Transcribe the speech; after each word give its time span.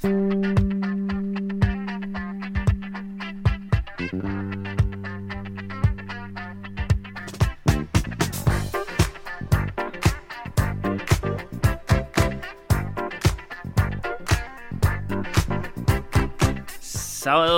Sábado 0.00 0.12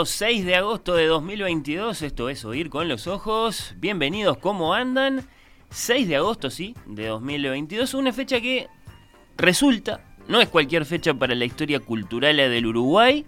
6 0.05 0.45
de 0.45 0.57
agosto 0.57 0.95
de 0.97 1.07
2022, 1.07 2.03
esto 2.03 2.29
es 2.29 2.45
Oír 2.45 2.71
con 2.71 2.89
los 2.89 3.07
Ojos. 3.07 3.75
Bienvenidos, 3.77 4.39
¿cómo 4.39 4.75
andan? 4.75 5.29
6 5.71 6.09
de 6.09 6.17
agosto, 6.17 6.51
sí, 6.51 6.75
de 6.87 7.07
2022, 7.07 7.95
una 7.95 8.13
fecha 8.13 8.41
que 8.41 8.67
resulta, 9.37 10.12
no 10.33 10.41
es 10.41 10.49
cualquier 10.49 10.87
fecha 10.87 11.13
para 11.13 11.35
la 11.35 11.45
historia 11.45 11.79
cultural 11.79 12.39
del 12.39 12.67
Uruguay, 12.67 13.27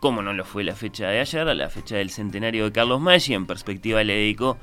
como 0.00 0.20
no 0.20 0.34
lo 0.34 0.44
fue 0.44 0.64
la 0.64 0.74
fecha 0.74 1.08
de 1.08 1.18
ayer, 1.18 1.46
la 1.46 1.70
fecha 1.70 1.96
del 1.96 2.10
centenario 2.10 2.64
de 2.66 2.72
Carlos 2.72 3.00
Maggi, 3.00 3.32
en 3.32 3.46
perspectiva 3.46 4.04
le 4.04 4.12
dedicó 4.12 4.58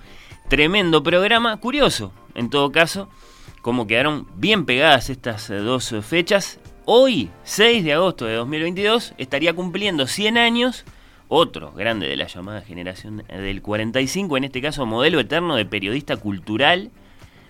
tremendo 0.50 1.02
programa, 1.02 1.58
curioso, 1.58 2.14
en 2.36 2.52
todo 2.52 2.72
caso, 2.72 3.10
cómo 3.64 3.88
quedaron 3.88 4.28
bien 4.36 4.66
pegadas 4.66 5.10
estas 5.10 5.48
dos 5.48 5.96
fechas. 6.04 6.60
Hoy, 6.86 7.32
6 7.44 7.84
de 7.84 7.94
agosto 7.94 8.26
de 8.26 8.36
2022, 8.36 9.16
estaría 9.18 9.54
cumpliendo 9.54 10.06
100 10.06 10.38
años 10.38 10.86
otro 11.28 11.72
grande 11.72 12.08
de 12.08 12.18
la 12.18 12.28
llamada 12.28 12.62
generación 12.62 13.24
del 13.28 13.64
45, 13.64 14.38
en 14.38 14.44
este 14.44 14.62
caso 14.62 14.86
modelo 14.86 15.20
eterno 15.20 15.56
de 15.56 15.66
periodista 15.66 16.18
cultural, 16.18 16.92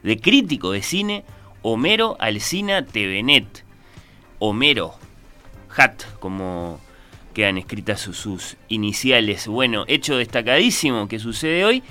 de 0.02 0.18
crítico 0.18 0.72
de 0.72 0.82
cine, 0.82 1.26
Homero 1.62 2.16
Alcina 2.20 2.86
Tevenet. 2.86 3.66
Homero, 4.46 4.94
Hat, 5.74 6.04
como 6.20 6.78
quedan 7.34 7.58
escritas 7.58 8.02
sus, 8.02 8.18
sus 8.18 8.58
iniciales. 8.68 9.48
Bueno, 9.48 9.86
hecho 9.88 10.18
destacadísimo 10.18 11.08
que 11.08 11.18
sucede 11.18 11.64
hoy 11.64 11.82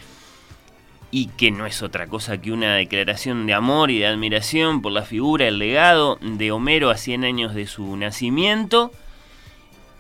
y 1.11 1.29
que 1.29 1.51
no 1.51 1.65
es 1.65 1.83
otra 1.83 2.09
cosa 2.09 2.43
que 2.43 2.53
una 2.53 2.75
declaración 2.75 3.47
de 3.47 3.55
amor 3.55 3.91
y 3.91 4.01
de 4.01 4.07
admiración 4.07 4.83
por 4.83 4.93
la 4.93 5.01
figura, 5.01 5.49
el 5.49 5.59
legado 5.59 6.19
de 6.21 6.53
Homero 6.53 6.91
a 6.91 6.99
100 6.99 7.25
años 7.25 7.55
de 7.55 7.67
su 7.67 7.97
nacimiento. 7.97 8.93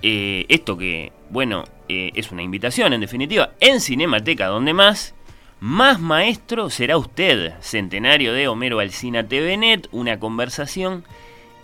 Eh, 0.02 0.44
esto 0.50 0.76
que, 0.76 1.10
bueno, 1.30 1.64
eh, 1.88 2.10
es 2.14 2.32
una 2.32 2.42
invitación 2.42 2.92
en 2.92 3.00
definitiva, 3.00 3.52
en 3.60 3.80
Cinemateca, 3.80 4.48
donde 4.48 4.74
más, 4.74 5.14
más 5.58 6.00
maestro 6.00 6.68
será 6.68 6.98
usted. 6.98 7.54
Centenario 7.62 8.34
de 8.34 8.46
Homero 8.46 8.78
Alcina 8.78 9.26
TVNet, 9.26 9.88
una 9.90 10.20
conversación 10.20 11.04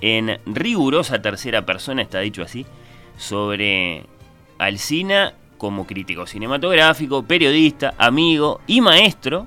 en 0.01 0.41
rigurosa 0.47 1.21
tercera 1.21 1.67
persona, 1.67 2.03
está 2.03 2.21
dicho 2.21 2.43
así, 2.43 2.67
sobre 3.17 4.05
Alcina 4.59 5.35
como 5.57 5.87
crítico 5.87 6.27
cinematográfico, 6.27 7.25
periodista, 7.25 7.95
amigo 7.99 8.61
y 8.67 8.81
maestro. 8.81 9.47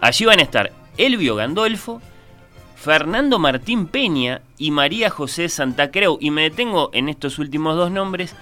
Allí 0.00 0.24
van 0.24 0.40
a 0.40 0.42
estar 0.42 0.72
Elvio 0.98 1.36
Gandolfo, 1.36 2.02
Fernando 2.74 3.38
Martín 3.38 3.86
Peña 3.86 4.42
y 4.58 4.70
María 4.70 5.08
José 5.08 5.48
Santa 5.48 5.90
Creu. 5.90 6.18
Y 6.20 6.30
me 6.30 6.42
detengo 6.42 6.90
en 6.92 7.08
estos 7.08 7.38
últimos 7.38 7.76
dos 7.76 7.90
nombres, 7.90 8.34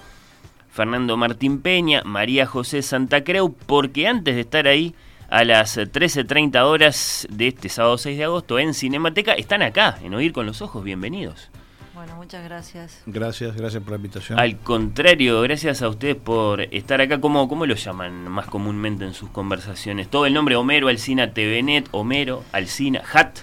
Fernando 0.70 1.16
Martín 1.16 1.60
Peña, 1.60 2.02
María 2.04 2.46
José 2.46 2.82
Santa 2.82 3.22
Creu, 3.22 3.54
porque 3.66 4.08
antes 4.08 4.34
de 4.34 4.40
estar 4.40 4.66
ahí 4.66 4.94
a 5.34 5.42
las 5.42 5.76
13.30 5.76 6.62
horas 6.62 7.26
de 7.28 7.48
este 7.48 7.68
sábado 7.68 7.98
6 7.98 8.16
de 8.16 8.22
agosto 8.22 8.60
en 8.60 8.72
Cinemateca, 8.72 9.32
están 9.32 9.62
acá, 9.62 9.98
en 10.00 10.14
Oír 10.14 10.32
con 10.32 10.46
los 10.46 10.62
Ojos. 10.62 10.84
Bienvenidos. 10.84 11.50
Bueno, 11.92 12.14
muchas 12.14 12.44
gracias. 12.44 13.02
Gracias, 13.04 13.56
gracias 13.56 13.82
por 13.82 13.90
la 13.90 13.96
invitación. 13.96 14.38
Al 14.38 14.58
contrario, 14.58 15.40
gracias 15.42 15.82
a 15.82 15.88
ustedes 15.88 16.14
por 16.14 16.60
estar 16.60 17.00
acá. 17.00 17.20
¿Cómo, 17.20 17.48
cómo 17.48 17.66
lo 17.66 17.74
llaman 17.74 18.28
más 18.30 18.46
comúnmente 18.46 19.04
en 19.04 19.12
sus 19.12 19.28
conversaciones? 19.30 20.08
Todo 20.08 20.26
el 20.26 20.34
nombre 20.34 20.54
Homero, 20.54 20.86
Alcina, 20.86 21.32
TVNet, 21.32 21.88
Homero, 21.90 22.44
Alcina, 22.52 23.02
Hat. 23.12 23.40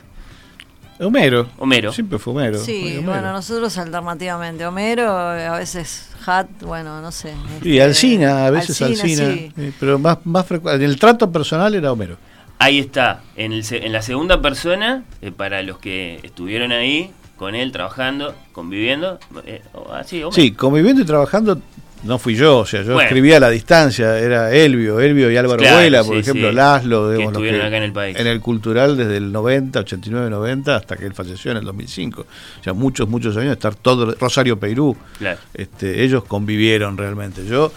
Homero. 1.06 1.48
Homero. 1.58 1.92
Siempre 1.92 2.20
fue 2.20 2.34
Homero. 2.34 2.60
Sí, 2.60 2.98
Homero. 2.98 3.12
bueno, 3.12 3.34
nosotros 3.34 3.78
alternativamente. 3.78 4.66
Homero, 4.66 5.10
a 5.10 5.58
veces 5.58 6.10
Hat, 6.26 6.48
bueno, 6.62 7.02
no 7.02 7.12
sé. 7.12 7.34
Y 7.64 7.78
este, 7.78 7.84
Alcina, 7.84 8.46
a 8.46 8.50
veces 8.52 8.82
Alsina, 8.82 9.04
Alcina. 9.24 9.34
sí. 9.34 9.52
eh, 9.58 9.72
Pero 9.80 9.98
más, 10.00 10.20
más 10.26 10.48
frecu- 10.48 10.74
En 10.76 10.82
el 10.84 11.00
trato 11.00 11.32
personal 11.32 11.74
era 11.74 11.92
Homero. 11.92 12.18
Ahí 12.60 12.78
está, 12.80 13.22
en, 13.36 13.54
el 13.54 13.64
se- 13.64 13.84
en 13.86 13.92
la 13.92 14.04
segunda 14.04 14.40
persona, 14.42 15.04
eh, 15.22 15.32
para 15.32 15.64
los 15.64 15.80
que 15.80 16.20
estuvieron 16.22 16.72
ahí 16.72 17.12
con 17.36 17.56
él 17.56 17.72
trabajando, 17.72 18.36
conviviendo. 18.52 19.18
eh, 19.48 19.64
o 19.74 19.92
así, 19.94 20.18
Homero. 20.18 20.32
Sí, 20.34 20.52
conviviendo 20.52 21.02
y 21.02 21.06
trabajando 21.06 21.60
no 22.04 22.18
fui 22.18 22.36
yo, 22.36 22.60
o 22.60 22.66
sea, 22.66 22.82
yo 22.82 22.94
Bueno. 22.94 23.02
escribía 23.02 23.38
a 23.38 23.40
la 23.40 23.50
distancia, 23.50 24.18
era 24.18 24.52
Elvio, 24.52 25.00
Elvio 25.00 25.30
y 25.32 25.38
Álvaro 25.38 25.60
Claro, 25.60 25.78
Vuela, 25.78 26.02
sí, 26.04 26.08
por 26.10 26.18
ejemplo, 26.18 26.50
sí. 26.50 26.56
Laszlo, 26.56 27.12
digamos, 27.12 27.32
estuvieron 27.34 27.62
acá 27.62 27.78
en 27.78 27.84
el 27.84 27.92
país. 27.94 28.18
En 28.20 28.28
el 28.28 28.40
cultural 28.42 28.98
desde 28.98 29.18
el 29.18 29.32
90, 29.32 29.80
89, 29.82 30.30
90, 30.30 30.76
hasta 30.76 30.98
que 30.98 31.06
él 31.06 31.14
falleció 31.14 31.52
en 31.52 31.58
el 31.58 31.66
2005. 31.66 32.22
O 32.22 32.64
sea, 32.64 32.74
muchos, 32.74 33.08
muchos 33.08 33.38
años, 33.38 33.52
estar 33.54 33.76
todo, 33.76 34.16
Rosario 34.20 34.60
Peirú, 34.60 34.96
Claro. 35.20 35.40
este, 35.54 36.04
ellos 36.04 36.24
convivieron 36.24 36.98
realmente. 36.98 37.46
Yo, 37.46 37.72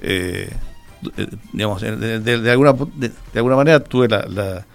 eh, 0.00 0.50
eh, 1.16 1.26
digamos, 1.52 1.82
de, 1.82 2.20
de- 2.20 2.38
de 2.40 2.50
alguna, 2.50 2.72
de, 2.94 3.08
de 3.08 3.14
alguna 3.38 3.56
manera 3.56 3.80
tuve 3.80 4.08
la, 4.08 4.24
la, 4.28 4.66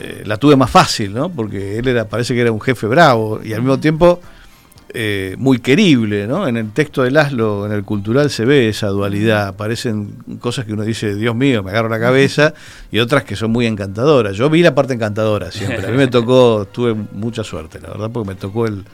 eh, 0.00 0.22
la 0.26 0.36
tuve 0.38 0.56
más 0.56 0.70
fácil, 0.70 1.14
¿no? 1.14 1.28
Porque 1.30 1.78
él 1.78 1.86
era, 1.88 2.08
parece 2.08 2.34
que 2.34 2.40
era 2.40 2.50
un 2.50 2.60
jefe 2.60 2.86
bravo 2.88 3.40
y 3.44 3.52
al 3.52 3.60
mismo 3.60 3.78
tiempo 3.78 4.20
eh, 4.94 5.34
muy 5.38 5.58
querible, 5.58 6.26
¿no? 6.26 6.46
En 6.46 6.56
el 6.56 6.70
texto 6.70 7.02
de 7.02 7.10
Laszlo, 7.10 7.66
en 7.66 7.72
el 7.72 7.82
cultural, 7.82 8.30
se 8.30 8.44
ve 8.44 8.68
esa 8.68 8.86
dualidad. 8.88 9.48
Aparecen 9.48 10.14
cosas 10.38 10.64
que 10.64 10.72
uno 10.72 10.84
dice, 10.84 11.14
Dios 11.16 11.34
mío, 11.34 11.62
me 11.64 11.70
agarro 11.70 11.88
la 11.88 11.98
cabeza, 11.98 12.54
y 12.92 13.00
otras 13.00 13.24
que 13.24 13.34
son 13.34 13.50
muy 13.50 13.66
encantadoras. 13.66 14.36
Yo 14.36 14.48
vi 14.48 14.62
la 14.62 14.74
parte 14.74 14.94
encantadora 14.94 15.50
siempre. 15.50 15.86
A 15.86 15.90
mí 15.90 15.96
me 15.96 16.06
tocó, 16.06 16.68
tuve 16.72 16.94
mucha 16.94 17.42
suerte, 17.42 17.80
la 17.80 17.88
verdad, 17.88 18.10
porque 18.12 18.28
me 18.28 18.34
tocó 18.36 18.66
el, 18.66 18.84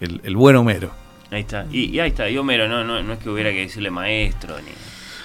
el, 0.00 0.20
el 0.22 0.36
buen 0.36 0.54
Homero. 0.56 0.92
Ahí 1.30 1.40
está. 1.40 1.66
Y, 1.70 1.86
y 1.86 2.00
ahí 2.00 2.10
está, 2.10 2.30
y 2.30 2.38
Homero, 2.38 2.68
no, 2.68 2.84
no, 2.84 3.02
no 3.02 3.12
es 3.12 3.18
que 3.18 3.28
hubiera 3.28 3.50
que 3.50 3.60
decirle 3.60 3.90
maestro 3.90 4.56
ni. 4.58 4.70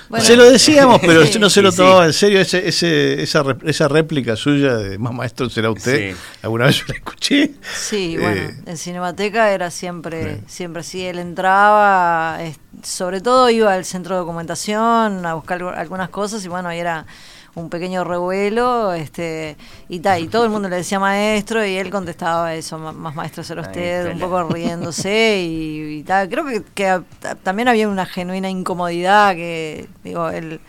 Bueno, 0.09 0.23
se 0.25 0.35
lo 0.35 0.43
decíamos, 0.49 0.99
pero 1.01 1.25
sí. 1.25 1.39
no 1.39 1.49
se 1.49 1.61
lo 1.61 1.71
tomaba 1.71 2.01
sí. 2.03 2.07
en 2.07 2.13
serio. 2.13 2.39
Ese, 2.41 2.67
ese, 2.67 3.21
esa, 3.23 3.43
esa 3.65 3.87
réplica 3.87 4.35
suya 4.35 4.75
de 4.77 4.97
más 4.97 5.13
maestro 5.13 5.49
será 5.49 5.71
usted. 5.71 6.11
Sí. 6.13 6.17
Alguna 6.43 6.65
vez 6.65 6.77
yo 6.77 6.85
la 6.87 6.93
escuché. 6.95 7.51
Sí, 7.75 8.15
Eh, 8.15 8.19
bueno, 8.19 8.51
en 8.65 8.77
Cinemateca 8.77 9.51
era 9.51 9.71
siempre, 9.71 10.35
Sí. 10.37 10.41
siempre 10.47 10.81
así. 10.81 11.03
Él 11.05 11.19
entraba, 11.19 12.37
es- 12.41 12.59
sobre 12.83 13.21
todo 13.21 13.49
iba 13.49 13.73
al 13.73 13.85
centro 13.85 14.15
de 14.15 14.19
documentación 14.19 15.25
a 15.25 15.33
buscar 15.33 15.59
algu- 15.61 15.75
algunas 15.75 16.09
cosas 16.09 16.43
y 16.45 16.47
bueno, 16.49 16.69
ahí 16.69 16.79
era 16.79 17.05
un 17.55 17.69
pequeño 17.69 18.03
revuelo 18.03 18.93
este 18.93 19.55
y 19.89 19.99
tal, 20.01 20.21
y 20.21 20.27
todo 20.27 20.43
el 20.43 20.49
mundo 20.49 20.67
le 20.69 20.75
decía 20.77 20.99
maestro 20.99 21.65
y 21.65 21.75
él 21.77 21.89
contestaba 21.89 22.53
eso, 22.53 22.77
"Ma- 22.77 22.91
más 22.91 23.15
maestro 23.15 23.43
será 23.43 23.61
usted, 23.61 24.11
un 24.13 24.19
poco 24.19 24.43
riéndose 24.53 25.41
y, 25.41 25.99
y 25.99 26.03
tal. 26.03 26.27
Creo 26.29 26.45
que, 26.45 26.63
que 26.73 26.87
a- 26.87 27.03
también 27.43 27.67
había 27.69 27.87
una 27.87 28.05
genuina 28.05 28.49
incomodidad 28.49 29.35
que, 29.35 29.87
digo, 30.03 30.29
él 30.29 30.59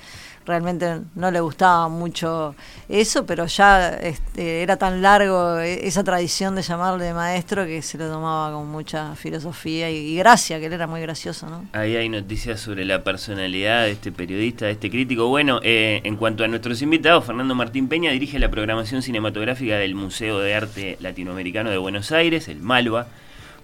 realmente 0.46 1.00
no 1.14 1.30
le 1.30 1.40
gustaba 1.40 1.88
mucho 1.88 2.54
eso, 2.88 3.26
pero 3.26 3.46
ya 3.46 3.88
este, 3.88 4.62
era 4.62 4.76
tan 4.76 5.02
largo 5.02 5.58
e- 5.58 5.86
esa 5.86 6.04
tradición 6.04 6.54
de 6.54 6.62
llamarle 6.62 7.12
maestro 7.12 7.66
que 7.66 7.82
se 7.82 7.98
lo 7.98 8.08
tomaba 8.08 8.52
con 8.54 8.68
mucha 8.68 9.14
filosofía 9.16 9.90
y, 9.90 10.16
gracia, 10.16 10.58
que 10.60 10.66
él 10.66 10.72
era 10.72 10.86
muy 10.86 11.00
gracioso, 11.00 11.48
¿no? 11.50 11.64
Ahí 11.72 11.96
hay 11.96 12.08
noticias 12.08 12.60
sobre 12.60 12.84
la 12.84 13.02
personalidad 13.02 13.82
de 13.82 13.92
este 13.92 14.12
periodista, 14.12 14.66
de 14.66 14.72
este 14.72 14.90
crítico. 14.90 15.26
Bueno, 15.28 15.60
eh, 15.62 16.00
en 16.04 16.16
cuanto 16.16 16.44
a 16.44 16.48
nuestros 16.48 16.80
invitados, 16.80 17.24
Fernando 17.24 17.54
Martín 17.54 17.88
Peña 17.88 18.12
dirige 18.12 18.38
la 18.38 18.50
programación 18.50 19.02
cinematográfica 19.02 19.76
del 19.76 19.94
Museo 19.94 20.38
de 20.38 20.54
Arte 20.54 20.96
Latinoamericano 21.00 21.70
de 21.70 21.78
Buenos 21.78 22.12
Aires, 22.12 22.49
el 22.49 22.60
Malva, 22.60 23.08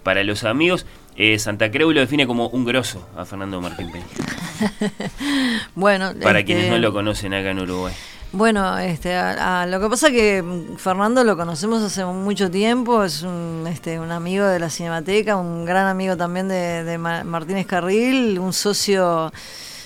para 0.03 0.23
los 0.23 0.43
amigos. 0.43 0.85
Eh, 1.15 1.37
Santa 1.39 1.69
Creu 1.69 1.91
lo 1.91 1.99
define 1.99 2.25
como 2.25 2.47
un 2.49 2.65
grosso 2.65 3.07
a 3.15 3.23
Fernando 3.25 3.61
Martín 3.61 3.91
Peña, 3.91 4.05
Bueno, 5.75 6.11
para 6.21 6.39
este, 6.39 6.45
quienes 6.53 6.71
no 6.71 6.77
lo 6.77 6.93
conocen 6.93 7.33
acá 7.33 7.51
en 7.51 7.59
Uruguay. 7.59 7.93
Bueno, 8.31 8.79
este, 8.79 9.13
a- 9.15 9.61
a- 9.61 9.65
lo 9.67 9.79
que 9.79 9.89
pasa 9.89 10.09
que 10.09 10.41
mm, 10.41 10.77
Fernando 10.77 11.23
lo 11.23 11.37
conocemos 11.37 11.83
hace 11.83 12.03
mucho 12.05 12.49
tiempo, 12.49 13.03
es 13.03 13.21
un, 13.21 13.65
este, 13.67 13.99
un 13.99 14.11
amigo 14.11 14.45
de 14.45 14.59
la 14.59 14.69
Cinemateca, 14.71 15.35
un 15.37 15.65
gran 15.65 15.85
amigo 15.87 16.17
también 16.17 16.47
de, 16.47 16.83
de 16.83 16.97
Ma- 16.97 17.23
Martínez 17.23 17.67
Carril, 17.67 18.39
un 18.39 18.51
socio 18.51 19.31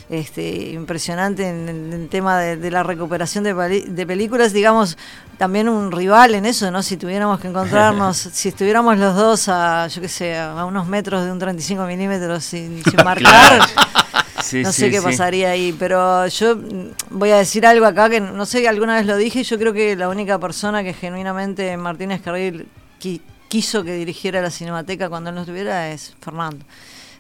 este, 0.09 0.69
impresionante 0.71 1.50
en, 1.50 1.68
el 1.91 2.07
tema 2.07 2.39
de, 2.39 2.56
de 2.56 2.71
la 2.71 2.83
recuperación 2.83 3.44
de, 3.44 3.53
de 3.85 4.06
películas, 4.07 4.53
digamos, 4.53 4.97
también 5.38 5.69
un 5.69 5.92
rival 5.92 6.36
en 6.36 6.45
eso, 6.45 6.69
¿no? 6.72 6.81
Si 6.84 6.98
tuviéramos 6.98 7.39
que 7.39 7.48
encontrarnos, 7.48 8.18
si 8.34 8.50
estuviéramos 8.50 8.98
los 8.98 9.16
dos 9.16 9.48
a, 9.50 9.88
yo 9.88 10.01
qué 10.01 10.10
sé, 10.10 10.38
a 10.38 10.66
unos 10.66 10.88
metros 10.88 11.24
de 11.25 11.31
un 11.31 11.39
35 11.39 11.86
milímetros 11.86 12.44
sin, 12.44 12.84
sin 12.84 12.95
marcar. 13.06 13.62
Sí, 14.42 14.62
no 14.63 14.72
sí, 14.72 14.81
sé 14.81 14.92
qué 14.92 15.00
sí. 15.00 15.04
pasaría 15.04 15.50
ahí, 15.50 15.75
pero 15.78 16.25
yo 16.28 16.57
voy 17.10 17.31
a 17.31 17.38
decir 17.38 17.66
algo 17.66 17.86
acá 17.86 18.10
que 18.10 18.22
no 18.22 18.45
sé, 18.45 18.68
alguna 18.68 18.95
vez 18.95 19.06
lo 19.06 19.18
dije, 19.18 19.44
yo 19.44 19.57
creo 19.57 19.74
que 19.74 19.95
la 19.95 20.10
única 20.10 20.38
persona 20.39 20.84
que 20.84 20.94
genuinamente 20.94 21.75
Martínez 21.75 22.22
Carril 22.22 22.68
qui- 23.01 23.22
quiso 23.48 23.84
que 23.84 23.94
dirigiera 23.94 24.42
la 24.42 24.51
Cinemateca 24.51 25.10
cuando 25.10 25.30
él 25.31 25.36
no 25.36 25.42
estuviera 25.42 25.89
es 25.89 26.13
Fernando. 26.22 26.63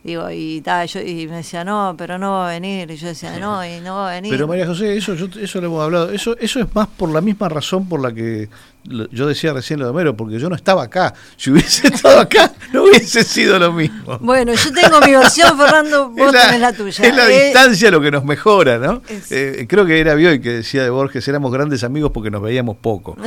Digo, 0.07 0.31
y, 0.31 0.61
ta, 0.61 0.85
yo, 0.85 1.01
y 1.01 1.27
me 1.27 1.35
decía, 1.35 1.65
no, 1.65 1.93
pero 1.97 2.17
no 2.17 2.31
va 2.31 2.47
a 2.47 2.51
venir. 2.53 2.89
Y 2.89 2.95
yo 2.95 3.07
decía, 3.09 3.37
no, 3.39 3.65
y 3.65 3.81
no 3.81 3.95
va 3.97 4.11
a 4.11 4.13
venir. 4.13 4.31
Pero 4.31 4.47
María 4.47 4.65
José, 4.65 4.95
eso, 4.95 5.15
yo, 5.15 5.27
eso 5.37 5.59
lo 5.59 5.67
hemos 5.67 5.83
hablado. 5.83 6.11
Eso, 6.11 6.37
eso 6.39 6.61
es 6.61 6.73
más 6.73 6.87
por 6.87 7.09
la 7.11 7.19
misma 7.19 7.49
razón 7.49 7.89
por 7.89 7.99
la 7.99 8.13
que 8.13 8.47
yo 8.85 9.27
decía 9.27 9.51
recién 9.51 9.79
lo 9.79 9.85
de 9.85 9.91
Homero, 9.91 10.15
porque 10.15 10.39
yo 10.39 10.47
no 10.47 10.55
estaba 10.55 10.83
acá. 10.83 11.13
Si 11.35 11.51
hubiese 11.51 11.87
estado 11.93 12.21
acá, 12.21 12.53
no 12.71 12.83
hubiese 12.83 13.21
sido 13.25 13.59
lo 13.59 13.73
mismo. 13.73 14.17
Bueno, 14.19 14.53
yo 14.53 14.71
tengo 14.71 15.01
mi 15.01 15.11
versión, 15.11 15.57
Fernando, 15.59 16.09
vos 16.09 16.31
tenés 16.31 16.61
la 16.61 16.71
tuya. 16.71 17.03
es 17.05 17.13
la 17.13 17.29
Eh, 17.29 17.43
distancia 17.47 17.91
lo 17.91 17.99
que 17.99 18.09
nos 18.09 18.23
mejora, 18.23 18.77
¿no? 18.77 19.01
Es- 19.09 19.29
Eh, 19.33 19.65
creo 19.67 19.85
que 19.85 19.99
era 19.99 20.15
Bioy 20.15 20.39
que 20.39 20.51
decía 20.53 20.83
de 20.83 20.89
Borges, 20.89 21.27
éramos 21.27 21.51
grandes 21.51 21.83
amigos 21.83 22.11
porque 22.13 22.31
nos 22.31 22.41
veíamos 22.41 22.77
poco. 22.77 23.17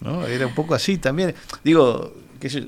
¿no? 0.00 0.24
Era 0.28 0.46
un 0.46 0.54
poco 0.54 0.76
así 0.76 0.98
también. 0.98 1.34
Digo, 1.64 2.12
qué 2.38 2.48
sé 2.48 2.60
yo, 2.60 2.66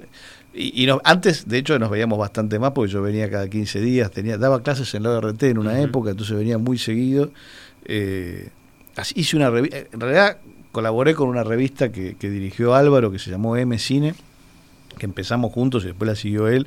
y, 0.55 0.83
y 0.83 0.87
no- 0.87 1.01
antes, 1.05 1.49
de 1.49 1.59
hecho, 1.59 1.79
nos 1.79 1.91
veíamos 1.91 2.19
bastante 2.19 2.59
más 2.59 2.73
porque 2.73 2.93
yo 2.93 3.03
venía 3.03 3.31
cada 3.31 3.49
15 3.49 3.81
días, 3.81 4.11
tenía 4.11 4.39
daba 4.39 4.63
clases 4.63 4.95
en 4.95 5.03
la 5.03 5.11
ORT 5.11 5.43
en 5.45 5.59
una 5.59 5.81
época, 5.81 6.11
entonces 6.11 6.37
venía 6.37 6.59
muy 6.59 6.79
seguido. 6.79 7.31
Eh, 7.85 8.49
así- 8.97 9.15
hice 9.19 9.37
una 9.37 9.51
revista, 9.51 9.79
en 9.93 10.01
realidad 10.01 10.39
colaboré 10.73 11.15
con 11.15 11.29
una 11.29 11.45
revista 11.45 11.91
que, 11.93 12.17
que 12.17 12.31
dirigió 12.31 12.75
Álvaro 12.75 13.11
que 13.11 13.19
se 13.19 13.31
llamó 13.31 13.57
M 13.57 13.79
Cine, 13.79 14.15
que 14.99 15.07
empezamos 15.07 15.53
juntos 15.53 15.85
y 15.85 15.89
después 15.89 16.09
la 16.09 16.17
siguió 16.17 16.49
él. 16.49 16.67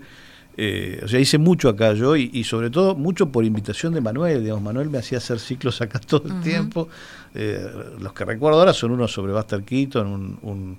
Eh, 0.59 1.01
o 1.03 1.07
sea, 1.07 1.19
hice 1.19 1.37
mucho 1.37 1.69
acá 1.69 1.93
yo 1.93 2.15
y, 2.15 2.31
y 2.33 2.43
sobre 2.43 2.71
todo 2.71 2.95
mucho 2.95 3.29
por 3.29 3.45
invitación 3.45 3.93
de 3.93 4.01
Manuel. 4.01 4.41
Digamos, 4.41 4.63
Manuel 4.63 4.89
me 4.89 4.97
hacía 4.97 5.19
hacer 5.19 5.39
ciclos 5.39 5.81
acá 5.81 5.99
todo 5.99 6.23
el 6.27 6.41
tiempo. 6.41 6.89
Eh, 7.35 7.63
los 7.99 8.13
que 8.13 8.25
recuerdo 8.25 8.59
ahora 8.59 8.73
son 8.73 8.91
unos 8.91 9.11
sobre 9.11 9.33
Buster 9.33 9.61
Keaton, 9.61 10.07
un, 10.07 10.39
un, 10.41 10.77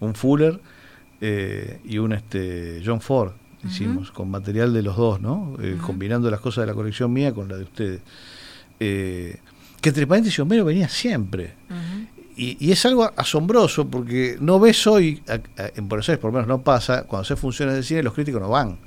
un 0.00 0.14
Fuller 0.14 0.58
eh, 1.20 1.80
y 1.84 1.98
un 1.98 2.12
este 2.12 2.82
John 2.84 3.00
Ford. 3.00 3.32
Hicimos 3.62 4.10
con 4.10 4.30
material 4.30 4.72
de 4.72 4.80
los 4.82 4.96
dos, 4.96 5.20
¿no? 5.20 5.54
Eh. 5.62 5.76
Combinando 5.84 6.30
las 6.30 6.40
cosas 6.40 6.62
de 6.62 6.66
la 6.68 6.74
colección 6.74 7.12
mía 7.12 7.32
con 7.34 7.46
la 7.48 7.56
de 7.58 7.64
ustedes. 7.64 8.00
Eh, 8.78 9.36
que 9.80 9.88
entre 9.90 10.06
paréntesis 10.06 10.38
Homero 10.40 10.64
venía 10.64 10.88
siempre. 10.88 11.54
Y, 12.36 12.56
y 12.58 12.72
es 12.72 12.86
algo 12.86 13.10
asombroso 13.16 13.86
porque 13.88 14.38
no 14.40 14.58
ves 14.58 14.86
hoy, 14.86 15.22
a- 15.28 15.62
a- 15.62 15.70
en 15.76 15.88
Buenos 15.88 16.08
Aires 16.08 16.20
por 16.20 16.30
lo 16.30 16.34
menos 16.34 16.48
no 16.48 16.62
pasa, 16.62 17.02
cuando 17.04 17.24
se 17.24 17.36
funciones 17.36 17.74
de 17.74 17.82
cine 17.82 18.02
los 18.02 18.14
críticos 18.14 18.40
no 18.40 18.48
van. 18.48 18.78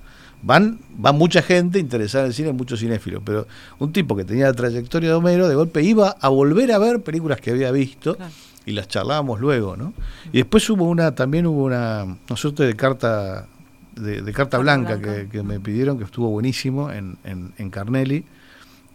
Van, 0.41 0.79
va 1.03 1.11
mucha 1.11 1.41
gente 1.43 1.77
interesada 1.79 2.25
en 2.25 2.29
el 2.29 2.33
cine, 2.33 2.51
muchos 2.51 2.79
cinéfilos, 2.79 3.21
pero 3.23 3.47
un 3.79 3.93
tipo 3.93 4.15
que 4.15 4.25
tenía 4.25 4.45
la 4.47 4.53
trayectoria 4.53 5.09
de 5.09 5.15
Homero, 5.15 5.47
de 5.47 5.55
golpe 5.55 5.83
iba 5.83 6.09
a 6.19 6.27
volver 6.29 6.71
a 6.71 6.79
ver 6.79 7.01
películas 7.01 7.39
que 7.39 7.51
había 7.51 7.71
visto 7.71 8.15
Claro. 8.15 8.31
Y 8.65 8.71
las 8.71 8.87
charlábamos 8.87 9.39
luego, 9.39 9.75
¿no? 9.77 9.93
Y 10.31 10.37
después 10.37 10.69
hubo 10.69 10.85
una, 10.85 11.13
también 11.15 11.45
hubo 11.47 11.63
una, 11.65 12.03
una 12.03 12.37
suerte 12.37 12.63
de 12.63 12.75
carta, 12.75 13.47
de, 13.95 14.21
de 14.21 14.33
carta 14.33 14.57
blanca, 14.57 14.95
blanca. 14.95 15.23
Que, 15.23 15.29
que 15.29 15.43
me 15.43 15.59
pidieron, 15.59 15.97
que 15.97 16.05
estuvo 16.05 16.29
buenísimo 16.29 16.89
en, 16.91 17.17
en, 17.23 17.53
en 17.57 17.69
Carnelli, 17.69 18.23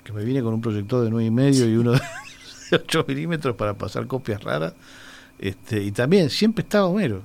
que 0.04 0.12
me 0.12 0.24
vine 0.24 0.42
con 0.42 0.54
un 0.54 0.60
proyector 0.60 1.04
de 1.04 1.10
nueve 1.10 1.26
y 1.26 1.30
medio 1.30 1.68
y 1.68 1.76
uno 1.76 1.92
de 1.92 2.00
8 2.72 3.04
milímetros 3.08 3.56
para 3.56 3.74
pasar 3.74 4.06
copias 4.06 4.42
raras. 4.42 4.72
Este, 5.38 5.82
y 5.82 5.92
también 5.92 6.30
siempre 6.30 6.62
estaba 6.62 6.86
Homero, 6.86 7.22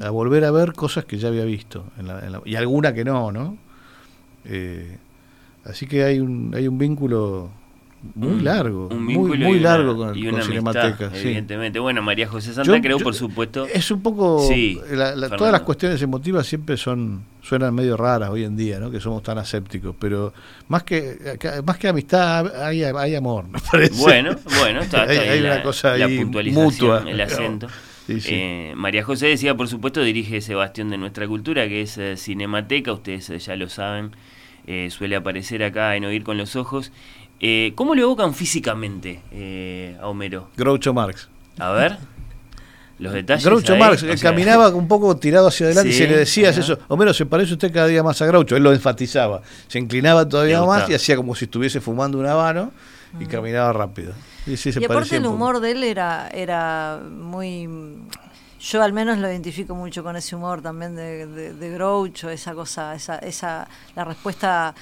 a 0.00 0.10
volver 0.10 0.44
a 0.44 0.50
ver 0.50 0.72
cosas 0.72 1.04
que 1.04 1.18
ya 1.18 1.28
había 1.28 1.44
visto, 1.44 1.84
en 1.98 2.08
la- 2.08 2.20
en 2.26 2.32
la- 2.32 2.42
y 2.44 2.54
alguna 2.56 2.92
que 2.92 3.04
no, 3.04 3.30
¿no? 3.32 3.56
Eh, 4.44 4.96
así 5.64 5.86
que 5.86 6.04
hay 6.04 6.20
un, 6.20 6.52
hay 6.54 6.66
un 6.68 6.78
vínculo 6.78 7.50
muy 8.14 8.28
Un- 8.28 8.44
largo, 8.44 8.88
un 8.88 9.04
muy, 9.04 9.16
una- 9.36 9.50
largo 9.60 9.96
con, 9.96 10.16
y 10.16 10.24
con 10.24 10.34
una 10.34 10.44
Cinemateca. 10.44 10.86
amistad, 10.86 11.10
sí. 11.14 11.26
evidentemente. 11.28 11.78
Bueno, 11.80 12.00
María 12.02 12.28
José 12.28 12.52
Santa 12.54 12.76
Yo- 12.76 12.80
creo, 12.80 12.98
yo- 12.98 13.04
por 13.04 13.14
supuesto. 13.14 13.66
Es 13.66 13.90
un 13.90 14.02
poco. 14.02 14.46
Sí, 14.46 14.80
la- 14.92 15.16
la- 15.16 15.30
todas 15.36 15.52
las 15.52 15.62
cuestiones 15.62 16.00
emotivas 16.02 16.46
siempre 16.46 16.76
son 16.76 17.24
suenan 17.42 17.74
medio 17.74 17.96
raras 17.96 18.28
hoy 18.30 18.44
en 18.44 18.56
día, 18.56 18.78
¿no? 18.78 18.90
Que 18.90 19.00
somos 19.00 19.22
tan 19.22 19.38
asépticos. 19.38 19.96
Pero 19.98 20.32
más 20.68 20.82
que, 20.84 21.16
más 21.64 21.78
que 21.78 21.88
amistad, 21.88 22.62
hay, 22.62 22.82
hay 22.84 23.14
amor, 23.14 23.48
me 23.48 23.58
parece. 23.58 24.00
Bueno, 24.02 24.36
bueno, 24.60 24.80
está, 24.82 25.04
está 25.06 25.12
Hay- 25.22 25.28
hay 25.30 25.40
una 25.40 25.54
la, 25.56 25.62
cosa 25.62 25.96
la 25.96 26.06
ahí 26.06 26.18
puntualización, 26.18 26.64
mutua. 26.64 27.04
el 27.10 27.20
acento. 27.20 27.68
Sí, 28.06 28.20
sí. 28.20 28.30
Eh, 28.32 28.72
María 28.76 29.02
José 29.04 29.26
decía, 29.26 29.54
por 29.54 29.68
supuesto, 29.68 30.02
dirige 30.02 30.38
ese 30.38 30.54
bastión 30.54 30.88
de 30.90 30.96
nuestra 30.98 31.26
cultura, 31.28 31.68
que 31.68 31.82
es 31.82 31.98
eh, 31.98 32.16
Cinemateca, 32.16 32.92
ustedes 32.92 33.28
eh, 33.30 33.38
ya 33.38 33.54
lo 33.56 33.68
saben, 33.68 34.12
suele 34.90 35.16
aparecer 35.16 35.62
acá 35.62 35.96
en 35.96 36.04
Oír 36.04 36.22
con 36.24 36.36
los 36.36 36.54
Ojos. 36.54 36.92
Eh, 37.40 37.72
¿Cómo 37.74 37.94
lo 37.94 38.02
evocan 38.02 38.34
físicamente 38.34 39.22
eh, 39.30 39.96
a 40.00 40.08
Homero? 40.08 40.48
Groucho 40.56 40.92
Marx. 40.92 41.28
A 41.58 41.70
ver, 41.70 41.98
los 42.98 43.12
detalles. 43.12 43.44
Groucho 43.44 43.74
ahí, 43.74 43.78
Marx 43.78 44.02
o 44.02 44.06
sea, 44.06 44.30
caminaba 44.30 44.68
un 44.70 44.88
poco 44.88 45.16
tirado 45.16 45.48
hacia 45.48 45.66
adelante 45.66 45.90
y 45.90 45.92
se 45.92 46.08
le 46.08 46.16
decías 46.16 46.52
ajá. 46.52 46.60
eso. 46.60 46.78
Homero, 46.88 47.14
se 47.14 47.26
parece 47.26 47.52
usted 47.52 47.72
cada 47.72 47.86
día 47.86 48.02
más 48.02 48.20
a 48.22 48.26
Groucho. 48.26 48.56
Él 48.56 48.62
lo 48.62 48.72
enfatizaba. 48.72 49.42
Se 49.68 49.78
inclinaba 49.78 50.28
todavía 50.28 50.60
Le 50.60 50.66
más 50.66 50.90
y 50.90 50.94
hacía 50.94 51.16
como 51.16 51.34
si 51.34 51.44
estuviese 51.44 51.80
fumando 51.80 52.18
un 52.18 52.26
habano 52.26 52.72
y 53.20 53.26
caminaba 53.26 53.72
rápido. 53.72 54.12
Y, 54.46 54.56
sí, 54.56 54.72
se 54.72 54.80
Y 54.80 54.84
aparte 54.84 55.16
el 55.16 55.26
humor 55.26 55.60
de 55.60 55.72
él 55.72 55.84
era, 55.84 56.28
era 56.28 57.00
muy... 57.08 57.68
Yo 58.60 58.82
al 58.82 58.92
menos 58.92 59.18
lo 59.18 59.30
identifico 59.30 59.76
mucho 59.76 60.02
con 60.02 60.16
ese 60.16 60.34
humor 60.34 60.60
también 60.60 60.96
de, 60.96 61.26
de, 61.26 61.54
de 61.54 61.70
Groucho, 61.70 62.28
esa 62.28 62.54
cosa, 62.54 62.92
esa, 62.96 63.16
esa 63.18 63.68
la 63.94 64.04
respuesta, 64.04 64.74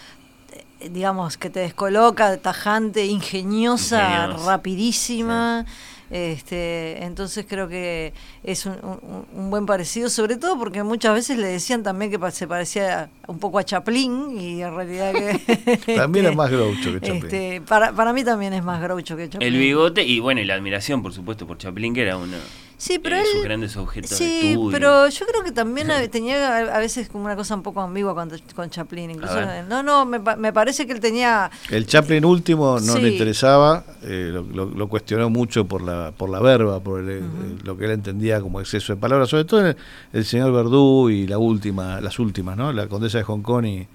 digamos, 0.90 1.37
que 1.37 1.50
te 1.50 1.61
descoloca, 1.61 2.37
tajante, 2.38 3.05
ingeniosa, 3.06 4.02
Ingeniosa, 4.26 4.46
rapidísima. 4.46 5.67
Este, 6.08 7.02
entonces 7.02 7.46
creo 7.49 7.67
que 7.67 8.12
es 8.44 8.64
un, 8.64 8.75
un- 8.82 9.26
un 9.34 9.50
buen 9.50 9.67
parecido, 9.67 10.08
sobre 10.08 10.37
todo 10.37 10.56
porque 10.56 10.84
muchas 10.84 11.14
veces 11.14 11.37
le 11.37 11.49
decían 11.49 11.82
también 11.82 12.12
que 12.12 12.31
se 12.31 12.46
parecía 12.46 13.11
un 13.26 13.40
poco 13.40 13.58
a 13.58 13.64
Chaplin 13.64 14.38
y 14.40 14.62
en 14.62 14.73
realidad 14.76 15.12
que... 15.12 15.76
También 15.96 16.26
este, 16.26 16.31
es 16.31 16.37
más 16.37 16.50
Groucho 16.50 16.93
que 16.93 17.00
Chaplin. 17.00 17.25
este, 17.25 17.61
para, 17.62 17.93
para 17.93 18.12
mí 18.12 18.22
también 18.22 18.52
es 18.52 18.62
más 18.62 18.81
Groucho 18.81 19.17
que 19.17 19.29
Chaplin. 19.29 19.52
El 19.52 19.58
bigote 19.58 20.05
y 20.05 20.20
bueno, 20.20 20.40
y 20.40 20.44
la 20.44 20.55
admiración, 20.55 21.02
por 21.02 21.12
supuesto, 21.12 21.44
por 21.44 21.58
Chaplin, 21.58 21.93
que 21.93 22.02
era 22.02 22.17
uno 22.17 22.37
Sí, 22.78 22.99
pero 22.99 23.17
de 23.17 23.23
él... 23.23 23.28
sus 23.32 23.43
grandes 23.43 23.76
objetos 23.78 24.11
de 24.11 24.17
Sí, 24.17 24.49
estudio. 24.50 24.70
pero 24.70 25.08
yo 25.08 25.26
creo 25.26 25.43
que 25.43 25.52
también 25.52 25.88
tenía 26.11 26.58
a 26.75 26.78
veces 26.78 27.08
como 27.08 27.25
una 27.25 27.34
cosa 27.34 27.55
un 27.55 27.62
poco 27.62 27.81
ambigua 27.81 28.14
con, 28.14 28.31
con 28.55 28.69
Chaplin. 28.69 29.11
Incluso, 29.12 29.34
no, 29.69 29.82
no, 29.82 30.05
me, 30.05 30.20
pa- 30.20 30.37
me 30.37 30.52
parece 30.52 30.87
que 30.87 30.93
él 30.93 31.00
tenía... 31.00 31.50
El 31.70 31.87
Chaplin 31.87 32.25
último 32.25 32.78
no 32.78 32.93
Sí. 32.94 33.00
le 33.00 33.08
interesaba, 33.12 33.84
eh, 34.02 34.31
lo, 34.32 34.43
lo- 34.43 34.67
lo 34.70 34.88
cuestionó 34.88 35.31
mucho 35.31 35.64
por 35.67 35.81
la 35.82 36.12
por 36.17 36.28
la 36.28 36.40
verba, 36.40 36.81
por 36.81 37.00
el- 37.00 37.23
Ujú. 37.25 37.64
lo 37.64 37.76
que 37.78 37.87
él 37.87 37.93
entendía 37.93 38.40
como 38.43 38.61
exceso 38.61 38.94
de 38.94 39.00
palabras, 39.00 39.31
sobre 39.31 39.44
todo 39.46 39.67
el, 39.67 39.77
el 40.12 40.24
señor 40.27 40.53
Verdú 40.53 41.08
y 41.08 41.27
la 41.27 41.39
última, 41.39 42.01
las 42.03 42.19
últimas, 42.19 42.56
¿no? 42.56 42.72
La 42.72 42.89
condesa 42.89 43.19
de 43.19 43.24
Hong 43.24 43.41
Kong 43.43 43.65
y 43.67 43.89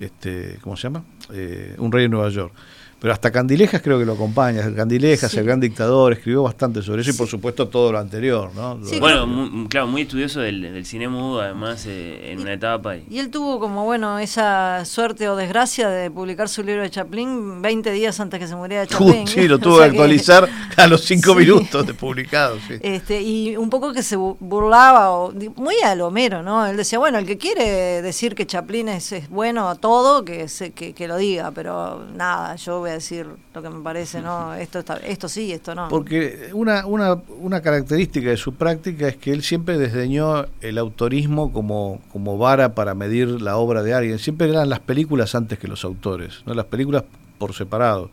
este, 0.00 0.58
¿cómo 0.62 0.76
se 0.76 0.84
llama? 0.84 1.02
Eh, 1.32 1.74
un 1.78 1.90
rey 1.92 2.04
de 2.04 2.08
Nueva 2.08 2.30
York. 2.30 2.52
Pero 3.00 3.12
hasta 3.12 3.30
Candilejas 3.30 3.80
creo 3.80 3.98
que 3.98 4.04
lo 4.04 4.14
acompaña. 4.14 4.74
Candilejas, 4.74 5.30
Sí. 5.30 5.38
el 5.38 5.44
gran 5.44 5.60
dictador, 5.60 6.12
escribió 6.14 6.42
bastante 6.42 6.82
sobre 6.82 7.02
eso 7.02 7.10
y 7.10 7.14
por 7.14 7.28
supuesto 7.28 7.68
todo 7.68 7.92
lo 7.92 7.98
anterior, 7.98 8.50
¿no? 8.56 8.78
Sí, 8.84 8.96
Lo- 8.96 9.00
Bueno, 9.00 9.66
claro, 9.70 9.86
muy 9.86 10.02
estudioso 10.02 10.40
del, 10.40 10.62
del 10.62 10.84
cine 10.84 11.06
mudo, 11.08 11.40
además, 11.40 11.84
eh, 11.86 12.32
en 12.32 12.40
una 12.40 12.54
etapa. 12.54 12.96
Y, 12.96 13.04
Y 13.08 13.18
él 13.20 13.30
tuvo 13.30 13.60
como, 13.60 13.84
bueno, 13.84 14.18
esa 14.18 14.84
suerte 14.84 15.28
o 15.28 15.36
desgracia 15.36 15.88
de 15.88 16.10
publicar 16.10 16.48
su 16.48 16.62
libro 16.64 16.82
de 16.82 16.90
Chaplin 16.90 17.62
20 17.62 17.92
días 17.92 18.18
antes 18.20 18.40
que 18.40 18.48
se 18.48 18.56
muriera 18.56 18.82
Uh, 18.84 18.86
Chaplin. 18.86 19.26
sí, 19.28 19.46
lo 19.46 19.54
O 19.56 19.58
tuvo 19.60 19.76
sea 19.78 19.84
que 19.86 19.90
actualizar 19.90 20.48
a 20.76 20.86
los 20.88 21.02
cinco 21.02 21.32
Sí. 21.34 21.38
minutos 21.38 21.86
de 21.86 21.94
publicado. 21.94 22.56
Sí. 22.66 22.74
Este, 22.80 23.22
y 23.22 23.56
un 23.56 23.70
poco 23.70 23.92
que 23.92 24.02
se 24.02 24.16
bu- 24.18 24.36
burlaba, 24.40 25.10
o, 25.12 25.32
muy 25.56 25.76
al 25.84 26.00
Homero, 26.00 26.42
¿no? 26.42 26.66
Él 26.66 26.76
decía, 26.76 26.98
bueno, 26.98 27.18
el 27.18 27.26
que 27.26 27.38
quiere 27.38 28.02
decir 28.02 28.34
que 28.34 28.44
Chaplin 28.46 28.88
es, 28.88 29.12
es 29.12 29.28
bueno 29.28 29.68
a 29.68 29.76
todo, 29.76 30.24
que, 30.24 30.48
se, 30.48 30.72
que, 30.72 30.94
que 30.94 31.06
lo 31.06 31.16
diga, 31.16 31.52
pero 31.52 32.04
nada, 32.16 32.56
yo 32.56 32.87
voy 32.88 32.92
a 32.92 32.94
decir 32.94 33.26
lo 33.54 33.62
que 33.62 33.68
me 33.68 33.82
parece, 33.82 34.20
¿no? 34.20 34.54
Esto, 34.68 34.80
está, 34.80 34.96
esto 34.96 35.28
sí, 35.28 35.52
esto 35.52 35.74
no. 35.74 35.88
Porque 35.88 36.50
una, 36.52 36.86
una, 36.86 37.14
una 37.40 37.60
característica 37.60 38.30
de 38.30 38.36
su 38.36 38.54
práctica 38.54 39.08
es 39.08 39.16
que 39.16 39.32
él 39.32 39.42
siempre 39.42 39.78
desdeñó 39.78 40.46
el 40.60 40.78
autorismo 40.78 41.52
como, 41.52 42.00
como 42.12 42.38
vara 42.38 42.74
para 42.74 42.94
medir 42.94 43.40
la 43.40 43.56
obra 43.56 43.82
de 43.82 43.94
alguien. 43.94 44.18
Siempre 44.18 44.48
eran 44.48 44.68
las 44.68 44.80
películas 44.80 45.34
antes 45.34 45.58
que 45.58 45.68
los 45.68 45.84
autores, 45.84 46.42
no 46.46 46.54
las 46.54 46.66
películas 46.66 47.04
por 47.38 47.54
separado. 47.54 48.10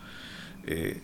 Eh, 0.66 1.00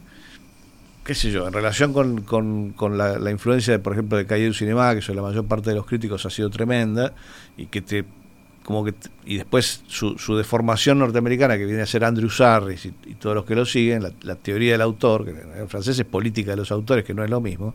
qué 1.04 1.16
sé 1.16 1.32
yo, 1.32 1.48
en 1.48 1.54
relación 1.54 1.94
con, 1.94 2.22
con, 2.22 2.72
con 2.72 2.98
la, 2.98 3.18
la 3.20 3.32
influencia, 3.32 3.74
de, 3.74 3.80
por 3.80 3.94
ejemplo, 3.94 4.18
de 4.18 4.26
Cahiers 4.26 4.56
du 4.56 4.60
Cinema, 4.60 4.94
que 4.94 5.02
sobre 5.02 5.18
la 5.18 5.24
mayor 5.24 5.46
parte 5.46 5.70
de 5.70 5.76
los 5.76 5.86
críticos 5.86 6.26
ha 6.26 6.30
sido 6.30 6.50
tremenda, 6.50 7.14
y 7.58 7.68
que 7.68 7.82
te 7.82 8.06
como 8.64 8.84
que 8.86 8.94
y 9.26 9.38
después 9.38 9.84
su, 9.88 10.18
su 10.18 10.36
deformación 10.38 11.00
norteamericana 11.00 11.58
que 11.58 11.66
viene 11.66 11.82
a 11.82 11.86
ser 11.86 12.04
Andrew 12.04 12.30
Sarris 12.30 12.86
y, 12.86 12.94
y 13.06 13.14
todos 13.16 13.36
los 13.36 13.46
que 13.46 13.56
lo 13.56 13.66
siguen, 13.66 14.04
la, 14.04 14.12
la 14.22 14.36
teoría 14.36 14.74
del 14.74 14.82
autor, 14.82 15.26
que 15.26 15.32
en 15.60 15.68
francés 15.70 15.98
es 16.00 16.06
política 16.06 16.52
de 16.52 16.58
los 16.58 16.72
autores, 16.72 17.04
que 17.04 17.14
no 17.14 17.24
es 17.24 17.30
lo 17.30 17.42
mismo, 17.42 17.74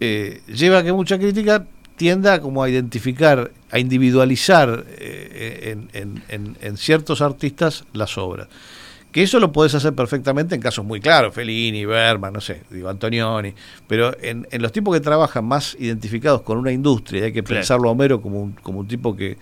eh, 0.00 0.40
lleva 0.46 0.78
a 0.78 0.82
que 0.84 0.92
mucha 0.92 1.18
crítica 1.18 1.66
tienda 1.96 2.40
como 2.40 2.62
a 2.62 2.70
identificar, 2.70 3.50
a 3.72 3.78
individualizar 3.80 4.84
eh, 4.98 5.74
en, 5.74 5.88
en- 6.00 6.22
en- 6.28 6.56
en 6.60 6.76
ciertos 6.76 7.20
artistas 7.20 7.84
las 7.92 8.16
obras. 8.18 8.48
Que 9.10 9.22
eso 9.22 9.40
lo 9.40 9.50
podés 9.50 9.74
hacer 9.74 9.94
perfectamente 9.94 10.54
en 10.54 10.60
casos 10.60 10.84
muy 10.84 11.00
claros, 11.00 11.34
Fellini, 11.34 11.86
Berman, 11.86 12.32
no 12.34 12.40
sé, 12.42 12.62
digo 12.70 12.88
Antonioni, 12.90 13.54
pero 13.88 14.14
en, 14.20 14.46
en 14.50 14.62
los 14.62 14.70
tipos 14.70 14.94
que 14.94 15.00
trabajan 15.00 15.44
más 15.46 15.76
identificados 15.80 16.42
con 16.42 16.58
una 16.58 16.70
industria, 16.70 17.24
hay 17.24 17.32
que 17.32 17.42
pensarlo 17.56 17.88
a 17.88 17.92
Homero 17.92 18.20
como 18.20 18.42
un, 18.42 18.52
como 18.52 18.80
un 18.80 18.86
tipo 18.86 19.16
que, 19.16 19.38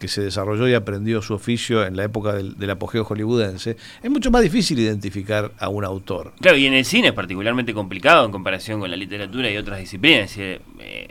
que 0.00 0.08
se 0.08 0.22
desarrolló 0.22 0.66
y 0.66 0.74
aprendió 0.74 1.22
su 1.22 1.34
oficio 1.34 1.86
en 1.86 1.94
la 1.94 2.04
época 2.04 2.32
del, 2.32 2.56
del, 2.56 2.70
apogeo 2.70 3.04
hollywoodense, 3.04 3.76
es 4.02 4.10
mucho 4.10 4.30
más 4.30 4.42
difícil 4.42 4.78
identificar 4.80 5.52
a 5.58 5.68
un 5.68 5.84
autor. 5.84 6.32
Claro, 6.40 6.56
y 6.56 6.66
en 6.66 6.74
el 6.74 6.84
cine 6.84 7.08
es 7.08 7.14
particularmente 7.14 7.74
complicado 7.74 8.24
en 8.24 8.32
comparación 8.32 8.80
con 8.80 8.90
la 8.90 8.96
literatura 8.96 9.50
y 9.50 9.56
otras 9.56 9.78
disciplinas. 9.78 10.36
Eh, 10.38 10.60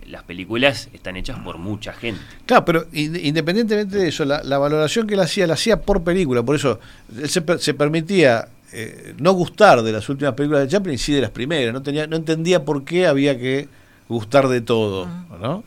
las 0.08 0.24
películas 0.24 0.90
están 0.92 1.16
hechas 1.16 1.40
por 1.40 1.60
mucha 1.60 1.94
gente. 1.94 2.20
Claro, 2.46 2.66
pero 2.66 2.88
independientemente 2.92 3.96
de 3.96 4.08
eso, 4.10 4.26
la, 4.26 4.58
valoración 4.58 5.08
que 5.08 5.14
él 5.14 5.20
hacía, 5.20 5.48
la 5.48 5.54
hacía 5.54 5.80
por 5.80 6.04
película, 6.04 6.44
por 6.44 6.56
eso 6.56 6.80
él 7.16 7.30
se, 7.30 7.44
se 7.60 7.74
permitía 7.76 8.50
eh, 8.74 9.14
no 9.20 9.34
gustar 9.34 9.82
de 9.82 9.92
las 9.92 10.10
últimas 10.10 10.34
películas 10.34 10.64
de 10.64 10.68
Chaplin, 10.68 10.98
sí 10.98 11.14
de 11.14 11.22
las 11.22 11.32
primeras, 11.32 11.74
no, 11.74 11.82
tenía, 11.82 12.08
no 12.08 12.16
entendía 12.16 12.66
por 12.66 12.84
qué 12.84 13.08
había 13.08 13.38
que 13.38 13.68
gustar 14.08 14.48
de 14.48 14.62
todo, 14.62 15.08
¿no? 15.40 15.64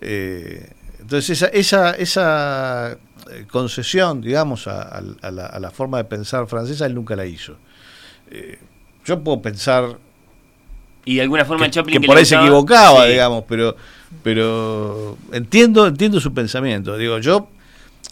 eh, 0.00 0.70
entonces 1.14 1.42
esa, 1.42 1.46
esa, 1.48 1.90
esa 1.92 2.98
eh, 3.30 3.46
concesión, 3.48 4.20
digamos, 4.20 4.66
a, 4.66 5.00
la, 5.30 5.70
forma 5.70 5.98
de 5.98 6.04
pensar 6.04 6.48
francesa, 6.48 6.86
él 6.86 6.94
nunca 6.94 7.14
la 7.14 7.24
hizo. 7.24 7.56
Eh, 8.30 8.58
yo 9.04 9.22
puedo 9.22 9.40
pensar... 9.40 9.96
Y 11.04 11.16
de 11.16 11.22
alguna 11.22 11.44
forma 11.44 11.66
que, 11.66 11.70
Chaplin... 11.70 12.00
Que, 12.00 12.06
por 12.06 12.16
ahí 12.16 12.24
se 12.24 12.34
equivocaba, 12.34 13.06
digamos, 13.06 13.44
pero, 13.46 13.76
pero 14.24 15.16
entiendo, 15.30 15.86
entiendo 15.86 16.20
su 16.20 16.34
pensamiento. 16.34 16.96
Digo, 16.96 17.18
yo 17.20 17.48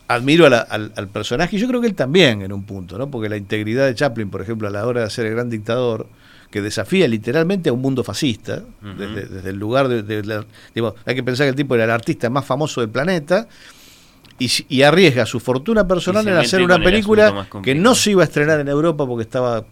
admiro 0.06 0.46
al, 0.46 0.92
al, 0.94 1.08
personaje 1.08 1.56
y 1.56 1.58
yo 1.58 1.66
creo 1.66 1.80
que 1.80 1.88
él 1.88 1.96
también 1.96 2.42
en 2.42 2.52
un 2.52 2.62
punto, 2.64 2.98
¿no? 2.98 3.10
Porque 3.10 3.28
la 3.28 3.36
integridad 3.36 3.86
de 3.86 3.96
Chaplin, 3.96 4.30
por 4.30 4.42
ejemplo, 4.42 4.68
a 4.68 4.70
la 4.70 4.86
hora 4.86 5.02
de 5.02 5.10
ser 5.10 5.26
el 5.26 5.32
gran 5.32 5.50
dictador, 5.50 6.06
que 6.52 6.60
desafía 6.60 7.08
literalmente 7.08 7.70
a 7.70 7.72
un 7.72 7.80
mundo 7.80 8.04
fascista, 8.04 8.62
desde, 8.80 9.50
el 9.50 9.56
lugar 9.56 9.88
de... 9.88 10.44
hay 11.04 11.14
que 11.14 11.22
pensar 11.24 11.46
que 11.46 11.50
el 11.50 11.56
tipo 11.56 11.74
era 11.74 11.84
el 11.84 11.90
artista 11.90 12.30
más 12.30 12.44
famoso 12.44 12.80
del 12.82 12.90
planeta 12.90 13.48
y, 14.38 14.82
arriesga 14.82 15.26
su 15.26 15.40
fortuna 15.40 15.88
personal 15.88 16.26
en 16.28 16.34
hacer 16.34 16.62
una 16.62 16.78
película 16.78 17.48
que 17.62 17.74
no 17.74 17.94
se 17.94 18.12
iba 18.12 18.22
a 18.22 18.26
estrenar 18.26 18.60
en 18.60 18.68
Europa 18.68 19.06
porque 19.06 19.22
estaba 19.22 19.64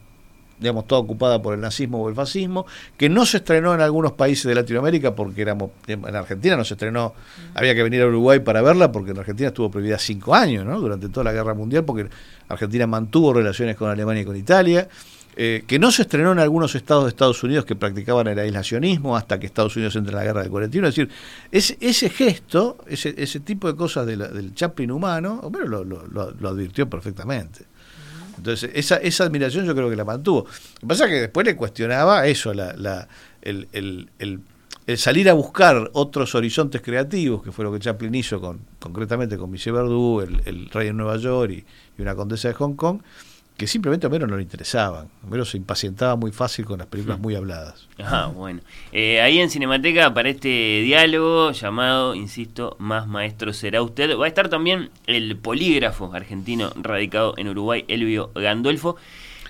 digamos, 0.58 0.86
toda 0.86 1.00
ocupada 1.00 1.40
por 1.40 1.54
el 1.54 1.60
nazismo 1.60 2.02
o 2.02 2.08
el 2.10 2.14
fascismo, 2.14 2.66
que 2.98 3.08
no 3.08 3.24
se 3.24 3.38
estrenó 3.38 3.74
en 3.74 3.80
algunos 3.80 4.12
países 4.12 4.44
de 4.44 4.54
Latinoamérica 4.54 5.14
porque 5.14 5.40
éramos, 5.40 5.70
en 5.86 6.14
Argentina 6.14 6.54
no 6.54 6.64
se 6.64 6.74
estrenó, 6.74 7.14
había 7.54 7.74
que 7.74 7.82
venir 7.82 8.02
a 8.02 8.06
Uruguay 8.06 8.40
para 8.40 8.60
verla 8.60 8.92
porque 8.92 9.12
en 9.12 9.18
Argentina 9.18 9.48
estuvo 9.48 9.70
prohibida 9.70 9.98
cinco 9.98 10.34
años, 10.34 10.66
¿no? 10.66 10.78
Durante 10.78 11.08
toda 11.08 11.24
la 11.24 11.32
guerra 11.32 11.54
mundial, 11.54 11.84
porque 11.86 12.08
Argentina 12.46 12.86
mantuvo 12.86 13.32
relaciones 13.32 13.74
con 13.74 13.88
Alemania 13.88 14.22
y 14.22 14.26
con 14.26 14.36
Italia. 14.36 14.86
Eh, 15.36 15.62
que 15.66 15.78
no 15.78 15.92
se 15.92 16.02
estrenó 16.02 16.32
en 16.32 16.40
algunos 16.40 16.74
estados 16.74 17.04
de 17.04 17.10
Estados 17.10 17.42
Unidos 17.44 17.64
que 17.64 17.76
practicaban 17.76 18.26
el 18.26 18.38
aislacionismo 18.38 19.16
hasta 19.16 19.38
que 19.38 19.46
Estados 19.46 19.76
Unidos 19.76 19.94
entra 19.94 20.12
en 20.12 20.18
la 20.18 20.24
guerra 20.24 20.42
del 20.42 20.50
41. 20.50 20.88
Es 20.88 20.96
decir, 20.96 21.10
ese, 21.52 21.78
ese 21.80 22.10
gesto, 22.10 22.78
ese, 22.88 23.14
ese 23.16 23.40
tipo 23.40 23.68
de 23.68 23.76
cosas 23.76 24.06
del 24.06 24.54
Chaplin 24.54 24.90
humano, 24.90 25.40
Homero 25.42 25.66
lo, 25.66 25.84
lo, 25.84 26.48
advirtió 26.48 26.90
perfectamente. 26.90 27.64
Entonces, 28.36 28.70
esa, 28.74 28.96
esa 28.96 29.24
admiración 29.24 29.66
yo 29.66 29.74
creo 29.74 29.88
que 29.88 29.96
la 29.96 30.04
mantuvo. 30.04 30.46
Lo 30.46 30.80
que 30.80 30.86
pasa 30.86 31.04
es 31.04 31.10
que 31.10 31.20
después 31.20 31.46
le 31.46 31.54
cuestionaba 31.54 32.26
eso, 32.26 32.52
la, 32.52 32.72
la, 32.72 33.06
el, 33.40 33.68
el, 33.72 34.10
el, 34.18 34.40
el, 34.86 34.98
salir 34.98 35.30
a 35.30 35.34
buscar 35.34 35.90
otros 35.92 36.34
horizontes 36.34 36.82
creativos, 36.82 37.42
que 37.42 37.52
fue 37.52 37.64
lo 37.64 37.72
que 37.72 37.78
Chaplin 37.78 38.14
hizo 38.16 38.40
con, 38.40 38.60
concretamente 38.80 39.38
con 39.38 39.50
Michel 39.50 39.74
Verdú, 39.74 40.22
el, 40.22 40.40
el 40.46 40.70
Rey 40.70 40.88
en 40.88 40.96
Nueva 40.96 41.18
York 41.18 41.52
y, 41.52 41.64
y 41.98 42.02
una 42.02 42.16
condesa 42.16 42.48
de 42.48 42.54
Hong 42.54 42.74
Kong 42.74 43.00
que 43.60 43.66
simplemente 43.66 44.06
a 44.06 44.08
Homero 44.08 44.26
no 44.26 44.38
le 44.38 44.42
interesaban. 44.42 45.10
Homero 45.22 45.44
se 45.44 45.58
impacientaba 45.58 46.16
muy 46.16 46.32
fácil 46.32 46.64
con 46.64 46.78
las 46.78 46.86
películas 46.86 47.20
muy 47.20 47.34
habladas. 47.34 47.88
Ah, 47.98 48.32
bueno. 48.34 48.62
Eh, 48.90 49.20
ahí 49.20 49.38
en 49.38 49.50
Cinemateca 49.50 50.14
para 50.14 50.30
este 50.30 50.48
diálogo 50.80 51.52
llamado, 51.52 52.14
insisto, 52.14 52.74
Más 52.78 53.06
Maestro 53.06 53.52
será 53.52 53.82
usted, 53.82 54.16
va 54.18 54.24
a 54.24 54.28
estar 54.28 54.48
también 54.48 54.88
el 55.06 55.36
polígrafo 55.36 56.10
argentino 56.14 56.72
radicado 56.74 57.34
en 57.36 57.48
Uruguay, 57.48 57.84
Elvio 57.86 58.30
Gandolfo. 58.34 58.96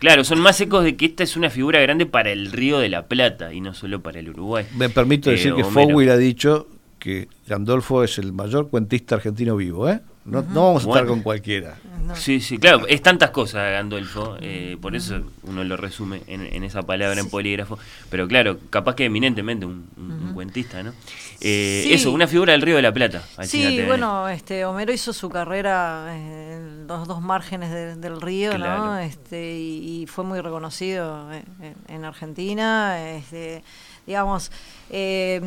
Claro, 0.01 0.25
son 0.25 0.41
más 0.41 0.61
ecos 0.61 0.83
de 0.83 0.97
que 0.97 1.07
esta 1.07 1.23
es 1.23 1.37
una 1.37 1.49
figura 1.49 1.81
grande 1.81 2.05
para 2.05 2.33
el 2.33 2.51
Río 2.51 2.81
de 2.81 2.89
la 2.89 3.07
Plata 3.07 3.55
y 3.55 3.61
no 3.61 3.75
solo 3.75 4.03
para 4.03 4.19
el 4.19 4.31
Uruguay. 4.31 4.67
Me 4.75 4.89
permito 4.89 5.31
decir 5.31 5.55
que 5.55 5.63
Fowell 5.63 6.11
ha 6.11 6.17
dicho 6.17 6.67
que 6.99 7.29
Gandolfo 7.47 8.03
es 8.03 8.19
el 8.19 8.33
mayor 8.33 8.71
cuentista 8.71 9.15
argentino 9.15 9.55
vivo, 9.55 9.89
¿eh? 9.89 10.01
No, 10.25 10.43
no 10.43 10.67
vamos 10.67 10.85
a 10.85 10.89
estar 10.89 11.07
con 11.07 11.23
cualquiera. 11.23 11.77
Sí, 12.15 12.41
sí, 12.41 12.59
claro, 12.59 12.87
es 12.89 13.03
tantas 13.03 13.31
cosas 13.31 13.73
Gandolfo, 13.73 14.37
eh, 14.41 14.77
por 14.81 14.95
eso 14.95 15.21
uno 15.45 15.65
lo 15.65 15.77
resume 15.77 16.23
en, 16.27 16.63
esa 16.65 16.83
palabra 16.83 17.21
en 17.21 17.31
polígrafo, 17.31 17.79
pero 18.11 18.27
claro, 18.29 18.59
capaz 18.69 18.97
que 18.97 19.05
eminentemente 19.05 19.65
un, 19.65 19.89
cuentista, 20.35 20.83
¿no? 20.83 20.93
Eh, 21.41 21.89
eso, 21.91 22.13
una 22.13 22.27
figura 22.27 22.53
del 22.53 22.63
Río 22.63 22.77
de 22.77 22.83
la 22.83 22.93
Plata. 22.93 23.23
Sí, 23.43 23.83
bueno, 23.87 24.29
este, 24.29 24.65
Homero 24.65 24.93
hizo 24.93 25.13
su 25.13 25.29
carrera 25.29 26.15
en 26.15 26.87
los 26.87 27.09
dos 27.09 27.21
márgenes 27.21 28.01
del 28.01 28.21
río, 28.21 28.57
¿no? 28.59 28.99
Este, 28.99 29.57
y, 29.57 30.07
fue 30.07 30.25
muy 30.25 30.41
reconocido 30.41 31.31
en, 31.33 31.75
en 31.89 32.05
Argentina, 32.05 33.11
este, 33.15 33.63
digamos 34.11 34.51
eh, 34.93 35.41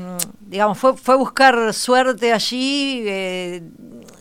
digamos, 0.48 0.78
fue, 0.78 0.96
fue 0.96 1.18
buscar 1.18 1.74
suerte 1.74 2.32
allí, 2.32 3.04
eh, 3.06 3.62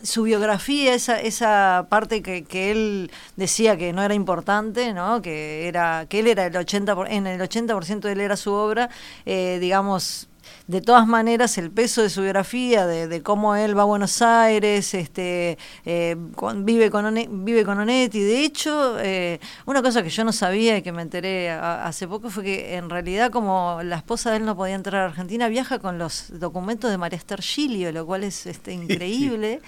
su 0.01 0.23
biografía, 0.23 0.93
esa, 0.93 1.21
esa 1.21 1.87
parte 1.89 2.21
que, 2.21 2.43
que, 2.43 2.71
él 2.71 3.11
decía 3.37 3.77
que 3.77 3.93
no 3.93 4.03
era 4.03 4.13
importante, 4.13 4.93
¿no? 4.93 5.21
que 5.21 5.69
era 5.69 6.07
que 6.09 6.19
él 6.19 6.27
era 6.27 6.47
el 6.47 6.57
80 6.57 6.95
en 7.07 7.27
el 7.27 7.39
80% 7.39 8.01
de 8.01 8.11
él 8.11 8.19
era 8.19 8.35
su 8.35 8.51
obra, 8.51 8.89
eh, 9.25 9.59
digamos, 9.61 10.27
de 10.67 10.79
todas 10.79 11.05
maneras 11.05 11.57
el 11.57 11.71
peso 11.71 12.01
de 12.01 12.09
su 12.09 12.21
biografía, 12.21 12.87
de, 12.87 13.21
cómo 13.21 13.55
él 13.55 13.77
va 13.77 13.81
a 13.81 13.85
Buenos 13.85 14.21
Aires, 14.21 14.93
este, 14.93 15.57
eh, 15.85 16.15
vive, 16.57 16.89
con 16.89 17.13
vive 17.45 17.65
con 17.65 17.79
Onetti. 17.79 18.21
De 18.21 18.45
hecho, 18.45 18.97
eh, 18.99 19.39
una 19.65 19.81
cosa 19.81 20.01
que 20.03 20.09
yo 20.09 20.23
no 20.23 20.31
sabía 20.31 20.77
y 20.77 20.81
que 20.81 20.93
me 20.93 21.01
enteré 21.01 21.51
hace 21.51 22.07
poco 22.07 22.29
fue 22.29 22.43
que 22.43 22.75
en 22.75 22.89
realidad 22.89 23.29
como 23.29 23.81
la 23.83 23.97
esposa 23.97 24.31
de 24.31 24.37
él 24.37 24.45
no 24.45 24.55
podía 24.55 24.75
entrar 24.75 25.01
a 25.01 25.05
Argentina, 25.05 25.49
viaja 25.49 25.79
con 25.79 25.97
los 25.97 26.39
documentos 26.39 26.89
de 26.89 26.97
María 26.97 27.17
Esther 27.17 27.41
Gilio, 27.41 27.91
lo 27.91 28.05
cual 28.05 28.23
es 28.23 28.45
este, 28.45 28.71
increíble. 28.71 29.61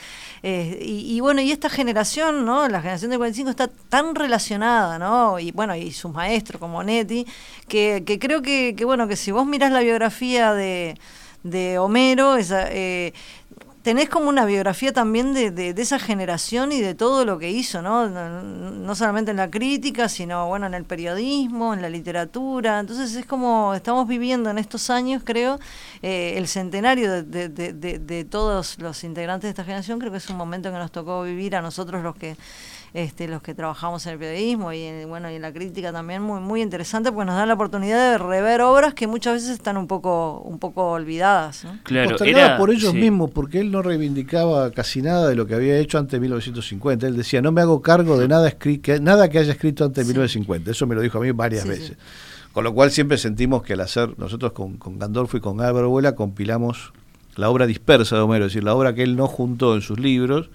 Eh, 0.44 0.80
y, 0.82 1.20
bueno, 1.20 1.42
y 1.42 1.52
esta 1.52 1.70
generación, 1.70 2.46
¿no? 2.46 2.68
La 2.68 2.80
generación 2.80 3.10
del 3.10 3.18
45 3.18 3.50
está 3.50 3.68
tan 3.68 4.14
relacionada, 4.14 5.00
¿no? 5.00 5.40
Y 5.40 5.52
bueno, 5.52 5.76
y 5.76 5.92
sus 5.92 6.12
maestros 6.14 6.60
como 6.60 6.78
Onetti, 6.78 7.26
que, 7.68 8.04
que 8.06 8.20
creo 8.20 8.42
que, 8.42 8.76
que, 8.78 8.86
bueno, 8.86 9.08
que 9.08 9.16
si 9.16 9.32
vos 9.32 9.46
mirás 9.46 9.72
la 9.72 9.80
biografía 9.80 10.54
de 10.54 10.85
de, 11.44 11.80
Homero, 11.80 12.38
esa, 12.38 12.68
eh, 12.72 13.14
tenés 13.86 14.10
como 14.10 14.30
una 14.30 14.46
biografía 14.46 14.92
también 14.94 15.36
de, 15.36 15.76
esa 15.78 16.00
generación 16.00 16.72
y 16.72 16.82
de 16.82 16.96
todo 16.96 17.24
lo 17.24 17.38
que 17.38 17.52
hizo, 17.52 17.84
¿no? 17.84 18.10
¿no? 18.10 18.96
solamente 18.96 19.30
en 19.30 19.38
la 19.38 19.52
crítica, 19.52 20.10
sino 20.10 20.48
bueno, 20.48 20.66
en 20.66 20.74
el 20.74 20.86
periodismo, 20.86 21.72
en 21.72 21.84
la 21.84 21.90
literatura. 21.90 22.80
Entonces 22.80 23.14
es 23.14 23.28
como 23.28 23.76
estamos 23.76 24.08
viviendo 24.08 24.50
en 24.50 24.58
estos 24.58 24.90
años, 24.90 25.22
creo, 25.24 25.60
eh, 26.02 26.34
el 26.36 26.48
centenario 26.48 27.22
de, 27.22 27.48
de, 27.50 28.26
todos 28.26 28.80
los 28.80 29.04
integrantes 29.04 29.44
de 29.44 29.50
esta 29.50 29.64
generación. 29.64 30.00
Creo 30.00 30.12
que 30.12 30.18
es 30.18 30.30
un 30.32 30.38
momento 30.38 30.72
que 30.72 30.80
nos 30.80 30.92
tocó 30.92 31.22
vivir 31.22 31.56
a 31.56 31.62
nosotros 31.62 32.02
los 32.02 32.16
que 32.16 32.38
este, 32.96 33.28
los 33.28 33.42
que 33.42 33.54
trabajamos 33.54 34.06
en 34.06 34.14
el 34.14 34.20
periodismo 34.20 34.72
y 34.72 34.82
en, 34.82 35.10
bueno, 35.10 35.30
y 35.30 35.36
en 35.36 35.42
la 35.42 35.52
crítica 35.52 35.92
también 35.92 36.22
muy, 36.22 36.40
muy 36.40 36.62
interesante 36.62 37.12
porque 37.12 37.26
nos 37.26 37.36
da 37.36 37.46
la 37.46 37.54
oportunidad 37.54 38.12
de 38.12 38.18
rever 38.18 38.62
obras 38.62 38.94
que 38.94 39.06
muchas 39.06 39.34
veces 39.34 39.50
están 39.50 39.76
un 39.76 39.86
poco, 39.86 40.40
un 40.40 40.60
poco 40.60 40.92
olvidadas. 40.92 41.66
¿no? 41.66 41.78
Claro, 41.84 42.16
era, 42.24 42.58
por 42.58 42.72
ellos 42.72 42.94
mismos, 42.94 43.32
porque 43.32 43.60
él 43.60 43.70
no 43.70 43.82
reivindicaba 43.82 44.72
casi 44.72 45.02
nada 45.02 45.28
de 45.28 45.36
lo 45.36 45.46
que 45.46 45.56
había 45.56 45.78
hecho 45.78 45.98
antes 45.98 46.14
de 46.14 46.22
1950. 46.22 47.06
Él 47.06 47.18
decía, 47.18 47.42
no 47.42 47.52
me 47.52 47.60
hago 47.60 47.82
cargo 47.82 48.18
de 48.18 48.30
nada, 48.30 48.50
que, 48.52 48.80
nada 49.02 49.28
que 49.30 49.40
haya 49.40 49.52
escrito 49.52 49.84
antes 49.84 50.08
de 50.08 50.14
1950. 50.14 50.72
Eso 50.72 50.88
me 50.88 50.96
lo 50.96 51.02
dijo 51.02 51.18
a 51.18 51.22
mí 51.22 51.32
varias 51.32 51.68
veces. 51.68 51.98
Con 52.54 52.64
lo 52.64 52.74
cual 52.74 52.92
siempre 52.92 53.18
sentimos 53.18 53.62
que 53.64 53.74
al 53.74 53.82
hacer, 53.82 54.18
nosotros 54.18 54.54
con, 54.54 54.78
con 54.78 54.98
Gandolfo 54.98 55.36
y 55.36 55.42
con 55.42 55.60
Álvaro 55.60 55.90
Vuela 55.90 56.16
compilamos 56.16 56.94
la 57.36 57.50
obra 57.50 57.66
dispersa 57.66 58.16
de 58.16 58.22
Homero, 58.22 58.46
es 58.46 58.54
decir, 58.54 58.64
la 58.64 58.74
obra 58.74 58.96
que 58.96 59.04
él 59.04 59.18
no 59.18 59.28
juntó 59.28 59.76
en 59.76 59.82
sus 59.82 60.00
libros, 60.00 60.50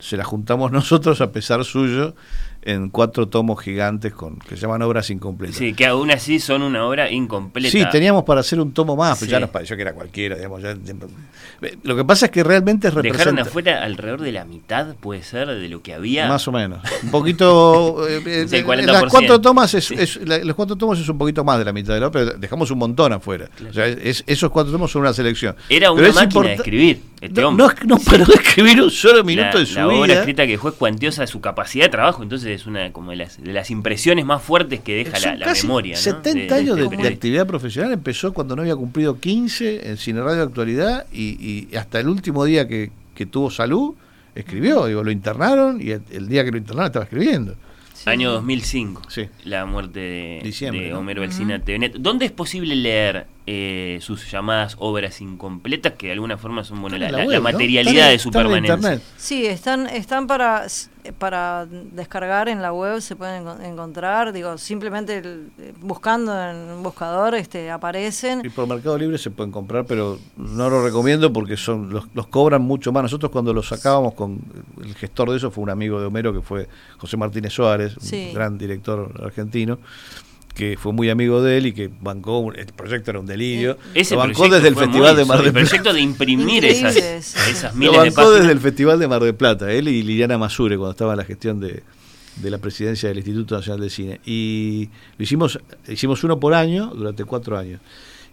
se 0.00 0.16
la 0.16 0.24
juntamos 0.24 0.72
nosotros 0.72 1.20
a 1.20 1.30
pesar 1.32 1.64
suyo 1.64 2.14
en 2.62 2.90
cuatro 2.90 3.28
tomos 3.28 3.62
gigantes 3.62 4.12
con 4.12 4.38
que 4.38 4.56
se 4.56 4.62
llaman 4.62 4.82
obras 4.82 5.08
incompletas. 5.10 5.56
Sí, 5.56 5.72
que 5.72 5.86
aún 5.86 6.10
así 6.10 6.40
son 6.40 6.62
una 6.62 6.84
obra 6.84 7.10
incompleta. 7.10 7.70
Sí, 7.70 7.82
teníamos 7.90 8.24
para 8.24 8.40
hacer 8.40 8.60
un 8.60 8.72
tomo 8.72 8.96
más, 8.96 9.18
pero 9.18 9.30
ya 9.30 9.40
nos 9.40 9.50
pareció 9.50 9.76
que 9.76 9.82
era 9.82 9.94
cualquiera. 9.94 10.36
Digamos, 10.36 10.60
lo 11.82 11.96
que 11.96 12.04
pasa 12.04 12.26
es 12.26 12.32
que 12.32 12.44
realmente 12.44 12.88
es 12.88 12.94
Dejaron 12.94 13.38
afuera 13.38 13.82
alrededor 13.82 14.20
de 14.20 14.32
la 14.32 14.44
mitad, 14.44 14.94
puede 14.96 15.22
ser, 15.22 15.48
de 15.48 15.68
lo 15.68 15.80
que 15.82 15.94
había. 15.94 16.28
Más 16.28 16.46
o 16.48 16.52
menos. 16.52 16.80
Un 17.02 17.10
poquito... 17.10 18.06
Eh, 18.06 18.46
eh, 18.52 18.64
las 18.84 19.04
cuatro 19.04 19.40
tomas 19.40 19.72
es, 19.74 19.90
los 20.26 20.54
cuatro 20.54 20.76
tomos 20.76 20.98
es 20.98 21.08
un 21.08 21.16
poquito 21.16 21.44
más 21.44 21.58
de 21.58 21.64
la 21.64 21.72
mitad 21.72 21.94
de 21.94 22.00
la 22.00 22.10
pero 22.10 22.32
dejamos 22.32 22.70
un 22.70 22.78
montón 22.78 23.12
afuera. 23.12 23.48
O 23.68 23.72
sea, 23.72 23.86
esos 23.86 24.50
cuatro 24.50 24.72
tomos 24.72 24.90
son 24.90 25.02
una 25.02 25.12
selección. 25.12 25.56
Era 25.68 25.92
una 25.92 26.12
máquina 26.12 26.48
de 26.48 26.54
escribir. 26.54 27.00
Este 27.20 27.42
no, 27.42 27.52
no, 27.52 27.68
no 27.84 27.98
paró 27.98 28.24
de 28.24 28.34
escribir 28.34 28.80
un 28.80 28.90
solo 28.90 29.22
minuto 29.22 29.58
de 29.58 29.66
su 29.66 29.74
vida. 29.74 29.86
La 29.86 29.94
obra 29.94 30.14
escrita 30.14 30.46
que 30.46 30.56
fue 30.56 30.72
cuantiosa 30.72 31.20
de 31.20 31.26
su 31.26 31.40
capacidad 31.42 31.84
de 31.84 31.90
trabajo, 31.90 32.22
entonces 32.22 32.48
es 32.60 32.66
una 32.66 32.92
como 32.92 33.10
de 33.10 33.28
las, 33.42 33.70
impresiones 33.70 34.24
más 34.24 34.42
fuertes 34.42 34.80
que 34.80 34.94
deja 34.94 35.18
la, 35.18 35.36
la, 35.36 35.52
memoria. 35.52 35.96
70 35.96 36.54
años 36.54 36.78
este 36.78 36.96
de, 36.96 37.08
actividad 37.08 37.46
profesional 37.46 37.92
empezó 37.92 38.32
cuando 38.32 38.56
no 38.56 38.62
había 38.62 38.74
cumplido 38.74 39.20
15 39.20 39.90
en 39.90 39.98
Cine 39.98 40.22
Radio 40.22 40.42
Actualidad 40.42 41.06
y, 41.12 41.68
hasta 41.76 42.00
el 42.00 42.08
último 42.08 42.44
día 42.44 42.66
que, 42.66 42.90
tuvo 43.30 43.50
salud 43.50 43.92
escribió, 44.34 44.86
digo, 44.86 45.04
lo 45.04 45.10
internaron 45.10 45.78
y 45.78 45.90
el, 45.90 46.26
día 46.26 46.42
que 46.42 46.52
lo 46.52 46.56
internaron 46.56 46.86
estaba 46.86 47.04
escribiendo. 47.04 47.54
Año 48.06 48.32
2005, 48.32 49.02
sí. 49.08 49.28
la 49.44 49.66
muerte 49.66 50.00
de, 50.00 50.70
de. 50.72 50.94
Homero 50.94 51.22
Alsina 51.22 51.58
Tevenet. 51.58 51.96
¿Dónde 51.96 52.24
es 52.24 52.32
posible 52.32 52.74
leer 52.74 53.26
eh, 53.46 53.98
sus 54.02 54.30
llamadas 54.30 54.76
obras 54.78 55.20
incompletas, 55.20 55.94
que 55.94 56.06
de 56.08 56.12
alguna 56.12 56.36
forma 56.36 56.62
son 56.62 56.80
bueno, 56.82 56.98
la, 56.98 57.40
materialidad 57.40 58.10
de 58.10 58.18
su 58.18 58.30
permanencia? 58.30 59.00
Sí, 59.16 59.46
están, 59.46 59.88
están 59.88 60.26
para, 60.26 60.66
para 61.18 61.66
descargar 61.66 62.48
en 62.48 62.62
la 62.62 62.72
web, 62.72 63.00
se 63.00 63.16
pueden 63.16 63.44
enco- 63.44 63.60
encontrar, 63.64 64.32
digo, 64.32 64.56
simplemente 64.58 65.18
el- 65.18 65.50
buscando 65.80 66.32
en 66.40 66.56
un 66.56 66.82
buscador 66.82 67.34
este, 67.34 67.70
aparecen. 67.70 68.42
Y 68.44 68.50
por 68.50 68.68
Mercado 68.68 68.96
Libre 68.98 69.18
se 69.18 69.30
pueden 69.30 69.50
comprar, 69.50 69.84
pero 69.86 70.18
no 70.36 70.70
lo 70.70 70.84
recomiendo 70.84 71.32
porque 71.32 71.56
son 71.56 71.90
los, 71.92 72.04
los 72.14 72.26
cobran 72.28 72.62
mucho 72.62 72.92
más. 72.92 73.02
Nosotros 73.04 73.32
cuando 73.32 73.52
los 73.52 73.68
sacábamos 73.68 74.14
con 74.14 74.38
el 74.84 74.94
gestor 74.94 75.30
de 75.30 75.38
eso 75.38 75.50
fue 75.50 75.64
un 75.64 75.70
amigo 75.70 75.98
de 75.98 76.06
Homero 76.06 76.32
que 76.32 76.42
fue 76.42 76.68
José 76.98 77.16
Martínez 77.16 77.52
Suárez, 77.52 77.96
Sí. 78.00 78.26
un 78.28 78.34
gran 78.34 78.58
director 78.58 79.12
argentino, 79.24 79.78
que 80.60 80.76
fue 80.76 80.92
muy 80.92 81.08
amigo 81.10 81.42
de 81.42 81.56
él 81.58 81.66
y 81.66 81.72
que 81.72 81.90
bancó, 82.00 82.38
un- 82.38 82.56
el 82.58 82.66
proyecto 82.66 83.10
era 83.10 83.20
un 83.20 83.26
delirio. 83.26 83.78
Ese 83.94 84.14
lo 84.14 84.20
bancó 84.20 84.34
proyecto 84.44 84.54
desde 84.56 84.68
el 84.68 84.76
Festival 84.76 85.12
muy- 85.14 85.18
de 85.18 85.24
Mar 85.24 85.38
el 85.38 85.44
del 85.44 85.52
Plata. 85.54 85.68
proyecto 85.68 85.92
de 85.94 86.00
imprimir 86.00 86.64
esas, 86.66 86.96
esas 86.96 87.72
Lo 87.74 87.78
miles 87.78 87.92
de 87.92 87.98
bancó 87.98 88.14
páginas. 88.16 88.38
desde 88.40 88.52
el 88.52 88.60
Festival 88.60 88.98
de 89.00 89.08
Mar 89.08 89.22
del 89.24 89.34
Plata, 89.34 89.72
él 89.72 89.88
y 89.88 90.02
Liliana 90.02 90.38
Masure, 90.38 90.76
cuando 90.76 90.90
estaba 90.92 91.12
en 91.14 91.18
la 91.18 91.24
gestión 91.24 91.60
de, 91.60 91.82
de 92.36 92.50
la 92.50 92.58
presidencia 92.58 93.08
del 93.08 93.18
Instituto 93.18 93.56
Nacional 93.56 93.80
de 93.80 93.90
Cine. 93.90 94.20
Y 94.24 94.88
lo 95.18 95.22
hicimos, 95.24 95.58
hicimos 95.88 96.22
uno 96.24 96.38
por 96.38 96.54
año 96.54 96.92
durante 96.94 97.24
cuatro 97.24 97.58
años. 97.58 97.80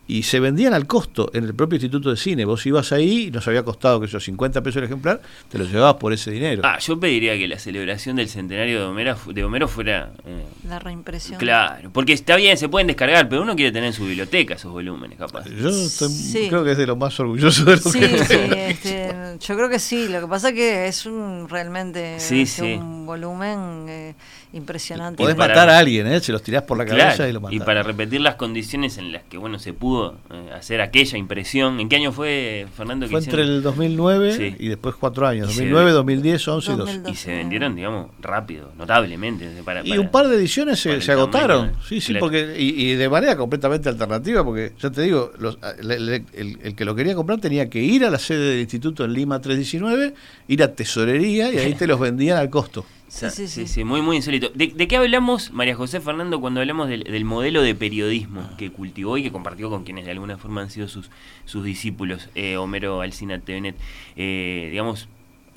Y 0.09 0.23
se 0.23 0.39
vendían 0.39 0.73
al 0.73 0.87
costo 0.87 1.29
en 1.33 1.43
el 1.43 1.53
propio 1.53 1.75
Instituto 1.75 2.09
de 2.09 2.15
Cine. 2.15 2.45
Vos 2.45 2.65
ibas 2.65 2.93
ahí 2.93 3.27
y 3.27 3.31
nos 3.31 3.45
había 3.47 3.63
costado, 3.63 3.99
que 3.99 4.07
yo, 4.07 4.19
50 4.21 4.63
pesos 4.63 4.77
el 4.77 4.85
ejemplar, 4.85 5.21
te 5.49 5.57
lo 5.57 5.65
llevabas 5.65 5.95
por 5.95 6.13
ese 6.13 6.31
dinero. 6.31 6.61
Ah, 6.63 6.79
yo 6.79 6.97
pediría 6.97 7.37
que 7.37 7.45
la 7.47 7.59
celebración 7.59 8.15
del 8.15 8.29
centenario 8.29 8.79
de 8.79 8.85
Homero, 8.85 9.17
de 9.33 9.43
Homero 9.43 9.67
fuera... 9.67 10.11
eh, 10.25 10.45
La 10.67 10.79
reimpresión. 10.79 11.37
claro, 11.39 11.89
porque 11.91 12.13
está 12.13 12.37
bien, 12.37 12.57
se 12.57 12.69
pueden 12.69 12.87
descargar, 12.87 13.27
pero 13.27 13.41
uno 13.41 13.53
quiere 13.55 13.71
tener 13.73 13.87
en 13.87 13.93
su 13.93 14.05
biblioteca 14.05 14.53
esos 14.53 14.71
volúmenes, 14.71 15.17
capaz. 15.17 15.43
Yo 15.49 15.67
estoy- 15.69 16.07
Sí. 16.09 16.47
creo 16.47 16.63
que 16.63 16.71
es 16.71 16.77
de 16.77 16.87
lo 16.87 16.95
más 16.95 17.19
orgulloso 17.19 17.65
de 17.65 17.75
lo 17.75 17.81
Sí, 17.81 17.99
que 17.99 18.07
sí, 18.25 18.33
este, 18.55 19.13
yo 19.41 19.55
creo 19.55 19.69
que 19.69 19.79
sí. 19.79 20.07
Lo 20.07 20.21
que 20.21 20.27
pasa 20.27 20.53
que 20.53 20.87
es 20.87 21.05
un 21.05 21.47
realmente 21.49 22.19
Sí, 22.19 22.43
este, 22.43 22.61
sí. 22.61 22.73
un 22.79 23.05
volumen 23.05 23.85
eh, 23.89 24.15
impresionante. 24.53 25.17
Podés 25.21 25.35
para- 25.35 25.53
matar 25.53 25.69
a 25.69 25.77
alguien, 25.79 26.07
¿eh? 26.07 26.19
se 26.19 26.31
los 26.31 26.41
tirás 26.41 26.63
por 26.63 26.77
la 26.77 26.85
cabeza 26.85 27.15
Claro, 27.15 27.29
y 27.29 27.33
lo 27.33 27.41
matás. 27.41 27.55
y 27.55 27.59
para 27.59 27.83
repetir 27.83 28.21
las 28.21 28.35
condiciones 28.35 28.97
en 28.97 29.11
las 29.11 29.23
que 29.23 29.37
bueno 29.37 29.59
se 29.59 29.73
pudo 29.73 30.15
eh, 30.31 30.51
hacer 30.55 30.81
aquella 30.81 31.17
impresión. 31.17 31.79
¿En 31.79 31.89
qué 31.89 31.97
año 31.97 32.11
fue, 32.11 32.65
Fernando? 32.75 33.05
que 33.05 33.11
Fue 33.11 33.19
entre 33.19 33.33
hicieron? 33.41 33.55
el 33.57 33.61
2009 33.63 34.31
Sí. 34.35 34.55
y 34.59 34.67
después 34.69 34.95
cuatro 34.95 35.27
años, 35.27 35.49
Y 35.49 35.53
se 35.53 35.59
2009, 35.61 35.85
ve- 35.85 35.91
2010, 35.91 36.47
11 36.47 36.71
y 36.71 36.75
12. 36.75 36.91
2012. 36.93 37.11
Y 37.11 37.15
se 37.15 37.31
vendieron, 37.35 37.75
digamos, 37.75 38.07
rápido, 38.21 38.71
notablemente. 38.77 39.47
Para, 39.63 39.85
Y 39.85 39.97
un 39.97 40.09
par 40.09 40.27
de 40.27 40.35
ediciones 40.37 40.79
se, 40.79 40.93
agotaron, 41.11 41.67
tamaño, 41.67 41.83
sí, 41.87 41.99
sí, 42.01 42.13
claro. 42.13 42.25
porque 42.25 42.55
y, 42.57 42.91
y 42.91 42.95
de 42.95 43.09
manera 43.09 43.35
completamente 43.35 43.89
alternativa, 43.89 44.43
porque 44.43 44.73
ya 44.79 44.89
te 44.91 45.01
digo, 45.01 45.31
los- 45.39 45.57
el, 45.79 45.91
el- 45.91 46.09
el- 46.33 46.59
el 46.63 46.75
que 46.75 46.85
lo 46.85 46.95
quería 46.95 47.15
comprar 47.15 47.39
tenía 47.39 47.69
que 47.69 47.79
ir 47.79 48.05
a 48.05 48.09
la 48.09 48.17
sede 48.19 48.51
del 48.51 48.59
instituto 48.61 49.03
en 49.05 49.13
Lima 49.13 49.39
319, 49.41 50.13
ir 50.47 50.63
a 50.63 50.73
tesorería 50.73 51.51
y 51.51 51.57
ahí 51.57 51.73
te 51.73 51.85
los 51.87 51.99
vendían 51.99 52.37
al 52.37 52.49
costo. 52.49 52.85
Sí, 53.07 53.29
sí, 53.29 53.47
sí, 53.47 53.67
sí. 53.67 53.83
muy, 53.83 54.01
muy 54.01 54.17
insólito. 54.17 54.49
¿De, 54.53 54.67
de 54.67 54.87
qué 54.87 54.97
hablamos, 54.97 55.51
María 55.51 55.75
José 55.75 56.01
Fernando, 56.01 56.41
cuando 56.41 56.59
hablamos 56.59 56.89
del, 56.89 57.03
del 57.03 57.23
modelo 57.23 57.61
de 57.61 57.73
periodismo 57.73 58.49
que 58.57 58.69
cultivó 58.69 59.17
y 59.17 59.23
que 59.23 59.31
compartió 59.31 59.69
con 59.69 59.85
quienes 59.85 60.05
de 60.05 60.11
alguna 60.11 60.37
forma 60.37 60.61
han 60.61 60.69
sido 60.69 60.87
sus, 60.87 61.09
sus 61.45 61.63
discípulos, 61.63 62.29
eh, 62.35 62.57
Homero 62.57 62.99
Alcina 63.01 63.39
Tevenet? 63.39 63.77
Eh, 64.17 64.67
digamos, 64.71 65.07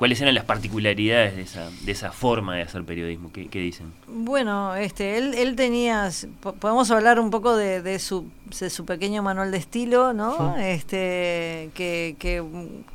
¿cuáles 0.01 0.19
eran 0.23 0.35
las 0.35 0.45
particularidades 0.47 1.37
de 1.37 1.43
esa, 1.43 1.69
de 1.85 1.93
esa 1.93 2.11
forma 2.11 2.57
de 2.57 2.63
hacer 2.63 2.83
periodismo? 2.85 3.31
¿Qué, 3.33 3.47
qué 3.49 3.59
dicen? 3.61 3.93
Bueno, 4.09 4.75
este, 4.75 5.19
él, 5.19 5.35
él 5.35 5.55
tenía, 5.57 6.11
po- 6.41 6.55
podemos 6.55 6.91
hablar 6.91 7.21
un 7.21 7.31
poco 7.31 7.55
de, 7.55 7.83
de 7.83 7.99
su, 7.99 8.27
de 8.59 8.71
su 8.71 8.87
pequeño 8.87 9.23
manual 9.23 9.51
de 9.51 9.59
estilo, 9.59 10.13
¿no? 10.15 10.57
Este, 10.57 11.69
que, 11.75 12.17
que, 12.19 12.43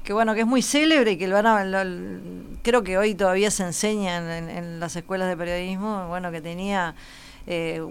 que, 0.03 0.13
bueno, 0.13 0.33
que 0.33 0.39
es 0.41 0.47
muy 0.47 0.61
célebre 0.63 1.11
y 1.11 1.17
que 1.17 1.27
lo 1.27 1.35
van 1.41 1.45
a, 1.45 1.63
lo- 1.63 2.19
creo 2.63 2.83
que 2.83 2.97
hoy 2.97 3.13
todavía 3.15 3.51
se 3.51 3.63
enseña 3.63 4.17
en, 4.17 4.49
en- 4.49 4.57
en 4.57 4.79
las 4.79 4.95
escuelas 4.95 5.29
de 5.29 5.37
periodismo, 5.37 6.07
bueno, 6.07 6.31
que 6.31 6.41
tenía 6.41 6.95
eh, 7.47 7.85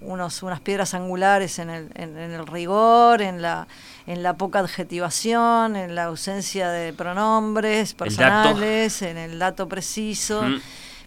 unos, 0.00 0.42
unas 0.42 0.60
piedras 0.60 0.94
angulares 0.94 1.58
en 1.58 1.70
el, 1.70 1.90
en, 1.94 2.16
en 2.16 2.32
el 2.32 2.46
rigor, 2.46 3.22
en 3.22 3.42
la, 3.42 3.66
en 4.06 4.22
la 4.22 4.36
poca 4.36 4.60
adjetivación, 4.60 5.76
en 5.76 5.94
la 5.94 6.04
ausencia 6.04 6.70
de 6.70 6.92
pronombres 6.92 7.90
El 7.90 7.96
personales, 7.96 9.02
en 9.02 9.16
el 9.16 9.38
dato 9.38 9.68
preciso. 9.68 10.42
Mm. 10.42 10.60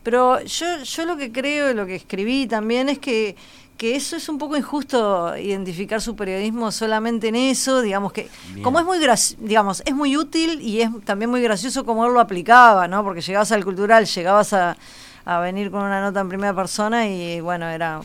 Pero 0.04 0.44
yo, 0.44 0.84
yo 0.84 1.06
lo 1.06 1.18
que 1.18 1.32
creo 1.32 1.72
y 1.72 1.74
lo 1.74 1.86
que 1.86 1.96
escribí 1.96 2.46
también 2.46 2.90
es 2.90 3.00
que, 3.00 3.36
que 3.78 3.96
eso 3.96 4.18
es 4.18 4.28
un 4.28 4.38
poco 4.38 4.58
injusto 4.58 5.38
identificar 5.38 6.02
su 6.02 6.16
periodismo 6.16 6.72
solamente 6.72 7.30
en 7.30 7.36
eso, 7.36 7.82
digamos 7.82 8.12
que 8.12 8.30
Bien. 8.50 8.64
como 8.64 8.80
es 8.80 8.86
muy 8.86 8.98
digamos, 9.40 9.82
es 9.86 9.96
muy 9.96 10.18
útil 10.18 10.62
y 10.62 10.82
es 10.82 10.90
también 11.06 11.32
muy 11.32 11.42
gracioso 11.42 11.86
como 11.86 12.06
él 12.06 12.14
lo 12.14 12.20
aplicaba, 12.20 12.88
¿no? 12.88 13.04
Porque 13.04 13.22
llegabas 13.22 13.52
al 13.54 13.64
cultural, 13.64 14.06
llegabas 14.06 14.52
a, 14.52 14.78
a 15.26 15.40
venir 15.40 15.72
con 15.72 15.84
una 15.84 16.02
nota 16.02 16.22
en 16.22 16.30
primera 16.30 16.54
persona 16.54 17.08
y 17.08 17.40
bueno, 17.42 17.68
era 17.68 18.02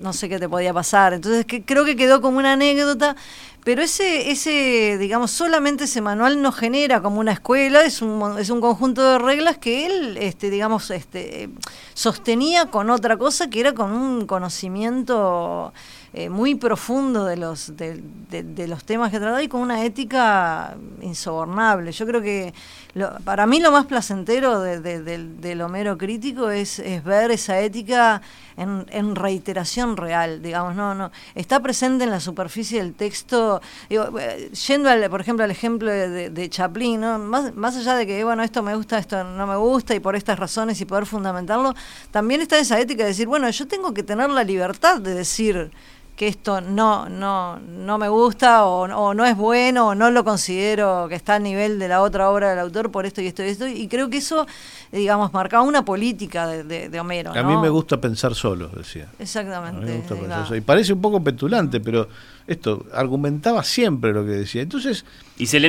no 0.00 0.12
sé 0.12 0.28
qué 0.28 0.38
te 0.38 0.48
podía 0.48 0.72
pasar. 0.72 1.12
Entonces 1.14 1.44
que, 1.44 1.62
creo 1.62 1.84
que 1.84 1.96
quedó 1.96 2.20
como 2.20 2.38
una 2.38 2.52
anécdota, 2.52 3.16
pero 3.64 3.82
ese, 3.82 4.30
ese, 4.30 4.96
digamos, 4.98 5.32
solamente 5.32 5.84
ese 5.84 6.00
manual 6.00 6.40
no 6.40 6.52
genera 6.52 7.02
como 7.02 7.18
una 7.18 7.32
escuela, 7.32 7.84
es 7.84 8.00
un, 8.00 8.38
es 8.38 8.50
un 8.50 8.60
conjunto 8.60 9.02
de 9.02 9.18
reglas 9.18 9.58
que 9.58 9.86
él, 9.86 10.16
este, 10.18 10.50
digamos, 10.50 10.90
este, 10.90 11.48
sostenía 11.94 12.66
con 12.66 12.90
otra 12.90 13.16
cosa 13.16 13.50
que 13.50 13.60
era 13.60 13.72
con 13.74 13.92
un 13.92 14.26
conocimiento 14.26 15.72
eh, 16.18 16.30
muy 16.30 16.54
profundo 16.54 17.26
de 17.26 17.36
los, 17.36 17.76
de, 17.76 18.00
de- 18.30 18.42
de 18.42 18.66
los 18.68 18.84
temas 18.84 19.10
que 19.10 19.18
trataba 19.18 19.42
y 19.42 19.48
con 19.48 19.60
una 19.60 19.84
ética 19.84 20.74
insobornable. 21.02 21.92
Yo 21.92 22.06
creo 22.06 22.22
que 22.22 22.54
lo- 22.94 23.12
para 23.24 23.44
mí 23.44 23.60
lo 23.60 23.70
más 23.70 23.84
placentero 23.84 24.60
de- 24.60 24.80
de- 24.80 25.02
del, 25.02 25.60
Homero 25.60 25.98
crítico 25.98 26.48
es, 26.50 26.78
es 26.78 27.04
ver 27.04 27.30
esa 27.32 27.60
ética 27.60 28.22
en, 28.56 28.86
en 28.90 29.14
reiteración 29.14 29.98
real, 29.98 30.40
digamos, 30.40 30.74
no, 30.74 30.94
no, 30.94 31.10
está 31.34 31.60
presente 31.60 32.04
en 32.04 32.10
la 32.10 32.20
superficie 32.20 32.82
del 32.82 32.94
texto, 32.94 33.60
digo, 33.90 34.18
eh, 34.18 34.50
yendo 34.66 34.88
al, 34.88 35.10
por 35.10 35.20
ejemplo 35.20 35.44
al 35.44 35.50
ejemplo 35.50 35.90
de 35.90 36.48
Chaplin, 36.48 37.00
¿no? 37.00 37.18
más, 37.18 37.54
más 37.54 37.76
allá 37.76 37.94
de 37.94 38.06
que, 38.06 38.24
bueno, 38.24 38.42
esto 38.42 38.62
me 38.62 38.74
gusta, 38.74 38.98
esto 38.98 39.22
no 39.22 39.46
me 39.46 39.56
gusta, 39.56 39.94
y 39.94 40.00
por 40.00 40.16
estas 40.16 40.38
razones 40.38 40.80
y 40.80 40.86
poder 40.86 41.04
fundamentarlo, 41.04 41.74
también 42.10 42.40
está 42.40 42.58
esa 42.58 42.80
ética 42.80 43.02
de 43.02 43.10
decir, 43.10 43.26
bueno, 43.26 43.50
yo 43.50 43.68
tengo 43.68 43.92
que 43.92 44.02
tener 44.02 44.30
la 44.30 44.42
libertad 44.44 45.00
de 45.02 45.12
decir 45.12 45.70
que 46.16 46.28
esto 46.28 46.62
no, 46.62 47.10
no, 47.10 47.58
no 47.58 47.98
me 47.98 48.08
gusta 48.08 48.64
o, 48.64 48.84
o 48.84 49.12
no 49.12 49.26
es 49.26 49.36
bueno 49.36 49.88
o 49.88 49.94
no 49.94 50.10
lo 50.10 50.24
considero 50.24 51.06
que 51.10 51.14
está 51.14 51.34
a 51.34 51.38
nivel 51.38 51.78
de 51.78 51.88
la 51.88 52.00
otra 52.00 52.30
obra 52.30 52.48
del 52.50 52.58
autor 52.58 52.90
por 52.90 53.04
esto 53.04 53.20
y 53.20 53.26
esto 53.26 53.44
y 53.44 53.48
esto. 53.48 53.66
Y 53.66 53.86
creo 53.86 54.08
que 54.08 54.16
eso, 54.16 54.46
digamos, 54.90 55.34
marcaba 55.34 55.62
una 55.62 55.84
política 55.84 56.46
de, 56.46 56.64
de- 56.64 56.88
de 56.88 57.00
Homero. 57.00 57.32
A 57.34 57.42
mí 57.42 57.54
me 57.58 57.68
gusta 57.68 58.00
pensar 58.00 58.34
solo, 58.34 58.68
decía. 58.68 59.04
A 59.04 59.06
mí 59.08 59.12
Exactamente. 59.18 59.84
me 59.84 59.96
gusta 59.98 60.14
pensar 60.14 60.44
solo. 60.46 60.56
Y 60.56 60.60
parece 60.62 60.94
un 60.94 61.02
poco 61.02 61.22
petulante, 61.22 61.80
pero 61.80 62.08
esto, 62.46 62.86
argumentaba 62.94 63.62
siempre 63.62 64.12
lo 64.14 64.24
que 64.24 64.30
decía. 64.32 64.62
Entonces, 64.62 65.04
Y 65.36 65.44
se 65.46 65.60
le 65.60 65.68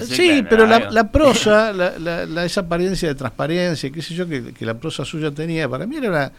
sí, 0.16 0.28
claro, 0.28 0.46
pero 0.50 0.66
la, 0.66 0.90
la 0.90 1.12
prosa, 1.12 1.72
la, 1.74 1.96
la- 1.98 2.26
la- 2.26 2.44
esa 2.44 2.62
apariencia 2.62 3.06
de 3.08 3.14
transparencia, 3.14 3.88
qué 3.90 4.02
sé 4.02 4.14
yo, 4.14 4.26
que, 4.26 4.52
que 4.52 4.66
la 4.66 4.74
prosa 4.74 5.04
suya 5.04 5.30
tenía, 5.30 5.68
para 5.68 5.86
mí 5.86 5.96
era 5.96 6.08
una, 6.08 6.32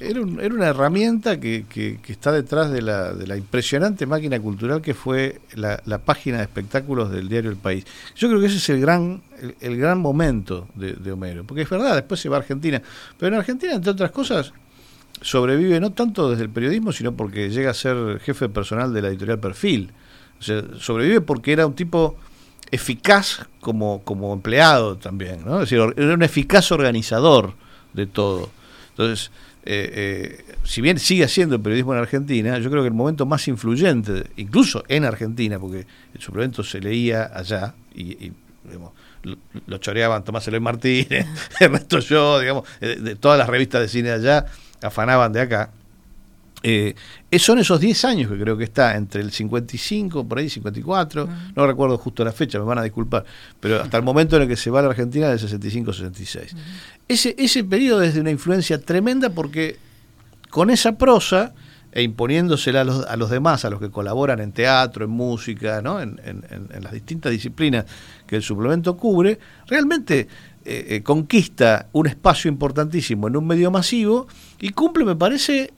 era, 0.00 0.20
un- 0.20 0.40
era 0.40 0.54
una 0.54 0.68
herramienta 0.68 1.40
que, 1.40 1.64
está 2.06 2.32
detrás 2.32 2.70
de 2.70 2.82
la, 2.82 3.12
de 3.12 3.26
la 3.26 3.36
impresionante 3.36 4.06
máquina 4.06 4.38
cultural 4.40 4.80
que 4.80 4.94
fue 4.94 5.40
la, 5.54 5.80
página 5.98 6.38
de 6.38 6.44
espectáculos 6.44 7.10
del 7.10 7.28
diario 7.28 7.50
El 7.50 7.56
País. 7.56 7.84
Yo 8.14 8.28
creo 8.28 8.40
que 8.40 8.46
ese 8.46 8.58
es 8.58 8.68
el 8.68 8.80
gran, 8.80 9.22
el, 9.60 9.76
gran 9.76 9.98
momento 9.98 10.68
de, 10.74 11.12
Homero, 11.12 11.44
porque 11.44 11.62
es 11.62 11.70
verdad, 11.70 11.94
después 11.94 12.20
se 12.20 12.28
va 12.28 12.36
a 12.36 12.40
Argentina, 12.40 12.80
pero 13.18 13.34
en 13.34 13.40
Argentina, 13.40 13.74
entre 13.74 13.92
otras 13.92 14.10
cosas, 14.10 14.52
sobrevive 15.20 15.80
no 15.80 15.92
tanto 15.92 16.30
desde 16.30 16.44
el 16.44 16.50
periodismo, 16.50 16.92
sino 16.92 17.14
porque 17.16 17.50
llega 17.50 17.70
a 17.70 17.74
ser 17.74 18.20
jefe 18.20 18.48
personal 18.48 18.92
de 18.92 19.02
la 19.02 19.08
editorial 19.08 19.40
Perfil. 19.40 19.90
O 20.38 20.42
sea, 20.42 20.62
sobrevive 20.78 21.20
porque 21.20 21.52
era 21.52 21.66
un 21.66 21.74
tipo 21.74 22.16
eficaz 22.70 23.46
como, 23.60 24.02
como 24.04 24.32
empleado 24.32 24.96
también, 24.96 25.44
¿no? 25.44 25.54
Es 25.60 25.70
decir, 25.70 25.94
era 25.96 26.14
un 26.14 26.22
eficaz 26.22 26.70
organizador 26.70 27.54
de 27.92 28.06
todo. 28.06 28.50
Entonces, 28.90 29.30
eh, 29.64 30.38
eh, 30.44 30.54
si 30.64 30.80
bien 30.80 30.98
sigue 30.98 31.24
haciendo 31.24 31.62
periodismo 31.62 31.92
en 31.94 32.00
Argentina, 32.00 32.58
yo 32.58 32.70
creo 32.70 32.82
que 32.82 32.88
el 32.88 32.94
momento 32.94 33.26
más 33.26 33.48
influyente, 33.48 34.24
incluso 34.36 34.84
en 34.88 35.04
Argentina, 35.04 35.58
porque 35.58 35.86
el 36.14 36.20
suplemento 36.20 36.62
se 36.62 36.80
leía 36.80 37.30
allá 37.34 37.74
y, 37.94 38.32
digamos, 38.64 38.92
lo, 39.22 39.36
lo 39.66 39.78
choreaban 39.78 40.24
Tomás 40.24 40.46
Eloy 40.48 40.60
Martínez, 40.60 41.26
Ernesto 41.60 41.98
Yo, 41.98 42.38
digamos, 42.38 42.68
eh, 42.80 42.96
de, 43.00 43.16
todas 43.16 43.38
las 43.38 43.48
revistas 43.48 43.80
de 43.80 43.88
cine 43.88 44.08
de 44.10 44.14
allá 44.14 44.46
afanaban 44.82 45.32
de 45.32 45.40
acá. 45.40 45.70
Eh, 46.62 46.94
son 47.38 47.58
esos 47.58 47.78
10 47.78 48.04
años 48.04 48.30
que 48.30 48.38
creo 48.38 48.56
que 48.56 48.64
está 48.64 48.96
entre 48.96 49.20
el 49.20 49.30
55, 49.30 50.26
por 50.26 50.38
ahí 50.38 50.48
54, 50.48 51.28
no 51.54 51.66
recuerdo 51.66 51.96
justo 51.98 52.24
la 52.24 52.32
fecha, 52.32 52.58
me 52.58 52.64
van 52.64 52.78
a 52.78 52.82
disculpar, 52.82 53.24
pero 53.60 53.80
hasta 53.82 53.96
el 53.96 54.02
momento 54.02 54.36
en 54.36 54.42
el 54.42 54.48
que 54.48 54.56
se 54.56 54.70
va 54.70 54.80
a 54.80 54.82
la 54.82 54.88
Argentina 54.88 55.28
del 55.28 55.38
65-66. 55.38 56.56
ese, 57.06 57.34
ese 57.38 57.64
periodo 57.64 58.02
es 58.02 58.14
de 58.14 58.20
una 58.20 58.30
influencia 58.30 58.80
tremenda 58.80 59.30
porque 59.30 59.76
con 60.50 60.70
esa 60.70 60.98
prosa 60.98 61.54
e 61.92 62.02
imponiéndosela 62.02 62.82
a 62.82 62.84
los, 62.84 63.06
a 63.06 63.16
los 63.16 63.30
demás, 63.30 63.64
a 63.64 63.70
los 63.70 63.80
que 63.80 63.90
colaboran 63.90 64.40
en 64.40 64.52
teatro, 64.52 65.04
en 65.04 65.10
música, 65.10 65.80
¿no? 65.80 66.00
en, 66.00 66.20
las 66.80 66.92
distintas 66.92 67.32
disciplinas 67.32 67.86
que 68.26 68.36
el 68.36 68.42
suplemento 68.42 68.96
cubre, 68.96 69.38
realmente 69.66 70.28
eh, 70.64 70.86
eh, 70.90 71.02
conquista 71.02 71.88
un 71.92 72.06
espacio 72.06 72.50
importantísimo 72.50 73.28
en 73.28 73.36
un 73.36 73.46
medio 73.46 73.70
masivo 73.70 74.28
y 74.60 74.70
cumple, 74.70 75.04
me 75.04 75.16
parece, 75.16 75.72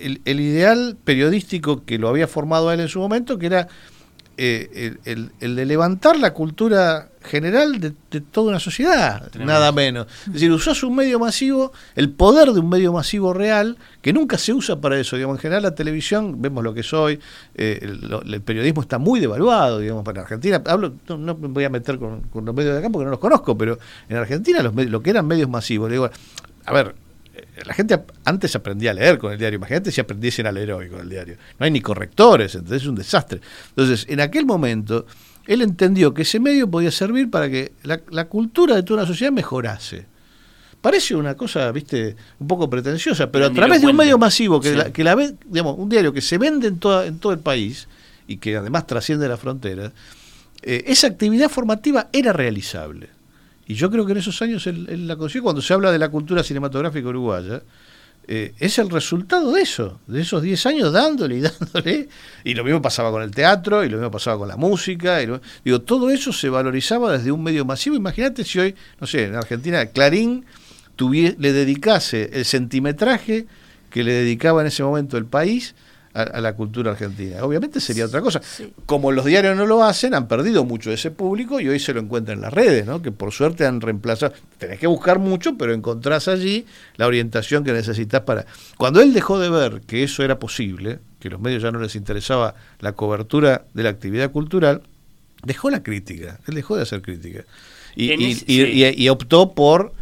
el, 0.00 0.20
el, 0.24 0.40
ideal 0.40 0.96
periodístico 1.04 1.84
que 1.84 1.98
lo 1.98 2.08
había 2.08 2.28
formado 2.28 2.68
a 2.68 2.74
él 2.74 2.80
en 2.80 2.88
su 2.88 2.98
momento, 2.98 3.38
que 3.38 3.46
era 3.46 3.68
eh, 4.38 4.96
el, 5.04 5.30
el, 5.40 5.56
de 5.56 5.66
levantar 5.66 6.18
la 6.18 6.32
cultura 6.32 7.10
general 7.22 7.78
de, 7.80 8.20
toda 8.20 8.48
una 8.48 8.60
sociedad, 8.60 9.30
nada 9.38 9.72
menos. 9.72 10.06
Es 10.26 10.32
decir, 10.32 10.50
usás 10.50 10.82
un 10.82 10.96
medio 10.96 11.18
masivo, 11.18 11.72
el 11.94 12.10
poder 12.10 12.50
de 12.52 12.60
un 12.60 12.68
medio 12.70 12.94
masivo 12.94 13.34
real, 13.34 13.76
que 14.00 14.12
nunca 14.14 14.38
se 14.38 14.54
usa 14.54 14.80
para 14.80 14.98
eso. 14.98 15.16
Digamos, 15.16 15.36
en 15.36 15.42
general 15.42 15.62
la 15.62 15.74
televisión, 15.74 16.40
vemos 16.40 16.64
lo 16.64 16.72
que 16.72 16.80
es 16.80 16.92
hoy, 16.94 17.20
eh, 17.54 17.78
el, 17.82 18.40
periodismo 18.40 18.80
está 18.80 18.98
muy 18.98 19.20
devaluado, 19.20 19.78
digamos, 19.80 20.02
para 20.02 20.22
Argentina. 20.22 20.62
Hablo, 20.66 20.94
no, 21.08 21.34
me 21.36 21.48
voy 21.48 21.64
a 21.64 21.70
meter 21.70 21.98
con, 21.98 22.22
los 22.32 22.54
medios 22.54 22.72
de 22.72 22.78
acá 22.78 22.88
porque 22.88 23.04
no 23.04 23.10
los 23.10 23.20
conozco, 23.20 23.56
pero 23.56 23.78
en 24.08 24.16
Argentina 24.16 24.62
los, 24.62 24.74
lo 24.74 25.02
que 25.02 25.10
eran 25.10 25.26
medios 25.26 25.50
masivos, 25.50 25.90
digo, 25.90 26.10
a 26.64 26.72
ver, 26.72 26.94
la 27.64 27.74
gente 27.74 28.00
antes 28.24 28.54
aprendía 28.56 28.90
a 28.90 28.94
leer 28.94 29.18
con 29.18 29.32
el 29.32 29.38
diario. 29.38 29.56
Imagínate 29.56 29.90
si 29.92 30.00
aprendiesen 30.00 30.46
a 30.46 30.52
leer 30.52 30.72
hoy 30.72 30.88
con 30.88 31.00
el 31.00 31.08
diario. 31.08 31.36
No 31.58 31.64
hay 31.64 31.70
ni 31.70 31.80
correctores, 31.80 32.54
entonces 32.54 32.82
es 32.82 32.88
un 32.88 32.94
desastre. 32.94 33.40
Entonces, 33.70 34.06
en 34.08 34.20
aquel 34.20 34.46
momento, 34.46 35.06
él 35.46 35.62
entendió 35.62 36.14
que 36.14 36.22
ese 36.22 36.40
medio 36.40 36.70
podía 36.70 36.90
servir 36.90 37.30
para 37.30 37.48
que 37.50 37.72
la, 37.82 38.24
cultura 38.26 38.76
de 38.76 38.82
toda 38.82 39.00
una 39.00 39.06
sociedad 39.06 39.32
mejorase. 39.32 40.06
Parece 40.80 41.14
una 41.14 41.36
cosa, 41.36 41.70
viste, 41.70 42.16
un 42.40 42.48
poco 42.48 42.68
pretenciosa, 42.68 43.30
pero, 43.30 43.46
a 43.46 43.52
través 43.52 43.80
de 43.80 43.86
un 43.86 43.96
medio 43.96 44.18
masivo 44.18 44.60
que, 44.60 44.74
la, 44.74 44.92
que 44.92 45.04
la 45.04 45.16
digamos, 45.46 45.78
un 45.78 45.88
diario 45.88 46.12
que 46.12 46.20
se 46.20 46.38
vende 46.38 46.66
en, 46.66 46.78
toda, 46.78 47.06
en 47.06 47.18
todo 47.18 47.32
el 47.32 47.38
país 47.38 47.86
y 48.26 48.38
que 48.38 48.56
además 48.56 48.86
trasciende 48.86 49.28
la 49.28 49.36
frontera, 49.36 49.92
eh, 50.62 50.84
esa 50.86 51.06
actividad 51.06 51.48
formativa 51.48 52.08
era 52.12 52.32
realizable. 52.32 53.10
Y 53.66 53.74
yo 53.74 53.90
creo 53.90 54.04
que 54.04 54.12
en 54.12 54.18
esos 54.18 54.40
años 54.42 54.66
él, 54.66 55.06
la 55.06 55.16
consiguió. 55.16 55.44
Cuando 55.44 55.62
se 55.62 55.72
habla 55.72 55.92
de 55.92 55.98
la 55.98 56.08
cultura 56.08 56.42
cinematográfica 56.42 57.08
uruguaya, 57.08 57.62
eh, 58.28 58.54
es 58.58 58.78
el 58.78 58.90
resultado 58.90 59.52
de 59.52 59.62
eso, 59.62 60.00
de 60.06 60.20
esos 60.20 60.42
10 60.42 60.66
años 60.66 60.92
dándole 60.92 61.36
y 61.36 61.40
dándole. 61.40 62.08
Y 62.44 62.54
lo 62.54 62.64
mismo 62.64 62.82
pasaba 62.82 63.10
con 63.10 63.22
el 63.22 63.30
teatro, 63.30 63.84
y 63.84 63.88
lo 63.88 63.98
mismo 63.98 64.10
pasaba 64.10 64.38
con 64.38 64.48
la 64.48 64.56
música. 64.56 65.22
Y 65.22 65.28
digo, 65.64 65.80
todo 65.82 66.10
eso 66.10 66.32
se 66.32 66.48
valorizaba 66.48 67.12
desde 67.12 67.32
un 67.32 67.42
medio 67.42 67.64
masivo. 67.64 67.96
Imagínate 67.96 68.44
si 68.44 68.58
hoy, 68.58 68.74
no 69.00 69.06
sé, 69.06 69.24
en 69.24 69.36
Argentina, 69.36 69.86
Clarín 69.86 70.44
le 71.10 71.52
dedicase 71.52 72.30
el 72.32 72.44
centimetraje 72.44 73.46
que 73.90 74.04
le 74.04 74.12
dedicaba 74.12 74.60
en 74.60 74.68
ese 74.68 74.82
momento 74.82 75.16
el 75.16 75.26
país 75.26 75.74
a, 76.14 76.40
la 76.40 76.54
cultura 76.54 76.92
argentina. 76.92 77.42
Obviamente 77.42 77.80
sería 77.80 78.06
otra 78.06 78.20
cosa. 78.20 78.40
Como 78.86 79.12
los 79.12 79.24
diarios 79.24 79.56
no 79.56 79.66
lo 79.66 79.82
hacen, 79.82 80.14
han 80.14 80.28
perdido 80.28 80.64
mucho 80.64 80.90
de 80.90 80.96
ese 80.96 81.10
público 81.10 81.60
y 81.60 81.68
hoy 81.68 81.78
se 81.78 81.94
lo 81.94 82.00
encuentran 82.00 82.38
en 82.38 82.42
las 82.42 82.52
redes, 82.52 82.86
¿no? 82.86 83.00
que 83.02 83.12
por 83.12 83.32
suerte 83.32 83.66
han 83.66 83.80
reemplazado. 83.80 84.34
Tenés 84.58 84.78
que 84.78 84.86
buscar 84.86 85.18
mucho, 85.18 85.56
pero 85.56 85.72
encontrás 85.72 86.28
allí 86.28 86.66
la 86.96 87.06
orientación 87.06 87.64
que 87.64 87.72
necesitas 87.72 88.22
para... 88.22 88.46
Cuando 88.76 89.00
él 89.00 89.12
dejó 89.12 89.38
de 89.38 89.50
ver 89.50 89.80
que 89.82 90.02
eso 90.02 90.22
era 90.22 90.38
posible, 90.38 90.98
que 91.18 91.30
los 91.30 91.40
medios 91.40 91.62
ya 91.62 91.70
no 91.70 91.80
les 91.80 91.96
interesaba 91.96 92.54
la 92.80 92.92
cobertura 92.92 93.64
de 93.74 93.82
la 93.82 93.88
actividad 93.88 94.30
cultural, 94.30 94.82
dejó 95.44 95.70
la 95.70 95.82
crítica, 95.82 96.38
él 96.46 96.54
dejó 96.54 96.76
de 96.76 96.82
hacer 96.82 97.02
crítica. 97.02 97.44
y 97.96 99.08
optó 99.08 99.54
por 99.54 99.92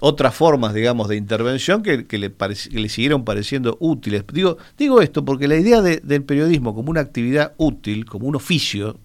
otras 0.00 0.34
formas, 0.34 0.74
digamos, 0.74 1.08
de 1.08 1.16
intervención 1.16 1.82
que, 1.82 2.04
le, 2.18 2.32
le, 2.70 2.88
siguieron 2.88 3.24
pareciendo 3.24 3.76
útiles. 3.80 4.24
Digo, 4.32 4.58
digo 4.76 5.00
esto 5.00 5.24
porque 5.24 5.48
la 5.48 5.56
idea 5.56 5.80
del 5.80 6.22
periodismo 6.24 6.74
como 6.74 6.90
una 6.90 7.00
actividad 7.00 7.54
útil, 7.56 8.04
como 8.04 8.26
un 8.26 8.36
oficio, 8.36 8.98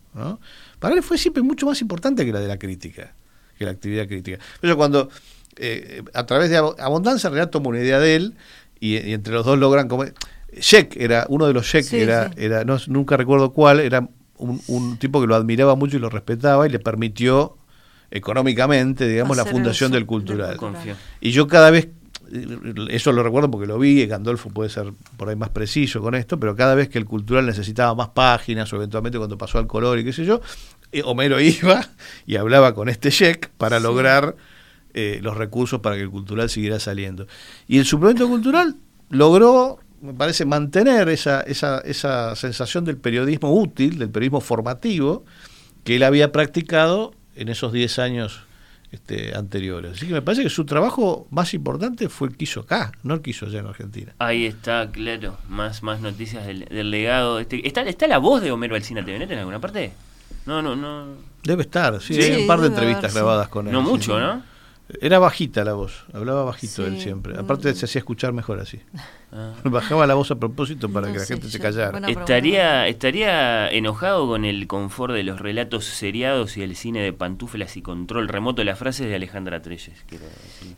para 0.80 0.95
él 0.95 1.04
fue 1.04 1.17
siempre 1.17 1.43
mucho 1.43 1.65
más 1.65 1.82
importante 1.82 2.25
que 2.25 2.34
la 2.34 2.39
de 2.39 2.47
la 2.47 2.58
crítica, 2.58 3.13
que 3.58 3.65
la 3.65 3.71
actividad 3.71 4.08
crítica. 4.08 4.39
Pero 4.60 4.75
cuando 4.75 5.10
eh, 5.58 6.04
a 6.13 6.25
través 6.25 6.49
de 6.49 6.58
Abundancia 6.58 7.30
realidad 7.30 7.49
toma 7.49 7.69
una 7.69 7.80
idea 7.80 7.99
de 7.99 8.15
él 8.15 8.36
y, 8.80 8.95
entre 9.12 9.34
los 9.34 9.45
dos 9.45 9.58
logran 9.58 9.88
como... 9.88 10.06
Sheck 10.52 10.97
era, 10.97 11.28
uno 11.30 11.45
de 11.45 11.54
los 11.54 11.67
Sheck 11.67 11.93
era, 11.93 12.32
era 12.36 12.63
no, 12.63 12.78
nunca 12.88 13.15
recuerdo 13.15 13.54
cuál, 13.54 13.80
era 13.80 14.10
un, 14.38 14.60
un 14.67 14.97
tipo 14.97 15.21
que 15.21 15.28
lo 15.28 15.36
admiraba 15.36 15.75
mucho 15.75 15.97
y 15.97 15.99
lo 15.99 16.10
respetaba 16.10 16.65
y 16.65 16.71
le 16.71 16.80
permitió 16.80 17.59
económicamente, 18.12 19.08
digamos, 19.08 19.38
la 19.38 19.45
fundación 19.45 19.91
del 19.91 20.06
cultural. 20.06 20.58
Y 21.22 21.32
yo 21.32 21.48
cada 21.48 21.69
vez, 21.72 21.89
eso 22.89 23.12
lo 23.12 23.24
recuerdo 23.24 23.50
porque 23.50 23.67
lo 23.67 23.80
vi, 23.80 24.06
Gandolfo 24.06 24.50
puede 24.50 24.69
ser 24.69 24.93
por 25.17 25.30
ahí 25.30 25.36
más 25.36 25.50
preciso 25.50 26.02
con 26.02 26.15
esto, 26.15 26.39
pero 26.39 26.56
cada 26.56 26.76
vez 26.76 26.89
que 26.89 26.98
el 26.98 27.06
cultural 27.06 27.45
necesitaba 27.45 27.93
más 27.95 28.10
páginas, 28.10 28.72
o 28.74 28.76
eventualmente 28.76 29.17
cuando 29.17 29.38
pasó 29.38 29.58
al 29.58 29.67
color 29.67 30.00
y 30.00 30.04
qué 30.04 30.13
sé 30.13 30.26
yo, 30.26 30.41
eh, 30.91 31.02
Homero 31.04 31.39
iba 31.39 31.88
y 32.26 32.36
hablaba 32.36 32.74
con 32.74 32.89
este 32.89 33.12
check 33.12 33.50
para 33.58 33.80
lograr 33.80 34.36
eh, 34.93 35.19
los 35.22 35.38
recursos 35.38 35.82
para 35.82 35.95
que 35.95 36.02
el 36.02 36.10
cultural 36.10 36.50
siguiera 36.50 36.80
saliendo. 36.80 37.28
Y 37.67 37.78
el 37.78 37.86
suplemento 37.86 38.28
cultural 38.28 38.76
logró 39.10 39.80
me 40.02 40.13
parece 40.13 40.45
mantener 40.45 41.10
esa, 41.10 41.41
esa, 41.41 41.80
esa 41.80 42.36
sensación 42.36 42.86
del 42.86 42.98
periodismo 42.98 43.54
útil, 43.54 44.00
del 44.00 44.10
periodismo 44.10 44.41
formativo, 44.41 45.26
que 45.84 45.98
él 45.98 46.04
había 46.04 46.32
practicado 46.32 47.13
en 47.39 47.49
esos 47.49 47.71
10 47.71 47.99
años 47.99 48.41
este, 48.91 49.36
anteriores. 49.36 49.93
Así 49.93 50.08
que 50.08 50.13
me 50.13 50.21
parece 50.21 50.43
que 50.43 50.49
su 50.49 50.65
trabajo 50.65 51.28
más 51.32 51.54
importante 51.54 52.10
fue 52.10 52.30
el 52.30 52.38
que 52.38 52.43
hizo 52.43 52.62
acá, 52.62 52.91
no 53.04 53.13
el 53.15 53.21
que 53.21 53.32
hizo 53.32 53.45
allá 53.45 53.60
en 53.60 53.67
Argentina. 53.67 54.13
Ahí 54.19 54.45
está, 54.45 54.89
claro, 54.91 55.38
más, 55.47 55.84
más 55.84 56.02
noticias 56.02 56.45
del, 56.45 56.91
legado. 56.91 57.39
Este, 57.39 57.65
¿está, 57.67 57.82
¿Está 57.82 58.08
la 58.08 58.17
voz 58.17 58.41
de 58.41 58.52
Homero 58.52 58.75
Alcina 58.75 59.04
TVNet 59.04 59.32
en 59.32 59.39
alguna 59.39 59.60
parte? 59.60 59.93
No, 60.45 60.62
no, 60.62 60.75
no. 60.75 61.08
Debe 61.43 61.63
estar, 61.63 62.02
sí, 62.02 62.19
hay 62.19 62.41
un 62.41 62.47
par 62.47 62.60
de 62.60 62.67
entrevistas 62.67 63.13
grabadas 63.13 63.47
con 63.47 63.67
él. 63.67 63.73
No 63.73 63.82
mucho, 63.82 64.19
¿no? 64.19 64.43
Era 65.02 65.19
bajita 65.19 65.63
la 65.63 65.73
voz, 65.73 66.06
hablaba 66.13 66.43
bajito 66.43 66.86
él 66.86 66.99
siempre. 66.99 67.38
Aparte 67.38 67.73
se 67.75 67.86
hacía 67.86 67.99
escuchar 67.99 68.34
mejor 68.34 68.60
así. 68.60 68.80
Ah. 69.32 69.54
Bajaba 69.63 70.08
la 70.08 70.15
voz 70.15 70.32
a 70.32 70.36
propósito 70.36 70.89
para 70.89 71.12
que 71.12 71.19
la 71.19 71.25
gente 71.25 71.47
se 71.47 71.60
callara. 71.60 71.99
Estaría, 72.10 72.88
estaría 72.88 73.69
enojado 73.69 74.28
con 74.28 74.45
el 74.45 74.65
confort 74.65 75.13
de 75.13 75.23
los 75.23 75.39
relatos 75.39 75.86
seriados 75.86 76.58
y 76.58 76.63
el 76.63 76.75
cine 76.75 77.02
de 77.02 77.13
pantuflas 77.13 77.78
y 77.78 77.84
control 77.84 78.28
remoto. 78.28 78.63
Las 78.63 78.80
frases 78.80 79.08
de 79.08 79.15
Alejandra 79.15 79.62
Treyes. 79.62 79.91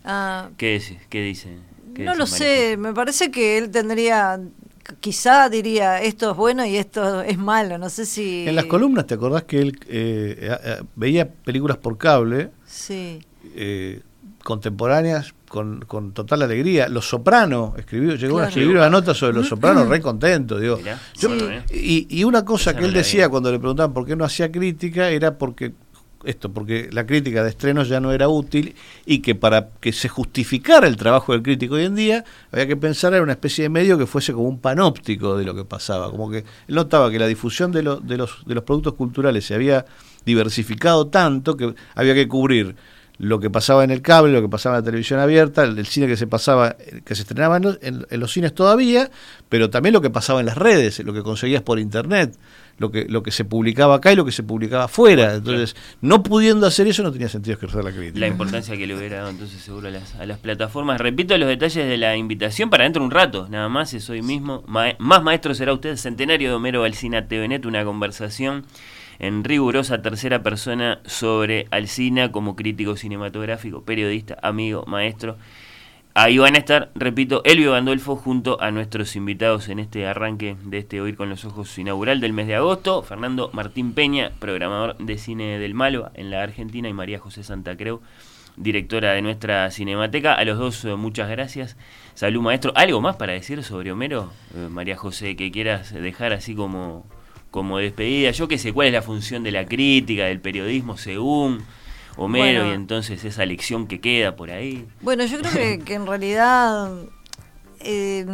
Ah. 0.04 0.50
¿Qué, 0.58 0.74
dice? 0.74 1.00
¿Qué 1.10 1.22
dice? 1.22 1.58
no 1.98 2.16
lo 2.16 2.26
sé, 2.26 2.78
me 2.78 2.94
parece 2.94 3.32
que 3.32 3.58
él 3.58 3.70
tendría 3.70 4.40
quizá 5.00 5.50
diría 5.50 6.02
esto 6.02 6.32
es 6.32 6.38
bueno 6.38 6.66
y 6.66 6.76
esto 6.76 7.22
es 7.22 7.38
malo, 7.38 7.78
no 7.78 7.90
sé 7.90 8.06
si... 8.06 8.48
En 8.48 8.56
las 8.56 8.66
columnas, 8.66 9.08
¿te 9.08 9.14
acordás 9.14 9.44
que 9.44 9.60
él 9.60 9.80
eh, 9.88 10.58
eh, 10.64 10.82
veía 10.96 11.30
películas 11.30 11.78
por 11.78 11.98
cable? 11.98 12.50
Sí. 12.66 13.22
Eh, 13.56 14.02
contemporáneas 14.44 15.34
con, 15.48 15.82
con, 15.82 16.14
total 16.14 16.42
alegría. 16.42 16.88
Los 16.88 17.08
Sopranos, 17.08 17.78
escribió, 17.78 18.16
llegó 18.16 18.40
a 18.40 18.48
escribir 18.48 18.78
una 18.78 18.90
nota 18.90 19.14
sobre 19.14 19.34
Los 19.34 19.48
Sopranos, 19.48 19.88
re 19.88 20.02
contento. 20.02 20.60
Digo. 20.60 20.80
y, 21.72 22.08
y, 22.10 22.24
una 22.24 22.44
cosa 22.44 22.76
que 22.76 22.86
él 22.86 22.94
decía 22.94 23.30
cuando 23.30 23.52
le 23.52 23.60
preguntaban 23.60 23.94
por 23.94 24.06
qué 24.06 24.16
no 24.16 24.26
hacía 24.26 24.52
crítica 24.52 25.10
era 25.10 25.38
porque 25.38 25.74
esto, 26.24 26.52
porque 26.52 26.90
la 26.92 27.06
crítica 27.06 27.44
de 27.44 27.50
estrenos 27.50 27.88
ya 27.90 28.00
no 28.00 28.12
era 28.12 28.30
útil 28.30 28.76
y 29.06 29.20
que 29.20 29.36
para 29.36 29.70
que 29.80 29.92
se 29.92 30.08
justificara 30.08 30.88
el 30.88 30.96
trabajo 30.96 31.34
del 31.34 31.42
crítico 31.42 31.76
hoy 31.76 31.86
en 31.86 31.96
día 31.96 32.24
había 32.52 32.68
que 32.68 32.78
pensar 32.78 33.14
en 33.14 33.24
una 33.24 33.32
especie 33.34 33.64
de 33.64 33.70
medio 33.70 33.98
que 33.98 34.06
fuese 34.06 34.34
como 34.34 34.48
un 34.48 34.60
panóptico 34.60 35.38
de 35.38 35.46
lo 35.46 35.56
que 35.56 35.66
pasaba, 35.66 36.12
como 36.12 36.30
que 36.30 36.40
él 36.40 36.76
notaba 36.76 37.10
que 37.10 37.20
la 37.20 37.28
difusión 37.28 37.72
de, 37.72 37.82
de, 38.04 38.18
los, 38.18 38.46
de 38.46 38.56
los 38.56 38.64
productos 38.64 38.94
culturales 38.94 39.46
se 39.46 39.56
había 39.56 39.86
diversificado 40.26 41.08
tanto 41.08 41.58
que 41.58 41.74
había 41.96 42.14
que 42.14 42.28
cubrir 42.28 42.76
lo 43.22 43.40
que 43.40 43.52
pasaba 43.52 43.84
en 43.84 43.92
el 43.92 44.02
cable, 44.02 44.34
lo 44.34 44.42
que 44.42 44.50
pasaba 44.50 44.78
en 44.78 44.82
la 44.82 44.86
televisión 44.86 45.20
abierta, 45.20 45.64
el, 45.64 45.86
cine 45.86 46.08
que 46.08 46.18
se 46.18 46.26
pasaba, 46.26 46.76
que 47.06 47.14
se 47.14 47.22
estrenaba 47.22 47.58
en 47.58 48.06
los, 48.20 48.32
cines 48.34 48.52
todavía, 48.56 49.12
pero 49.48 49.70
también 49.70 49.94
lo 49.94 50.02
que 50.02 50.10
pasaba 50.10 50.40
en 50.40 50.48
las 50.48 50.58
redes, 50.58 50.98
lo 51.06 51.14
que 51.14 51.22
conseguías 51.22 51.62
por 51.62 51.78
internet, 51.78 52.36
lo 52.80 52.90
que, 52.90 53.06
lo 53.08 53.22
que 53.22 53.30
se 53.30 53.46
publicaba 53.46 53.98
acá 53.98 54.12
y 54.12 54.16
lo 54.16 54.26
que 54.26 54.32
se 54.32 54.42
publicaba 54.42 54.86
afuera. 54.86 55.36
Entonces, 55.36 55.76
no 56.02 56.24
pudiendo 56.24 56.66
hacer 56.66 56.88
eso, 56.88 57.04
no 57.04 57.12
tenía 57.12 57.30
sentido 57.30 57.58
ejercer 57.58 57.84
la 57.84 57.92
crítica. 57.92 58.20
La 58.20 58.28
importancia 58.28 58.76
que 58.76 58.88
le 58.88 58.98
hubiera 58.98 59.18
dado 59.18 59.30
entonces 59.30 59.62
seguro 59.62 59.90
a 59.90 59.92
las, 59.92 60.16
a 60.16 60.26
las 60.26 60.40
plataformas. 60.40 61.00
Repito 61.00 61.38
los 61.38 61.48
detalles 61.48 61.88
de 61.88 61.98
la 61.98 62.18
invitación 62.18 62.72
para 62.72 62.86
dentro 62.86 63.02
de 63.02 63.06
un 63.06 63.12
rato, 63.12 63.48
nada 63.52 63.70
más 63.70 63.94
es 63.94 64.10
hoy 64.10 64.24
mismo. 64.24 64.64
más 64.66 65.22
maestro 65.22 65.54
será 65.54 65.74
usted, 65.74 65.96
centenario 65.98 66.50
de 66.50 66.56
Homero 66.56 66.84
Alcina 66.86 67.28
TVNet, 67.28 67.68
una 67.68 67.86
conversación 67.86 68.66
en 69.22 69.44
rigurosa 69.44 70.02
tercera 70.02 70.42
persona 70.42 71.00
sobre 71.06 71.68
Alcina 71.70 72.32
como 72.32 72.56
crítico 72.56 72.96
cinematográfico, 72.96 73.84
periodista, 73.84 74.36
amigo, 74.42 74.84
maestro. 74.88 75.38
Ahí 76.16 76.40
van 76.40 76.56
a 76.56 76.58
estar, 76.58 76.90
repito, 76.96 77.44
Elvio 77.46 77.74
Gandolfo 77.74 78.16
junto 78.16 78.60
a 78.60 78.72
nuestros 78.72 79.16
invitados 79.16 79.70
en 79.70 79.78
este 79.78 80.08
arranque 80.08 80.58
de 80.64 80.80
este 80.80 81.02
Oír 81.02 81.16
con 81.16 81.30
los 81.30 81.46
Ojos 81.46 81.78
inaugural 81.78 82.20
del 82.20 82.34
mes 82.34 82.48
de 82.48 82.56
agosto. 82.56 83.04
Fernando 83.04 83.52
Martín 83.54 83.94
Peña, 83.94 84.32
programador 84.40 84.98
de 84.98 85.20
cine 85.20 85.60
del 85.60 85.76
Malva 85.76 86.12
en 86.16 86.32
la 86.32 86.42
Argentina, 86.42 86.90
y 86.90 86.94
María 86.94 87.20
José 87.20 87.44
Santa 87.44 87.78
Creu, 87.78 88.02
directora 88.58 89.14
de 89.14 89.22
nuestra 89.22 89.70
cinemateca. 89.70 90.34
A 90.34 90.44
los 90.46 90.58
dos, 90.58 90.84
eh, 90.84 90.96
muchas 90.96 91.30
gracias. 91.30 91.78
Salud, 92.16 92.42
maestro. 92.42 92.74
¿Algo 92.76 93.02
más 93.02 93.18
para 93.18 93.34
decir 93.34 93.64
sobre 93.64 93.92
Homero, 93.92 94.34
eh, 94.56 94.68
María 94.68 94.98
José, 94.98 95.36
que 95.36 95.52
quieras 95.52 95.94
dejar 95.94 96.34
así 96.34 96.56
como, 96.56 97.06
como 97.52 97.78
despedida? 97.78 98.32
Yo 98.32 98.48
que 98.48 98.58
sé 98.58 98.74
cuál 98.74 98.88
es 98.88 98.94
la 98.94 99.02
función 99.02 99.44
de 99.44 99.52
la 99.52 99.66
crítica, 99.66 100.26
del 100.26 100.40
periodismo, 100.40 100.98
según 100.98 101.64
Homero 102.18 102.68
y 102.68 102.72
entonces 102.72 103.24
esa 103.24 103.46
lección 103.46 103.88
que 103.88 104.02
queda 104.02 104.36
por 104.36 104.52
ahí. 104.52 104.88
Bueno, 105.02 105.26
yo 105.26 105.40
creo 105.40 105.84
que, 105.84 105.94
en 105.94 106.08
realidad, 106.08 106.92
eh, 107.80 108.26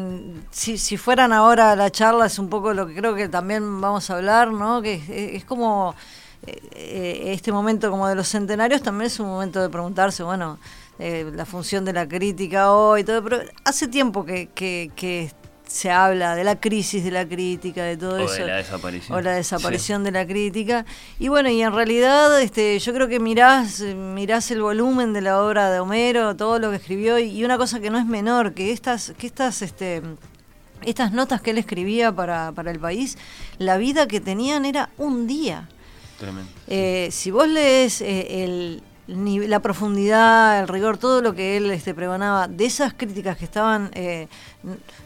si, 0.52 0.78
si, 0.78 0.98
fueran 0.98 1.34
ahora 1.34 1.76
la 1.76 1.92
charla, 1.92 2.26
es 2.26 2.40
un 2.40 2.50
poco 2.50 2.74
lo 2.74 2.88
que 2.88 2.96
creo 2.96 3.16
que 3.16 3.30
también 3.30 3.82
vamos 3.82 4.10
a 4.10 4.18
hablar, 4.18 4.52
¿no? 4.52 4.82
Que 4.82 5.36
es, 5.36 5.46
como 5.46 5.96
eh, 6.46 7.24
este 7.26 7.52
momento 7.52 7.92
como 7.92 8.08
de 8.08 8.16
los 8.16 8.28
centenarios 8.28 8.82
también 8.82 9.08
es 9.08 9.20
un 9.20 9.28
momento 9.28 9.62
de 9.62 9.70
preguntarse, 9.70 10.24
bueno, 10.24 10.60
eh, 11.00 11.32
la 11.36 11.46
función 11.46 11.86
de 11.86 11.94
la 11.94 12.08
crítica 12.08 12.72
hoy, 12.72 13.04
todo, 13.04 13.24
pero 13.24 13.42
hace 13.64 13.88
tiempo 13.88 14.26
que, 14.26 14.50
que, 14.56 14.92
que 14.96 15.32
se 15.68 15.92
habla 15.92 16.36
de 16.36 16.44
la 16.44 16.60
crisis 16.60 17.04
de 17.04 17.12
la 17.12 17.28
crítica, 17.28 17.84
de 17.84 17.98
todo 17.98 18.18
eso. 18.18 18.44
O 18.44 18.48
la 18.48 18.56
desaparición. 18.58 19.18
O 19.18 19.22
la 19.22 19.32
desaparición 19.34 20.04
de 20.04 20.12
la 20.12 20.26
crítica. 20.26 20.86
Y 21.20 21.28
bueno, 21.28 21.50
y 21.50 21.62
en 21.62 21.74
realidad 21.74 22.42
este, 22.42 22.80
yo 22.80 22.94
creo 22.94 23.08
que 23.08 23.20
mirás, 23.20 23.82
mirás 23.82 24.50
el 24.52 24.62
volumen 24.62 25.14
de 25.14 25.22
la 25.22 25.42
obra 25.42 25.70
de 25.70 25.80
Homero, 25.80 26.36
todo 26.36 26.60
lo 26.60 26.70
que 26.70 26.78
escribió, 26.78 27.20
y 27.20 27.44
una 27.44 27.58
cosa 27.58 27.80
que 27.80 27.90
no 27.90 28.00
es 28.00 28.06
menor, 28.06 28.54
que 28.54 28.72
estas, 28.72 29.14
que 29.18 29.28
estas, 29.28 29.62
este, 29.62 30.02
estas 30.84 31.12
notas 31.12 31.42
que 31.42 31.52
él 31.52 31.58
escribía 31.58 32.12
para, 32.12 32.52
para 32.54 32.72
el 32.72 32.80
país, 32.80 33.18
la 33.58 33.78
vida 33.78 34.08
que 34.08 34.22
tenían 34.22 34.66
era 34.66 34.90
un 34.98 35.28
día. 35.28 35.68
Tremendo. 36.18 36.50
Eh, 36.68 37.10
si 37.12 37.30
vos 37.30 37.48
lees 37.48 38.02
eh, 38.02 38.44
el, 38.44 38.84
la 39.08 39.62
profundidad, 39.62 40.60
el 40.60 40.68
rigor, 40.68 40.98
todo 40.98 41.22
lo 41.22 41.34
que 41.34 41.58
él 41.58 41.72
este, 41.72 41.94
pregonaba, 41.94 42.48
de 42.48 42.66
esas 42.66 42.94
críticas 42.94 43.38
que 43.38 43.46
estaban 43.46 43.90
eh, 43.94 44.28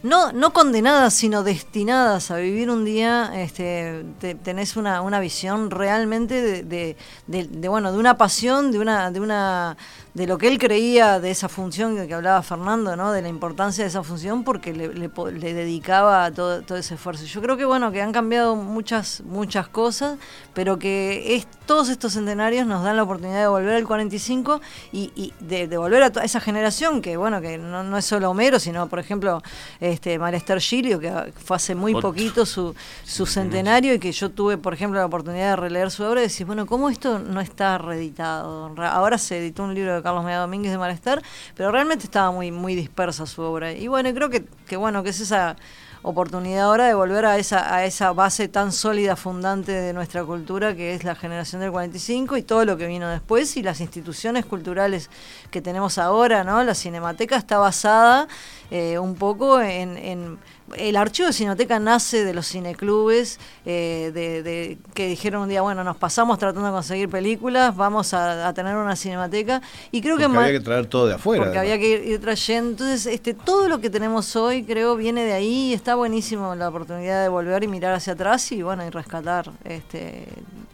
no, 0.04 0.32
no 0.32 0.54
condenadas, 0.54 1.14
sino 1.14 1.44
destinadas 1.44 2.32
a 2.32 2.38
vivir 2.38 2.70
un 2.70 2.86
día, 2.86 3.32
este, 3.36 4.06
tenés 4.44 4.76
una, 4.76 5.02
una 5.02 5.20
visión 5.20 5.70
realmente 5.70 6.64
de, 6.64 6.96
de, 7.28 7.68
bueno, 7.68 7.92
de 7.92 7.98
una 7.98 8.18
pasión, 8.18 8.72
de 8.72 8.80
una, 8.80 9.12
de 9.12 9.20
una 9.20 9.78
de 10.14 10.28
lo 10.28 10.38
que 10.38 10.50
él 10.50 10.58
creía 10.58 11.22
de 11.22 11.32
esa 11.32 11.48
función 11.48 11.96
que, 11.96 12.14
hablaba 12.14 12.42
Fernando, 12.42 12.98
¿no? 12.98 13.14
de 13.14 13.22
la 13.22 13.30
importancia 13.30 13.84
de 13.84 13.90
esa 13.90 14.04
función 14.04 14.44
porque 14.44 14.74
le, 14.74 14.90
le, 14.90 15.54
dedicaba 15.54 16.30
todo, 16.32 16.62
todo, 16.64 16.78
ese 16.78 16.96
esfuerzo. 16.96 17.24
Yo 17.26 17.42
creo 17.42 17.56
que 17.56 17.64
bueno, 17.64 17.92
que 17.92 18.02
han 18.02 18.12
cambiado 18.12 18.56
muchas, 18.56 19.22
muchas 19.22 19.70
cosas, 19.70 20.18
pero 20.54 20.78
que 20.78 21.36
es, 21.36 21.48
todos 21.66 21.88
estos 21.88 22.14
centenarios 22.14 22.68
nos 22.68 22.84
dan 22.84 22.98
la 22.98 23.04
oportunidad 23.04 23.40
de 23.40 23.48
volver 23.48 23.76
al 23.76 23.88
45 23.88 24.60
y, 24.92 25.12
y 25.16 25.34
de, 25.40 25.66
volver 25.78 26.04
a 26.04 26.08
esa 26.24 26.42
generación 26.42 27.02
que 27.02 27.16
bueno, 27.16 27.40
que 27.40 27.58
no, 27.58 27.84
no, 27.84 27.98
es 27.98 28.04
solo 28.04 28.30
Homero, 28.30 28.60
sino 28.60 28.90
por 28.90 29.00
ejemplo 29.00 29.41
este 29.80 30.18
María 30.20 30.38
Esther 30.38 30.60
Gilio, 30.60 31.00
que 31.00 31.12
fue 31.44 31.56
hace 31.56 31.76
muy 31.76 31.94
poquito 31.94 32.46
su, 32.46 32.76
su 33.04 33.26
centenario 33.26 33.94
y 33.94 34.00
que 34.00 34.12
yo 34.12 34.30
tuve, 34.30 34.58
por 34.58 34.74
ejemplo, 34.74 35.00
la 35.00 35.06
oportunidad 35.06 35.52
de 35.52 35.56
releer 35.56 35.92
su 35.92 36.04
obra 36.04 36.22
y 36.22 36.24
decir, 36.24 36.46
bueno, 36.46 36.66
¿cómo 36.66 36.90
esto 36.90 37.20
no 37.20 37.42
está 37.42 37.78
reeditado? 37.78 38.74
Ahora 38.78 39.18
se 39.18 39.38
editó 39.38 39.64
un 39.64 39.74
libro 39.74 39.96
de 39.96 40.02
Carlos 40.02 40.24
Media 40.24 40.40
Domínguez 40.40 40.72
de 40.72 40.78
Malestar, 40.78 41.22
pero 41.56 41.72
realmente 41.72 42.06
estaba 42.06 42.32
muy, 42.32 42.52
muy 42.52 42.76
dispersa 42.76 43.26
su 43.26 43.42
obra. 43.42 43.74
Y 43.74 43.88
bueno, 43.88 44.14
creo 44.14 44.30
que, 44.30 44.46
que 44.68 44.78
bueno, 44.78 45.04
que 45.04 45.10
es 45.10 45.20
esa 45.20 45.56
oportunidad 46.04 46.66
ahora 46.66 46.88
de 46.88 46.94
volver 46.94 47.26
a 47.26 47.38
esa, 47.38 47.76
a 47.76 47.86
esa 47.86 48.12
base 48.12 48.48
tan 48.48 48.72
sólida, 48.72 49.16
fundante 49.16 49.72
de 49.72 49.94
nuestra 49.94 50.24
cultura, 50.24 50.76
que 50.76 50.94
es 50.94 51.04
la 51.04 51.16
generación 51.16 51.62
del 51.62 51.72
45 51.72 52.38
y 52.38 52.44
todo 52.44 52.66
lo 52.66 52.78
que 52.78 52.88
vino 52.88 53.10
después, 53.10 53.56
y 53.58 53.64
las 53.64 53.82
instituciones 53.82 54.46
culturales 54.46 55.10
que 55.52 55.62
tenemos 55.62 55.98
ahora, 55.98 56.44
¿no? 56.44 56.64
La 56.64 56.76
Cinemateca 56.76 57.36
está 57.36 57.58
basada 57.58 58.28
eh, 58.72 58.98
un 58.98 59.16
poco 59.16 59.62
en 59.62 60.40
el 60.78 60.96
archivo 60.96 61.28
de 61.28 61.34
Cineteca 61.34 61.80
nace 61.80 62.24
de 62.24 62.34
los 62.34 62.48
cineclubes 62.48 63.40
eh, 63.66 64.12
de, 64.14 64.78
que 64.94 65.08
dijeron 65.08 65.44
un 65.44 65.50
día, 65.50 65.62
bueno, 65.62 65.84
nos 65.84 65.98
pasamos 65.98 66.40
tratando 66.40 66.68
de 66.68 66.74
conseguir 66.74 67.10
películas, 67.10 67.76
vamos 67.76 68.14
a, 68.14 68.52
tener 68.54 68.76
una 68.76 68.96
cinemateca 68.96 69.62
y 69.92 70.02
creo 70.02 70.18
que 70.18 70.26
había 70.26 70.52
que 70.52 70.60
traer 70.60 70.86
todo 70.86 71.08
de 71.08 71.16
afuera. 71.16 71.44
Porque 71.44 71.58
había 71.58 71.78
que 71.78 72.06
ir, 72.06 72.20
trayendo. 72.20 72.72
Entonces, 72.72 73.06
este, 73.06 73.34
todo 73.34 73.68
lo 73.68 73.80
que 73.80 73.90
tenemos 73.90 74.36
hoy 74.36 74.64
creo 74.64 74.96
viene 74.96 75.24
de 75.24 75.34
ahí. 75.34 75.74
Está 75.74 75.96
buenísimo 75.96 76.56
la 76.56 76.70
oportunidad 76.70 77.24
de 77.24 77.30
volver 77.30 77.64
y 77.64 77.68
mirar 77.68 77.94
hacia 77.94 78.14
atrás 78.14 78.52
y 78.52 78.62
bueno 78.62 78.86
y 78.86 78.90
rescatar 78.90 79.52
este 79.64 80.28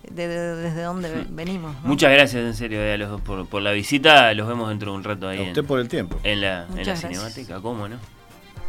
desde 0.09 0.81
donde 0.81 1.25
venimos. 1.29 1.75
Muchas 1.83 2.11
gracias 2.11 2.43
en 2.43 2.55
serio 2.55 2.81
eh, 2.81 2.93
a 2.93 2.97
los 2.97 3.09
dos 3.09 3.21
por, 3.21 3.61
la 3.61 3.71
visita. 3.71 4.33
Los 4.33 4.47
vemos 4.47 4.69
dentro 4.69 4.91
de 4.91 4.97
un 4.97 5.03
rato 5.03 5.27
ahí. 5.27 5.39
A 5.39 5.43
usted 5.43 5.63
por 5.63 5.79
el 5.79 5.87
tiempo. 5.87 6.17
En 6.23 6.41
la, 6.41 6.65
en 6.75 6.85
la 6.85 6.95
cinemateca, 6.95 7.61
¿cómo 7.61 7.87
no? 7.87 7.97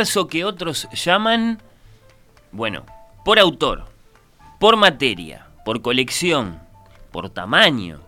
Universo 0.00 0.26
que 0.28 0.44
otros 0.44 0.88
llaman, 0.92 1.60
bueno, 2.52 2.86
por 3.24 3.38
autor 3.38 3.90
por 4.60 4.76
materia, 4.76 5.46
por 5.64 5.80
colección, 5.80 6.60
por 7.12 7.30
tamaño, 7.30 8.00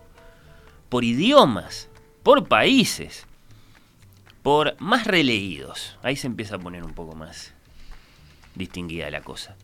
por 0.87 1.03
idiomas, 1.03 1.89
por 2.21 2.47
países, 2.47 3.25
por 4.43 4.79
más 4.79 5.07
releídos. 5.07 5.97
Ahí 6.03 6.15
se 6.15 6.27
empieza 6.27 6.57
a 6.57 6.59
poner 6.59 6.83
un 6.83 6.93
poco 6.93 7.15
más 7.15 7.55
distinguida 8.53 9.09
la 9.09 9.21
cosa. 9.21 9.55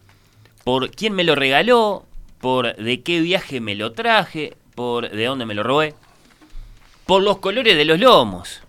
Por 0.63 0.89
quién 0.89 1.13
me 1.13 1.23
lo 1.23 1.35
regaló, 1.35 2.07
por 2.41 2.75
de 2.75 3.03
qué 3.03 3.21
viaje 3.21 3.61
me 3.61 3.75
lo 3.75 3.91
traje, 3.91 4.57
por 4.73 5.11
de 5.11 5.25
dónde 5.25 5.45
me 5.45 5.53
lo 5.53 5.61
robé, 5.61 5.93
por 7.05 7.21
los 7.21 7.37
colores 7.37 7.77
de 7.77 7.85
los 7.85 7.99
lomos, 7.99 8.63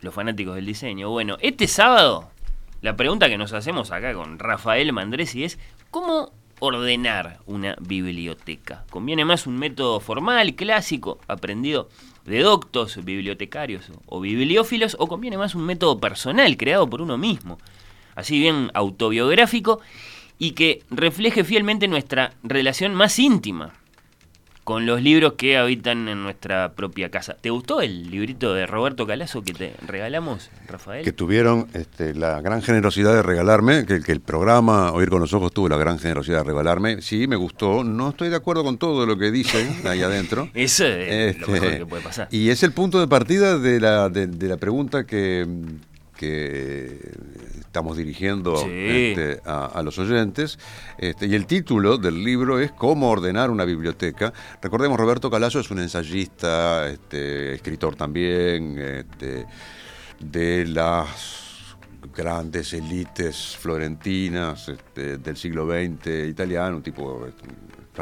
los 0.00 0.14
fanáticos 0.14 0.54
del 0.54 0.64
diseño. 0.64 1.10
Bueno, 1.10 1.36
este 1.42 1.66
sábado, 1.66 2.30
la 2.80 2.96
pregunta 2.96 3.28
que 3.28 3.38
nos 3.38 3.52
hacemos 3.52 3.90
acá 3.90 4.14
con 4.14 4.38
Rafael 4.38 4.92
Mandresi 4.92 5.44
es, 5.44 5.58
¿cómo 5.90 6.32
ordenar 6.60 7.38
una 7.46 7.76
biblioteca. 7.80 8.84
Conviene 8.90 9.24
más 9.24 9.46
un 9.46 9.58
método 9.58 10.00
formal, 10.00 10.54
clásico, 10.54 11.18
aprendido 11.28 11.88
de 12.24 12.40
doctos, 12.40 13.04
bibliotecarios 13.04 13.90
o 14.06 14.20
bibliófilos, 14.20 14.96
o 14.98 15.06
conviene 15.06 15.38
más 15.38 15.54
un 15.54 15.64
método 15.64 15.98
personal, 15.98 16.56
creado 16.56 16.88
por 16.88 17.00
uno 17.00 17.16
mismo, 17.16 17.58
así 18.14 18.38
bien 18.38 18.70
autobiográfico, 18.74 19.80
y 20.38 20.52
que 20.52 20.82
refleje 20.90 21.44
fielmente 21.44 21.88
nuestra 21.88 22.32
relación 22.42 22.94
más 22.94 23.18
íntima 23.18 23.74
con 24.68 24.84
los 24.84 25.00
libros 25.00 25.32
que 25.38 25.56
habitan 25.56 26.08
en 26.08 26.22
nuestra 26.22 26.72
propia 26.72 27.10
casa. 27.10 27.38
¿Te 27.40 27.48
gustó 27.48 27.80
el 27.80 28.10
librito 28.10 28.52
de 28.52 28.66
Roberto 28.66 29.06
Calazo 29.06 29.40
que 29.40 29.54
te 29.54 29.72
regalamos, 29.86 30.50
Rafael? 30.66 31.02
Que 31.06 31.12
tuvieron 31.12 31.68
este, 31.72 32.14
la 32.14 32.42
gran 32.42 32.60
generosidad 32.60 33.14
de 33.14 33.22
regalarme, 33.22 33.86
que, 33.86 34.02
que 34.02 34.12
el 34.12 34.20
programa 34.20 34.92
Oír 34.92 35.08
con 35.08 35.22
los 35.22 35.32
Ojos 35.32 35.54
tuvo 35.54 35.70
la 35.70 35.78
gran 35.78 35.98
generosidad 35.98 36.40
de 36.40 36.44
regalarme. 36.44 37.00
Sí, 37.00 37.26
me 37.26 37.36
gustó. 37.36 37.82
No 37.82 38.10
estoy 38.10 38.28
de 38.28 38.36
acuerdo 38.36 38.62
con 38.62 38.76
todo 38.76 39.06
lo 39.06 39.16
que 39.16 39.30
dicen 39.30 39.74
ahí 39.86 40.02
adentro. 40.02 40.50
Eso 40.54 40.84
es 40.84 41.38
lo 41.38 41.46
Este, 41.46 41.50
mejor 41.50 41.78
que 41.78 41.86
puede 41.86 42.02
pasar. 42.02 42.28
Y 42.30 42.50
es 42.50 42.62
el 42.62 42.72
punto 42.72 43.00
de 43.00 43.08
partida 43.08 43.58
de 43.58 43.80
la, 43.80 44.10
de, 44.10 44.26
de 44.26 44.48
la 44.48 44.58
pregunta 44.58 45.06
que, 45.06 45.46
que 46.18 46.98
estamos 47.60 47.96
dirigiendo 47.96 48.56
Sí. 48.56 48.66
este, 48.68 49.40
a, 49.46 49.66
a 49.66 49.82
los 49.82 49.98
oyentes. 49.98 50.58
Este, 50.98 51.26
y 51.26 51.34
el 51.34 51.46
título 51.46 51.96
del 51.96 52.22
libro 52.24 52.58
es 52.58 52.72
Cómo 52.72 53.08
ordenar 53.10 53.50
una 53.50 53.64
biblioteca. 53.64 54.32
Recordemos, 54.60 54.98
Roberto 54.98 55.30
Calazo 55.30 55.60
es 55.60 55.70
un 55.70 55.78
ensayista, 55.78 56.88
este, 56.90 57.54
escritor 57.54 57.94
también, 57.94 58.76
este, 58.78 59.46
de 60.18 60.66
las 60.66 61.76
grandes 62.14 62.72
élites 62.72 63.56
florentinas 63.56 64.68
este, 64.68 65.18
del 65.18 65.36
siglo 65.36 65.66
XX 65.70 66.28
italiano, 66.28 66.76
un 66.78 66.82
tipo 66.82 67.26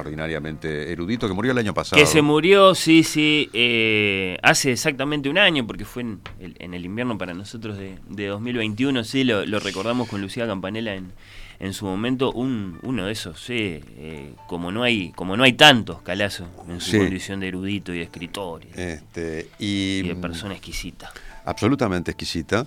extraordinariamente 0.01 0.93
erudito 0.93 1.27
que 1.27 1.33
murió 1.35 1.53
el 1.53 1.59
año 1.59 1.73
pasado. 1.73 2.01
Que 2.01 2.07
se 2.07 2.21
murió, 2.21 2.75
sí, 2.75 3.03
sí, 3.03 3.49
eh, 3.55 4.37
hace 4.43 4.73
exactamente 4.73 5.29
un 5.31 5.39
año, 5.39 5.67
porque 5.67 5.85
fue 5.87 6.03
en 6.03 6.21
el, 6.39 6.55
en 6.59 6.75
el 6.75 6.85
invierno 6.85 7.17
para 7.17 7.33
nosotros 7.33 7.79
de, 7.79 7.99
de 8.11 8.27
2021, 8.27 9.05
sí, 9.05 9.25
lo, 9.25 9.47
lo 9.47 9.59
recordamos 9.59 10.09
con 10.09 10.21
Lucía 10.21 10.47
Campanella 10.47 10.95
en, 10.95 11.13
en 11.61 11.73
su 11.73 11.87
momento, 11.87 12.31
un, 12.33 12.79
uno 12.83 13.07
de 13.07 13.13
esos, 13.13 13.41
sí, 13.41 13.81
eh, 13.97 14.33
como, 14.47 14.71
no 14.71 14.83
hay, 14.83 15.13
como 15.13 15.35
no 15.37 15.45
hay 15.45 15.55
tantos, 15.55 16.03
Calazo, 16.03 16.47
en 16.69 16.81
su 16.81 16.91
Sí. 16.91 16.99
condición 16.99 17.41
de 17.41 17.49
erudito 17.49 17.95
y 17.95 17.99
de 17.99 18.05
escritor 18.05 18.63
y, 18.65 18.79
Este, 18.81 19.49
y, 19.59 20.01
y 20.01 20.09
de 20.09 20.17
persona 20.17 20.53
exquisita. 20.55 21.11
absolutamente 21.47 22.11
exquisita. 22.11 22.67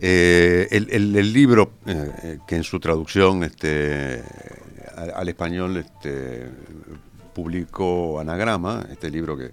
Eh, 0.00 0.68
el, 0.70 0.86
el- 0.92 1.16
el 1.16 1.32
libro, 1.32 1.72
eh, 1.86 2.38
que 2.46 2.54
en 2.56 2.62
su 2.62 2.78
traducción 2.78 3.42
este, 3.42 4.22
al, 4.96 5.12
al 5.14 5.28
español 5.28 5.76
este, 5.76 6.48
publicó 7.38 8.18
Anagrama, 8.18 8.84
este 8.90 9.10
libro 9.10 9.36
que 9.36 9.52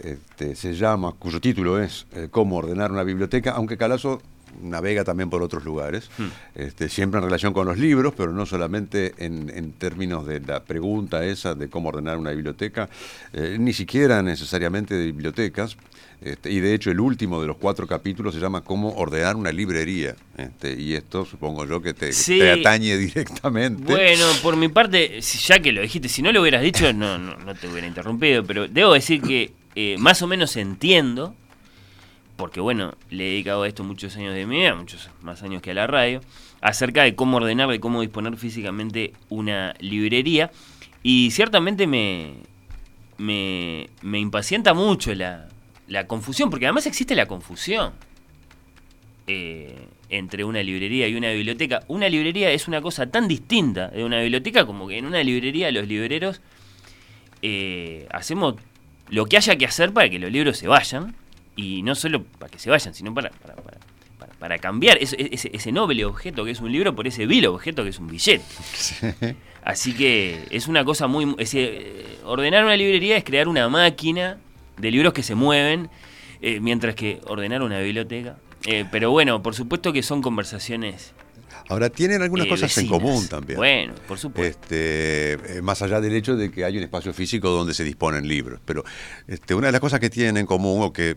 este, 0.00 0.54
se 0.54 0.74
llama, 0.74 1.16
cuyo 1.18 1.40
título 1.40 1.82
es 1.82 2.06
eh, 2.12 2.28
Cómo 2.30 2.56
ordenar 2.56 2.92
una 2.92 3.02
biblioteca, 3.02 3.50
aunque 3.52 3.76
Calazo 3.76 4.22
navega 4.62 5.04
también 5.04 5.30
por 5.30 5.42
otros 5.42 5.64
lugares, 5.64 6.10
este, 6.54 6.88
siempre 6.88 7.18
en 7.18 7.24
relación 7.24 7.52
con 7.52 7.66
los 7.66 7.78
libros, 7.78 8.14
pero 8.16 8.32
no 8.32 8.46
solamente 8.46 9.14
en, 9.18 9.50
en 9.54 9.72
términos 9.72 10.26
de 10.26 10.40
la 10.40 10.62
pregunta 10.62 11.24
esa 11.24 11.54
de 11.54 11.68
cómo 11.68 11.88
ordenar 11.90 12.18
una 12.18 12.30
biblioteca, 12.30 12.88
eh, 13.32 13.56
ni 13.58 13.72
siquiera 13.72 14.22
necesariamente 14.22 14.94
de 14.94 15.06
bibliotecas, 15.06 15.76
este, 16.20 16.50
y 16.50 16.58
de 16.58 16.74
hecho 16.74 16.90
el 16.90 16.98
último 16.98 17.40
de 17.40 17.46
los 17.46 17.56
cuatro 17.58 17.86
capítulos 17.86 18.34
se 18.34 18.40
llama 18.40 18.62
Cómo 18.64 18.92
ordenar 18.96 19.36
una 19.36 19.52
librería, 19.52 20.16
este, 20.36 20.72
y 20.72 20.94
esto 20.94 21.24
supongo 21.24 21.64
yo 21.64 21.80
que 21.80 21.94
te, 21.94 22.12
Sí. 22.12 22.38
te 22.40 22.50
atañe 22.50 22.96
directamente. 22.96 23.84
Bueno, 23.84 24.24
por 24.42 24.56
mi 24.56 24.68
parte, 24.68 25.20
ya 25.20 25.60
que 25.60 25.70
lo 25.70 25.80
dijiste, 25.80 26.08
si 26.08 26.22
no 26.22 26.32
lo 26.32 26.42
hubieras 26.42 26.62
dicho, 26.62 26.92
no, 26.92 27.18
no, 27.18 27.36
no 27.36 27.54
te 27.54 27.68
hubiera 27.68 27.86
interrumpido, 27.86 28.42
pero 28.44 28.66
debo 28.66 28.94
decir 28.94 29.22
que 29.22 29.52
eh, 29.76 29.94
más 29.98 30.20
o 30.22 30.26
menos 30.26 30.56
entiendo, 30.56 31.36
porque 32.38 32.60
bueno, 32.60 32.94
le 33.10 33.26
he 33.26 33.30
dedicado 33.32 33.64
a 33.64 33.68
esto 33.68 33.82
muchos 33.82 34.16
años 34.16 34.32
de 34.32 34.46
mi 34.46 34.58
vida, 34.58 34.72
muchos 34.76 35.10
más 35.22 35.42
años 35.42 35.60
que 35.60 35.72
a 35.72 35.74
la 35.74 35.88
radio, 35.88 36.20
acerca 36.60 37.02
de 37.02 37.16
cómo 37.16 37.38
ordenar, 37.38 37.68
de 37.68 37.80
cómo 37.80 38.00
disponer 38.00 38.36
físicamente 38.36 39.12
una 39.28 39.74
librería, 39.80 40.52
y 41.02 41.32
ciertamente 41.32 41.88
me, 41.88 42.34
me, 43.16 43.88
me 44.02 44.20
impacienta 44.20 44.72
mucho 44.72 45.12
la, 45.16 45.48
la 45.88 46.06
confusión, 46.06 46.48
porque 46.48 46.66
además 46.66 46.86
existe 46.86 47.16
la 47.16 47.26
confusión 47.26 47.92
eh, 49.26 49.88
entre 50.08 50.44
una 50.44 50.62
librería 50.62 51.08
y 51.08 51.16
una 51.16 51.32
biblioteca. 51.32 51.82
Una 51.88 52.08
librería 52.08 52.52
es 52.52 52.68
una 52.68 52.80
cosa 52.80 53.10
tan 53.10 53.26
distinta 53.26 53.88
de 53.88 54.04
una 54.04 54.20
biblioteca 54.20 54.64
como 54.64 54.86
que 54.86 54.96
en 54.96 55.06
una 55.06 55.24
librería 55.24 55.72
los 55.72 55.88
libreros 55.88 56.40
eh, 57.42 58.06
hacemos 58.12 58.54
lo 59.08 59.26
que 59.26 59.38
haya 59.38 59.56
que 59.56 59.66
hacer 59.66 59.92
para 59.92 60.08
que 60.08 60.20
los 60.20 60.30
libros 60.30 60.56
se 60.56 60.68
vayan. 60.68 61.16
Y 61.58 61.82
no 61.82 61.94
solo 61.96 62.22
para 62.24 62.48
que 62.50 62.58
se 62.60 62.70
vayan, 62.70 62.94
sino 62.94 63.12
para, 63.12 63.30
para, 63.30 63.56
para- 63.56 63.78
para- 64.18 64.32
para 64.38 64.58
cambiar 64.58 64.98
ese, 65.00 65.72
noble 65.72 66.04
objeto 66.04 66.44
que 66.44 66.52
es 66.52 66.60
un 66.60 66.70
libro 66.70 66.94
por 66.94 67.08
ese 67.08 67.26
vil 67.26 67.44
objeto 67.46 67.82
que 67.82 67.90
es 67.90 67.98
un 67.98 68.06
billete. 68.06 68.44
Así 69.64 69.92
que 69.94 70.44
es 70.50 70.68
una 70.68 70.84
cosa 70.84 71.08
muy... 71.08 71.34
eh, 71.38 72.18
ordenar 72.24 72.64
una 72.64 72.76
librería 72.76 73.16
es 73.16 73.24
crear 73.24 73.48
una 73.48 73.68
máquina 73.68 74.38
de 74.76 74.90
libros 74.92 75.12
que 75.12 75.24
se 75.24 75.34
mueven, 75.34 75.90
eh, 76.40 76.60
mientras 76.60 76.94
que 76.94 77.20
ordenar 77.26 77.62
una 77.62 77.80
biblioteca... 77.80 78.36
eh, 78.66 78.84
pero 78.92 79.10
bueno, 79.10 79.42
por 79.42 79.54
supuesto 79.56 79.92
que 79.92 80.02
son 80.04 80.22
conversaciones... 80.22 81.12
Ahora, 81.70 81.90
tienen 81.90 82.22
algunas 82.22 82.46
eh, 82.46 82.50
cosas 82.50 82.78
en 82.78 82.86
común 82.86 83.28
también. 83.28 83.58
Bueno, 83.58 83.94
por 84.06 84.18
supuesto. 84.18 84.58
Este, 84.62 85.60
más 85.62 85.82
allá 85.82 86.00
del 86.00 86.14
hecho 86.14 86.34
de 86.36 86.50
que 86.50 86.64
hay 86.64 86.78
un 86.78 86.84
espacio 86.84 87.12
físico 87.12 87.50
donde 87.50 87.74
se 87.74 87.84
disponen 87.84 88.26
libros. 88.26 88.60
Pero 88.64 88.84
este, 89.26 89.54
una 89.54 89.66
de 89.66 89.72
las 89.72 89.80
cosas 89.80 90.00
que 90.00 90.08
tienen 90.08 90.36
en 90.38 90.46
común 90.46 90.80
o 90.82 90.92
que 90.92 91.16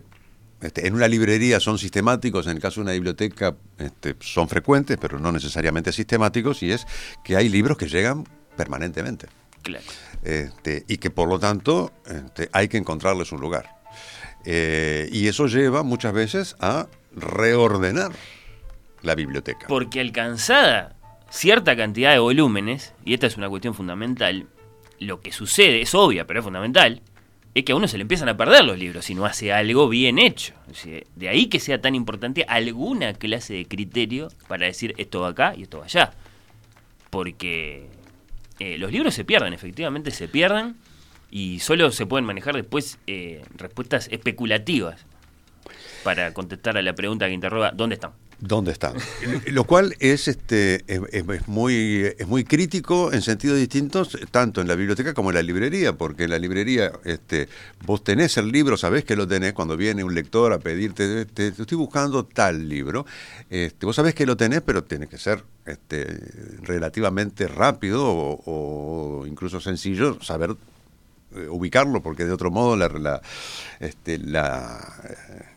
este, 0.62 0.86
en 0.86 0.94
una 0.94 1.08
librería 1.08 1.60
son 1.60 1.78
sistemáticos, 1.78 2.46
en 2.46 2.52
el 2.52 2.60
caso 2.60 2.80
de 2.80 2.84
una 2.84 2.92
biblioteca 2.92 3.56
este, 3.78 4.14
son 4.20 4.48
frecuentes, 4.48 4.96
pero 5.00 5.18
no 5.18 5.32
necesariamente 5.32 5.92
sistemáticos, 5.92 6.62
y 6.62 6.72
es 6.72 6.86
que 7.24 7.36
hay 7.36 7.48
libros 7.48 7.76
que 7.76 7.88
llegan 7.88 8.24
permanentemente. 8.56 9.26
Claro. 9.62 9.84
Este, 10.22 10.84
y 10.88 10.98
que 10.98 11.10
por 11.10 11.28
lo 11.28 11.38
tanto 11.38 11.92
hay 12.52 12.68
que 12.68 12.78
encontrarles 12.78 13.32
un 13.32 13.40
lugar. 13.40 13.82
Eh, 14.44 15.08
y 15.12 15.28
eso 15.28 15.46
lleva 15.46 15.82
muchas 15.82 16.12
veces 16.12 16.56
a 16.58 16.88
reordenar 17.14 18.12
la 19.02 19.14
biblioteca. 19.14 19.66
Porque 19.68 20.00
alcanzada 20.00 20.96
cierta 21.30 21.76
cantidad 21.76 22.12
de 22.12 22.18
volúmenes, 22.18 22.94
y 23.04 23.14
esta 23.14 23.26
es 23.26 23.36
una 23.36 23.48
cuestión 23.48 23.74
fundamental, 23.74 24.48
lo 24.98 25.20
que 25.20 25.32
sucede, 25.32 25.82
es 25.82 25.94
obvia, 25.94 26.26
pero 26.26 26.40
es 26.40 26.44
fundamental, 26.44 27.02
es 27.54 27.64
que 27.64 27.72
a 27.72 27.76
uno 27.76 27.86
se 27.86 27.98
le 27.98 28.02
empiezan 28.02 28.28
a 28.28 28.36
perder 28.36 28.64
los 28.64 28.78
libros 28.78 29.04
si 29.04 29.14
no 29.14 29.26
hace 29.26 29.52
algo 29.52 29.88
bien 29.88 30.18
hecho. 30.18 30.54
De 31.16 31.28
ahí 31.28 31.46
que 31.46 31.60
sea 31.60 31.80
tan 31.80 31.94
importante 31.94 32.44
alguna 32.48 33.12
clase 33.12 33.54
de 33.54 33.66
criterio 33.66 34.28
para 34.48 34.66
decir 34.66 34.94
esto 34.96 35.20
va 35.20 35.28
acá 35.28 35.54
y 35.56 35.62
esto 35.62 35.78
va 35.78 35.84
allá. 35.84 36.12
Porque 37.10 37.88
eh, 38.58 38.78
los 38.78 38.90
libros 38.90 39.14
se 39.14 39.24
pierden, 39.24 39.52
efectivamente 39.52 40.10
se 40.10 40.28
pierden, 40.28 40.76
y 41.30 41.60
solo 41.60 41.90
se 41.90 42.06
pueden 42.06 42.26
manejar 42.26 42.54
después 42.54 42.98
eh, 43.06 43.42
respuestas 43.56 44.08
especulativas 44.12 45.04
para 46.04 46.34
contestar 46.34 46.76
a 46.76 46.82
la 46.82 46.94
pregunta 46.94 47.26
que 47.26 47.32
interroga 47.32 47.70
¿dónde 47.70 47.94
están? 47.94 48.12
¿Dónde 48.44 48.72
están? 48.72 48.94
Lo 49.52 49.62
cual 49.62 49.94
es, 50.00 50.26
este, 50.26 50.82
es, 50.88 51.46
muy, 51.46 52.12
es 52.18 52.26
muy 52.26 52.42
crítico 52.42 53.12
en 53.12 53.22
sentidos 53.22 53.56
distintos, 53.56 54.18
tanto 54.32 54.60
en 54.60 54.66
la 54.66 54.74
biblioteca 54.74 55.14
como 55.14 55.30
en 55.30 55.36
la 55.36 55.42
librería, 55.42 55.92
porque 55.92 56.24
en 56.24 56.30
la 56.30 56.40
librería 56.40 56.90
este, 57.04 57.48
vos 57.86 58.02
tenés 58.02 58.36
el 58.38 58.50
libro, 58.50 58.76
sabés 58.76 59.04
que 59.04 59.14
lo 59.14 59.28
tenés, 59.28 59.52
cuando 59.52 59.76
viene 59.76 60.02
un 60.02 60.12
lector 60.12 60.52
a 60.52 60.58
pedirte, 60.58 61.24
te, 61.26 61.52
te 61.52 61.62
estoy 61.62 61.78
buscando 61.78 62.24
tal 62.24 62.68
libro, 62.68 63.06
este, 63.48 63.86
vos 63.86 63.94
sabés 63.94 64.12
que 64.16 64.26
lo 64.26 64.36
tenés, 64.36 64.60
pero 64.62 64.82
tiene 64.82 65.06
que 65.06 65.18
ser 65.18 65.44
este, 65.64 66.04
relativamente 66.62 67.46
rápido 67.46 68.02
o, 68.04 69.24
incluso 69.28 69.60
sencillo 69.60 70.20
saber 70.20 70.56
ubicarlo, 71.50 72.02
porque 72.02 72.24
de 72.24 72.32
otro 72.32 72.50
modo 72.50 72.76
la, 72.76 72.88
la- 72.88 73.20
este, 73.80 74.18
la, 74.18 74.80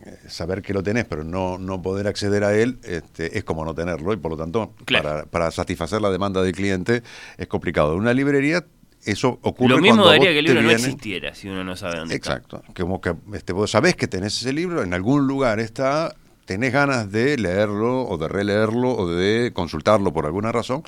eh, 0.05 0.17
saber 0.27 0.61
que 0.61 0.73
lo 0.73 0.81
tenés, 0.83 1.05
pero 1.05 1.23
no, 1.23 1.57
no 1.57 1.81
poder 1.81 2.07
acceder 2.07 2.43
a 2.43 2.53
él, 2.55 2.79
este, 2.83 3.37
es 3.37 3.43
como 3.43 3.63
no 3.65 3.73
tenerlo, 3.75 4.13
y 4.13 4.17
por 4.17 4.31
lo 4.31 4.37
tanto, 4.37 4.73
Claro. 4.85 5.03
para, 5.09 5.25
para 5.25 5.51
satisfacer 5.51 6.01
la 6.01 6.09
demanda 6.09 6.41
del 6.41 6.53
cliente 6.53 7.03
es 7.37 7.47
complicado. 7.47 7.93
En 7.93 7.99
una 7.99 8.13
librería 8.13 8.65
eso 9.05 9.37
ocurre 9.43 9.75
Lo 9.75 9.81
mismo 9.81 10.03
daría 10.05 10.31
que 10.31 10.39
el 10.39 10.45
libro 10.45 10.61
no 10.61 10.67
viene- 10.67 10.81
existiera 10.81 11.35
si 11.35 11.47
uno 11.47 11.63
no 11.63 11.75
sabe 11.75 11.99
dónde 11.99 12.15
está. 12.15 12.33
Exacto. 12.33 12.63
Como 12.75 12.99
que 12.99 13.13
este, 13.33 13.53
vos 13.53 13.69
sabés 13.69 13.95
que 13.95 14.07
tenés 14.07 14.35
ese 14.41 14.51
libro, 14.51 14.81
en 14.81 14.95
algún 14.95 15.27
lugar 15.27 15.59
está, 15.59 16.15
tenés 16.45 16.73
ganas 16.73 17.11
de 17.11 17.37
leerlo 17.37 18.01
o 18.07 18.17
de 18.17 18.27
releerlo 18.27 18.95
o 18.95 19.07
de 19.07 19.51
consultarlo 19.53 20.11
por 20.11 20.25
alguna 20.25 20.51
razón 20.51 20.83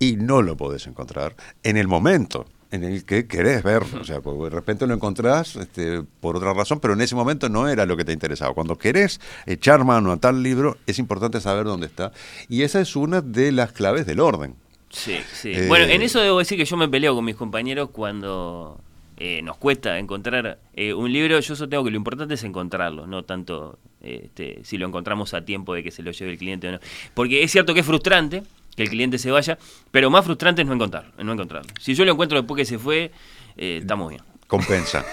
y 0.00 0.16
no 0.16 0.42
lo 0.42 0.56
podés 0.56 0.88
encontrar 0.88 1.36
en 1.62 1.76
el 1.76 1.86
momento 1.86 2.44
en 2.74 2.82
el 2.82 3.04
que 3.04 3.26
querés 3.26 3.62
verlo. 3.62 4.00
O 4.00 4.04
sea, 4.04 4.20
porque 4.20 4.44
de 4.44 4.50
repente 4.50 4.86
lo 4.86 4.94
encontrás 4.94 5.56
este, 5.56 6.02
por 6.20 6.36
otra 6.36 6.52
razón, 6.52 6.80
pero 6.80 6.94
en 6.94 7.00
ese 7.00 7.14
momento 7.14 7.48
no 7.48 7.68
era 7.68 7.86
lo 7.86 7.96
que 7.96 8.04
te 8.04 8.12
interesaba. 8.12 8.52
Cuando 8.52 8.76
querés 8.76 9.20
echar 9.46 9.84
mano 9.84 10.10
a 10.10 10.16
tal 10.16 10.42
libro, 10.42 10.76
es 10.86 10.98
importante 10.98 11.40
saber 11.40 11.64
dónde 11.64 11.86
está. 11.86 12.12
Y 12.48 12.62
esa 12.62 12.80
es 12.80 12.96
una 12.96 13.20
de 13.20 13.52
las 13.52 13.72
claves 13.72 14.06
del 14.06 14.18
orden. 14.20 14.56
Sí, 14.90 15.18
sí. 15.32 15.52
Eh, 15.52 15.66
Bueno, 15.68 15.86
en 15.86 16.02
eso 16.02 16.20
debo 16.20 16.38
decir 16.38 16.58
que 16.58 16.64
yo 16.64 16.76
me 16.76 16.88
peleo 16.88 17.14
con 17.14 17.24
mis 17.24 17.36
compañeros 17.36 17.90
cuando 17.90 18.80
eh, 19.16 19.40
nos 19.42 19.56
cuesta 19.56 19.98
encontrar 19.98 20.58
eh, 20.74 20.94
un 20.94 21.12
libro. 21.12 21.38
Yo 21.38 21.54
sostengo 21.54 21.84
que 21.84 21.90
lo 21.90 21.96
importante 21.96 22.34
es 22.34 22.42
encontrarlo, 22.42 23.06
no 23.06 23.22
tanto 23.22 23.78
este, 24.00 24.60
si 24.64 24.78
lo 24.78 24.86
encontramos 24.86 25.32
a 25.34 25.44
tiempo 25.44 25.74
de 25.74 25.84
que 25.84 25.92
se 25.92 26.02
lo 26.02 26.10
lleve 26.10 26.32
el 26.32 26.38
cliente 26.38 26.68
o 26.68 26.72
no. 26.72 26.80
Porque 27.14 27.44
es 27.44 27.52
cierto 27.52 27.72
que 27.72 27.80
es 27.80 27.86
frustrante 27.86 28.42
que 28.76 28.82
el 28.82 28.88
cliente 28.88 29.18
se 29.18 29.30
vaya, 29.30 29.58
pero 29.90 30.10
más 30.10 30.24
frustrante 30.24 30.62
es 30.62 30.68
no 30.68 30.74
encontrarlo. 30.74 31.12
No 31.22 31.32
encontrarlo. 31.32 31.72
Si 31.80 31.94
yo 31.94 32.04
lo 32.04 32.12
encuentro 32.12 32.38
después 32.38 32.58
que 32.58 32.64
se 32.64 32.78
fue, 32.78 33.12
eh, 33.56 33.78
estamos 33.80 34.10
bien. 34.10 34.22
compensa. 34.46 35.04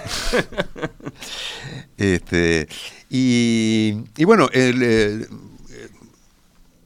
este, 1.97 2.67
y, 3.09 3.95
y 4.17 4.23
bueno, 4.23 4.49
el, 4.53 5.27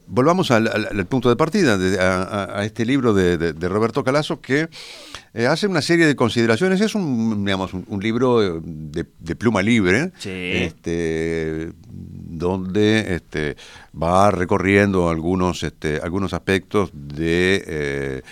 volvamos 0.06 0.50
al, 0.50 0.68
al- 0.68 0.88
al 0.90 1.06
punto 1.06 1.28
de 1.28 1.36
partida, 1.36 1.76
de- 1.78 1.98
a, 2.00 2.64
este 2.64 2.84
libro 2.84 3.12
de, 3.14 3.36
de- 3.38 3.52
de 3.52 3.68
Roberto 3.68 4.02
Calazo 4.04 4.40
que 4.40 4.68
eh, 5.34 5.46
hace 5.46 5.66
una 5.66 5.82
serie 5.82 6.06
de 6.06 6.16
consideraciones. 6.16 6.80
Es 6.80 6.94
un, 6.94 7.44
digamos, 7.44 7.74
un, 7.74 7.84
un 7.88 8.00
libro 8.02 8.42
eh, 8.42 8.60
de, 8.62 9.04
de 9.18 9.36
pluma 9.36 9.62
libre, 9.62 10.12
Sí. 10.18 10.30
este, 10.30 11.72
donde 11.88 13.14
este, 13.16 13.56
va 14.00 14.30
recorriendo 14.30 15.08
algunos, 15.08 15.62
este, 15.62 15.98
algunos 16.02 16.32
aspectos 16.32 16.90
de 16.92 17.64
eh, 17.66 18.22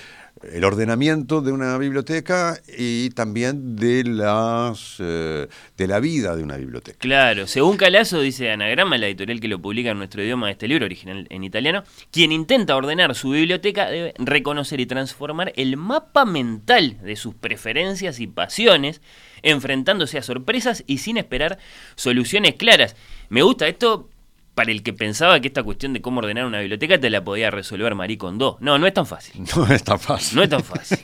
el 0.53 0.65
ordenamiento 0.65 1.41
de 1.41 1.53
una 1.53 1.77
biblioteca 1.79 2.59
y 2.77 3.11
también 3.11 3.77
de 3.77 4.05
las 4.05 4.97
eh, 4.99 5.49
de 5.77 5.87
la 5.87 6.01
vida 6.01 6.37
de 6.37 6.43
una 6.43 6.57
biblioteca. 6.57 6.99
Claro, 6.99 7.47
según 7.47 7.77
Calazo, 7.77 8.21
dice 8.21 8.51
Anagrama, 8.51 8.99
la 8.99 9.07
editorial 9.07 9.41
que 9.41 9.49
lo 9.49 9.61
publica 9.61 9.91
en 9.91 9.99
nuestro 9.99 10.23
idioma, 10.23 10.51
este 10.51 10.69
libro 10.69 10.85
original 10.85 11.27
en 11.31 11.45
italiano, 11.45 11.85
quien 12.11 12.33
intenta 12.33 12.77
ordenar 12.77 13.15
su 13.15 13.31
biblioteca 13.31 13.89
debe 13.89 14.15
reconocer 14.19 14.81
y 14.81 14.87
transformar 14.87 15.53
el 15.57 15.77
mapa 15.77 16.25
mental 16.25 16.99
de 17.03 17.17
sus 17.17 17.35
preferencias 17.35 18.21
y 18.21 18.27
pasiones, 18.27 19.01
enfrentándose 19.43 20.19
a 20.19 20.23
sorpresas 20.23 20.85
y 20.87 20.99
sin 20.99 21.17
esperar 21.17 21.59
soluciones 21.95 22.55
claras. 22.55 22.97
Me 23.29 23.43
gusta 23.43 23.69
esto 23.69 24.09
para 24.55 24.71
el 24.71 24.83
que 24.83 24.93
pensaba 24.93 25.41
que 25.41 25.49
esta 25.49 25.63
cuestión 25.63 25.93
de 25.93 26.01
cómo 26.01 26.21
ordenar 26.21 26.47
una 26.47 26.61
biblioteca 26.61 26.99
te 27.01 27.11
la 27.11 27.25
podía 27.25 27.51
resolver 27.51 27.95
Marie 27.95 28.19
Kondo. 28.19 28.57
No, 28.61 28.79
no 28.79 28.87
es 28.87 28.95
tan 28.95 29.07
fácil. 29.07 29.45
No 29.57 29.67
es 29.67 29.83
tan 29.83 29.99
fácil. 29.99 30.37
No 30.37 30.43
es 30.45 30.49
tan 30.51 30.63
fácil. 30.63 30.99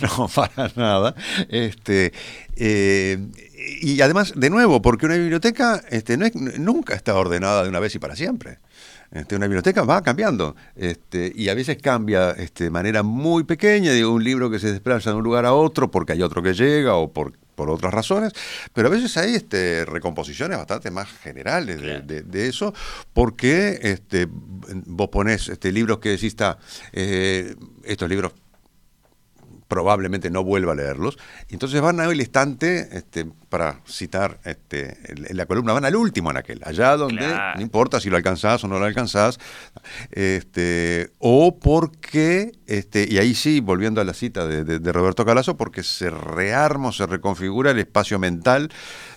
no, 0.00 0.28
para 0.28 0.70
nada. 0.76 1.14
Este, 1.48 2.12
eh, 2.56 3.18
y 3.80 4.00
además, 4.00 4.32
de 4.36 4.50
nuevo, 4.50 4.82
porque 4.82 5.06
una 5.06 5.16
biblioteca 5.16 5.82
este, 5.90 6.16
no 6.16 6.26
es- 6.26 6.34
nunca 6.34 6.94
está 6.94 7.14
ordenada 7.14 7.62
de 7.62 7.68
una 7.68 7.80
vez 7.80 7.94
y 7.94 7.98
para 7.98 8.16
siempre. 8.16 8.58
Este, 9.12 9.36
una 9.36 9.46
biblioteca 9.46 9.82
va 9.82 10.02
cambiando 10.02 10.56
este, 10.74 11.30
y 11.36 11.50
a 11.50 11.54
veces 11.54 11.76
cambia 11.82 12.30
este, 12.30 12.64
de 12.64 12.70
manera 12.70 13.02
muy 13.02 13.44
pequeña, 13.44 13.92
digo, 13.92 14.10
un 14.10 14.24
libro 14.24 14.50
que 14.50 14.58
se 14.58 14.72
desplaza 14.72 15.10
de 15.10 15.16
un 15.16 15.22
lugar 15.22 15.44
a 15.44 15.52
otro 15.52 15.90
porque 15.90 16.12
hay 16.14 16.22
otro 16.22 16.42
que 16.42 16.54
llega 16.54 16.94
o 16.94 17.12
por, 17.12 17.34
por 17.54 17.70
otras 17.70 17.92
razones, 17.92 18.32
pero 18.72 18.88
a 18.88 18.90
veces 18.90 19.16
hay 19.16 19.34
este, 19.34 19.84
recomposiciones 19.84 20.56
bastante 20.58 20.90
más 20.90 21.08
generales 21.08 21.80
de, 21.80 22.00
de- 22.06 22.22
de 22.22 22.48
eso, 22.48 22.72
porque 23.12 23.78
este, 23.82 24.26
vos 24.30 25.08
ponés 25.08 25.48
este, 25.48 25.70
libros 25.72 25.98
que 25.98 26.10
decís, 26.10 26.28
está, 26.28 26.58
eh, 26.92 27.54
estos 27.84 28.08
libros 28.08 28.32
probablemente 29.72 30.28
no 30.30 30.44
vuelva 30.44 30.72
a 30.72 30.74
leerlos. 30.74 31.18
Entonces 31.48 31.80
van 31.80 31.98
al 31.98 32.20
estante, 32.20 32.88
este, 32.92 33.24
para 33.48 33.80
citar 33.86 34.38
este, 34.44 34.98
en 35.10 35.26
en 35.30 35.36
la 35.38 35.46
columna, 35.46 35.72
van 35.72 35.86
al 35.86 35.96
último 35.96 36.30
en 36.30 36.36
aquel, 36.36 36.60
allá 36.64 36.94
donde 36.98 37.24
Claro. 37.24 37.56
no 37.56 37.62
importa 37.62 37.98
si 38.00 38.10
lo 38.10 38.16
alcanzás 38.18 38.62
o 38.64 38.68
no 38.68 38.78
lo 38.78 38.84
alcanzás, 38.84 39.38
este, 40.10 41.10
o 41.18 41.58
porque, 41.58 42.52
este, 42.66 43.06
y 43.10 43.16
ahí 43.18 43.34
sí, 43.34 43.60
volviendo 43.60 44.00
a 44.00 44.04
la 44.04 44.12
cita 44.14 44.46
de, 44.46 44.64
de- 44.64 44.78
de 44.78 44.92
Roberto 44.92 45.24
Calazo, 45.24 45.56
porque 45.56 45.82
se 45.82 46.10
rearma, 46.10 46.88
o 46.88 46.92
se 46.92 47.06
reconfigura 47.06 47.70
el 47.70 47.78
espacio 47.78 48.18
mental 48.18 48.70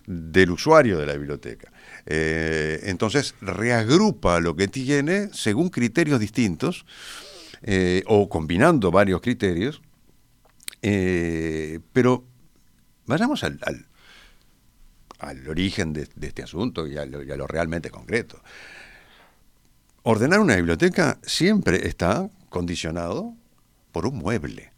del 0.08 0.52
usuario 0.52 0.98
de 0.98 1.06
la 1.06 1.14
biblioteca. 1.14 1.72
Eh, 2.06 2.82
entonces 2.84 3.36
reagrupa 3.42 4.40
lo 4.40 4.56
que 4.56 4.68
tiene 4.68 5.30
según 5.34 5.70
criterios 5.70 6.20
distintos, 6.20 6.86
eh, 7.64 8.04
o 8.06 8.30
combinando 8.30 8.92
varios 8.92 9.22
criterios, 9.22 9.82
eh, 10.88 11.80
pero 11.94 12.24
vayamos 13.08 13.44
al, 13.44 13.60
al, 13.64 13.88
al 15.18 15.48
origen 15.48 15.94
de, 15.94 16.08
de 16.16 16.28
este 16.28 16.44
asunto 16.44 16.86
y 16.86 16.96
a, 16.98 17.08
lo, 17.08 17.24
y 17.24 17.32
a 17.32 17.36
lo 17.36 17.48
realmente 17.48 17.90
concreto. 17.90 18.40
Ordenar 20.04 20.40
una 20.40 20.56
biblioteca 20.56 21.18
siempre 21.24 21.88
está 21.88 22.30
condicionado 22.50 23.34
por 23.92 24.06
un 24.06 24.20
mueble. 24.20 24.72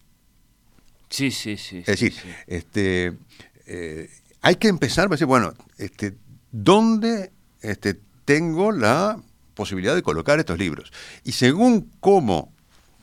Sí, 1.09 1.31
sí, 1.31 1.57
sí. 1.57 1.79
Es 1.79 1.85
decir, 1.87 2.13
sí. 2.13 2.29
este, 2.47 3.17
eh, 3.65 4.09
hay 4.41 4.55
que 4.55 4.69
empezar 4.69 5.07
a 5.07 5.09
decir, 5.09 5.27
bueno, 5.27 5.53
este, 5.77 6.15
¿dónde 6.53 7.33
este, 7.61 7.99
tengo 8.23 8.71
la 8.71 9.21
posibilidad 9.55 9.95
de 9.95 10.03
colocar 10.03 10.39
estos 10.39 10.57
libros? 10.57 10.93
Y 11.25 11.33
según 11.33 11.91
cómo 11.99 12.53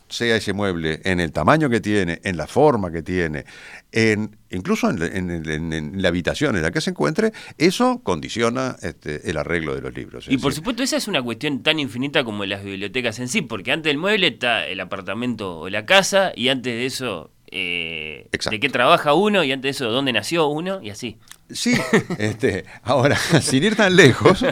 sea 0.09 0.36
ese 0.36 0.52
mueble, 0.52 1.00
en 1.05 1.18
el 1.18 1.32
tamaño 1.32 1.68
que 1.70 1.80
tiene, 1.80 2.20
en 2.24 2.36
la 2.36 2.46
forma 2.46 2.92
que 2.92 3.02
tiene, 3.02 3.44
en, 3.90 4.36
incluso 4.50 4.88
en, 4.90 5.00
la- 5.00 5.07
en 5.07 5.30
el- 5.30 5.50
en- 5.50 5.72
en 5.72 6.02
la 6.02 6.09
habitación 6.09 6.57
en 6.57 6.62
la 6.62 6.70
que 6.70 6.80
se 6.80 6.90
encuentre, 6.90 7.32
eso 7.59 8.00
condiciona 8.02 8.76
este, 8.82 9.28
el 9.30 9.36
arreglo 9.38 9.74
de 9.74 9.80
los 9.80 9.94
libros. 9.94 10.26
Y 10.28 10.36
por 10.36 10.50
decir, 10.50 10.57
supuesto, 10.62 10.82
esa 10.82 10.96
es 10.98 11.09
una 11.09 11.22
cuestión 11.22 11.62
tan 11.62 11.78
infinita 11.78 12.22
como 12.22 12.44
las 12.44 12.62
bibliotecas 12.62 13.18
en 13.18 13.28
sí, 13.28 13.42
porque 13.42 13.72
antes 13.72 13.90
del 13.90 13.98
mueble 13.98 14.28
está 14.28 14.66
el 14.66 14.80
apartamento 14.80 15.59
o 15.61 15.68
la 15.70 15.86
casa, 15.86 16.32
y 16.36 16.48
antes 16.48 16.72
de 16.74 16.86
eso, 16.86 17.30
eh, 17.50 18.28
de 18.50 18.61
qué 18.61 18.68
trabaja 18.68 19.14
uno, 19.14 19.42
y 19.44 19.52
antes 19.52 19.62
de 19.62 19.70
eso, 19.84 19.90
dónde 19.90 20.12
nació 20.12 20.46
uno, 20.48 20.80
y 20.82 20.90
así. 20.90 21.18
Sí, 21.51 21.74
este, 22.18 22.64
ahora, 22.82 23.16
sin 23.42 23.62
ir 23.64 23.76
tan 23.76 23.95
lejos, 23.97 24.45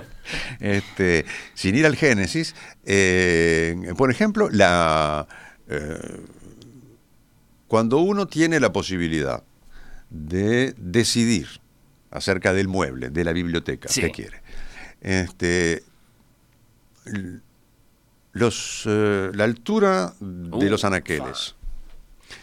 este, 0.61 1.25
sin 1.55 1.75
ir 1.75 1.87
al 1.87 1.97
Génesis, 1.97 2.55
eh, 2.85 3.93
por 3.97 4.11
ejemplo, 4.11 4.49
la, 4.51 5.27
eh, 5.69 6.21
cuando 7.67 7.99
uno 7.99 8.27
tiene 8.29 8.61
la 8.61 8.73
posibilidad 8.73 9.43
de 10.11 10.75
decidir 10.77 11.49
acerca 12.11 12.53
del 12.53 12.69
mueble, 12.69 13.09
de 13.09 13.25
la 13.25 13.33
biblioteca 13.33 13.89
Sí. 13.89 14.03
que 14.03 14.11
quiere, 14.11 14.43
este, 15.01 15.83
los, 18.33 18.85
eh, 18.87 19.31
la 19.35 19.45
altura 19.45 20.13
de 20.21 20.67
Uh, 20.67 20.71
los 20.71 20.85
anaqueles, 20.85 21.55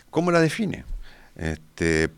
¿cómo 0.10 0.32
la 0.32 0.40
define? 0.42 0.86
Este, 1.36 2.10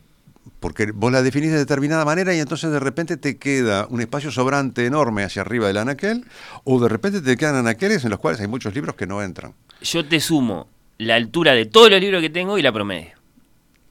porque 0.59 0.91
vos 0.93 1.11
la 1.11 1.21
definís 1.21 1.51
de 1.51 1.57
determinada 1.57 2.05
manera 2.05 2.33
y 2.35 2.39
entonces 2.39 2.71
de 2.71 2.79
repente 2.79 3.17
te 3.17 3.37
queda 3.37 3.87
un 3.89 4.01
espacio 4.01 4.31
sobrante 4.31 4.85
enorme 4.85 5.23
hacia 5.23 5.41
arriba 5.41 5.67
del 5.67 5.77
anaquel, 5.77 6.25
o 6.63 6.79
de 6.79 6.89
repente 6.89 7.21
te 7.21 7.37
quedan 7.37 7.55
anaqueles 7.55 8.03
en 8.03 8.09
los 8.11 8.19
cuales 8.19 8.41
hay 8.41 8.47
muchos 8.47 8.73
libros 8.73 8.95
que 8.95 9.07
no 9.07 9.21
entran. 9.21 9.53
Yo 9.81 10.05
te 10.07 10.19
sumo 10.19 10.67
la 10.97 11.15
altura 11.15 11.53
de 11.53 11.65
todos 11.65 11.89
los 11.89 11.99
libros 11.99 12.21
que 12.21 12.29
tengo 12.29 12.57
y 12.57 12.61
la 12.61 12.71
promedio. 12.71 13.11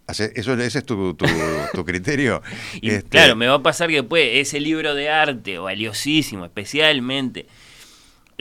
Hace- 0.06 0.32
Eso, 0.34 0.54
ese 0.54 0.78
es 0.80 0.84
tu, 0.84 1.14
tu- 1.14 1.24
tu 1.72 1.84
criterio. 1.84 2.42
Y 2.82 2.90
Este, 2.90 3.08
claro, 3.10 3.36
me 3.36 3.46
va 3.46 3.54
a 3.54 3.62
pasar 3.62 3.88
que 3.88 3.96
después 3.96 4.28
ese 4.34 4.58
libro 4.60 4.94
de 4.94 5.08
arte, 5.08 5.58
valiosísimo, 5.58 6.44
especialmente 6.44 7.46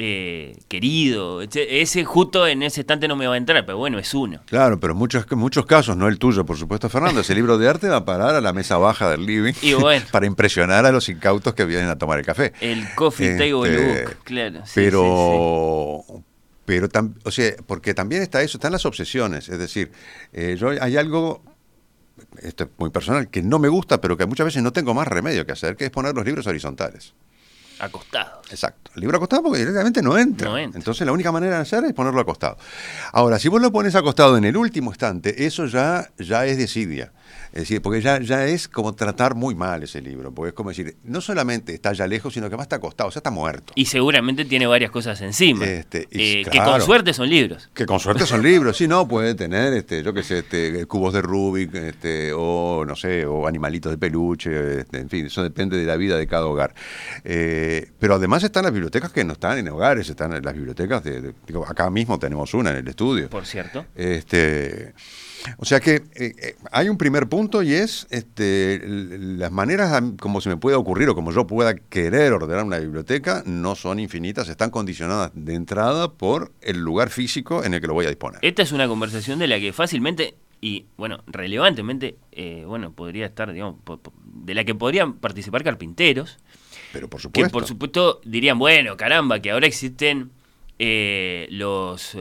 eh, 0.02 0.58
querido, 0.68 1.42
ese 1.42 2.06
justo 2.06 2.48
en 2.48 2.64
ese 2.64 2.82
estante 2.82 3.08
no 3.08 3.16
me 3.16 3.28
va 3.28 3.34
a 3.34 3.38
entrar, 3.38 3.66
pero 3.66 3.78
bueno, 3.78 4.00
es 4.00 4.14
uno. 4.14 4.40
Claro, 4.46 4.80
pero 4.80 4.94
en 4.94 5.00
muchos, 5.00 5.30
muchos 5.32 5.66
casos, 5.66 5.96
no 5.98 6.08
el 6.08 6.18
tuyo, 6.18 6.46
por 6.46 6.58
supuesto, 6.58 6.88
Fernando, 6.90 7.22
ese 7.22 7.36
libro 7.36 7.58
de 7.58 7.68
arte 7.70 7.90
va 7.90 7.98
a 7.98 8.06
parar 8.06 8.36
a 8.36 8.42
la 8.42 8.54
mesa 8.54 8.78
baja 8.78 9.10
del 9.12 9.26
living 9.26 9.54
Y 9.62 9.74
bueno. 9.74 10.06
para 10.12 10.26
impresionar 10.26 10.86
a 10.86 10.92
los 10.92 11.10
incautos 11.10 11.54
que 11.54 11.66
vienen 11.66 11.90
a 11.90 11.98
tomar 11.98 12.18
el 12.20 12.26
café. 12.26 12.54
El 12.62 12.86
Coffee 12.96 13.38
Table 13.38 13.74
Este, 13.76 14.04
Book, 14.06 14.16
claro. 14.24 14.62
sí, 14.66 14.72
pero 14.76 16.04
pero 16.66 16.88
tam- 16.88 17.16
o 17.24 17.32
sea 17.32 17.54
porque 17.66 17.94
también 17.96 18.22
está 18.22 18.42
eso 18.44 18.58
están 18.58 18.72
las 18.72 18.86
obsesiones 18.86 19.50
es 19.50 19.58
decir 19.58 19.92
eh, 20.34 20.56
yo 20.60 20.70
hay 20.70 20.98
algo 20.98 21.42
esto 22.44 22.66
es 22.66 22.70
muy 22.78 22.92
personal 22.92 23.28
que 23.30 23.42
no 23.42 23.58
me 23.58 23.70
gusta 23.70 24.00
pero 24.00 24.16
que 24.18 24.28
muchas 24.28 24.46
veces 24.46 24.62
no 24.62 24.72
tengo 24.72 24.94
más 24.94 25.08
remedio 25.08 25.46
que 25.48 25.52
hacer 25.52 25.76
que 25.76 25.86
es 25.86 25.90
poner 25.92 26.14
los 26.14 26.24
libros 26.26 26.46
horizontales 26.46 27.14
Acostados. 27.80 28.52
Exacto. 28.52 28.92
El 28.96 29.02
libro 29.02 29.18
acostado 29.18 29.44
porque 29.44 29.60
directamente 29.60 30.02
no 30.02 30.18
entra. 30.18 30.50
No 30.50 30.58
entra. 30.58 30.78
Entonces 30.78 31.06
la 31.06 31.14
única 31.14 31.32
manera 31.32 31.56
de 31.56 31.62
hacer 31.62 31.84
es 31.86 31.94
ponerlo 31.94 32.20
acostado. 32.20 32.58
Ahora, 33.14 33.40
si 33.40 33.48
vos 33.48 33.62
lo 33.62 33.72
pones 33.72 33.96
acostado 33.96 34.38
en 34.38 34.44
el 34.44 34.58
último 34.58 34.92
estante, 34.92 35.46
eso 35.46 35.66
ya, 35.66 36.10
ya 36.18 36.46
es 36.46 36.58
desidia. 36.58 37.12
Es 37.52 37.62
decir, 37.62 37.82
porque 37.82 38.02
ya, 38.02 38.20
ya 38.20 38.46
es 38.46 38.68
como 38.68 38.94
tratar 38.94 39.36
muy 39.36 39.56
mal 39.56 39.84
ese 39.84 40.02
libro. 40.02 40.32
Porque 40.32 40.50
es 40.50 40.54
como 40.54 40.70
decir, 40.70 40.96
no 41.04 41.22
solamente 41.22 41.74
está 41.74 41.94
ya 41.94 42.08
lejos, 42.08 42.34
sino 42.34 42.46
que 42.46 42.54
además 42.54 42.66
está 42.66 42.76
acostado, 42.78 43.10
o 43.10 43.12
sea, 43.12 43.20
está 43.20 43.32
muerto. 43.32 43.74
Y 43.76 43.86
seguramente 43.86 44.46
tiene 44.46 44.68
varias 44.68 44.92
cosas 44.92 45.20
encima. 45.22 45.66
Este, 45.66 46.08
y 46.12 46.42
eh, 46.42 46.46
Que 46.50 46.60
con 46.60 46.82
suerte 46.82 47.14
son 47.14 47.30
libros. 47.30 47.70
Que 47.74 47.86
con 47.86 48.00
suerte 48.00 48.26
son 48.26 48.44
libros, 48.44 48.78
sí, 48.78 48.88
no, 48.88 49.08
puede 49.08 49.36
tener, 49.36 49.74
este, 49.74 50.04
yo 50.04 50.14
qué 50.14 50.24
sé, 50.24 50.40
este, 50.40 50.86
cubos 50.86 51.14
de 51.14 51.22
Rubik, 51.22 51.74
este, 51.76 52.32
o 52.34 52.84
no 52.86 52.96
sé, 52.96 53.26
o 53.26 53.48
animalitos 53.48 53.92
de 53.92 53.98
peluche, 53.98 54.82
este, 54.82 55.00
en 55.00 55.10
fin, 55.10 55.26
eso 55.26 55.44
depende 55.44 55.78
de 55.78 55.86
la 55.86 55.98
vida 55.98 56.18
de 56.18 56.28
cada 56.28 56.46
hogar. 56.46 56.74
Eh, 57.24 57.92
pero 58.00 58.16
además 58.16 58.44
están 58.44 58.64
las 58.64 58.74
bibliotecas 58.74 59.12
que 59.12 59.24
no 59.24 59.34
están 59.34 59.58
en 59.58 59.70
hogares, 59.70 60.10
están 60.10 60.34
en 60.34 60.44
las 60.44 60.54
bibliotecas 60.54 61.04
de, 61.04 61.34
acá 61.68 61.90
mismo 61.90 62.20
tenemos 62.20 62.54
una 62.54 62.72
en 62.72 62.78
el 62.78 62.88
estudio. 62.88 63.30
Por 63.30 63.46
cierto. 63.46 63.86
Este, 63.96 64.94
o 65.58 65.66
sea 65.66 65.80
que 65.80 65.96
eh, 65.96 66.04
eh, 66.16 66.56
hay 66.72 66.90
un 66.90 66.98
primer 66.98 67.28
punto 67.28 67.64
y 67.64 67.74
es 67.74 68.08
este, 68.10 68.82
las 68.86 69.52
maneras 69.52 70.02
como 70.20 70.42
se 70.42 70.50
me 70.50 70.58
pueda 70.58 70.78
ocurrir 70.78 71.10
o 71.10 71.16
como 71.16 71.32
yo 71.32 71.48
pueda 71.48 71.76
querer 71.76 72.34
ordenar 72.34 72.64
una 72.64 72.80
biblioteca 72.80 73.44
no 73.46 73.76
son 73.76 74.00
infinitas, 74.00 74.50
están 74.50 74.70
condicionadas 74.70 75.32
de 75.34 75.56
entrada 75.56 76.12
por 76.12 76.52
el 76.62 76.80
lugar 76.80 77.10
físico 77.10 77.64
en 77.64 77.74
el 77.74 77.82
que 77.82 77.88
lo 77.88 77.94
voy 77.94 78.06
a 78.06 78.10
disponer. 78.10 78.40
Esta 78.42 78.64
es 78.64 78.72
una 78.72 78.88
conversación 78.88 79.40
de 79.40 79.48
la 79.48 79.60
que 79.60 79.74
fácilmente 79.74 80.36
y, 80.62 80.86
bueno, 80.98 81.24
relevantemente, 81.28 82.18
eh, 82.32 82.64
bueno, 82.66 82.92
podría 82.92 83.28
estar, 83.28 83.52
digamos, 83.54 83.78
de 84.26 84.54
la 84.54 84.66
que 84.66 84.76
podrían 84.76 85.14
participar 85.14 85.64
carpinteros, 85.64 86.38
Pero 86.92 87.10
por 87.10 87.20
que 87.20 87.24
supuesto. 87.24 87.52
por 87.52 87.66
supuesto 87.66 88.22
dirían, 88.26 88.60
bueno, 88.60 88.98
caramba, 88.98 89.40
que 89.40 89.52
ahora 89.52 89.68
existen 89.68 90.32
eh, 90.78 91.48
los... 91.50 92.18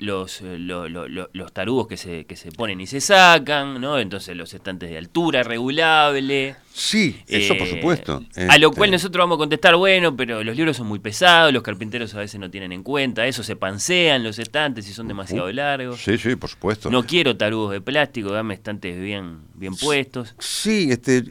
los, 0.00 0.40
eh, 0.40 0.58
lo- 0.58 0.88
lo- 0.88 1.06
lo- 1.08 1.30
los 1.32 1.52
tarugos 1.52 1.86
que 1.86 1.96
se, 1.96 2.24
que 2.24 2.34
se 2.36 2.50
ponen 2.50 2.80
y 2.80 2.86
se 2.86 3.00
sacan, 3.00 3.80
¿no? 3.80 3.98
Entonces 3.98 4.36
los 4.36 4.52
estantes 4.52 4.90
de 4.90 4.98
altura 4.98 5.42
regulable. 5.44 6.56
Sí, 6.72 7.22
eso 7.28 7.56
por 7.56 7.68
Eh, 7.68 7.70
supuesto. 7.70 8.22
A 8.48 8.58
lo 8.58 8.68
Este, 8.68 8.76
cual 8.78 8.90
nosotros 8.90 9.22
vamos 9.22 9.36
a 9.36 9.38
contestar, 9.38 9.76
bueno, 9.76 10.16
pero 10.16 10.42
los 10.42 10.56
libros 10.56 10.76
son 10.76 10.88
muy 10.88 10.98
pesados, 10.98 11.52
los 11.52 11.62
carpinteros 11.62 12.12
a 12.14 12.18
veces 12.18 12.40
no 12.40 12.50
tienen 12.50 12.72
en 12.72 12.82
cuenta, 12.82 13.24
eso 13.26 13.44
se 13.44 13.54
pansean 13.54 14.24
los 14.24 14.38
estantes 14.40 14.88
y 14.88 14.92
son 14.92 15.06
demasiado 15.06 15.50
largos. 15.52 16.00
Sí, 16.02 16.18
sí, 16.18 16.34
por 16.34 16.50
supuesto. 16.50 16.90
No 16.90 17.04
quiero 17.04 17.36
tarugos 17.36 17.70
de 17.70 17.80
plástico, 17.80 18.32
dame 18.32 18.54
estantes 18.54 18.98
bien, 19.00 19.38
bien 19.54 19.76
puestos. 19.76 20.34
Sí, 20.40 20.88
este, 20.90 21.22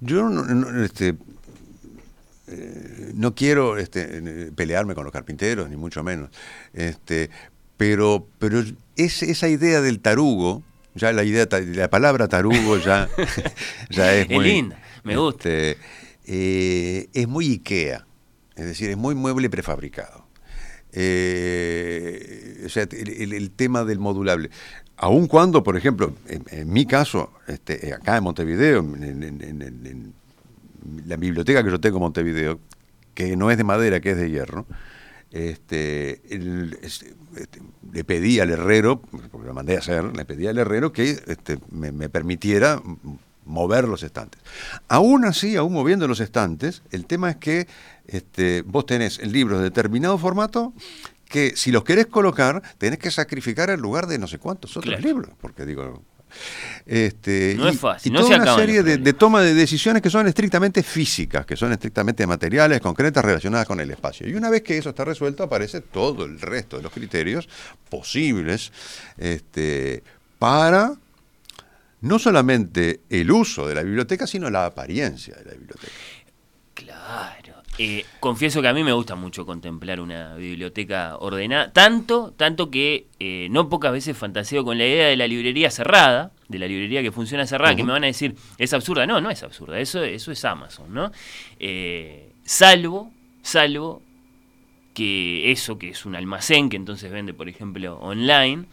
yo 0.00 0.22
no, 0.30 0.42
no, 0.46 0.82
este, 0.82 1.14
eh, 2.48 3.10
no 3.14 3.34
quiero 3.34 3.76
este, 3.76 4.50
pelearme 4.54 4.94
con 4.94 5.04
los 5.04 5.12
carpinteros, 5.12 5.68
ni 5.68 5.76
mucho 5.76 6.02
menos. 6.02 6.30
Este, 6.72 7.28
pero, 7.76 8.26
pero 8.38 8.62
es, 8.96 9.22
esa 9.22 9.48
idea 9.48 9.80
del 9.80 10.00
tarugo, 10.00 10.62
ya 10.94 11.12
la 11.12 11.24
idea, 11.24 11.46
la 11.74 11.90
palabra 11.90 12.28
tarugo 12.28 12.78
ya, 12.78 13.08
ya 13.90 14.14
es 14.14 14.26
Es 14.28 14.30
muy 14.30 14.44
linda, 14.44 14.78
me 15.04 15.16
gusta. 15.16 15.48
este, 15.48 15.78
eh, 16.26 17.08
es 17.12 17.28
muy 17.28 17.46
Ikea, 17.52 18.06
es 18.56 18.64
decir, 18.66 18.90
es 18.90 18.96
muy 18.96 19.14
mueble 19.14 19.50
prefabricado. 19.50 20.26
Eh, 20.92 22.62
o 22.64 22.68
sea, 22.68 22.84
el, 22.90 23.08
el- 23.08 23.32
el 23.32 23.50
tema 23.50 23.84
del 23.84 23.98
modulable. 23.98 24.50
Aun 24.96 25.26
cuando, 25.26 25.62
por 25.62 25.76
ejemplo, 25.76 26.14
en, 26.26 26.44
en 26.50 26.72
mi 26.72 26.86
caso, 26.86 27.32
este, 27.48 27.92
acá 27.92 28.16
en 28.16 28.24
Montevideo, 28.24 28.78
en 28.80 30.14
la 31.06 31.16
biblioteca 31.16 31.62
que 31.62 31.70
yo 31.70 31.78
tengo 31.80 31.98
en 31.98 32.02
Montevideo, 32.04 32.60
que 33.14 33.36
no 33.36 33.50
es 33.50 33.58
de 33.58 33.64
madera, 33.64 34.00
que 34.00 34.12
es 34.12 34.16
de 34.16 34.30
hierro, 34.30 34.66
este, 35.50 36.20
el- 36.34 36.78
este, 36.82 37.14
le 37.92 38.04
pedí 38.04 38.40
al 38.40 38.50
herrero, 38.50 39.00
porque 39.00 39.46
lo 39.46 39.54
mandé 39.54 39.76
a 39.76 39.80
hacer, 39.80 40.16
le 40.16 40.24
pedí 40.24 40.46
al 40.46 40.58
herrero 40.58 40.92
que 40.92 41.10
este, 41.26 41.58
me, 41.70 41.92
me 41.92 42.08
permitiera 42.08 42.80
mover 43.44 43.86
los 43.86 44.02
estantes. 44.02 44.40
Aún 44.88 45.24
así, 45.24 45.56
aún 45.56 45.72
moviendo 45.72 46.08
los 46.08 46.20
estantes, 46.20 46.82
el 46.90 47.06
tema 47.06 47.30
es 47.30 47.36
que 47.36 47.66
este, 48.06 48.62
vos 48.62 48.86
tenés 48.86 49.24
libros 49.26 49.58
de 49.58 49.64
determinado 49.64 50.18
formato 50.18 50.72
que 51.28 51.56
si 51.56 51.70
los 51.72 51.84
querés 51.84 52.06
colocar, 52.06 52.62
tenés 52.78 52.98
que 52.98 53.10
sacrificar 53.10 53.70
el 53.70 53.80
lugar 53.80 54.06
de 54.06 54.18
no 54.18 54.26
sé 54.26 54.38
cuántos 54.38 54.76
otros 54.76 54.94
Claro. 54.94 55.06
libros, 55.06 55.30
porque 55.40 55.64
digo... 55.66 56.02
Este, 56.84 57.54
No 57.56 57.66
y- 57.68 57.72
es 57.72 57.80
fácil, 57.80 58.10
y 58.10 58.14
no 58.14 58.20
toda 58.20 58.36
se 58.36 58.40
una 58.42 58.54
serie 58.54 58.82
de, 58.82 58.82
de 58.82 58.96
problemas. 58.98 59.18
toma 59.18 59.42
de 59.42 59.54
decisiones 59.54 60.02
que 60.02 60.10
son 60.10 60.26
estrictamente 60.28 60.82
físicas, 60.82 61.44
que 61.46 61.56
son 61.56 61.72
estrictamente 61.72 62.26
materiales, 62.26 62.80
concretas, 62.80 63.24
relacionadas 63.24 63.66
con 63.66 63.80
el 63.80 63.90
espacio. 63.90 64.28
Y 64.28 64.34
una 64.34 64.50
vez 64.50 64.62
que 64.62 64.78
eso 64.78 64.90
está 64.90 65.04
resuelto, 65.04 65.42
aparece 65.42 65.80
todo 65.80 66.24
el 66.24 66.40
resto 66.40 66.76
de 66.76 66.82
los 66.84 66.92
criterios 66.92 67.48
posibles 67.90 68.72
este, 69.18 70.02
para 70.38 70.92
no 72.02 72.18
solamente 72.18 73.00
el 73.10 73.30
uso 73.30 73.66
de 73.66 73.74
la 73.74 73.82
biblioteca, 73.82 74.26
sino 74.26 74.48
la 74.50 74.66
apariencia 74.66 75.34
de 75.34 75.44
la 75.44 75.52
biblioteca. 75.52 75.92
Claro. 76.74 77.45
Eh, 77.78 78.06
confieso 78.20 78.62
que 78.62 78.68
a 78.68 78.72
mí 78.72 78.82
me 78.82 78.92
gusta 78.92 79.16
mucho 79.16 79.44
contemplar 79.44 80.00
una 80.00 80.34
biblioteca 80.34 81.16
ordenada, 81.18 81.72
tanto, 81.72 82.32
tanto 82.34 82.70
que 82.70 83.06
eh, 83.20 83.48
no 83.50 83.68
pocas 83.68 83.92
veces 83.92 84.16
fantaseo 84.16 84.64
con 84.64 84.78
la 84.78 84.86
idea 84.86 85.08
de 85.08 85.16
la 85.16 85.26
librería 85.26 85.70
cerrada, 85.70 86.32
de 86.48 86.58
la 86.58 86.66
librería 86.66 87.02
que 87.02 87.12
funciona 87.12 87.46
cerrada, 87.46 87.76
que 87.76 87.84
me 87.84 87.92
van 87.92 88.04
a 88.04 88.06
decir, 88.06 88.34
es 88.56 88.72
absurda. 88.72 89.06
No, 89.06 89.20
no 89.20 89.30
es 89.30 89.42
absurda, 89.42 89.78
eso, 89.78 90.02
eso 90.02 90.32
es 90.32 90.44
Amazon, 90.44 90.92
¿no? 90.92 91.12
Eh, 91.58 92.30
salvo, 92.44 93.12
salvo 93.42 94.00
que 94.94 95.52
eso, 95.52 95.78
que 95.78 95.90
es 95.90 96.06
un 96.06 96.16
almacén 96.16 96.70
que 96.70 96.76
entonces 96.76 97.12
vende, 97.12 97.34
por 97.34 97.48
ejemplo, 97.48 97.98
online, 97.98 98.64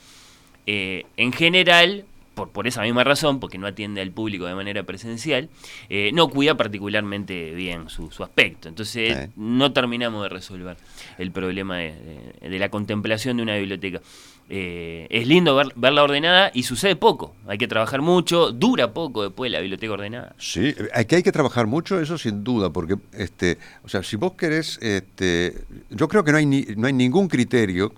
en 0.65 1.33
general, 1.33 2.05
por, 2.33 2.49
por 2.49 2.67
esa 2.67 2.81
misma 2.81 3.03
razón, 3.03 3.39
porque 3.39 3.57
no 3.57 3.67
atiende 3.67 4.01
al 4.01 4.11
público 4.11 4.45
de 4.45 4.55
manera 4.55 4.83
presencial, 4.83 5.49
eh, 5.89 6.11
no 6.13 6.29
cuida 6.29 6.55
particularmente 6.55 7.51
bien 7.53 7.89
su, 7.89 8.11
su 8.11 8.23
aspecto. 8.23 8.69
Entonces 8.69 9.17
Sí. 9.17 9.31
no 9.35 9.71
terminamos 9.73 10.23
de 10.23 10.29
resolver 10.29 10.77
el 11.17 11.31
problema 11.31 11.77
de, 11.77 11.93
de- 12.41 12.49
de 12.49 12.59
la 12.59 12.69
contemplación 12.69 13.37
de 13.37 13.43
una 13.43 13.55
biblioteca. 13.57 14.01
Eh, 14.49 15.07
es 15.09 15.25
lindo 15.25 15.55
ver- 15.55 15.71
verla 15.75 16.03
ordenada 16.03 16.51
y 16.53 16.63
sucede 16.63 16.95
poco. 16.97 17.33
Hay 17.47 17.57
que 17.57 17.67
trabajar 17.67 18.01
mucho, 18.01 18.51
dura 18.51 18.91
poco 18.93 19.23
después 19.23 19.49
la 19.51 19.59
biblioteca 19.59 19.93
ordenada. 19.93 20.35
Sí, 20.37 20.75
hay 20.93 21.05
que 21.05 21.15
hay 21.15 21.23
que 21.23 21.31
trabajar 21.31 21.65
mucho, 21.65 21.99
eso 22.01 22.17
sin 22.17 22.43
duda, 22.43 22.69
porque 22.69 22.95
este, 23.13 23.57
o 23.83 23.89
sea, 23.89 24.03
si 24.03 24.17
vos 24.17 24.33
querés, 24.33 24.77
este, 24.81 25.55
yo 25.89 26.07
creo 26.09 26.23
que 26.25 26.31
no 26.33 26.37
hay 26.39 26.45
ni- 26.45 26.65
no 26.75 26.87
hay 26.87 26.93
ningún 26.93 27.29
criterio 27.29 27.93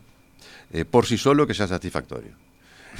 eh, 0.72 0.86
por 0.86 1.06
sí 1.06 1.18
solo 1.18 1.48
que 1.48 1.54
sea 1.54 1.68
satisfactorio. 1.68 2.32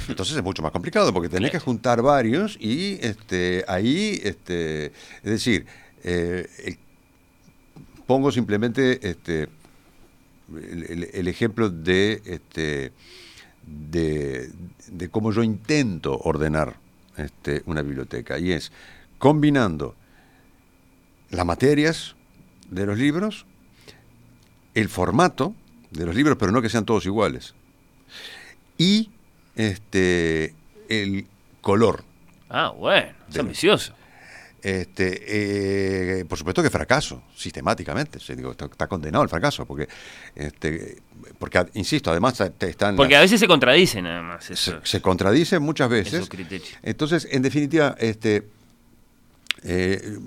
Entonces 0.08 0.36
es 0.36 0.42
mucho 0.42 0.62
más 0.62 0.72
complicado 0.72 1.12
porque 1.12 1.28
tenés 1.28 1.50
que 1.50 1.58
juntar 1.58 2.02
varios 2.02 2.56
y 2.60 2.98
este, 3.02 3.64
ahí, 3.68 4.20
este, 4.22 4.86
es 4.86 4.92
decir, 5.30 5.66
eh, 6.04 6.48
el- 6.64 6.78
pongo 8.06 8.30
simplemente 8.30 9.08
este, 9.08 9.48
el, 10.54 10.82
el- 10.88 11.10
el 11.12 11.28
ejemplo 11.28 11.70
de, 11.70 12.22
este, 12.24 12.92
de, 13.66 14.50
de 14.88 15.08
cómo 15.08 15.32
yo 15.32 15.42
intento 15.42 16.16
ordenar 16.18 16.76
este, 17.16 17.62
una 17.66 17.82
biblioteca 17.82 18.38
y 18.38 18.52
es 18.52 18.70
combinando 19.18 19.94
las 21.30 21.44
materias 21.46 22.14
de 22.70 22.86
los 22.86 22.98
libros, 22.98 23.46
el 24.74 24.88
formato 24.88 25.54
de 25.90 26.06
los 26.06 26.14
libros, 26.14 26.36
pero 26.38 26.52
no 26.52 26.62
que 26.62 26.68
sean 26.68 26.84
todos 26.84 27.06
iguales, 27.06 27.54
y 28.78 29.10
este, 29.56 30.54
el 30.88 31.26
color. 31.60 32.04
Ah, 32.48 32.72
bueno, 32.76 33.12
es 33.28 33.36
ambicioso. 33.38 33.92
Este, 34.62 36.20
eh, 36.20 36.24
por 36.24 36.38
supuesto 36.38 36.60
que 36.62 36.70
fracaso, 36.70 37.22
sistemáticamente. 37.36 38.18
Se 38.18 38.34
digo, 38.34 38.50
está, 38.52 38.64
está 38.66 38.86
condenado 38.88 39.22
al 39.22 39.28
fracaso, 39.28 39.64
porque, 39.64 39.88
este, 40.34 40.96
porque 41.38 41.66
insisto, 41.74 42.10
además 42.10 42.40
están 42.40 42.96
Porque 42.96 43.12
las- 43.12 43.20
a 43.20 43.22
veces 43.22 43.38
se 43.40 43.46
contradicen 43.46 44.06
además 44.06 44.44
se, 44.44 45.00
contradicen 45.00 45.62
muchas 45.62 45.88
veces. 45.88 46.28
Entonces, 46.82 47.28
en 47.30 47.42
definitiva, 47.42 47.94
este, 47.98 48.48
eh, 49.62 50.18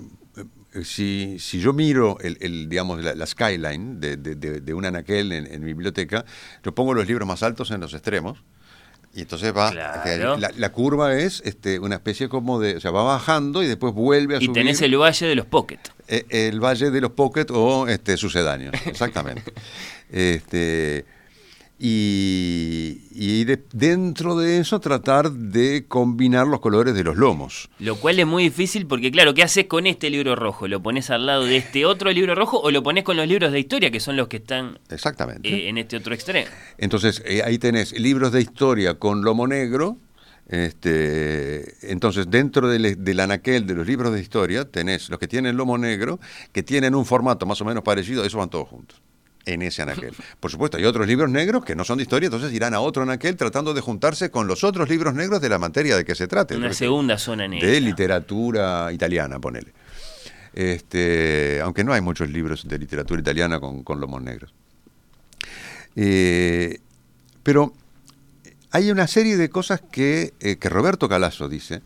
eh, 0.74 0.84
si, 0.84 1.36
si 1.38 1.60
yo 1.60 1.72
miro 1.74 2.18
el, 2.20 2.38
el, 2.40 2.68
digamos, 2.68 3.02
la, 3.02 3.14
la 3.14 3.26
skyline 3.26 4.00
de, 4.00 4.16
de- 4.16 4.36
de- 4.36 4.60
de 4.60 4.74
un 4.74 4.84
anaquel 4.86 5.32
en, 5.32 5.46
en 5.52 5.60
mi 5.60 5.66
biblioteca, 5.72 6.24
yo 6.64 6.74
pongo 6.74 6.94
los 6.94 7.06
libros 7.06 7.26
más 7.28 7.42
altos 7.42 7.70
en 7.72 7.80
los 7.80 7.92
extremos. 7.92 8.42
Y 9.12 9.22
entonces 9.22 9.52
va, 9.56 9.72
Claro. 9.72 10.36
la, 10.38 10.52
la 10.56 10.72
curva 10.72 11.14
es 11.16 11.42
este, 11.44 11.80
una 11.80 11.96
especie 11.96 12.28
como 12.28 12.60
de, 12.60 12.76
o 12.76 12.80
sea, 12.80 12.92
va 12.92 13.02
bajando 13.02 13.62
y 13.62 13.66
después 13.66 13.92
vuelve 13.92 14.34
a 14.36 14.38
Y 14.38 14.46
subir. 14.46 14.52
tenés 14.54 14.80
el 14.82 14.96
valle 14.96 15.26
de 15.26 15.34
los 15.34 15.46
pocket. 15.46 15.80
Eh, 16.06 16.24
el 16.30 16.60
valle 16.62 16.90
de 16.92 17.00
los 17.00 17.10
pocket 17.10 17.46
o 17.50 17.88
este 17.88 18.16
sucedáneos, 18.16 18.74
exactamente. 18.86 19.52
este, 20.10 21.04
y 21.80 23.02
y 23.12 23.44
de- 23.44 23.62
dentro 23.72 24.36
de 24.36 24.58
eso 24.58 24.80
tratar 24.80 25.30
de 25.30 25.86
combinar 25.86 26.46
los 26.46 26.60
colores 26.60 26.94
de 26.94 27.04
los 27.04 27.16
lomos. 27.16 27.68
Lo 27.78 27.96
cual 27.96 28.18
es 28.18 28.26
muy 28.26 28.44
difícil 28.44 28.86
porque, 28.86 29.10
claro, 29.10 29.34
¿qué 29.34 29.42
haces 29.42 29.66
con 29.66 29.86
este 29.86 30.08
libro 30.10 30.36
rojo? 30.36 30.68
¿Lo 30.68 30.82
pones 30.82 31.10
al 31.10 31.26
lado 31.26 31.44
de 31.44 31.56
este 31.58 31.84
otro 31.86 32.10
libro 32.12 32.34
rojo 32.34 32.58
o 32.60 32.70
lo 32.70 32.82
pones 32.82 33.04
con 33.04 33.16
los 33.16 33.26
libros 33.26 33.52
de 33.52 33.60
historia, 33.60 33.90
que 33.90 34.00
son 34.00 34.16
los 34.16 34.28
que 34.28 34.38
están 34.38 34.78
Exactamente. 34.90 35.48
eh, 35.48 35.68
en 35.68 35.78
este 35.78 35.96
otro 35.96 36.14
extremo? 36.14 36.48
Entonces, 36.78 37.22
eh, 37.26 37.42
ahí 37.44 37.58
tenés 37.58 37.92
libros 37.98 38.32
de 38.32 38.40
historia 38.42 38.94
con 38.94 39.22
lomo 39.22 39.46
negro. 39.46 39.98
Este, 40.48 41.90
entonces, 41.92 42.26
dentro 42.28 42.68
del, 42.68 43.02
del 43.04 43.20
anaquel 43.20 43.66
de 43.66 43.74
los 43.74 43.86
libros 43.86 44.12
de 44.12 44.20
historia, 44.20 44.64
tenés 44.64 45.08
los 45.08 45.18
que 45.18 45.28
tienen 45.28 45.56
lomo 45.56 45.78
negro, 45.78 46.18
que 46.52 46.62
tienen 46.62 46.94
un 46.94 47.04
formato 47.06 47.46
más 47.46 47.60
o 47.60 47.64
menos 47.64 47.82
parecido, 47.84 48.24
esos 48.24 48.38
van 48.38 48.50
todos 48.50 48.68
juntos 48.68 49.00
en 49.46 49.62
ese 49.62 49.82
anaquel. 49.82 50.14
Por 50.38 50.50
supuesto, 50.50 50.76
hay 50.76 50.84
otros 50.84 51.06
libros 51.06 51.30
negros 51.30 51.64
que 51.64 51.74
no 51.74 51.84
son 51.84 51.98
de 51.98 52.02
historia, 52.02 52.26
entonces 52.26 52.52
irán 52.52 52.74
a 52.74 52.80
otro 52.80 53.02
anaquel 53.02 53.36
tratando 53.36 53.74
de 53.74 53.80
juntarse 53.80 54.30
con 54.30 54.46
los 54.46 54.64
otros 54.64 54.88
libros 54.88 55.14
negros 55.14 55.40
de 55.40 55.48
la 55.48 55.58
materia 55.58 55.96
de 55.96 56.04
que 56.04 56.14
se 56.14 56.26
trate. 56.26 56.56
Una 56.56 56.72
segunda 56.72 57.18
zona 57.18 57.48
negra. 57.48 57.68
de 57.68 57.80
literatura 57.80 58.92
italiana, 58.92 59.38
ponele. 59.38 59.72
Este, 60.52 61.60
aunque 61.62 61.84
no 61.84 61.92
hay 61.92 62.00
muchos 62.00 62.28
libros 62.28 62.66
de 62.66 62.78
literatura 62.78 63.20
italiana 63.20 63.60
con, 63.60 63.82
con 63.84 64.00
lomos 64.00 64.22
negros. 64.22 64.52
Eh, 65.96 66.78
pero 67.42 67.72
hay 68.70 68.90
una 68.90 69.06
serie 69.06 69.36
de 69.36 69.50
cosas 69.50 69.80
que, 69.80 70.34
eh, 70.40 70.56
que 70.56 70.68
Roberto 70.68 71.08
Calasso 71.08 71.48
dice 71.48 71.82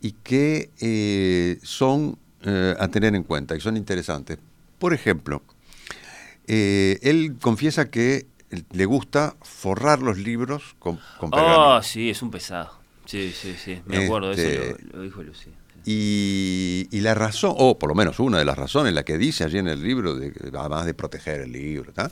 y 0.00 0.12
que 0.12 0.70
eh, 0.80 1.58
son 1.62 2.18
a 2.78 2.86
tener 2.86 3.16
en 3.16 3.24
cuenta 3.24 3.56
y 3.56 3.60
son 3.60 3.76
interesantes. 3.76 4.38
Por 4.78 4.94
ejemplo, 4.94 5.42
eh, 6.46 6.98
él 7.02 7.36
confiesa 7.40 7.90
que 7.90 8.26
le 8.70 8.84
gusta 8.84 9.36
forrar 9.42 10.00
los 10.00 10.18
libros 10.18 10.76
con, 10.78 10.98
con 11.18 11.30
pergamino. 11.30 11.76
Oh, 11.76 11.82
sí, 11.82 12.10
es 12.10 12.22
un 12.22 12.30
pesado. 12.30 12.70
Sí, 13.04 13.32
sí, 13.32 13.54
sí, 13.62 13.80
me 13.86 14.04
acuerdo, 14.04 14.32
Este, 14.32 14.70
eso 14.70 14.76
lo, 14.92 14.98
lo 14.98 15.02
dijo 15.02 15.22
Lucía. 15.22 15.52
Y, 15.84 16.88
y 16.90 17.00
la 17.00 17.14
razón, 17.14 17.54
o 17.56 17.78
por 17.78 17.88
lo 17.88 17.94
menos 17.94 18.18
una 18.18 18.38
de 18.38 18.44
las 18.44 18.58
razones, 18.58 18.92
la 18.92 19.04
que 19.04 19.18
dice 19.18 19.44
allí 19.44 19.58
en 19.58 19.68
el 19.68 19.80
libro, 19.80 20.16
de, 20.16 20.32
además 20.58 20.84
de 20.84 20.94
proteger 20.94 21.42
el 21.42 21.52
libro, 21.52 21.92
¿tá? 21.92 22.10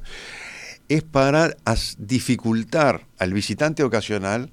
es 0.88 1.02
para 1.02 1.56
dificultar 1.98 3.06
al 3.18 3.32
visitante 3.32 3.82
ocasional 3.82 4.50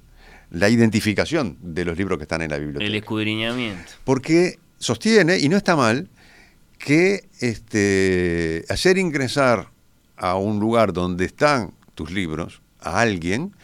la 0.50 0.68
identificación 0.68 1.56
de 1.60 1.84
los 1.84 1.96
libros 1.96 2.18
que 2.18 2.24
están 2.24 2.42
en 2.42 2.50
la 2.50 2.58
biblioteca. 2.58 2.86
El 2.86 2.94
escudriñamiento. 2.94 3.92
Porque 4.04 4.58
sostiene, 4.78 5.38
y 5.38 5.48
no 5.48 5.56
está 5.56 5.76
mal, 5.76 6.08
que 6.82 7.28
este, 7.38 8.64
hacer 8.68 8.98
ingresar 8.98 9.70
a 10.16 10.34
un 10.34 10.58
lugar 10.58 10.92
donde 10.92 11.24
están 11.24 11.74
tus 11.94 12.10
libros 12.10 12.60
a 12.80 13.00
alguien 13.00 13.54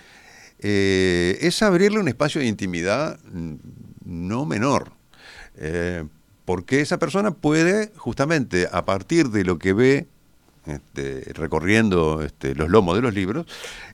eh, 0.60 1.36
es 1.40 1.62
abrirle 1.62 1.98
un 1.98 2.06
espacio 2.06 2.40
de 2.40 2.46
intimidad 2.46 3.18
mm, 3.32 3.54
no 4.04 4.44
menor. 4.44 4.92
Eh, 5.56 6.04
porque 6.44 6.80
esa 6.80 6.98
persona 6.98 7.32
puede, 7.32 7.92
justamente 7.96 8.68
a 8.70 8.84
partir 8.84 9.30
de 9.30 9.44
lo 9.44 9.58
que 9.58 9.72
ve, 9.72 10.06
este, 10.70 11.32
recorriendo 11.34 12.22
este, 12.22 12.54
los 12.54 12.68
lomos 12.68 12.96
de 12.96 13.02
los 13.02 13.14
libros, 13.14 13.46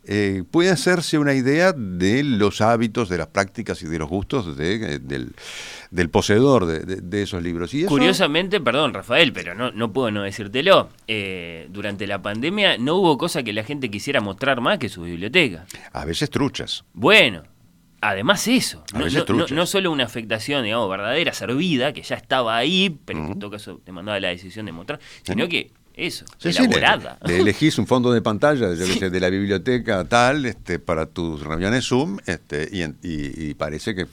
eh, 0.04 0.42
puede 0.50 0.70
hacerse 0.70 1.18
una 1.18 1.34
idea 1.34 1.72
de 1.72 2.22
los 2.24 2.60
hábitos, 2.60 3.08
de 3.08 3.18
las 3.18 3.28
prácticas 3.28 3.82
y 3.82 3.86
de 3.86 3.98
los 3.98 4.08
gustos 4.08 4.56
de- 4.56 4.98
del, 4.98 5.32
del 5.90 6.10
poseedor 6.10 6.66
de, 6.66 7.22
esos 7.22 7.42
libros. 7.42 7.72
Y 7.74 7.80
eso- 7.80 7.88
Curiosamente, 7.88 8.60
perdón 8.60 8.92
Rafael, 8.94 9.32
pero 9.32 9.54
no, 9.54 9.70
no 9.72 9.92
puedo 9.92 10.10
no 10.10 10.22
decírtelo, 10.22 10.88
eh, 11.08 11.68
durante 11.70 12.06
la 12.06 12.20
pandemia 12.22 12.78
no 12.78 12.96
hubo 12.96 13.16
cosa 13.18 13.42
que 13.42 13.52
la 13.52 13.64
gente 13.64 13.90
quisiera 13.90 14.20
mostrar 14.20 14.60
más 14.60 14.78
que 14.78 14.88
su 14.88 15.02
biblioteca. 15.02 15.66
A 15.92 16.04
veces 16.04 16.28
truchas. 16.30 16.84
Bueno, 16.92 17.42
además 18.00 18.46
eso, 18.48 18.84
no, 18.92 18.98
no- 19.28 19.46
no- 19.56 19.66
solo 19.66 19.90
una 19.90 20.04
afectación, 20.04 20.62
digamos, 20.64 20.90
verdadera, 20.90 21.32
servida, 21.32 21.92
que 21.94 22.02
ya 22.02 22.16
estaba 22.16 22.56
ahí, 22.56 22.98
pero 23.04 23.20
que 23.26 23.32
en 23.32 23.38
todo 23.38 23.50
caso 23.50 23.80
te 23.82 23.92
mandaba 23.92 24.20
la 24.20 24.28
decisión 24.28 24.66
de 24.66 24.72
mostrar, 24.72 25.00
sino 25.22 25.48
que 25.48 25.70
eso, 25.94 26.24
Sí, 26.38 26.52
sí, 26.52 26.58
le- 26.62 26.66
elaborada. 26.66 27.18
le, 27.24 27.38
elegís 27.38 27.78
un 27.78 27.86
fondo 27.86 28.12
de 28.12 28.20
pantalla 28.20 28.74
yo 28.74 28.84
qué 28.86 28.94
sé, 28.98 29.10
de 29.10 29.20
la 29.20 29.30
biblioteca 29.30 30.04
tal 30.04 30.44
este, 30.46 30.78
para 30.78 31.06
tus 31.06 31.40
reuniones 31.42 31.86
Zoom 31.86 32.18
este, 32.26 32.68
y, 32.72 32.82
en- 32.82 32.96
y- 33.02 33.50
y 33.50 33.54
parece 33.54 33.94
que... 33.94 34.06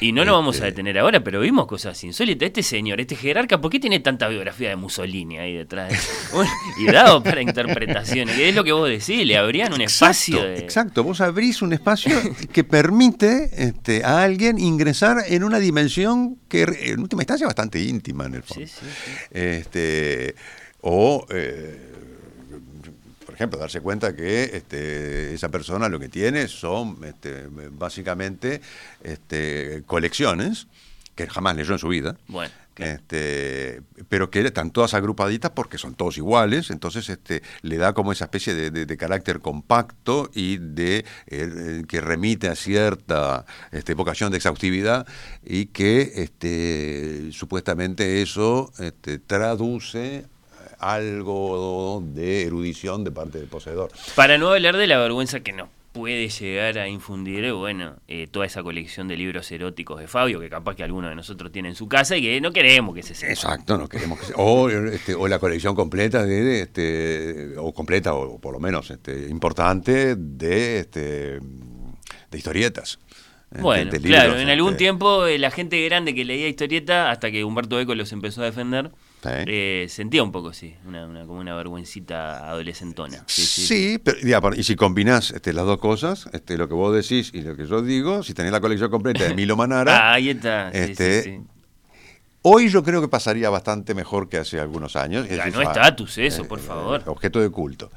Y 0.00 0.12
no 0.12 0.24
nos 0.24 0.34
vamos 0.34 0.56
este, 0.56 0.66
a 0.66 0.70
detener 0.70 0.98
ahora, 0.98 1.22
pero 1.22 1.40
vimos 1.40 1.66
cosas 1.66 2.02
insólitas. 2.04 2.46
Este 2.46 2.62
señor, 2.62 3.00
este 3.00 3.16
jerarca, 3.16 3.60
¿por 3.60 3.70
qué 3.70 3.80
tiene 3.80 4.00
tanta 4.00 4.28
biografía 4.28 4.68
de 4.68 4.76
Mussolini 4.76 5.38
ahí 5.38 5.54
detrás? 5.54 5.92
Bueno, 6.32 6.50
y 6.78 6.86
dado 6.86 7.22
para 7.22 7.40
interpretaciones, 7.40 8.36
que 8.36 8.48
es 8.48 8.54
lo 8.54 8.64
que 8.64 8.72
vos 8.72 8.88
decís, 8.88 9.24
le 9.24 9.36
abrían 9.36 9.72
un 9.72 9.80
espacio 9.80 10.36
Exacto, 10.36 10.48
de... 10.50 10.58
exacto. 10.58 11.04
Vos 11.04 11.20
abrís 11.20 11.62
un 11.62 11.72
espacio 11.72 12.14
que 12.52 12.64
permite 12.64 13.48
este, 13.56 14.04
a 14.04 14.22
alguien 14.22 14.58
ingresar 14.58 15.18
en 15.28 15.44
una 15.44 15.58
dimensión 15.58 16.36
que 16.48 16.62
en 16.62 17.00
última 17.00 17.22
instancia 17.22 17.44
es 17.44 17.48
bastante 17.48 17.80
íntima 17.80 18.26
en 18.26 18.34
el 18.34 18.42
fondo. 18.42 18.66
Sí, 18.66 18.72
sí, 18.72 18.86
sí. 18.86 19.28
Este, 19.30 20.34
o, 20.82 21.26
eh, 21.30 21.92
ejemplo, 23.36 23.58
darse 23.58 23.80
cuenta 23.80 24.16
que 24.16 24.44
este, 24.54 25.32
esa 25.34 25.48
persona 25.50 25.88
lo 25.88 25.98
que 26.00 26.08
tiene 26.08 26.48
son 26.48 26.98
este, 27.04 27.46
básicamente 27.70 28.60
este, 29.02 29.82
colecciones 29.86 30.66
que 31.14 31.26
jamás 31.28 31.56
leyó 31.56 31.72
en 31.72 31.78
su 31.78 31.88
vida. 31.88 32.16
Bueno, 32.28 32.52
claro. 32.74 32.92
Este, 32.92 33.80
pero 34.10 34.28
que 34.28 34.40
están 34.40 34.70
todas 34.70 34.92
agrupaditas 34.92 35.50
porque 35.52 35.78
son 35.78 35.94
todos 35.94 36.18
iguales, 36.18 36.68
entonces 36.70 37.08
este, 37.08 37.42
le 37.62 37.78
da 37.78 37.94
como 37.94 38.12
esa 38.12 38.24
especie 38.26 38.54
de, 38.54 38.70
de- 38.70 38.84
de 38.84 38.96
carácter 38.98 39.40
compacto 39.40 40.30
y 40.34 40.58
de 40.58 40.98
eh, 40.98 41.04
eh, 41.28 41.82
que 41.88 42.02
remite 42.02 42.48
a 42.48 42.54
cierta 42.54 43.46
este, 43.72 43.94
vocación 43.94 44.30
de 44.30 44.36
exhaustividad 44.36 45.06
y 45.42 45.66
que 45.66 46.12
este, 46.16 47.32
supuestamente 47.32 48.20
eso 48.20 48.70
este, 48.78 49.18
traduce 49.18 50.26
algo 50.78 52.02
de 52.04 52.42
erudición 52.44 53.04
de 53.04 53.10
parte 53.10 53.38
del 53.38 53.48
poseedor. 53.48 53.90
Para 54.14 54.38
no 54.38 54.50
hablar 54.50 54.76
de 54.76 54.86
la 54.86 54.98
vergüenza 54.98 55.40
que 55.40 55.52
nos 55.52 55.68
puede 55.92 56.28
llegar 56.28 56.76
a 56.78 56.88
infundir, 56.88 57.42
eh, 57.46 57.52
bueno, 57.52 57.96
eh, 58.06 58.26
toda 58.30 58.44
esa 58.44 58.62
colección 58.62 59.08
de 59.08 59.16
libros 59.16 59.50
eróticos 59.50 59.98
de 59.98 60.06
Fabio, 60.06 60.38
que 60.40 60.50
capaz 60.50 60.76
que 60.76 60.82
alguno 60.82 61.08
de 61.08 61.14
nosotros 61.14 61.50
tiene 61.50 61.70
en 61.70 61.74
su 61.74 61.88
casa 61.88 62.18
y 62.18 62.22
que 62.22 62.38
no 62.42 62.52
queremos 62.52 62.94
que 62.94 63.02
se 63.02 63.14
sepa. 63.14 63.32
Exacto, 63.32 63.78
no 63.78 63.88
queremos 63.88 64.20
que 64.20 64.26
sea- 64.26 64.36
o, 64.36 64.68
este, 64.68 65.14
o 65.14 65.26
la 65.26 65.38
colección 65.38 65.74
completa 65.74 66.22
de, 66.26 66.42
de, 66.44 66.60
este 66.60 67.54
o 67.58 67.72
completa 67.72 68.12
o 68.12 68.38
por 68.38 68.52
lo 68.52 68.60
menos 68.60 68.90
este 68.90 69.28
importante 69.30 70.16
de 70.16 70.80
este 70.80 71.38
de 72.30 72.36
historietas. 72.38 72.98
este, 73.50 73.62
Bueno, 73.62 73.90
de 73.90 74.00
claro, 74.00 74.38
en 74.38 74.50
algún 74.50 74.72
este, 74.72 74.78
tiempo 74.78 75.24
eh, 75.26 75.38
la 75.38 75.50
gente 75.50 75.82
grande 75.86 76.14
que 76.14 76.26
leía 76.26 76.46
historieta, 76.48 77.10
hasta 77.10 77.30
que 77.30 77.42
Humberto 77.42 77.80
Eco 77.80 77.94
los 77.94 78.12
empezó 78.12 78.42
a 78.42 78.44
defender. 78.44 78.90
Eh, 79.46 79.86
sentía 79.88 80.22
un 80.22 80.32
poco, 80.32 80.52
sí, 80.52 80.74
una, 80.86 81.06
una- 81.06 81.26
como 81.26 81.40
una 81.40 81.54
vergüencita 81.54 82.48
adolescentona. 82.48 83.24
Sí, 83.26 83.42
Sí, 83.42 83.66
sí. 83.66 83.98
pero 84.02 84.54
y 84.56 84.62
si 84.62 84.76
combinás 84.76 85.30
este, 85.30 85.52
las 85.52 85.64
dos 85.66 85.78
cosas, 85.78 86.28
este, 86.32 86.56
lo 86.56 86.68
que 86.68 86.74
vos 86.74 86.94
decís 86.94 87.30
y 87.34 87.42
lo 87.42 87.56
que 87.56 87.66
yo 87.66 87.82
digo, 87.82 88.22
si 88.22 88.34
tenés 88.34 88.52
la 88.52 88.60
colección 88.60 88.90
completa 88.90 89.24
de 89.24 89.34
Milo 89.34 89.56
Manara, 89.56 89.96
Ah, 90.10 90.12
ahí 90.14 90.30
está. 90.30 90.70
este, 90.70 91.22
sí. 91.22 91.40
Hoy 92.48 92.68
yo 92.68 92.84
creo 92.84 93.00
que 93.00 93.08
pasaría 93.08 93.50
bastante 93.50 93.92
mejor 93.92 94.28
que 94.28 94.38
hace 94.38 94.60
algunos 94.60 94.94
años. 94.94 95.26
Es 95.28 95.36
Ganó 95.36 95.58
decir, 95.58 95.66
estatus 95.66 96.18
eso, 96.18 96.42
eh, 96.42 96.44
por 96.44 96.60
eh, 96.60 96.62
favor. 96.62 97.02
Objeto 97.06 97.40
de 97.40 97.50
culto. 97.50 97.90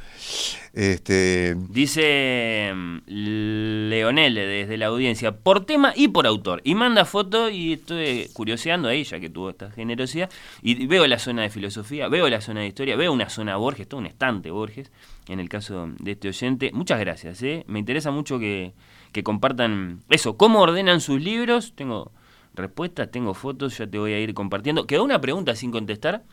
Este, 0.73 1.55
Dice 1.69 2.73
Leonel 3.05 4.33
desde 4.33 4.77
la 4.77 4.87
audiencia, 4.87 5.37
por 5.37 5.65
tema 5.65 5.93
y 5.95 6.07
por 6.07 6.25
autor. 6.25 6.61
Y 6.63 6.73
manda 6.73 7.05
foto 7.05 7.49
y 7.49 7.73
estoy 7.73 8.27
curioseando 8.33 8.87
ahí, 8.87 9.03
ya 9.03 9.19
que 9.19 9.29
tuvo 9.29 9.51
esta 9.51 9.69
generosidad. 9.69 10.31
Y 10.63 10.87
veo 10.87 11.05
la 11.05 11.19
zona 11.19 11.43
de 11.43 11.51
filosofía, 11.51 12.07
veo 12.07 12.27
la 12.27 12.41
zona 12.41 12.61
de 12.61 12.67
historia, 12.67 12.95
veo 12.95 13.13
una 13.13 13.29
zona 13.29 13.55
Borges, 13.55 13.87
todo 13.87 13.99
un 13.99 14.07
estante 14.07 14.49
Borges, 14.49 14.91
en 15.27 15.39
el 15.39 15.47
caso 15.47 15.89
de 15.99 16.11
este 16.13 16.27
oyente. 16.27 16.71
Muchas 16.73 16.99
gracias, 16.99 17.43
¿eh? 17.43 17.65
me 17.67 17.77
interesa 17.77 18.09
mucho 18.09 18.39
que, 18.39 18.73
que 19.11 19.21
compartan 19.21 20.01
eso, 20.09 20.37
cómo 20.37 20.61
ordenan 20.61 21.01
sus 21.01 21.21
libros. 21.21 21.73
Tengo 21.75 22.11
respuestas, 22.55 23.09
tengo 23.11 23.33
fotos, 23.33 23.77
ya 23.77 23.87
te 23.87 23.97
voy 23.97 24.13
a 24.13 24.19
ir 24.19 24.33
compartiendo. 24.33 24.85
Quedó 24.87 25.03
una 25.03 25.21
pregunta 25.21 25.55
sin 25.55 25.71
contestar. 25.71 26.23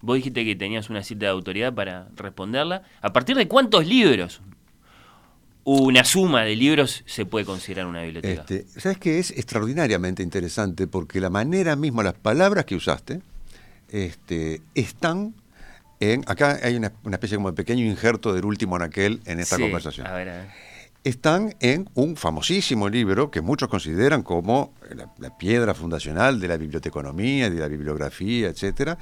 Vos 0.00 0.16
dijiste 0.16 0.44
que 0.44 0.54
tenías 0.54 0.90
una 0.90 1.02
cita 1.02 1.26
de 1.26 1.32
autoridad 1.32 1.74
para 1.74 2.08
responderla. 2.16 2.82
¿A 3.00 3.12
partir 3.12 3.36
de 3.36 3.48
cuántos 3.48 3.86
libros 3.86 4.40
una 5.64 6.04
suma 6.04 6.42
de 6.42 6.54
libros 6.54 7.02
se 7.06 7.26
puede 7.26 7.44
considerar 7.44 7.86
una 7.86 8.02
biblioteca? 8.02 8.42
Este, 8.42 8.66
¿Sabes 8.80 8.98
qué? 8.98 9.18
Es 9.18 9.30
extraordinariamente 9.32 10.22
interesante 10.22 10.86
porque 10.86 11.20
la 11.20 11.30
manera 11.30 11.76
misma, 11.76 12.02
las 12.02 12.14
palabras 12.14 12.66
que 12.66 12.76
usaste, 12.76 13.20
este, 13.90 14.60
están 14.74 15.34
en. 15.98 16.22
Acá 16.26 16.58
hay 16.62 16.76
una, 16.76 16.92
una 17.02 17.16
especie 17.16 17.36
como 17.36 17.50
de 17.50 17.56
pequeño 17.56 17.84
injerto 17.84 18.32
del 18.32 18.44
último 18.44 18.76
anaquel 18.76 19.20
en 19.24 19.40
esta 19.40 19.56
Sí, 19.56 19.62
conversación. 19.62 20.06
A 20.06 20.12
ver, 20.12 20.28
a 20.28 20.32
ver. 20.38 20.48
Están 21.06 21.54
en 21.60 21.88
un 21.94 22.16
famosísimo 22.16 22.88
libro 22.88 23.30
que 23.30 23.40
muchos 23.40 23.68
consideran 23.68 24.24
como 24.24 24.74
la, 25.18 25.38
piedra 25.38 25.72
fundacional 25.72 26.40
de 26.40 26.48
la 26.48 26.56
biblioteconomía, 26.56 27.48
de 27.48 27.60
la 27.60 27.68
bibliografía, 27.68 28.48
etcétera, 28.48 28.98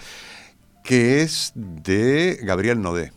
que 0.84 1.22
es 1.22 1.52
de 1.54 2.40
Gabriel 2.42 2.82
Naudet. 2.82 3.10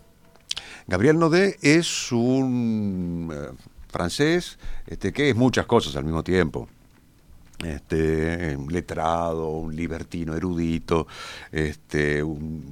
Gabriel 0.87 1.19
Naudet 1.19 1.57
es 1.61 2.13
un 2.13 3.29
eh, 3.29 3.57
francés 3.89 4.57
este, 4.85 5.11
que 5.11 5.31
es 5.31 5.35
muchas 5.35 5.65
cosas 5.65 5.93
al 5.97 6.05
mismo 6.05 6.23
tiempo. 6.23 6.69
Este, 7.61 8.55
un 8.55 8.71
letrado, 8.71 9.49
un 9.49 9.75
libertino 9.75 10.33
erudito, 10.33 11.07
este, 11.51 12.23
un, 12.23 12.63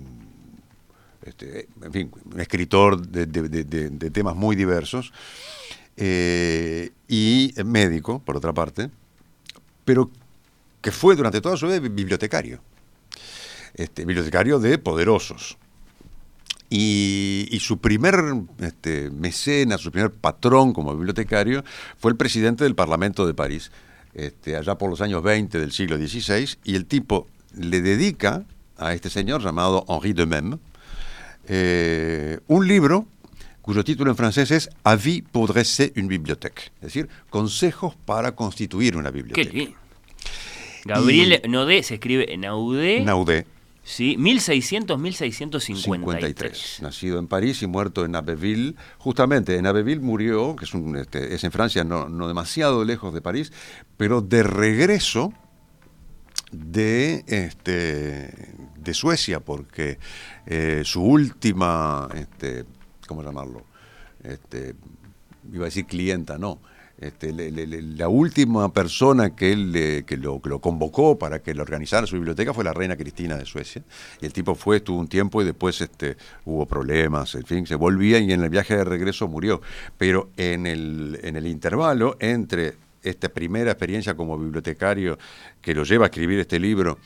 este, 1.23 1.67
en 1.81 1.91
fin, 1.91 2.11
un 2.31 2.39
escritor 2.39 3.05
de 3.05 4.11
temas 4.11 4.37
muy 4.37 4.55
diversos 4.55 5.11
eh, 5.97 6.91
y 7.07 7.53
médico, 7.63 8.19
por 8.19 8.37
otra 8.37 8.53
parte, 8.53 8.89
pero 9.83 10.09
que 10.81 10.91
fue 10.91 11.15
durante 11.15 11.41
toda 11.41 11.57
su 11.57 11.67
vida 11.67 11.79
bibliotecario, 11.79 12.59
este, 13.75 14.05
bibliotecario 14.05 14.59
de 14.59 14.77
poderosos. 14.77 15.57
Y, 16.69 17.57
su 17.61 17.77
primer 17.77 18.15
este, 18.59 19.09
mecenas, 19.11 19.81
su 19.81 19.91
primer 19.91 20.11
patrón 20.11 20.73
como 20.73 20.95
bibliotecario 20.95 21.63
fue 21.97 22.11
el 22.11 22.17
presidente 22.17 22.63
del 22.63 22.75
Parlamento 22.75 23.25
de 23.25 23.33
París, 23.33 23.71
este, 24.13 24.55
allá 24.55 24.75
por 24.75 24.89
los 24.89 25.01
años 25.01 25.23
20 25.23 25.57
del 25.59 25.71
siglo 25.71 25.97
XVI, 25.97 26.57
y 26.63 26.75
el 26.75 26.85
tipo 26.85 27.27
le 27.57 27.81
dedica 27.81 28.43
a 28.77 28.93
este 28.93 29.09
señor 29.09 29.41
llamado 29.41 29.85
Henri 29.87 30.13
de 30.13 30.25
Mem 30.25 30.57
eh, 31.47 32.39
un 32.47 32.67
libro 32.67 33.05
cuyo 33.65 33.83
título 33.83 34.11
en 34.11 34.15
francés 34.15 34.51
es 34.51 34.69
Avis 34.83 35.23
pour 35.31 35.47
dresser 35.47 35.91
une 35.95 36.07
bibliothèque, 36.07 36.71
es 36.75 36.81
decir, 36.81 37.09
consejos 37.31 37.95
para 38.05 38.35
constituir 38.35 38.95
una 38.95 39.09
Qué 39.09 39.17
biblioteca. 39.17 39.51
lindo. 39.51 39.75
Gabriel 40.85 41.41
Nodé 41.49 41.81
se 41.81 41.95
escribe 41.95 42.37
Naudé. 42.37 43.01
Naudet. 43.01 43.47
Sí, 43.83 44.17
1600-1653. 44.17 45.81
53. 45.81 46.79
Nacido 46.83 47.17
en 47.17 47.27
París 47.27 47.63
y 47.63 47.67
muerto 47.67 48.05
en 48.05 48.15
Abbeville. 48.15 48.75
Justamente 48.99 49.55
en 49.55 49.65
Abbeville 49.65 49.99
murió, 50.01 50.55
que 50.55 50.65
es, 50.65 50.73
un, 50.75 50.95
este, 50.95 51.33
es 51.33 51.43
en 51.43 51.51
Francia, 51.51 51.83
no, 51.83 52.07
no 52.07 52.27
demasiado 52.27 52.85
lejos 52.85 53.15
de 53.15 53.21
París, 53.21 53.51
pero 53.97 54.21
de 54.21 54.43
regreso 54.43 55.33
de, 56.51 57.23
este, 57.25 58.53
de 58.77 58.93
Suecia, 58.93 59.39
porque 59.39 59.97
eh, 60.45 60.83
su 60.85 61.01
última, 61.01 62.07
este, 62.13 62.65
¿cómo 63.07 63.23
llamarlo? 63.23 63.63
Este, 64.23 64.75
iba 65.51 65.63
a 65.63 65.65
decir 65.65 65.85
clienta, 65.85 66.37
no. 66.37 66.59
Este, 66.97 67.33
la 67.33 68.07
última 68.07 68.71
persona 68.71 69.35
que 69.35 69.51
él 69.51 70.05
que 70.07 70.15
lo, 70.15 70.41
lo 70.45 70.61
convocó 70.61 71.19
para 71.19 71.39
que 71.39 71.53
le 71.53 71.61
organizara 71.61 72.07
su 72.07 72.15
biblioteca 72.15 72.53
fue 72.53 72.63
la 72.63 72.71
reina 72.71 72.95
Cristina 72.95 73.35
de 73.35 73.45
Suecia. 73.45 73.83
Y 74.21 74.25
el 74.25 74.31
tipo 74.31 74.55
fue, 74.55 74.77
estuvo 74.77 74.97
un 74.97 75.09
tiempo 75.09 75.41
y 75.41 75.45
después 75.45 75.81
este, 75.81 76.15
hubo 76.45 76.65
problemas, 76.65 77.35
en 77.35 77.43
fin, 77.43 77.67
se 77.67 77.75
volvía 77.75 78.19
y 78.19 78.31
en 78.31 78.41
el 78.41 78.49
viaje 78.49 78.77
de 78.77 78.85
regreso 78.85 79.27
murió. 79.27 79.61
Pero 79.97 80.29
en 80.37 80.65
el, 80.65 81.19
en 81.21 81.35
el 81.35 81.47
intervalo 81.47 82.15
entre 82.19 82.75
esta 83.03 83.29
primera 83.29 83.71
experiencia 83.71 84.15
como 84.15 84.37
bibliotecario 84.37 85.17
que 85.61 85.75
lo 85.75 85.83
lleva 85.83 86.05
a 86.05 86.07
escribir 86.07 86.39
este 86.39 86.59
libro 86.59 86.97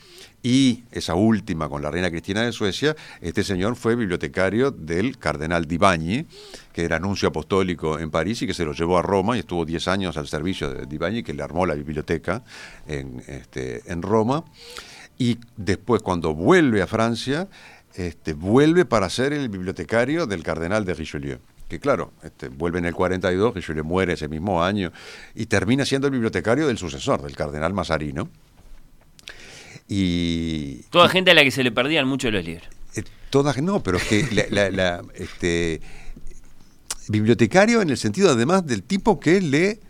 y 0.42 0.84
esa 0.90 1.14
última 1.14 1.68
con 1.68 1.82
la 1.82 1.90
reina 1.90 2.10
Cristina 2.10 2.42
de 2.42 2.52
Suecia, 2.52 2.96
este 3.20 3.44
señor 3.44 3.76
fue 3.76 3.94
bibliotecario 3.94 4.70
del 4.70 5.18
cardenal 5.18 5.66
Di 5.66 5.76
Bagni, 5.76 6.26
que 6.72 6.84
era 6.84 6.98
nuncio 6.98 7.28
apostólico 7.28 7.98
en 7.98 8.10
París 8.10 8.40
y 8.42 8.46
que 8.46 8.54
se 8.54 8.64
lo 8.64 8.72
llevó 8.72 8.98
a 8.98 9.02
Roma 9.02 9.36
y 9.36 9.40
estuvo 9.40 9.64
10 9.64 9.88
años 9.88 10.16
al 10.16 10.28
servicio 10.28 10.72
de 10.72 10.86
Di 10.86 10.96
Bagni, 10.96 11.22
que 11.22 11.34
le 11.34 11.42
armó 11.42 11.66
la 11.66 11.74
biblioteca 11.74 12.42
en, 12.86 13.22
este, 13.26 13.82
en 13.90 14.00
Roma. 14.02 14.44
Y 15.18 15.38
después, 15.56 16.00
cuando 16.00 16.34
vuelve 16.34 16.80
a 16.80 16.86
Francia, 16.86 17.48
este, 17.94 18.32
vuelve 18.32 18.86
para 18.86 19.10
ser 19.10 19.34
el 19.34 19.50
bibliotecario 19.50 20.26
del 20.26 20.42
cardenal 20.42 20.86
de 20.86 20.94
Richelieu. 20.94 21.38
Que 21.68 21.78
claro, 21.78 22.12
este, 22.22 22.48
vuelve 22.48 22.78
en 22.78 22.86
el 22.86 22.94
42, 22.94 23.54
Richelieu 23.54 23.84
muere 23.84 24.14
ese 24.14 24.28
mismo 24.28 24.64
año, 24.64 24.90
y 25.34 25.46
termina 25.46 25.84
siendo 25.84 26.06
el 26.06 26.12
bibliotecario 26.12 26.66
del 26.66 26.78
sucesor, 26.78 27.20
del 27.22 27.36
cardenal 27.36 27.74
Mazarino. 27.74 28.30
Y, 29.92 30.82
Toda 30.90 31.08
gente 31.08 31.32
a 31.32 31.34
la 31.34 31.42
que 31.42 31.50
se 31.50 31.64
le 31.64 31.72
perdían 31.72 32.06
mucho 32.06 32.30
los 32.30 32.44
libros. 32.44 32.66
eh, 32.94 33.02
todas, 33.28 33.60
no, 33.60 33.82
pero 33.82 33.96
es 33.98 34.04
que 34.04 34.24
la, 34.32 34.44
la- 34.48 34.70
la, 34.70 35.02
este, 35.16 35.80
bibliotecario 37.08 37.82
en 37.82 37.90
el 37.90 37.96
sentido 37.96 38.30
además 38.30 38.64
del 38.66 38.84
tipo 38.84 39.18
que 39.18 39.40
le 39.40 39.80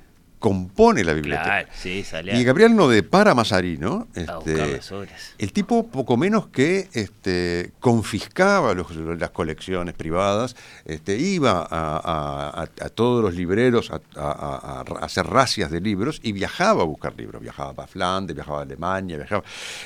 compone 0.40 1.04
la 1.04 1.12
biblioteca. 1.12 1.44
Claro, 1.44 1.68
sí, 1.74 2.02
salía 2.02 2.34
Y 2.34 2.42
Gabriel 2.42 2.74
no 2.74 2.88
depara 2.88 3.30
a 3.32 3.34
Mazarino. 3.34 4.08
este, 4.14 4.72
las 4.78 4.90
obras. 4.90 5.34
el 5.38 5.52
tipo 5.52 5.86
poco 5.86 6.16
menos 6.16 6.48
que 6.48 6.88
este, 6.94 7.70
confiscaba 7.78 8.74
los- 8.74 8.96
las 8.96 9.30
colecciones 9.30 9.94
privadas, 9.94 10.56
este, 10.86 11.16
iba 11.18 11.60
a, 11.60 11.66
a- 11.70 12.62
a- 12.62 12.62
a 12.62 12.88
todos 12.88 13.22
los 13.22 13.34
libreros 13.34 13.92
a, 14.16 14.80
hacer 15.02 15.26
racias 15.26 15.70
de 15.70 15.80
libros 15.80 16.20
y 16.22 16.32
viajaba 16.32 16.82
a 16.82 16.86
buscar 16.86 17.14
libros. 17.16 17.40
Viajaba 17.42 17.74
para 17.74 17.86
Flandes, 17.86 18.34
viajaba 18.34 18.60
a 18.60 18.62
Alemania, 18.62 19.18
viajaba. 19.18 19.44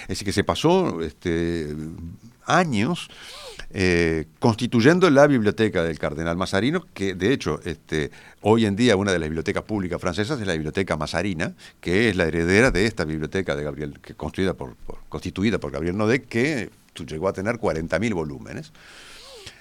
Decir, 0.08 0.24
que 0.24 0.32
se 0.32 0.44
pasó 0.44 1.00
este, 1.02 1.74
años 2.46 3.08
eh, 3.76 4.26
constituyendo 4.38 5.10
la 5.10 5.26
biblioteca 5.26 5.82
del 5.82 5.98
cardenal 5.98 6.36
Mazarino, 6.36 6.86
que 6.94 7.14
de 7.14 7.32
hecho 7.32 7.60
este, 7.64 8.10
hoy 8.40 8.66
en 8.66 8.76
día 8.76 8.96
una 8.96 9.12
de 9.12 9.18
las 9.18 9.28
bibliotecas 9.28 9.64
públicas 9.64 10.00
francesas 10.00 10.40
es 10.40 10.46
la 10.46 10.52
biblioteca 10.52 10.96
Mazarina, 10.96 11.54
que 11.80 12.08
es 12.08 12.16
la 12.16 12.24
heredera 12.24 12.70
de 12.70 12.86
esta 12.86 13.04
biblioteca 13.04 13.56
de 13.56 13.64
Gabriel, 13.64 13.98
que 14.00 14.14
construida 14.14 14.54
por, 14.54 14.76
constituida 15.08 15.58
por 15.58 15.72
Gabriel 15.72 15.96
Nodé, 15.96 16.22
que 16.22 16.70
llegó 17.02 17.28
a 17.28 17.32
tener 17.32 17.56
40.000 17.56 18.14
volúmenes. 18.14 18.72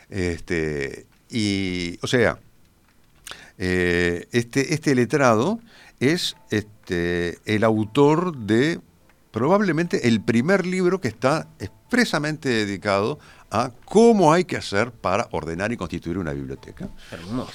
Este, 0.09 1.07
y, 1.29 1.97
o 2.03 2.07
sea, 2.07 2.37
eh, 3.57 4.27
este, 4.31 4.73
este 4.73 4.93
letrado 4.93 5.59
es 5.99 6.35
este, 6.51 7.39
el 7.45 7.63
autor 7.63 8.37
de 8.37 8.79
probablemente 9.33 10.07
el 10.07 10.21
primer 10.21 10.65
libro 10.65 11.01
que 11.01 11.07
está 11.09 11.47
expresamente 11.59 12.47
dedicado 12.49 13.17
a 13.49 13.71
cómo 13.85 14.31
hay 14.31 14.45
que 14.45 14.55
hacer 14.57 14.91
para 14.91 15.27
ordenar 15.31 15.71
y 15.73 15.77
constituir 15.77 16.19
una 16.19 16.33
biblioteca. 16.33 16.87
Hermoso. 17.11 17.51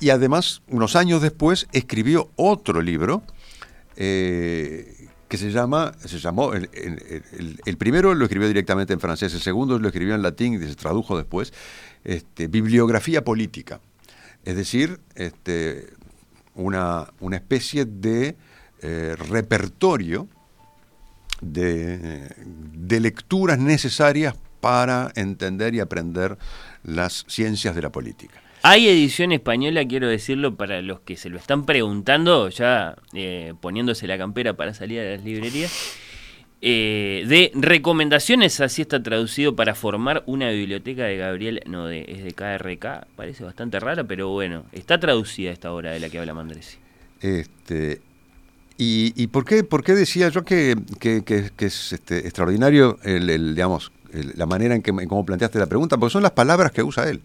Y 0.00 0.10
además, 0.10 0.60
unos 0.68 0.94
años 0.94 1.22
después, 1.22 1.66
escribió 1.72 2.30
otro 2.36 2.82
libro 2.82 3.22
eh, 3.96 5.08
que 5.28 5.38
se 5.38 5.50
llama, 5.50 5.92
se 6.04 6.18
llamó, 6.18 6.52
el, 6.52 6.68
el- 6.74 7.22
el- 7.32 7.60
el 7.64 7.76
primero 7.78 8.14
lo 8.14 8.24
escribió 8.26 8.46
directamente 8.46 8.92
en 8.92 9.00
francés, 9.00 9.32
el 9.34 9.40
segundo 9.40 9.78
lo 9.78 9.88
escribió 9.88 10.14
en 10.14 10.22
latín 10.22 10.54
y 10.54 10.58
se 10.66 10.74
tradujo 10.74 11.16
después, 11.16 11.52
este, 12.04 12.46
Bibliografía 12.48 13.24
Política. 13.24 13.80
Es 14.44 14.56
decir, 14.56 15.00
este, 15.14 15.88
una, 16.54 17.08
una 17.20 17.36
especie 17.36 17.86
de 17.86 18.36
eh, 18.82 19.16
repertorio 19.30 20.28
de, 21.40 22.30
de 22.36 23.00
lecturas 23.00 23.58
necesarias 23.58 24.34
para 24.60 25.12
entender 25.14 25.74
y 25.74 25.80
aprender 25.80 26.38
las 26.82 27.24
ciencias 27.28 27.74
de 27.74 27.82
la 27.82 27.90
política. 27.90 28.42
Hay 28.62 28.88
edición 28.88 29.30
española, 29.30 29.86
quiero 29.86 30.08
decirlo, 30.08 30.56
para 30.56 30.82
los 30.82 31.00
que 31.00 31.16
se 31.16 31.28
lo 31.28 31.38
están 31.38 31.66
preguntando, 31.66 32.48
ya 32.48 32.96
eh, 33.14 33.54
poniéndose 33.60 34.08
la 34.08 34.18
campera 34.18 34.54
para 34.54 34.74
salir 34.74 34.98
a 34.98 35.04
las 35.04 35.24
librerías, 35.24 35.72
eh, 36.62 37.24
de 37.28 37.52
recomendaciones, 37.54 38.60
así 38.60 38.82
está 38.82 39.00
traducido 39.00 39.54
para 39.54 39.76
formar 39.76 40.24
una 40.26 40.50
biblioteca 40.50 41.04
de 41.04 41.16
Gabriel, 41.16 41.60
no, 41.66 41.86
de, 41.86 42.06
es 42.08 42.24
de 42.24 42.32
KRK, 42.32 43.06
parece 43.14 43.44
bastante 43.44 43.78
rara, 43.78 44.02
pero 44.02 44.30
bueno, 44.30 44.64
está 44.72 44.98
traducida 44.98 45.52
esta 45.52 45.70
obra 45.72 45.92
de 45.92 46.00
la 46.00 46.08
que 46.08 46.18
habla 46.18 46.34
Mandresi. 46.34 46.78
Este, 47.20 48.00
y, 48.78 49.26
por, 49.28 49.44
qué, 49.44 49.64
por 49.64 49.82
qué 49.82 49.94
decía 49.94 50.28
yo 50.28 50.44
que, 50.44 50.76
es 51.58 51.92
este, 51.92 52.18
extraordinario 52.18 52.98
la 53.04 54.46
manera 54.46 54.74
en 54.74 54.82
que 54.82 54.90
en 54.90 55.08
cómo 55.08 55.24
planteaste 55.24 55.58
la 55.58 55.66
pregunta? 55.66 55.96
Porque 55.96 56.12
son 56.12 56.22
las 56.22 56.32
palabras 56.32 56.72
que 56.72 56.82
usa 56.82 57.08
él. 57.08 57.22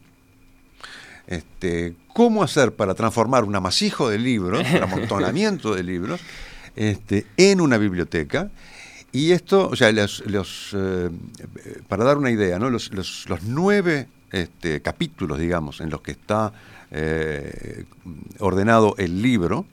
Este, 1.27 1.95
¿Cómo 2.13 2.43
hacer 2.43 2.73
para 2.73 2.93
transformar 2.93 3.43
un 3.43 3.55
amasijo 3.55 4.09
de 4.09 4.17
libros, 4.17 4.65
un 4.69 4.83
amontonamiento 4.83 5.75
de 5.75 5.83
libros, 5.83 6.19
este, 6.75 7.25
en 7.37 7.61
una 7.61 7.77
biblioteca? 7.77 8.49
Y 9.11 9.31
esto, 9.31 9.67
o 9.67 9.75
sea, 9.75 9.89
eh, 9.89 11.09
para 11.87 12.03
dar 12.05 12.17
una 12.17 12.31
idea, 12.31 12.59
¿no? 12.59 12.69
los, 12.69 12.91
nueve 13.43 14.07
capítulos, 14.81 15.39
digamos, 15.39 15.81
en 15.81 15.89
los 15.89 16.01
que 16.01 16.11
está 16.11 16.53
eh, 16.91 17.83
ordenado 18.39 18.95
el 18.97 19.21
libro, 19.21 19.65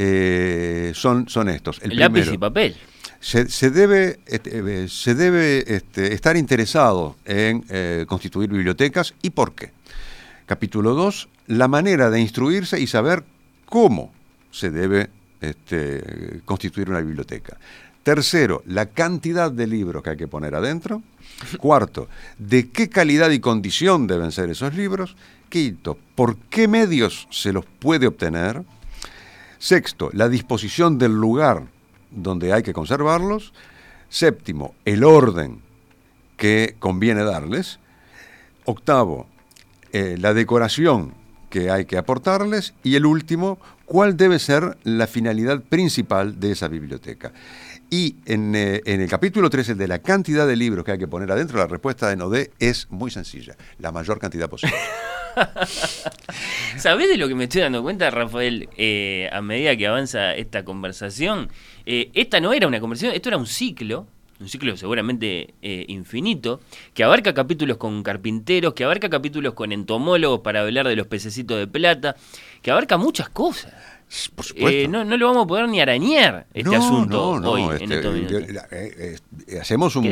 eh, 0.00 0.92
son, 0.94 1.28
son 1.28 1.48
estos. 1.48 1.80
El, 1.82 1.90
El 1.90 1.98
lápiz 1.98 2.32
y 2.32 2.38
papel. 2.38 2.76
se, 3.18 3.48
se 3.48 3.70
debe, 3.70 4.20
este, 4.26 4.84
eh, 4.84 4.88
se 4.88 5.16
debe 5.16 5.64
este, 5.66 6.14
estar 6.14 6.36
interesado 6.36 7.16
en 7.24 7.64
eh, 7.68 8.06
constituir 8.08 8.48
bibliotecas 8.48 9.12
y 9.22 9.30
por 9.30 9.56
qué. 9.56 9.72
Capítulo 10.46 10.94
2, 10.94 11.28
la 11.48 11.66
manera 11.66 12.10
de 12.10 12.20
instruirse 12.20 12.78
y 12.80 12.86
saber 12.86 13.24
cómo 13.66 14.12
se 14.52 14.70
debe 14.70 15.10
este, 15.40 16.42
constituir 16.44 16.88
una 16.88 17.00
biblioteca. 17.00 17.58
Tercero, 18.04 18.62
la 18.66 18.86
cantidad 18.86 19.50
de 19.50 19.66
libros 19.66 20.04
que 20.04 20.10
hay 20.10 20.16
que 20.16 20.28
poner 20.28 20.54
adentro. 20.54 21.02
Cuarto, 21.58 22.08
de 22.38 22.70
qué 22.70 22.88
calidad 22.88 23.30
y 23.30 23.40
condición 23.40 24.06
deben 24.06 24.30
ser 24.30 24.48
esos 24.48 24.74
libros. 24.74 25.16
Quinto, 25.48 25.98
por 26.14 26.36
qué 26.36 26.68
medios 26.68 27.26
se 27.30 27.52
los 27.52 27.64
puede 27.64 28.06
obtener. 28.06 28.62
Sexto, 29.58 30.10
la 30.12 30.28
disposición 30.28 30.98
del 30.98 31.12
lugar 31.12 31.64
donde 32.10 32.52
hay 32.52 32.62
que 32.62 32.72
conservarlos. 32.72 33.52
Séptimo, 34.08 34.74
el 34.84 35.04
orden 35.04 35.60
que 36.36 36.76
conviene 36.78 37.24
darles. 37.24 37.78
Octavo, 38.64 39.26
eh, 39.92 40.16
la 40.18 40.34
decoración 40.34 41.14
que 41.50 41.70
hay 41.70 41.84
que 41.86 41.98
aportarles. 41.98 42.74
Y 42.82 42.94
el 42.94 43.06
último, 43.06 43.58
cuál 43.84 44.16
debe 44.16 44.38
ser 44.38 44.78
la 44.84 45.06
finalidad 45.06 45.60
principal 45.62 46.38
de 46.38 46.52
esa 46.52 46.68
biblioteca. 46.68 47.32
Y 47.90 48.16
en, 48.26 48.54
eh, 48.54 48.82
en 48.84 49.00
el 49.00 49.08
capítulo 49.08 49.48
13, 49.48 49.72
el 49.72 49.78
de 49.78 49.88
la 49.88 49.98
cantidad 50.00 50.46
de 50.46 50.56
libros 50.56 50.84
que 50.84 50.92
hay 50.92 50.98
que 50.98 51.08
poner 51.08 51.32
adentro, 51.32 51.58
la 51.58 51.66
respuesta 51.66 52.08
de 52.08 52.16
Nodé 52.16 52.52
es 52.58 52.86
muy 52.90 53.10
sencilla, 53.10 53.56
la 53.78 53.92
mayor 53.92 54.18
cantidad 54.18 54.48
posible. 54.48 54.76
¿Sabés 56.76 57.08
de 57.08 57.16
lo 57.16 57.28
que 57.28 57.34
me 57.34 57.44
estoy 57.44 57.62
dando 57.62 57.82
cuenta, 57.82 58.10
Rafael, 58.10 58.68
eh, 58.76 59.28
a 59.32 59.40
medida 59.42 59.76
que 59.76 59.86
avanza 59.86 60.34
esta 60.34 60.64
conversación? 60.64 61.48
Eh, 61.86 62.10
esta 62.14 62.40
no 62.40 62.52
era 62.52 62.66
una 62.66 62.80
conversación, 62.80 63.14
esto 63.14 63.28
era 63.28 63.38
un 63.38 63.46
ciclo, 63.46 64.06
un 64.40 64.48
ciclo 64.48 64.76
seguramente 64.76 65.54
eh, 65.62 65.84
infinito, 65.88 66.60
que 66.94 67.04
abarca 67.04 67.34
capítulos 67.34 67.76
con 67.76 68.02
carpinteros, 68.02 68.74
que 68.74 68.84
abarca 68.84 69.08
capítulos 69.08 69.54
con 69.54 69.72
entomólogos 69.72 70.40
para 70.40 70.60
hablar 70.60 70.86
de 70.86 70.96
los 70.96 71.06
pececitos 71.06 71.58
de 71.58 71.66
plata, 71.66 72.16
que 72.62 72.70
abarca 72.70 72.96
muchas 72.96 73.28
cosas. 73.28 73.72
Por 74.34 74.44
supuesto. 74.44 74.68
Eh, 74.70 74.88
no, 74.88 75.04
no 75.04 75.16
lo 75.18 75.26
vamos 75.26 75.44
a 75.44 75.46
poder 75.46 75.68
ni 75.68 75.80
arañar 75.82 76.46
este 76.54 76.70
No, 76.70 76.76
asunto 76.78 77.38
no, 77.38 77.50
hoy 77.50 77.62
en 77.62 77.72
este, 77.72 77.94
estos 77.96 78.14
minutos. 78.14 78.46
yo- 78.46 78.52
la- 78.54 78.66
eh, 78.70 79.18
eh, 79.48 79.58
hacemos 79.60 79.96
un- 79.96 80.06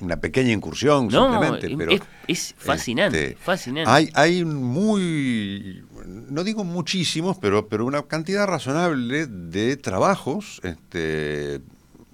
una 0.00 0.16
pequeña 0.16 0.50
incursión 0.52 1.10
simplemente, 1.10 1.66
es- 1.66 1.76
pero 1.76 1.92
es- 1.92 2.02
es 2.26 2.54
fascinante, 2.56 3.24
este, 3.28 3.36
fascinante. 3.38 3.90
Hay, 3.90 4.08
hay 4.14 4.44
muy, 4.46 5.84
no 6.06 6.42
digo 6.42 6.64
muchísimos, 6.64 7.36
pero, 7.38 7.68
pero 7.68 7.84
una 7.84 8.02
cantidad 8.04 8.46
razonable 8.46 9.26
de 9.26 9.76
trabajos, 9.76 10.60
este, 10.64 11.60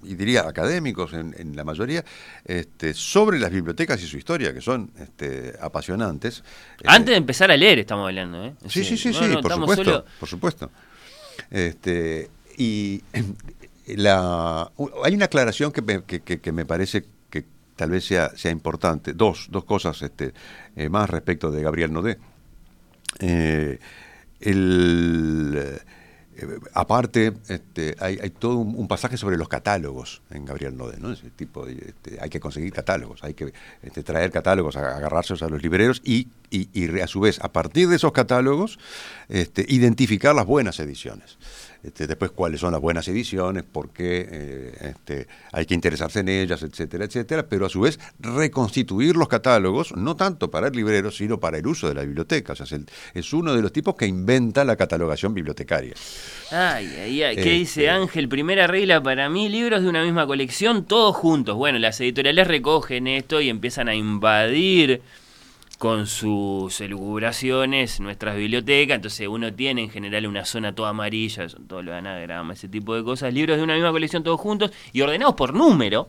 y 0.03 0.15
diría 0.15 0.41
académicos 0.47 1.13
en, 1.13 1.33
en 1.37 1.55
la 1.55 1.63
mayoría, 1.63 2.03
este, 2.43 2.93
sobre 2.93 3.39
las 3.39 3.51
bibliotecas 3.51 4.01
y 4.01 4.07
su 4.07 4.17
historia, 4.17 4.53
que 4.53 4.59
son 4.59 4.91
este, 4.99 5.53
apasionantes. 5.61 6.43
Antes 6.85 7.07
de 7.07 7.13
Eh, 7.13 7.17
empezar 7.17 7.51
a 7.51 7.57
leer 7.57 7.79
estamos 7.79 8.07
hablando, 8.07 8.43
¿eh? 8.43 8.55
Sí, 8.67 8.83
sí, 8.83 8.97
sí, 8.97 9.13
sí, 9.13 9.19
por 9.41 9.53
supuesto, 9.53 9.83
solo- 9.85 10.05
por 10.19 10.27
supuesto. 10.27 10.71
Este, 11.49 12.29
y 12.57 13.01
la, 13.87 14.71
hay 15.03 15.15
una 15.15 15.25
aclaración 15.25 15.71
que 15.71 15.81
me, 16.51 16.65
parece 16.65 17.05
que 17.29 17.45
tal 17.75 17.91
vez 17.91 18.05
sea, 18.05 18.29
sea 18.35 18.51
importante. 18.51 19.13
Dos, 19.13 19.47
dos 19.49 19.65
cosas 19.65 20.01
este, 20.01 20.33
eh, 20.75 20.89
más 20.89 21.09
respecto 21.09 21.51
de 21.51 21.63
Gabriel 21.63 21.93
Nodé. 21.93 22.17
Eh, 23.19 23.79
el, 24.39 25.81
eh, 26.41 26.59
aparte, 26.73 27.33
este, 27.47 27.95
hay, 27.99 28.19
hay 28.21 28.29
todo 28.31 28.57
un, 28.57 28.87
pasaje 28.87 29.17
sobre 29.17 29.37
los 29.37 29.47
catálogos 29.47 30.21
en 30.31 30.45
Gabriel 30.45 30.75
Nodé, 30.75 30.97
¿no? 30.99 31.11
Ese 31.11 31.29
tipo 31.29 31.65
de, 31.65 31.73
este, 31.73 32.17
hay 32.21 32.29
que 32.29 32.39
conseguir 32.39 32.71
catálogos, 32.73 33.23
hay 33.23 33.33
que 33.33 33.53
este, 33.81 34.03
traer 34.03 34.31
catálogos, 34.31 34.75
a- 34.75 34.95
agarrárselos 34.97 35.41
a 35.43 35.49
los 35.49 35.61
libreros 35.61 36.01
y, 36.03 36.27
y- 36.49 36.69
y 36.73 36.99
a 36.99 37.07
su 37.07 37.19
vez, 37.19 37.39
a 37.41 37.51
partir 37.51 37.87
de 37.87 37.95
esos 37.95 38.11
catálogos, 38.11 38.79
este, 39.29 39.65
identificar 39.67 40.35
las 40.35 40.45
buenas 40.45 40.79
ediciones. 40.79 41.37
Este, 41.83 42.05
después, 42.05 42.29
cuáles 42.31 42.59
son 42.59 42.71
las 42.73 42.81
buenas 42.81 43.07
ediciones, 43.07 43.63
por 43.63 43.89
qué 43.89 44.27
eh, 44.31 44.71
este, 44.91 45.27
hay 45.51 45.65
que 45.65 45.73
interesarse 45.73 46.19
en 46.19 46.29
ellas, 46.29 46.61
etcétera, 46.61 47.05
etcétera, 47.05 47.47
pero 47.49 47.65
a 47.65 47.69
su 47.69 47.81
vez 47.81 47.99
reconstituir 48.19 49.15
los 49.15 49.27
catálogos, 49.27 49.95
no 49.95 50.15
tanto 50.15 50.51
para 50.51 50.67
el 50.67 50.73
librero, 50.73 51.09
sino 51.09 51.39
para 51.39 51.57
el 51.57 51.65
uso 51.65 51.87
de 51.87 51.95
la 51.95 52.01
biblioteca. 52.03 52.53
O 52.53 52.55
sea, 52.55 52.65
es, 52.65 52.71
el- 52.73 52.85
es 53.15 53.33
uno 53.33 53.55
de 53.55 53.61
los 53.61 53.73
tipos 53.73 53.95
que 53.95 54.05
inventa 54.05 54.63
la 54.63 54.75
catalogación 54.75 55.33
bibliotecaria. 55.33 55.93
Ay, 56.51 56.85
ay, 57.03 57.23
ay. 57.23 57.35
¿Qué 57.35 57.41
Este- 57.41 57.49
dice 57.51 57.89
Ángel? 57.89 58.29
Primera 58.29 58.67
regla 58.67 59.01
para 59.01 59.29
mí, 59.29 59.49
libros 59.49 59.81
de 59.81 59.89
una 59.89 60.03
misma 60.03 60.27
colección, 60.27 60.85
todos 60.85 61.15
juntos. 61.15 61.55
Bueno, 61.55 61.79
las 61.79 61.99
editoriales 62.01 62.47
recogen 62.47 63.07
esto 63.07 63.41
y 63.41 63.49
empiezan 63.49 63.87
a 63.87 63.95
invadir 63.95 65.01
con 65.81 66.05
sus 66.05 66.79
elucubraciones 66.79 67.99
nuestras 68.01 68.35
bibliotecas. 68.35 68.97
Entonces 68.97 69.27
uno 69.27 69.51
tiene 69.51 69.81
en 69.81 69.89
general 69.89 70.27
una 70.27 70.45
zona 70.45 70.75
toda 70.75 70.89
amarilla, 70.89 71.49
son 71.49 71.67
todos 71.67 71.83
los 71.83 71.95
anagramas, 71.95 72.59
ese 72.59 72.69
tipo 72.69 72.93
de 72.93 73.03
cosas. 73.03 73.33
Libros 73.33 73.57
de 73.57 73.63
una 73.63 73.73
misma 73.73 73.91
colección, 73.91 74.21
todos 74.21 74.39
juntos 74.39 74.71
y 74.93 75.01
ordenados 75.01 75.33
por 75.33 75.55
número. 75.55 76.07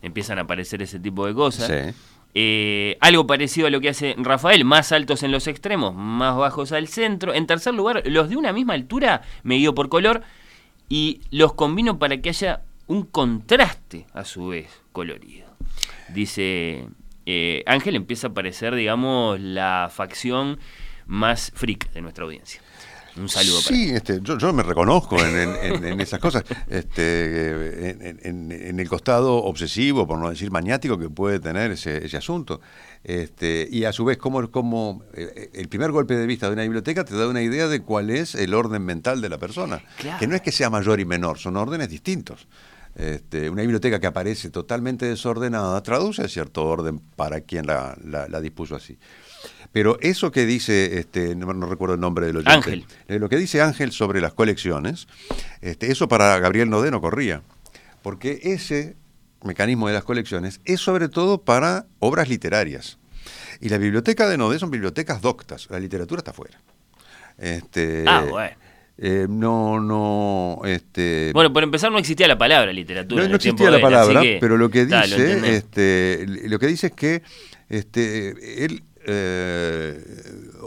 Empiezan 0.00 0.38
a 0.38 0.42
aparecer 0.42 0.80
ese 0.80 1.00
tipo 1.00 1.26
de 1.26 1.34
cosas. 1.34 1.66
Sí. 1.66 2.00
Eh, 2.34 2.96
algo 3.00 3.26
parecido 3.26 3.66
a 3.66 3.70
lo 3.70 3.80
que 3.80 3.88
hace 3.88 4.14
Rafael, 4.16 4.64
más 4.64 4.92
altos 4.92 5.24
en 5.24 5.32
los 5.32 5.48
extremos, 5.48 5.96
más 5.96 6.36
bajos 6.36 6.70
al 6.70 6.86
centro. 6.86 7.34
En 7.34 7.48
tercer 7.48 7.74
lugar, 7.74 8.04
los 8.06 8.28
de 8.28 8.36
una 8.36 8.52
misma 8.52 8.74
altura, 8.74 9.22
medido 9.42 9.74
por 9.74 9.88
color, 9.88 10.22
y 10.88 11.20
los 11.32 11.54
combino 11.54 11.98
para 11.98 12.18
que 12.18 12.28
haya 12.28 12.62
un 12.86 13.02
contraste 13.06 14.06
a 14.14 14.24
su 14.24 14.46
vez 14.46 14.68
colorido. 14.92 15.48
Dice 16.10 16.86
eh, 17.26 17.62
Ángel, 17.66 17.96
empieza 17.96 18.28
a 18.28 18.30
aparecer, 18.30 18.74
digamos, 18.74 19.38
la 19.40 19.90
facción 19.92 20.58
más 21.06 21.52
freak 21.54 21.92
de 21.92 22.00
nuestra 22.02 22.24
audiencia. 22.24 22.60
Un 23.16 23.30
saludo 23.30 23.62
para 23.64 23.74
Sí, 23.76 23.90
este, 23.90 24.18
yo, 24.22 24.36
yo 24.36 24.52
me 24.52 24.62
reconozco 24.62 25.18
en, 25.18 25.38
en- 25.38 25.56
en- 25.62 25.84
en 25.86 26.00
esas 26.02 26.20
cosas, 26.20 26.44
este, 26.68 27.90
en, 27.90 28.52
en- 28.52 28.78
el 28.80 28.88
costado 28.88 29.36
obsesivo, 29.36 30.06
por 30.06 30.18
no 30.18 30.28
decir 30.28 30.50
maniático, 30.50 30.98
que 30.98 31.08
puede 31.08 31.40
tener 31.40 31.70
ese, 31.70 32.04
ese 32.04 32.16
asunto. 32.18 32.60
Este, 33.04 33.66
y 33.70 33.84
a 33.84 33.92
su 33.92 34.04
vez, 34.04 34.18
como, 34.18 34.50
como 34.50 35.02
eh, 35.14 35.50
el 35.54 35.68
primer 35.68 35.92
golpe 35.92 36.14
de 36.14 36.26
vista 36.26 36.46
de 36.48 36.52
una 36.54 36.62
biblioteca 36.62 37.04
te 37.04 37.16
da 37.16 37.26
una 37.28 37.40
idea 37.42 37.68
de 37.68 37.80
cuál 37.80 38.10
es 38.10 38.34
el 38.34 38.52
orden 38.52 38.84
mental 38.84 39.20
de 39.22 39.28
la 39.30 39.38
persona. 39.38 39.82
Claro. 39.96 40.18
Que 40.18 40.26
no 40.26 40.34
es 40.36 40.42
que 40.42 40.52
sea 40.52 40.68
mayor 40.68 41.00
y 41.00 41.04
menor, 41.06 41.38
son 41.38 41.56
órdenes 41.56 41.88
distintos. 41.88 42.46
Este, 42.96 43.50
una 43.50 43.60
biblioteca 43.62 44.00
que 44.00 44.06
aparece 44.06 44.48
totalmente 44.50 45.04
desordenada 45.06 45.82
traduce 45.82 46.26
cierto 46.28 46.64
orden 46.64 46.98
para 46.98 47.42
quien 47.42 47.66
la, 47.66 47.94
la- 48.02 48.26
la 48.26 48.40
dispuso 48.40 48.74
así. 48.74 48.98
Pero 49.70 49.98
eso 50.00 50.30
que 50.30 50.46
dice, 50.46 50.98
este, 50.98 51.36
no, 51.36 51.52
no 51.52 51.66
recuerdo 51.66 51.94
el 51.94 52.00
nombre 52.00 52.24
del 52.26 52.36
oyente, 52.38 52.54
Ángel. 52.70 52.86
eh, 53.08 53.18
lo 53.18 53.28
que 53.28 53.36
dice 53.36 53.60
Ángel 53.60 53.92
sobre 53.92 54.22
las 54.22 54.32
colecciones, 54.32 55.08
este, 55.60 55.92
eso 55.92 56.08
para 56.08 56.38
Gabriel 56.38 56.70
Nodé 56.70 56.90
no 56.90 57.02
corría, 57.02 57.42
porque 58.02 58.40
ese 58.44 58.96
mecanismo 59.44 59.88
de 59.88 59.94
las 59.94 60.04
colecciones 60.04 60.60
es 60.64 60.80
sobre 60.80 61.08
todo 61.10 61.42
para 61.42 61.84
obras 61.98 62.30
literarias. 62.30 62.98
Y 63.60 63.68
la 63.68 63.76
biblioteca 63.76 64.26
de 64.28 64.38
Nodé 64.38 64.58
son 64.58 64.70
bibliotecas 64.70 65.20
doctas, 65.20 65.68
la 65.70 65.78
literatura 65.80 66.20
está 66.20 66.32
fuera. 66.32 66.58
Este, 67.36 68.04
Ah, 68.06 68.24
bueno. 68.30 68.56
Eh, 68.98 69.26
no, 69.28 69.78
no, 69.80 70.60
este, 70.64 71.30
Bueno, 71.34 71.52
por 71.52 71.62
empezar 71.62 71.92
no 71.92 71.98
existía 71.98 72.26
la 72.28 72.38
palabra 72.38 72.72
literatura. 72.72 73.20
no, 73.20 73.24
en 73.26 73.30
no 73.30 73.36
existía 73.36 73.70
la 73.70 73.76
él, 73.76 73.82
palabra, 73.82 74.22
que, 74.22 74.38
pero 74.40 74.56
lo 74.56 74.70
que 74.70 74.84
lo 74.86 75.02
dice, 75.02 75.56
este, 75.56 76.24
lo 76.48 76.58
que 76.58 76.66
dice 76.66 76.86
es 76.88 76.92
que 76.94 77.22
este, 77.68 78.64
él 78.64 78.82
eh, 79.08 80.02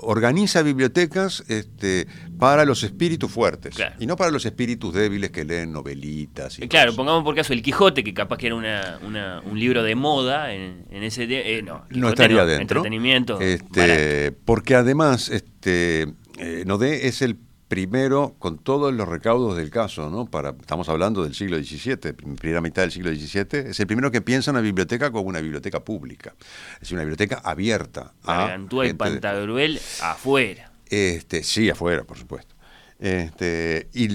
organiza 0.02 0.62
bibliotecas 0.62 1.44
este, 1.48 2.08
para 2.38 2.64
los 2.66 2.84
espíritus 2.84 3.32
fuertes 3.32 3.76
Claro. 3.76 3.96
y 4.00 4.06
no 4.06 4.16
para 4.16 4.32
los 4.32 4.46
espíritus 4.46 4.94
débiles 4.94 5.32
que 5.32 5.44
leen 5.44 5.72
novelitas. 5.74 6.58
Y 6.60 6.64
Eh, 6.64 6.68
Claro, 6.68 6.88
cosas. 6.92 6.98
pongamos 6.98 7.24
por 7.24 7.36
caso 7.36 7.52
el 7.54 7.62
Quijote, 7.62 8.04
que 8.04 8.14
capaz 8.14 8.38
que 8.38 8.46
era 8.48 8.56
una, 8.56 9.00
una- 9.06 9.42
un 9.42 9.60
libro 9.60 9.84
de 9.84 9.96
moda 9.96 10.54
en, 10.54 10.86
en 10.90 11.04
ese. 11.04 11.24
Eh, 11.30 11.62
no, 11.64 11.82
Quijote 11.88 12.00
no 12.00 12.10
estaría 12.10 12.46
dentro. 12.46 12.80
Entretenimiento. 12.80 13.42
Este, 13.42 14.32
porque 14.46 14.76
además, 14.76 15.30
este, 15.30 16.08
eh, 16.38 16.64
Nodé 16.66 17.08
es 17.08 17.22
el 17.22 17.38
primero 17.70 18.36
con 18.40 18.58
todos 18.58 18.94
los 18.94 19.08
recaudos 19.08 19.56
del 19.56 19.70
caso, 19.70 20.10
¿no? 20.10 20.26
Para, 20.26 20.50
estamos 20.50 20.90
hablando 20.90 21.24
del 21.24 21.34
siglo 21.36 21.58
XVII, 21.58 22.14
primera 22.36 22.60
mitad 22.62 22.82
del 22.82 22.92
siglo 22.92 23.12
XVII, 23.14 23.70
es 23.70 23.80
el 23.80 23.88
primero 23.88 24.12
que 24.12 24.22
piensa 24.22 24.50
en 24.52 24.56
una 24.58 24.62
biblioteca 24.64 25.12
como 25.12 25.30
una 25.30 25.40
biblioteca 25.40 25.80
pública, 25.80 26.34
es 26.74 26.80
decir, 26.82 26.96
una 26.98 27.04
biblioteca 27.04 27.40
abierta. 27.44 28.12
Gargantúa 28.26 28.86
y 28.86 28.88
gente 28.90 29.04
de- 29.06 29.12
Pantagruel 29.12 29.80
afuera. 30.02 30.72
Este, 30.90 31.44
sí, 31.44 31.70
afuera, 31.70 32.04
por 32.04 32.18
supuesto. 32.18 32.56
Este, 32.98 33.88
y, 33.94 34.08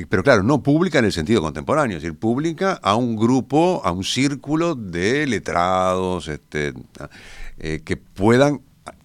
y- 0.00 0.04
pero 0.06 0.22
claro, 0.22 0.42
no 0.42 0.62
pública 0.62 1.00
en 1.00 1.04
el 1.06 1.12
sentido 1.12 1.42
contemporáneo, 1.42 1.96
es 1.98 2.02
decir, 2.04 2.16
pública 2.18 2.78
a 2.82 2.94
un 2.94 3.16
grupo, 3.16 3.82
a 3.84 3.90
un 3.90 4.04
círculo 4.04 4.74
de 4.74 5.26
letrados 5.26 6.28
este, 6.28 6.72
eh, 7.58 7.82
que 7.84 7.96
puedan 7.98 8.60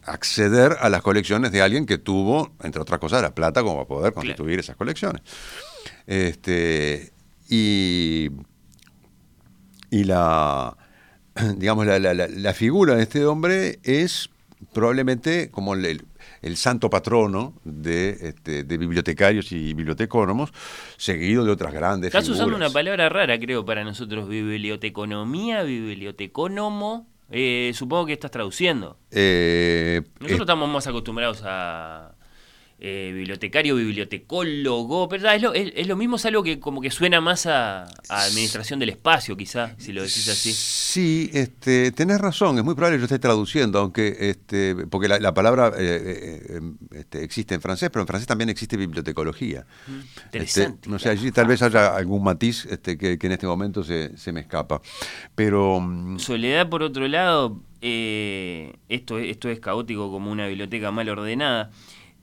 acceder 0.06 0.78
a 0.80 0.90
las 0.90 1.02
colecciones 1.02 1.52
de 1.52 1.62
alguien 1.62 1.86
que 1.86 1.98
tuvo, 1.98 2.52
entre 2.64 2.82
otras 2.82 3.00
cosas, 3.00 3.22
la 3.22 3.34
plata 3.36 3.62
como 3.62 3.76
para 3.76 3.88
poder 3.88 4.14
constituir 4.14 4.60
esas 4.60 4.76
colecciones. 4.76 5.22
Este, 6.08 7.12
y, 7.50 8.30
y 9.90 10.04
la, 10.04 10.76
digamos, 11.58 11.86
la, 11.86 12.00
la- 12.00 12.54
figura 12.54 12.96
de 12.96 13.04
este 13.04 13.26
hombre 13.26 13.80
es 13.84 14.30
probablemente 14.74 15.50
como 15.52 15.74
el, 15.74 16.04
el- 16.42 16.58
santo 16.58 16.90
patrono 16.90 17.54
de, 17.64 18.18
este, 18.22 18.64
de 18.64 18.78
bibliotecarios 18.78 19.52
y 19.52 19.74
bibliotecónomos, 19.74 20.52
seguido 20.98 21.44
de 21.46 21.52
otras 21.52 21.74
grandes 21.74 22.08
Estás 22.14 22.30
usando 22.30 22.56
una 22.56 22.70
palabra 22.70 23.10
rara, 23.10 23.40
creo, 23.40 23.64
para 23.66 23.84
nosotros. 23.84 24.28
Biblioteconomía, 24.28 25.64
bibliotecónomo. 25.64 27.08
Eh, 27.32 27.72
supongo 27.74 28.06
que 28.06 28.14
estás 28.14 28.30
traduciendo. 28.32 28.98
Eh, 29.10 30.02
Nosotros 30.20 30.42
estamos 30.42 30.70
más 30.70 30.86
acostumbrados 30.88 31.42
a 31.46 32.14
eh, 32.84 33.12
bibliotecario, 33.14 33.76
bibliotecólogo, 33.76 35.08
pero 35.08 35.30
ah, 35.30 35.36
es 35.36 35.42
lo, 35.42 35.54
es- 35.54 35.72
es 35.76 35.88
lo 35.88 35.96
mismo, 35.96 36.16
es 36.16 36.26
algo 36.26 36.42
que 36.44 36.60
como 36.60 36.82
que 36.82 36.90
suena 36.90 37.22
más 37.22 37.46
a, 37.46 37.84
a 37.84 38.24
administración 38.24 38.80
del 38.80 38.90
espacio, 38.90 39.38
quizá, 39.38 39.76
si 39.78 39.94
lo 39.94 40.02
decís 40.02 40.28
así. 40.28 40.52
Sí, 40.52 41.30
este, 41.34 41.92
tenés 41.92 42.20
razón, 42.20 42.58
es 42.58 42.64
muy 42.64 42.74
probable 42.76 42.98
que 42.98 43.02
yo 43.02 43.06
esté 43.06 43.20
traduciendo, 43.20 43.80
aunque 43.80 44.18
este, 44.20 44.76
porque 44.90 45.08
la, 45.08 45.20
la 45.20 45.34
palabra 45.34 45.68
eh, 45.70 45.72
eh, 45.80 46.42
eh, 46.58 46.62
este, 47.00 47.24
existe 47.24 47.54
en 47.56 47.62
francés, 47.62 47.90
pero 47.92 48.02
en 48.02 48.08
francés 48.08 48.28
también 48.28 48.50
existe 48.50 48.78
bibliotecología. 48.78 49.66
Interesante. 50.26 50.76
Este, 50.76 50.90
no 50.90 50.98
sé, 50.98 51.10
allí 51.10 51.32
tal 51.32 51.48
vez 51.48 51.62
haya 51.62 51.96
algún 51.96 52.24
matiz 52.24 52.66
este, 52.66 52.98
que, 52.98 53.18
que 53.20 53.28
en 53.28 53.34
este 53.34 53.46
momento 53.48 53.84
se, 53.84 54.18
se 54.18 54.32
me 54.32 54.40
escapa. 54.42 54.82
Pero 55.36 55.80
mm, 55.80 56.18
Soledad, 56.20 56.68
por 56.68 56.82
otro 56.84 57.08
lado, 57.08 57.62
eh, 57.82 58.74
esto, 58.90 59.20
esto 59.20 59.50
es 59.50 59.60
caótico 59.60 60.10
como 60.12 60.32
una 60.32 60.48
biblioteca 60.48 60.92
mal 60.92 61.08
ordenada. 61.10 61.70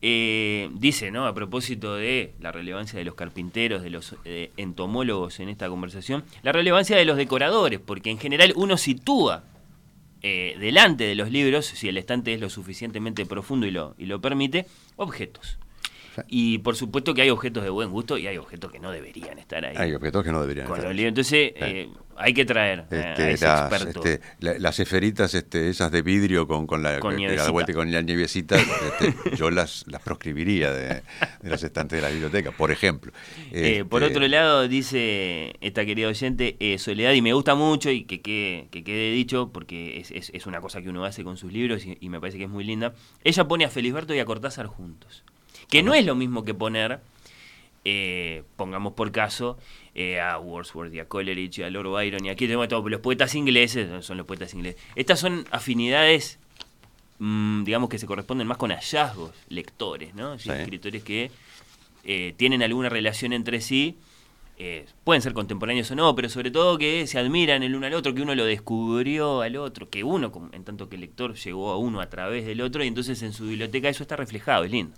Eh, 0.00 0.70
dice, 0.74 1.10
¿no? 1.10 1.26
A 1.26 1.34
propósito 1.34 1.96
de 1.96 2.34
la 2.40 2.52
relevancia 2.52 2.98
de 2.98 3.04
los 3.04 3.14
carpinteros, 3.14 3.82
de 3.82 3.90
los 3.90 4.14
eh, 4.24 4.52
entomólogos 4.56 5.40
en 5.40 5.48
esta 5.48 5.68
conversación, 5.68 6.24
la 6.42 6.52
relevancia 6.52 6.96
de 6.96 7.04
los 7.04 7.16
decoradores, 7.16 7.80
porque 7.80 8.10
en 8.10 8.18
general 8.18 8.52
uno 8.54 8.76
sitúa 8.76 9.42
eh, 10.22 10.56
delante 10.60 11.04
de 11.04 11.16
los 11.16 11.30
libros, 11.30 11.66
si 11.66 11.88
el 11.88 11.96
estante 11.96 12.32
es 12.32 12.40
lo 12.40 12.48
suficientemente 12.48 13.26
profundo 13.26 13.66
y 13.66 13.72
lo, 13.72 13.96
y 13.98 14.06
lo 14.06 14.20
permite, 14.20 14.66
objetos. 14.96 15.58
Y 16.26 16.58
por 16.58 16.74
supuesto 16.74 17.14
que 17.14 17.22
hay 17.22 17.30
objetos 17.30 17.62
de 17.62 17.70
buen 17.70 17.90
gusto 17.90 18.18
y 18.18 18.26
hay 18.26 18.38
objetos 18.38 18.72
que 18.72 18.80
no 18.80 18.90
deberían 18.90 19.38
estar 19.38 19.64
ahí. 19.64 19.76
Hay 19.76 19.94
objetos 19.94 20.24
que 20.24 20.32
no 20.32 20.40
deberían 20.40 20.66
estar. 20.66 20.92
Entonces, 20.92 21.52
eh, 21.54 21.88
hay 22.18 22.34
que 22.34 22.44
traer 22.44 22.84
eh, 22.90 22.96
a 22.96 23.10
Este, 23.12 23.32
ese 23.32 23.44
las, 23.46 23.72
experto. 23.72 24.04
este, 24.04 24.20
la- 24.40 24.58
las 24.58 24.78
esferitas 24.80 25.34
este, 25.34 25.68
esas 25.68 25.90
de 25.92 26.02
vidrio 26.02 26.46
con, 26.46 26.66
con 26.66 26.82
la 26.82 26.98
Con 27.00 27.16
que- 27.16 27.36
vuelta 27.50 27.72
y 27.72 27.74
con 27.74 27.90
la 27.92 28.02
nievecita, 28.02 28.56
este, 28.56 29.36
yo 29.36 29.50
las, 29.50 29.84
las 29.88 30.02
proscribiría 30.02 30.72
de, 30.72 30.88
de 31.42 31.50
los 31.50 31.62
estantes 31.62 31.96
de 31.98 32.02
la 32.02 32.10
biblioteca, 32.10 32.50
por 32.50 32.70
ejemplo. 32.70 33.12
Eh, 33.52 33.84
por 33.88 34.02
Este, 34.02 34.16
otro 34.16 34.28
lado, 34.28 34.68
dice 34.68 35.54
esta 35.60 35.84
querida 35.86 36.08
oyente, 36.08 36.56
eh, 36.60 36.78
Soledad, 36.78 37.12
y 37.12 37.22
me 37.22 37.32
gusta 37.32 37.54
mucho 37.54 37.90
y 37.90 38.04
que 38.04 38.20
quede, 38.20 38.68
que 38.70 38.84
quede 38.84 39.12
dicho, 39.12 39.50
porque 39.52 39.98
es, 40.00 40.10
es- 40.10 40.30
es 40.34 40.46
una 40.46 40.60
cosa 40.60 40.82
que 40.82 40.88
uno 40.88 41.04
hace 41.04 41.24
con 41.24 41.36
sus 41.36 41.52
libros 41.52 41.84
y, 41.86 41.96
y 42.00 42.08
me 42.08 42.20
parece 42.20 42.38
que 42.38 42.44
es 42.44 42.50
muy 42.50 42.64
linda. 42.64 42.94
Ella 43.24 43.46
pone 43.46 43.64
a 43.64 43.70
Felisberto 43.70 44.14
y 44.14 44.18
a 44.18 44.24
Cortázar 44.24 44.66
juntos. 44.66 45.24
Que 45.70 45.82
no 45.82 45.94
es 45.94 46.04
lo 46.06 46.14
mismo 46.14 46.44
que 46.44 46.54
poner, 46.54 47.00
eh, 47.84 48.42
pongamos 48.56 48.92
por 48.94 49.12
caso, 49.12 49.58
eh, 50.00 50.20
a 50.20 50.38
Wordsworth 50.38 50.94
y 50.94 51.00
a 51.00 51.08
Coleridge 51.08 51.58
y 51.58 51.62
a 51.64 51.70
Lord 51.70 51.88
Byron 51.88 52.24
y 52.24 52.28
aquí 52.28 52.46
tenemos 52.46 52.68
todos 52.68 52.88
los 52.88 53.00
poetas 53.00 53.34
ingleses, 53.34 54.04
son 54.04 54.16
los 54.16 54.26
poetas 54.26 54.54
ingleses. 54.54 54.80
Estas 54.94 55.18
son 55.18 55.44
afinidades, 55.50 56.38
mm, 57.18 57.64
digamos 57.64 57.88
que 57.90 57.98
se 57.98 58.06
corresponden 58.06 58.46
más 58.46 58.58
con 58.58 58.70
hallazgos, 58.70 59.32
lectores, 59.48 60.14
¿no? 60.14 60.38
Sí, 60.38 60.50
Sí. 60.50 60.54
Escritores 60.54 61.02
que 61.02 61.32
eh, 62.04 62.32
tienen 62.36 62.62
alguna 62.62 62.88
relación 62.88 63.32
entre 63.32 63.60
sí, 63.60 63.98
eh, 64.60 64.86
pueden 65.04 65.22
ser 65.22 65.34
contemporáneos 65.34 65.88
o 65.92 65.94
no, 65.94 66.14
pero 66.16 66.28
sobre 66.28 66.50
todo 66.50 66.78
que 66.78 67.06
se 67.06 67.18
admiran 67.18 67.62
el 67.62 67.74
uno 67.76 67.86
al 67.86 67.94
otro, 67.94 68.12
que 68.14 68.22
uno 68.22 68.34
lo 68.34 68.44
descubrió 68.44 69.42
al 69.42 69.56
otro, 69.56 69.88
que 69.88 70.02
uno, 70.02 70.32
como- 70.32 70.50
en 70.52 70.64
tanto 70.64 70.88
que 70.88 70.96
el 70.96 71.02
lector, 71.02 71.34
llegó 71.34 71.70
a 71.70 71.78
uno 71.78 72.00
a 72.00 72.08
través 72.10 72.44
del 72.44 72.60
otro, 72.60 72.82
y 72.82 72.88
entonces 72.88 73.22
en 73.22 73.32
su 73.32 73.44
biblioteca 73.46 73.88
eso 73.88 74.02
está 74.02 74.16
reflejado, 74.16 74.64
es 74.64 74.70
lindo. 74.72 74.94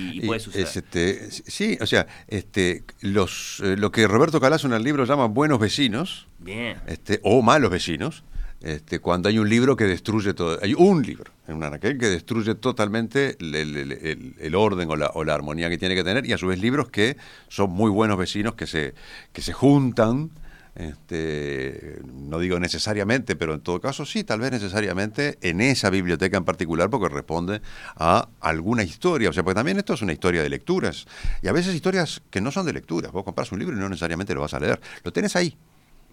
Y, 0.00 0.18
y 0.18 0.26
puede 0.26 0.40
suceder. 0.40 0.66
es, 0.66 0.76
este, 0.76 1.30
sí, 1.30 1.78
o 1.80 1.86
sea, 1.86 2.06
este, 2.28 2.82
los, 3.00 3.60
eh, 3.64 3.76
lo 3.76 3.92
que 3.92 4.06
Roberto 4.08 4.40
Calazo 4.40 4.66
en 4.66 4.72
el 4.72 4.82
libro 4.82 5.04
llama 5.04 5.26
buenos 5.26 5.58
vecinos, 5.60 6.26
Bien. 6.40 6.76
este, 6.86 7.20
o 7.22 7.42
malos 7.42 7.70
vecinos, 7.70 8.24
este, 8.60 9.00
cuando 9.00 9.28
hay 9.28 9.38
un 9.38 9.48
libro 9.48 9.76
que 9.76 9.84
destruye 9.84 10.34
todo, 10.34 10.58
hay 10.62 10.74
un 10.74 11.02
libro 11.02 11.30
en 11.46 11.56
un 11.56 11.64
anaquel 11.64 11.98
que 11.98 12.06
destruye 12.06 12.54
totalmente 12.54 13.36
el, 13.38 14.54
orden 14.54 14.90
o 14.90 14.96
la, 14.96 15.10
o 15.14 15.24
la 15.24 15.34
armonía 15.34 15.68
que 15.68 15.78
tiene 15.78 15.94
que 15.94 16.04
tener, 16.04 16.26
y 16.26 16.32
a 16.32 16.38
su 16.38 16.46
vez 16.46 16.58
libros 16.60 16.88
que 16.88 17.16
son 17.48 17.70
muy 17.70 17.90
buenos 17.90 18.18
vecinos, 18.18 18.54
que 18.54 18.66
se, 18.66 18.94
que 19.32 19.42
se 19.42 19.52
juntan, 19.52 20.30
este, 20.76 22.00
no 22.04 22.38
digo 22.38 22.60
necesariamente, 22.60 23.34
pero 23.34 23.54
en 23.54 23.60
todo 23.60 23.80
caso 23.80 24.04
sí, 24.04 24.24
tal 24.24 24.40
vez 24.40 24.50
necesariamente 24.50 25.38
en 25.40 25.62
esa 25.62 25.88
biblioteca 25.88 26.36
en 26.36 26.44
particular, 26.44 26.90
porque 26.90 27.08
responde 27.08 27.62
a 27.96 28.28
alguna 28.40 28.82
historia. 28.82 29.30
O 29.30 29.32
sea, 29.32 29.42
porque 29.42 29.54
también 29.54 29.78
esto 29.78 29.94
es 29.94 30.02
una 30.02 30.12
historia 30.12 30.42
de 30.42 30.50
lecturas. 30.50 31.06
Y 31.40 31.48
a 31.48 31.52
veces 31.52 31.74
historias 31.74 32.20
que 32.30 32.42
no 32.42 32.50
son 32.50 32.66
de 32.66 32.74
lecturas. 32.74 33.10
Vos 33.10 33.24
compras 33.24 33.50
un 33.52 33.58
libro 33.58 33.74
y 33.74 33.80
no 33.80 33.88
necesariamente 33.88 34.34
lo 34.34 34.42
vas 34.42 34.52
a 34.52 34.60
leer. 34.60 34.78
Lo 35.02 35.12
tenés 35.12 35.34
ahí. 35.34 35.56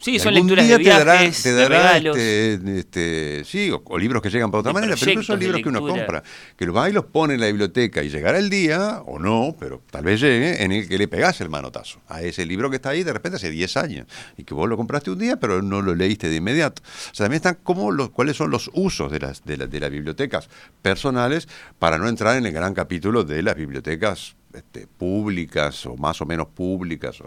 Sí, 0.03 0.19
son 0.19 0.33
lecturas 0.33 0.67
de 0.67 0.83
te 0.83 0.89
dará- 0.89 1.13
viajes, 1.19 1.43
te 1.43 1.53
de 1.53 1.69
regalos. 1.69 2.17
este, 2.17 2.79
este, 2.79 3.43
sí, 3.45 3.71
o, 3.71 3.81
o 3.85 3.97
libros 3.97 4.21
que 4.21 4.29
llegan 4.29 4.51
para 4.51 4.59
otra 4.59 4.71
manera, 4.73 4.95
pero 4.99 5.11
de 5.39 5.45
libros 5.45 5.61
que 5.63 5.69
uno 5.69 5.79
compra, 6.05 6.23
que 6.57 6.65
los 6.65 6.75
va 6.75 6.89
y 6.89 6.93
los 6.93 7.05
pone 7.05 7.35
en 7.35 7.39
la 7.39 7.47
biblioteca 7.47 8.03
y 8.03 8.09
llegará 8.09 8.37
el 8.37 8.49
día, 8.49 9.01
o 9.05 9.17
no, 9.17 9.55
pero 9.59 9.81
tal 9.89 10.03
vez 10.03 10.19
llegue, 10.19 10.61
en 10.63 10.71
el 10.73 10.87
que 10.89 10.97
le 10.97 11.07
pegás 11.07 11.39
el 11.41 11.49
manotazo 11.49 12.01
a 12.09 12.21
ese 12.21 12.45
libro 12.45 12.69
que 12.69 12.75
está 12.75 12.89
ahí 12.89 13.03
de 13.03 13.13
repente 13.13 13.37
hace 13.37 13.49
10 13.49 13.77
años 13.77 14.07
y 14.37 14.43
que 14.43 14.53
vos 14.53 14.67
lo 14.67 14.75
compraste 14.77 15.09
un 15.11 15.19
día, 15.19 15.37
pero 15.37 15.61
no 15.61 15.81
lo 15.81 15.95
leíste 15.95 16.27
de 16.27 16.35
inmediato. 16.35 16.81
O 16.85 17.15
sea, 17.15 17.25
también 17.25 17.37
están 17.37 17.57
como 17.63 17.91
los, 17.91 18.09
cuáles 18.09 18.35
son 18.35 18.51
los 18.51 18.69
usos 18.73 19.11
de 19.11 19.19
las, 19.19 19.45
de, 19.45 19.57
la- 19.57 19.67
de 19.67 19.79
las 19.79 19.89
bibliotecas 19.89 20.49
personales 20.81 21.47
para 21.79 21.97
no 21.97 22.07
entrar 22.09 22.37
en 22.37 22.45
el 22.45 22.51
gran 22.51 22.73
capítulo 22.73 23.23
de 23.23 23.41
las 23.41 23.55
bibliotecas 23.55 24.35
este, 24.53 24.87
públicas 24.87 25.85
o 25.85 25.95
más 25.97 26.21
o 26.21 26.25
menos 26.25 26.47
públicas, 26.47 27.17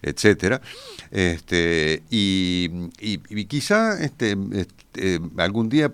etcétera. 0.00 0.60
Este, 1.10 2.02
y, 2.10 2.88
quizá 3.46 4.02
este, 4.02 4.36
este, 4.52 5.20
algún 5.36 5.68
día 5.68 5.92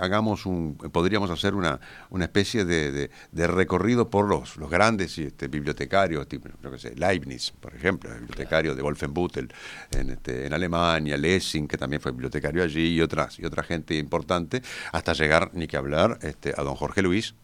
hagamos 0.00 0.44
podríamos 0.92 1.30
hacer 1.30 1.54
una, 1.54 1.80
especie 2.20 2.64
de, 2.64 3.10
recorrido 3.46 4.10
por 4.10 4.28
los, 4.28 4.58
grandes 4.70 5.20
bibliotecarios, 5.50 6.26
tipo, 6.28 6.48
Leibniz, 6.96 7.52
por 7.60 7.74
ejemplo, 7.74 8.10
el 8.12 8.20
bibliotecario 8.20 8.74
de 8.74 8.82
Wolfenbüttel 8.82 9.52
en, 9.90 10.10
este, 10.10 10.46
en 10.46 10.52
Alemania, 10.52 11.16
Lessing, 11.16 11.68
que 11.68 11.76
también 11.76 12.00
fue 12.00 12.12
bibliotecario 12.12 12.62
allí, 12.62 12.94
y 12.94 13.00
otras, 13.00 13.38
y 13.38 13.44
otra 13.44 13.62
gente 13.62 13.96
importante, 13.96 14.62
hasta 14.92 15.12
llegar, 15.12 15.50
ni 15.54 15.66
que 15.66 15.76
hablar, 15.76 16.18
a 16.56 16.62
don 16.62 16.74
Jorge 16.74 17.02
Luis, 17.02 17.34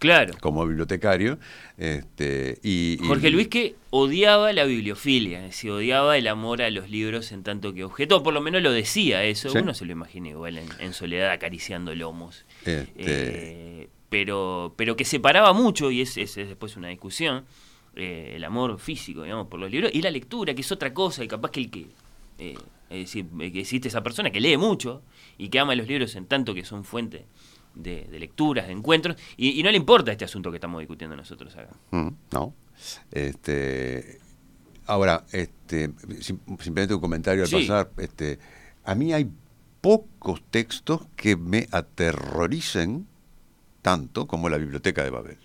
Claro. 0.00 0.34
como 0.40 0.66
bibliotecario. 0.66 1.38
Este, 1.78 2.58
y, 2.62 2.98
y- 3.00 3.06
Jorge 3.06 3.30
Luis 3.30 3.46
que 3.48 3.76
odiaba 3.90 4.52
la 4.52 4.64
bibliofilia, 4.64 5.38
es 5.40 5.44
decir, 5.52 5.70
odiaba 5.70 6.16
el 6.18 6.26
amor 6.26 6.62
a 6.62 6.70
los 6.70 6.90
libros 6.90 7.30
en 7.32 7.42
tanto 7.42 7.72
que 7.74 7.84
objeto, 7.84 8.16
o 8.16 8.22
por 8.22 8.34
lo 8.34 8.40
menos 8.40 8.62
lo 8.62 8.72
decía 8.72 9.22
eso, 9.24 9.50
Sí. 9.50 9.58
uno 9.58 9.72
se 9.74 9.84
lo 9.84 9.92
imagina 9.92 10.28
igual 10.30 10.58
en, 10.58 10.68
en 10.80 10.92
soledad 10.92 11.30
acariciando 11.30 11.94
lomos. 11.94 12.44
Este- 12.64 12.88
Eh, 12.96 13.88
pero, 14.08 14.74
pero 14.76 14.96
que 14.96 15.04
separaba 15.04 15.52
mucho, 15.52 15.90
y 15.92 16.00
es, 16.00 16.16
es- 16.16 16.36
es 16.36 16.48
después 16.48 16.76
una 16.76 16.88
discusión, 16.88 17.44
eh, 17.94 18.32
el 18.36 18.44
amor 18.44 18.78
físico, 18.80 19.22
digamos, 19.22 19.46
por 19.48 19.60
los 19.60 19.70
libros, 19.70 19.90
y 19.94 20.02
la 20.02 20.10
lectura, 20.10 20.52
que 20.54 20.62
es 20.62 20.72
otra 20.72 20.92
cosa, 20.92 21.22
y 21.24 21.28
capaz 21.28 21.50
que 21.52 21.60
el 21.60 21.70
que... 21.70 21.86
eh, 22.38 22.54
es 22.90 22.98
decir, 22.98 23.26
eh, 23.38 23.52
que 23.52 23.60
existe 23.60 23.86
esa 23.86 24.02
persona 24.02 24.30
que 24.30 24.40
lee 24.40 24.56
mucho 24.56 25.02
y 25.38 25.48
que 25.48 25.60
ama 25.60 25.76
los 25.76 25.86
libros 25.86 26.16
en 26.16 26.26
tanto 26.26 26.54
que 26.54 26.64
son 26.64 26.82
fuente 26.84 27.24
de, 27.74 28.04
de 28.10 28.18
lecturas, 28.18 28.66
de 28.66 28.72
encuentros, 28.72 29.16
y, 29.36 29.58
y 29.58 29.62
no 29.62 29.70
le 29.70 29.76
importa 29.76 30.12
este 30.12 30.24
asunto 30.24 30.50
que 30.50 30.56
estamos 30.56 30.80
discutiendo 30.80 31.16
nosotros 31.16 31.54
acá. 31.56 31.70
Mm, 31.90 32.08
No. 32.32 32.54
Este, 33.10 34.18
ahora, 34.86 35.24
este, 35.32 35.90
sim- 36.20 36.40
simplemente 36.58 36.94
un 36.94 37.00
comentario 37.00 37.42
al 37.42 37.48
Sí. 37.48 37.56
pasar. 37.66 37.90
Este, 37.98 38.38
a 38.84 38.94
mí 38.94 39.12
hay 39.12 39.30
pocos 39.80 40.42
textos 40.50 41.06
que 41.16 41.36
me 41.36 41.68
aterroricen 41.70 43.06
tanto 43.82 44.26
como 44.26 44.48
la 44.48 44.56
biblioteca 44.58 45.02
de 45.04 45.10
Babel. 45.10 45.38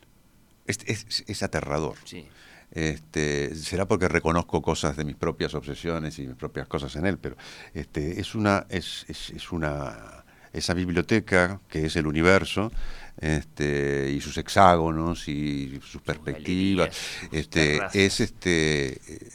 Es, 0.66 0.80
es- 0.86 1.24
es 1.28 1.44
aterrador. 1.44 1.96
Sí. 2.06 2.26
Este, 2.72 3.54
será 3.56 3.88
porque 3.88 4.08
reconozco 4.08 4.62
cosas 4.62 4.98
de 4.98 5.06
mis 5.06 5.16
propias 5.16 5.54
obsesiones 5.54 6.18
y 6.20 6.28
mis 6.28 6.36
propias 6.36 6.68
cosas 6.68 6.96
en 6.96 7.06
él, 7.06 7.18
pero 7.18 7.38
este, 7.74 8.20
es 8.20 8.36
una, 8.36 8.66
es, 8.70 9.06
es- 9.08 9.30
es 9.30 9.52
una, 9.52 10.15
esa 10.56 10.74
biblioteca 10.74 11.60
que 11.70 11.86
es 11.86 11.96
el 11.96 12.08
universo, 12.08 12.72
este, 13.20 14.12
y 14.12 14.20
sus 14.20 14.38
hexágonos 14.38 15.28
y 15.28 15.80
sus 15.84 16.02
perspectivas, 16.02 16.90
este, 17.32 17.80
es 17.94 18.20
este, 18.20 18.94
eh, 18.94 19.30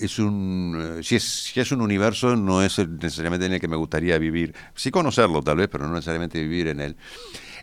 es 0.00 0.18
un, 0.18 0.98
eh, 0.98 1.02
si 1.02 1.16
es, 1.16 1.22
si 1.22 1.60
es 1.60 1.70
un 1.70 1.80
universo 1.80 2.34
no 2.34 2.62
es 2.62 2.78
necesariamente 2.78 3.46
en 3.46 3.52
el 3.52 3.60
que 3.60 3.68
me 3.68 3.76
gustaría 3.76 4.18
vivir, 4.18 4.54
sí 4.74 4.90
conocerlo 4.90 5.42
tal 5.42 5.58
vez, 5.58 5.68
pero 5.68 5.86
no 5.86 5.94
necesariamente 5.94 6.40
vivir 6.40 6.68
en 6.68 6.80
él. 6.80 6.96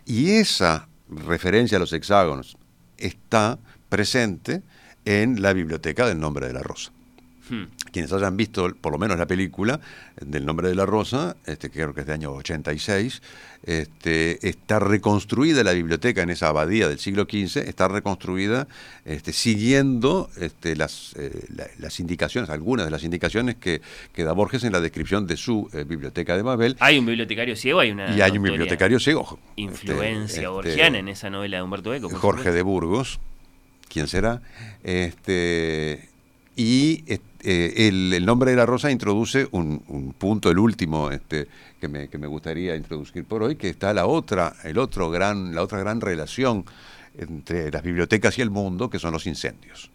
Y 0.06 0.30
esa 0.30 0.88
referencia 1.10 1.76
a 1.76 1.80
los 1.80 1.92
hexágonos 1.92 2.56
está 2.96 3.58
presente 3.88 4.62
en 5.04 5.42
la 5.42 5.52
biblioteca 5.52 6.06
del 6.06 6.18
Nombre 6.18 6.46
de 6.46 6.54
la 6.54 6.62
Rosa. 6.62 6.92
Hmm. 7.50 7.64
Quienes 7.92 8.12
hayan 8.12 8.36
visto 8.36 8.74
por 8.80 8.92
lo 8.92 8.98
menos 8.98 9.18
la 9.18 9.26
película 9.26 9.80
del 10.20 10.44
Nombre 10.44 10.68
de 10.68 10.74
la 10.74 10.84
Rosa, 10.86 11.36
este, 11.46 11.70
creo 11.70 11.94
que 11.94 12.02
es 12.02 12.06
de 12.06 12.12
año 12.12 12.32
86, 12.32 13.22
este, 13.62 14.46
está 14.48 14.78
reconstruida 14.78 15.64
la 15.64 15.72
biblioteca 15.72 16.22
en 16.22 16.30
esa 16.30 16.48
abadía 16.48 16.88
del 16.88 16.98
siglo 16.98 17.24
XV, 17.24 17.66
está 17.68 17.88
reconstruida 17.88 18.68
este, 19.04 19.32
siguiendo 19.32 20.30
este, 20.38 20.76
las, 20.76 21.14
eh, 21.16 21.46
la- 21.56 21.66
las 21.78 21.98
indicaciones, 22.00 22.50
algunas 22.50 22.84
de 22.84 22.90
las 22.90 23.02
indicaciones 23.04 23.56
que, 23.56 23.80
que 24.12 24.24
da 24.24 24.32
Borges 24.32 24.64
en 24.64 24.72
la 24.72 24.80
descripción 24.80 25.26
de 25.26 25.36
su 25.36 25.68
eh, 25.72 25.84
biblioteca 25.84 26.36
de 26.36 26.42
Babel. 26.42 26.76
Hay 26.80 26.98
un 26.98 27.06
bibliotecario 27.06 27.56
ciego, 27.56 27.80
hay 27.80 27.90
una 27.92 28.14
y 28.14 28.20
hay 28.20 28.36
un 28.36 28.42
bibliotecario 28.42 29.00
ciego. 29.00 29.38
influencia 29.56 30.50
borgiana 30.50 30.98
en 30.98 31.08
esa 31.08 31.30
novela 31.30 31.56
de 31.56 31.62
Humberto 31.62 31.94
Eco. 31.94 32.08
Jorge 32.10 32.20
supuesto. 32.40 32.52
de 32.52 32.62
Burgos, 32.62 33.20
¿quién 33.88 34.06
será? 34.08 34.42
Este, 34.84 36.07
y 36.58 37.04
este, 37.06 37.86
el, 37.86 38.12
el 38.12 38.26
nombre 38.26 38.50
de 38.50 38.56
la 38.56 38.66
rosa 38.66 38.90
introduce 38.90 39.46
un, 39.52 39.80
un 39.86 40.12
punto, 40.12 40.50
el 40.50 40.58
último, 40.58 41.12
este, 41.12 41.46
que 41.80 41.86
me, 41.86 42.08
que 42.08 42.18
me 42.18 42.26
gustaría 42.26 42.74
introducir 42.74 43.24
por 43.24 43.44
hoy, 43.44 43.54
que 43.54 43.68
está 43.68 43.94
la 43.94 44.06
otra, 44.06 44.56
el 44.64 44.76
otro 44.76 45.08
gran, 45.08 45.54
la 45.54 45.62
otra 45.62 45.78
gran 45.78 46.00
relación 46.00 46.64
entre 47.16 47.70
las 47.70 47.84
bibliotecas 47.84 48.36
y 48.38 48.42
el 48.42 48.50
mundo, 48.50 48.90
que 48.90 48.98
son 48.98 49.12
los 49.12 49.28
incendios. 49.28 49.92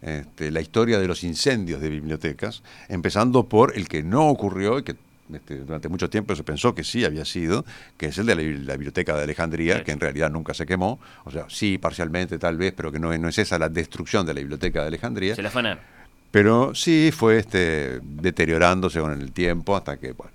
Este, 0.00 0.52
la 0.52 0.60
historia 0.60 1.00
de 1.00 1.08
los 1.08 1.24
incendios 1.24 1.80
de 1.80 1.88
bibliotecas, 1.88 2.62
empezando 2.88 3.48
por 3.48 3.76
el 3.76 3.88
que 3.88 4.04
no 4.04 4.28
ocurrió 4.28 4.78
y 4.78 4.84
que 4.84 4.94
este, 5.32 5.56
durante 5.56 5.88
mucho 5.88 6.08
tiempo 6.10 6.34
se 6.36 6.42
pensó 6.44 6.74
que 6.74 6.84
sí 6.84 7.04
había 7.04 7.24
sido, 7.24 7.64
que 7.96 8.06
es 8.06 8.18
el 8.18 8.26
de 8.26 8.34
la, 8.34 8.42
bi- 8.42 8.58
la 8.58 8.72
biblioteca 8.74 9.16
de 9.16 9.22
Alejandría, 9.24 9.82
que 9.84 9.92
en 9.92 10.00
realidad 10.00 10.30
nunca 10.30 10.54
se 10.54 10.66
quemó, 10.66 10.98
o 11.24 11.30
sea, 11.30 11.46
sí, 11.48 11.78
parcialmente 11.78 12.38
tal 12.38 12.56
vez, 12.56 12.72
pero 12.76 12.90
que 12.92 12.98
no, 12.98 13.12
es- 13.12 13.20
no 13.20 13.28
es 13.28 13.38
esa 13.38 13.58
la 13.58 13.68
destrucción 13.68 14.24
de 14.26 14.34
la 14.34 14.40
biblioteca 14.40 14.80
de 14.82 14.88
Alejandría, 14.88 15.34
Se 15.34 15.42
la 15.42 15.48
afanaron. 15.48 15.82
pero 16.30 16.74
sí 16.74 17.10
fue 17.14 17.38
este, 17.38 18.00
deteriorándose 18.02 19.00
con 19.00 19.12
el 19.12 19.32
tiempo 19.32 19.76
hasta 19.76 19.96
que, 19.98 20.12
bueno, 20.12 20.32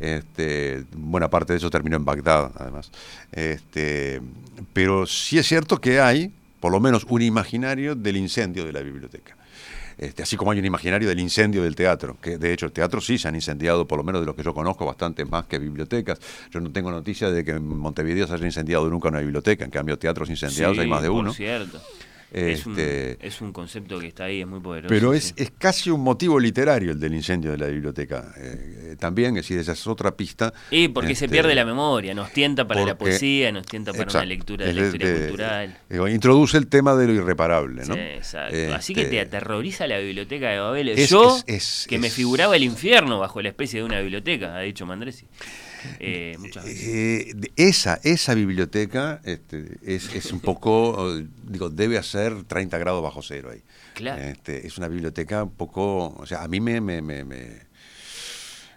este, 0.00 0.84
buena 0.96 1.28
parte 1.30 1.52
de 1.52 1.58
eso 1.58 1.70
terminó 1.70 1.96
en 1.96 2.04
Bagdad, 2.04 2.50
además. 2.56 2.90
Este, 3.30 4.20
pero 4.72 5.06
sí 5.06 5.38
es 5.38 5.46
cierto 5.46 5.80
que 5.80 6.00
hay 6.00 6.32
por 6.60 6.72
lo 6.72 6.80
menos 6.80 7.04
un 7.08 7.22
imaginario 7.22 7.94
del 7.94 8.16
incendio 8.16 8.64
de 8.64 8.72
la 8.72 8.80
biblioteca. 8.80 9.36
Este, 10.02 10.24
así 10.24 10.36
como 10.36 10.50
hay 10.50 10.58
un 10.58 10.64
imaginario 10.64 11.08
del 11.08 11.20
incendio 11.20 11.62
del 11.62 11.76
teatro, 11.76 12.16
que 12.20 12.36
de 12.36 12.52
hecho 12.52 12.66
el 12.66 12.72
teatro 12.72 13.00
sí 13.00 13.18
se 13.18 13.28
han 13.28 13.36
incendiado, 13.36 13.86
por 13.86 13.98
lo 13.98 14.02
menos 14.02 14.20
de 14.20 14.26
lo 14.26 14.34
que 14.34 14.42
yo 14.42 14.52
conozco, 14.52 14.84
bastante 14.84 15.24
más 15.24 15.46
que 15.46 15.60
bibliotecas. 15.60 16.18
Yo 16.50 16.58
no 16.60 16.72
tengo 16.72 16.90
noticia 16.90 17.30
de 17.30 17.44
que 17.44 17.52
en 17.52 17.78
Montevideo 17.78 18.26
se 18.26 18.34
haya 18.34 18.44
incendiado 18.44 18.90
nunca 18.90 19.10
una 19.10 19.20
biblioteca, 19.20 19.64
en 19.64 19.70
cambio 19.70 19.96
teatros 20.00 20.28
incendiados 20.28 20.76
hay 20.76 20.88
más 20.88 21.02
de 21.02 21.08
por 21.08 21.18
uno. 21.18 21.32
cierto. 21.32 21.80
Es, 22.32 22.64
un, 22.66 22.72
Este, 22.78 23.18
es 23.26 23.40
un 23.42 23.52
concepto 23.52 23.98
que 24.00 24.06
está 24.06 24.24
ahí, 24.24 24.40
es 24.40 24.46
muy 24.46 24.60
poderoso. 24.60 24.88
Pero 24.88 25.12
es, 25.12 25.24
sí. 25.24 25.34
es 25.36 25.50
casi 25.58 25.90
un 25.90 26.00
motivo 26.00 26.40
literario 26.40 26.92
el 26.92 26.98
del 26.98 27.14
incendio 27.14 27.50
de 27.50 27.58
la 27.58 27.66
biblioteca. 27.66 28.32
eh, 28.38 28.92
eh, 28.92 28.96
también, 28.98 29.36
es 29.36 29.44
decir, 29.44 29.58
esa 29.58 29.72
es 29.72 29.86
otra 29.86 30.16
pista. 30.16 30.52
Y 30.70 30.88
porque 30.88 31.14
se 31.14 31.26
Este, 31.26 31.34
pierde 31.34 31.54
la 31.54 31.64
memoria, 31.66 32.14
nos 32.14 32.32
tienta 32.32 32.66
para 32.66 32.84
la 32.84 32.96
poesía, 32.96 33.52
nos 33.52 33.66
tienta 33.66 33.90
para 33.92 34.02
una 34.04 34.08
Exacto. 34.10 34.26
lectura 34.28 34.66
de 34.66 34.72
historia 34.72 35.08
de- 35.12 35.18
cultural. 35.20 35.78
digo, 35.90 36.08
introduce 36.08 36.56
el 36.56 36.66
tema 36.68 36.94
de 36.96 37.06
lo 37.08 37.12
irreparable, 37.12 37.84
¿no? 37.84 37.94
Sí, 37.94 38.00
exacto. 38.00 38.74
Así 38.74 38.94
que 38.94 39.02
Este, 39.02 39.16
te 39.16 39.20
aterroriza 39.20 39.86
la 39.86 39.98
biblioteca 39.98 40.48
de 40.50 40.58
Babel. 40.58 40.88
Es- 40.88 41.10
Yo, 41.10 41.36
que 41.88 41.98
me 41.98 42.08
figuraba 42.10 42.56
el 42.56 42.62
infierno 42.64 43.18
bajo 43.18 43.42
la 43.42 43.50
especie 43.50 43.80
de 43.80 43.84
una 43.84 44.00
biblioteca, 44.00 44.56
ha 44.56 44.60
dicho 44.60 44.86
Mandresi. 44.86 45.26
Eh, 46.00 46.36
muchas 46.38 46.64
veces. 46.64 46.88
Eh, 46.88 47.34
esa, 47.56 48.00
esa 48.02 48.34
biblioteca 48.34 49.20
este, 49.24 49.78
es, 49.84 50.14
es 50.14 50.32
un 50.32 50.40
poco, 50.40 51.16
digo, 51.46 51.70
debe 51.70 51.98
hacer 51.98 52.44
30 52.44 52.78
grados 52.78 53.02
bajo 53.02 53.22
cero 53.22 53.50
ahí. 53.52 53.62
Claro. 53.94 54.22
Este, 54.22 54.66
es 54.66 54.78
una 54.78 54.88
biblioteca 54.88 55.42
un 55.44 55.52
poco, 55.52 56.14
o 56.16 56.26
sea, 56.26 56.42
a 56.42 56.48
mí 56.48 56.60
me, 56.60 56.80
me, 56.80 57.02
me- 57.02 57.24
me- 57.24 57.71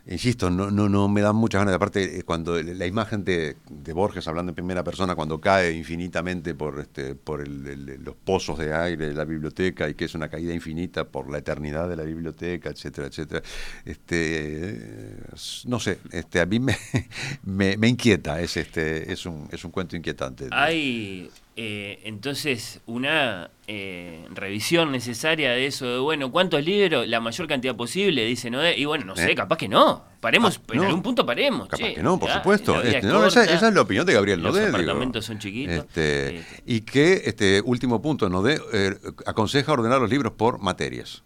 insisto, 0.08 0.50
no, 0.50 0.70
no, 0.72 0.88
no 0.90 1.08
me 1.08 1.22
dan 1.22 1.36
muchas 1.36 1.62
ganas. 1.62 1.74
Aparte, 1.76 2.20
eh, 2.20 2.24
cuando 2.24 2.62
la 2.62 2.86
imagen 2.86 3.24
de, 3.24 3.58
de 3.70 3.94
Borges 3.94 4.28
hablando 4.28 4.52
en 4.52 4.56
primera 4.56 4.84
persona, 4.84 5.16
cuando 5.16 5.42
cae 5.42 5.72
infinitamente 5.72 6.54
por, 6.54 6.80
este, 6.80 7.16
por 7.16 7.42
el- 7.42 8.00
los 8.04 8.16
pozos 8.16 8.60
de 8.60 8.74
aire 8.74 9.08
de 9.08 9.14
la 9.14 9.26
biblioteca 9.26 9.90
y 9.90 9.96
que 9.96 10.06
es 10.06 10.14
una 10.16 10.30
caída 10.30 10.54
infinita 10.54 11.06
por 11.06 11.30
la 11.32 11.40
eternidad 11.40 11.90
de 11.90 11.96
la 11.96 12.04
biblioteca, 12.04 12.70
etcétera, 12.70 13.08
etcétera. 13.08 13.42
Este, 13.84 14.16
eh, 14.18 15.18
no 15.66 15.80
sé, 15.80 16.00
este, 16.12 16.40
a 16.40 16.46
mí 16.46 16.60
me, 16.60 16.76
me, 17.44 17.78
me 17.78 17.88
inquieta, 17.88 18.40
es, 18.42 18.58
este, 18.58 19.12
es, 19.12 19.26
un, 19.26 19.48
es 19.52 19.64
un 19.66 19.72
cuento 19.72 19.96
inquietante. 19.96 20.48
Hay 20.52 21.30
eh, 21.58 22.02
entonces 22.04 22.82
una 22.86 23.50
eh, 23.68 24.26
revisión 24.32 24.92
necesaria 24.92 25.52
de 25.52 25.66
eso, 25.68 25.86
de 25.88 25.98
bueno, 26.00 26.32
¿cuántos 26.32 26.64
libros? 26.64 27.08
La 27.08 27.20
mayor 27.22 27.48
cantidad 27.48 27.76
posible, 27.76 28.26
dice 28.26 28.50
Noé. 28.50 28.78
Y 28.78 28.86
bueno, 28.86 29.06
no 29.06 29.16
sé, 29.16 29.32
Eh. 29.32 29.36
capaz 29.36 29.58
que 29.58 29.68
no. 29.70 30.04
Paremos, 30.20 30.60
Ah, 30.68 30.74
en 30.74 30.84
algún 30.84 31.02
punto 31.04 31.26
paremos. 31.26 31.68
Capaz 31.70 31.78
che, 31.84 31.94
que 31.96 32.04
no, 32.04 32.20
por 32.20 32.30
supuesto. 32.32 32.82
Este, 32.82 32.98
es 32.98 33.04
no, 33.06 33.26
esa, 33.26 33.44
es 33.46 33.62
la 33.74 33.82
opinión 33.82 34.06
de 34.06 34.14
Gabriel 34.14 34.42
Los 34.42 34.54
Nodé. 34.54 34.66
digo. 34.66 34.78
apartamentos 34.78 35.26
son 35.26 35.40
chiquitos. 35.40 35.76
Este, 35.76 36.38
Este, 36.40 36.64
y 36.66 36.82
que, 36.82 37.22
este 37.26 37.62
último 37.64 38.02
punto, 38.02 38.28
Nodé 38.30 38.60
eh, 38.74 38.96
aconseja 39.26 39.72
ordenar 39.72 40.02
los 40.02 40.10
libros 40.10 40.34
por 40.34 40.60
materias. 40.60 41.24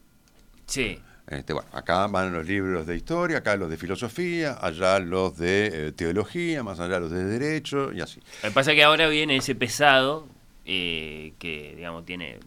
sí. 0.66 1.00
Este, 1.30 1.54
bueno, 1.54 1.70
acá 1.74 2.08
van 2.08 2.34
los 2.34 2.46
libros 2.48 2.88
de 2.88 2.96
historia, 2.96 3.38
acá 3.38 3.56
los 3.56 3.70
de 3.70 3.78
filosofía, 3.78 4.58
allá 4.60 4.98
los 5.00 5.38
de 5.38 5.88
eh, 5.88 5.92
teología, 5.92 6.64
más 6.64 6.80
allá 6.80 7.00
los 7.00 7.12
de 7.12 7.24
derecho 7.24 7.94
y 7.94 8.02
así. 8.02 8.20
Lo 8.42 8.50
que 8.50 8.54
pasa 8.54 8.72
es 8.72 8.76
que 8.76 8.84
ahora 8.84 9.08
viene 9.08 9.36
ese 9.36 9.54
pesado 9.54 10.28
eh, 10.66 11.34
que, 11.38 11.76
digamos, 11.76 12.06
tiene 12.06 12.40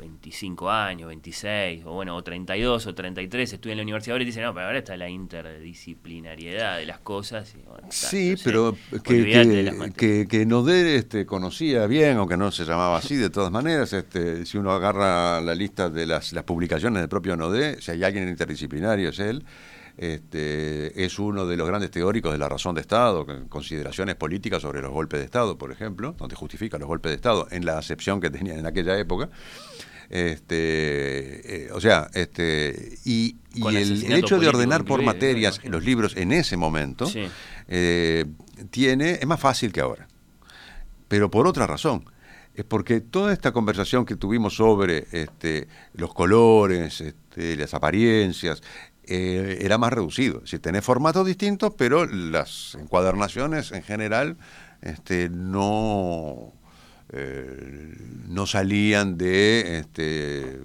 25 0.00 0.70
años, 0.70 1.08
26, 1.08 1.84
o 1.84 1.92
bueno, 1.92 2.16
o 2.16 2.22
32 2.22 2.86
o 2.86 2.94
33, 2.94 3.52
estudia 3.52 3.72
en 3.72 3.78
la 3.78 3.82
universidad 3.82 4.14
ahora 4.14 4.22
y 4.22 4.26
dice, 4.26 4.40
no, 4.40 4.52
pero 4.52 4.66
ahora 4.66 4.78
está 4.78 4.96
la 4.96 5.08
interdisciplinariedad 5.08 6.78
de 6.78 6.86
las 6.86 6.98
cosas. 6.98 7.54
y, 7.54 7.62
bueno, 7.68 7.86
Sí, 7.90 8.34
pero 8.42 8.76
que, 9.04 9.24
que, 9.24 9.92
que, 9.96 10.26
que 10.28 10.46
Nodé 10.46 10.96
este, 10.96 11.26
conocía 11.26 11.86
bien, 11.86 12.16
aunque 12.16 12.36
no 12.36 12.50
se 12.50 12.64
llamaba 12.64 12.96
así, 12.96 13.16
de 13.16 13.30
todas 13.30 13.52
maneras, 13.52 13.92
este, 13.92 14.44
si 14.46 14.58
uno 14.58 14.72
agarra 14.72 15.40
la 15.40 15.54
lista 15.54 15.90
de 15.90 16.06
las, 16.06 16.32
las 16.32 16.44
publicaciones 16.44 17.00
del 17.02 17.08
propio 17.08 17.36
Nodé, 17.36 17.80
si 17.80 17.92
hay 17.92 18.02
alguien 18.02 18.28
interdisciplinario 18.28 19.10
es 19.10 19.18
él, 19.18 19.44
este, 20.00 21.04
es 21.04 21.18
uno 21.18 21.46
de 21.46 21.58
los 21.58 21.68
grandes 21.68 21.90
teóricos 21.90 22.32
de 22.32 22.38
la 22.38 22.48
razón 22.48 22.74
de 22.74 22.80
Estado, 22.80 23.26
con 23.26 23.48
consideraciones 23.48 24.14
políticas 24.14 24.62
sobre 24.62 24.80
los 24.80 24.90
golpes 24.90 25.20
de 25.20 25.26
Estado, 25.26 25.58
por 25.58 25.72
ejemplo, 25.72 26.14
donde 26.16 26.36
justifica 26.36 26.78
los 26.78 26.88
golpes 26.88 27.10
de 27.10 27.16
Estado 27.16 27.46
en 27.50 27.66
la 27.66 27.76
acepción 27.76 28.18
que 28.18 28.30
tenían 28.30 28.58
en 28.58 28.66
aquella 28.66 28.98
época. 28.98 29.28
Este, 30.10 31.66
eh, 31.66 31.70
o 31.72 31.80
sea, 31.80 32.10
este, 32.14 32.98
y, 33.04 33.36
el, 33.54 34.12
hecho 34.12 34.40
de 34.40 34.48
ordenar 34.48 34.84
por 34.84 35.02
materias 35.02 35.60
los 35.64 35.84
libros 35.84 36.16
en 36.16 36.32
ese 36.32 36.56
momento, 36.56 37.06
Sí. 37.06 37.28
eh, 37.68 38.26
tiene, 38.70 39.12
es 39.12 39.26
más 39.26 39.40
fácil 39.40 39.72
que 39.72 39.80
ahora. 39.80 40.08
Pero 41.08 41.30
por 41.30 41.46
otra 41.46 41.66
razón. 41.66 42.04
Es 42.52 42.64
porque 42.64 43.00
toda 43.00 43.32
esta 43.32 43.52
conversación 43.52 44.04
que 44.04 44.16
tuvimos 44.16 44.56
sobre 44.56 45.06
este, 45.12 45.68
los 45.94 46.12
colores, 46.12 47.00
este, 47.00 47.56
las 47.56 47.72
apariencias, 47.74 48.60
eh, 49.04 49.58
era 49.62 49.78
más 49.78 49.92
reducido. 49.92 50.44
Si 50.46 50.58
tenés 50.58 50.84
formatos 50.84 51.24
distintos, 51.26 51.72
pero 51.76 52.06
las 52.06 52.76
encuadernaciones 52.78 53.70
en 53.70 53.82
general 53.84 54.36
este, 54.82 55.28
no, 55.30 56.52
eh, 57.12 57.94
no 58.28 58.46
salían 58.46 59.16
de 59.18 59.78
este, 59.78 60.60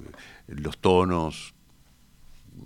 los 0.48 0.78
tonos 0.78 1.54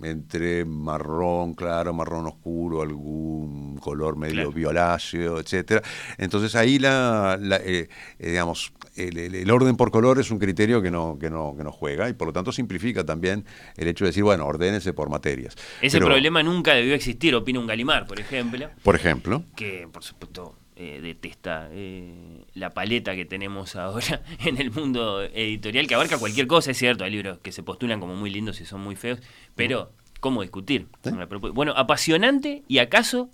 entre 0.02 0.64
marrón 0.64 1.54
claro, 1.54 1.92
marrón 1.92 2.24
oscuro, 2.26 2.80
algún 2.80 3.76
color 3.78 4.16
medio 4.16 4.34
Claro. 4.34 4.52
violáceo, 4.52 5.38
etcétera. 5.40 5.82
Entonces 6.16 6.54
ahí 6.54 6.78
la, 6.78 7.36
la, 7.40 7.56
eh, 7.56 7.88
eh, 8.18 8.30
digamos 8.30 8.72
el, 8.96 9.18
el- 9.18 9.34
el 9.34 9.50
orden 9.50 9.76
por 9.76 9.90
color 9.90 10.18
es 10.18 10.30
un 10.30 10.38
criterio 10.38 10.80
que 10.80 10.90
no, 10.90 11.18
que 11.18 11.28
no, 11.28 11.54
que 11.56 11.64
no 11.64 11.72
juega 11.72 12.08
y 12.08 12.12
por 12.14 12.28
lo 12.28 12.32
tanto 12.32 12.50
simplifica 12.52 13.04
también 13.04 13.44
el 13.76 13.88
hecho 13.88 14.04
de 14.04 14.10
decir, 14.10 14.22
bueno, 14.24 14.46
ordénese 14.46 14.92
por 14.92 15.10
materias. 15.10 15.54
Ese 15.82 15.96
Pero, 15.98 16.06
problema 16.06 16.42
nunca 16.42 16.72
debió 16.74 16.94
existir, 16.94 17.34
opina 17.34 17.60
un 17.60 17.66
Galimar, 17.66 18.06
por 18.06 18.20
ejemplo, 18.20 18.68
Por 18.82 18.94
ejemplo, 18.94 19.42
que 19.56 19.86
por 19.92 20.02
supuesto 20.02 20.54
eh, 20.82 20.98
detesta 21.02 21.68
eh, 21.72 22.42
la 22.54 22.70
paleta 22.70 23.14
que 23.14 23.26
tenemos 23.26 23.76
ahora 23.76 24.22
en 24.46 24.56
el 24.56 24.70
mundo 24.70 25.20
editorial, 25.22 25.86
que 25.86 25.94
abarca 25.94 26.16
cualquier 26.16 26.46
cosa, 26.46 26.70
es 26.70 26.78
cierto, 26.78 27.04
hay 27.04 27.10
libros 27.10 27.36
que 27.40 27.52
se 27.52 27.62
postulan 27.62 28.00
como 28.00 28.14
muy 28.14 28.30
lindos 28.30 28.62
y 28.62 28.64
son 28.64 28.80
muy 28.80 28.96
feos, 28.96 29.18
pero 29.54 29.92
¿cómo 30.20 30.40
discutir? 30.40 30.86
Sí. 31.04 31.10
Bueno, 31.52 31.74
apasionante 31.76 32.62
y 32.66 32.78
acaso 32.78 33.28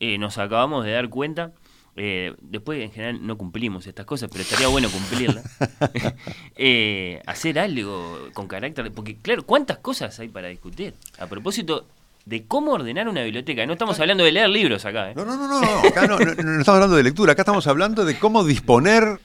eh, 0.00 0.16
nos 0.16 0.38
acabamos 0.38 0.86
de 0.86 0.92
dar 0.92 1.10
cuenta, 1.10 1.52
después 1.94 2.80
en 2.80 2.90
general 2.90 3.26
no 3.26 3.36
cumplimos 3.36 3.86
estas 3.86 4.06
cosas, 4.06 4.30
pero 4.32 4.40
estaría 4.40 4.68
bueno 4.68 4.88
cumplirlas, 4.88 5.44
hacer 7.26 7.58
algo 7.58 8.30
con 8.32 8.48
carácter, 8.48 8.90
porque 8.92 9.16
claro, 9.16 9.44
¿cuántas 9.44 9.76
cosas 9.76 10.18
hay 10.20 10.28
para 10.28 10.48
discutir? 10.48 10.94
A 11.18 11.26
propósito 11.26 11.86
de 12.28 12.46
cómo 12.46 12.72
ordenar 12.72 13.08
una 13.08 13.22
biblioteca, 13.22 13.64
no 13.66 13.72
estamos 13.72 13.98
hablando 14.00 14.22
de 14.24 14.32
leer 14.32 14.48
libros 14.50 14.84
acá, 14.84 15.10
¿eh? 15.10 15.14
no, 15.16 15.24
no, 15.24 15.36
no, 15.36 15.48
no, 15.48 15.60
no, 15.60 15.88
acá 15.88 16.06
no, 16.06 16.18
no- 16.18 16.24
no 16.34 16.60
estamos 16.60 16.68
hablando 16.68 16.96
de 16.96 17.02
lectura, 17.02 17.32
acá 17.32 17.42
estamos 17.42 17.66
hablando 17.66 18.04
de 18.04 18.18
cómo 18.18 18.44
disponer 18.44 19.18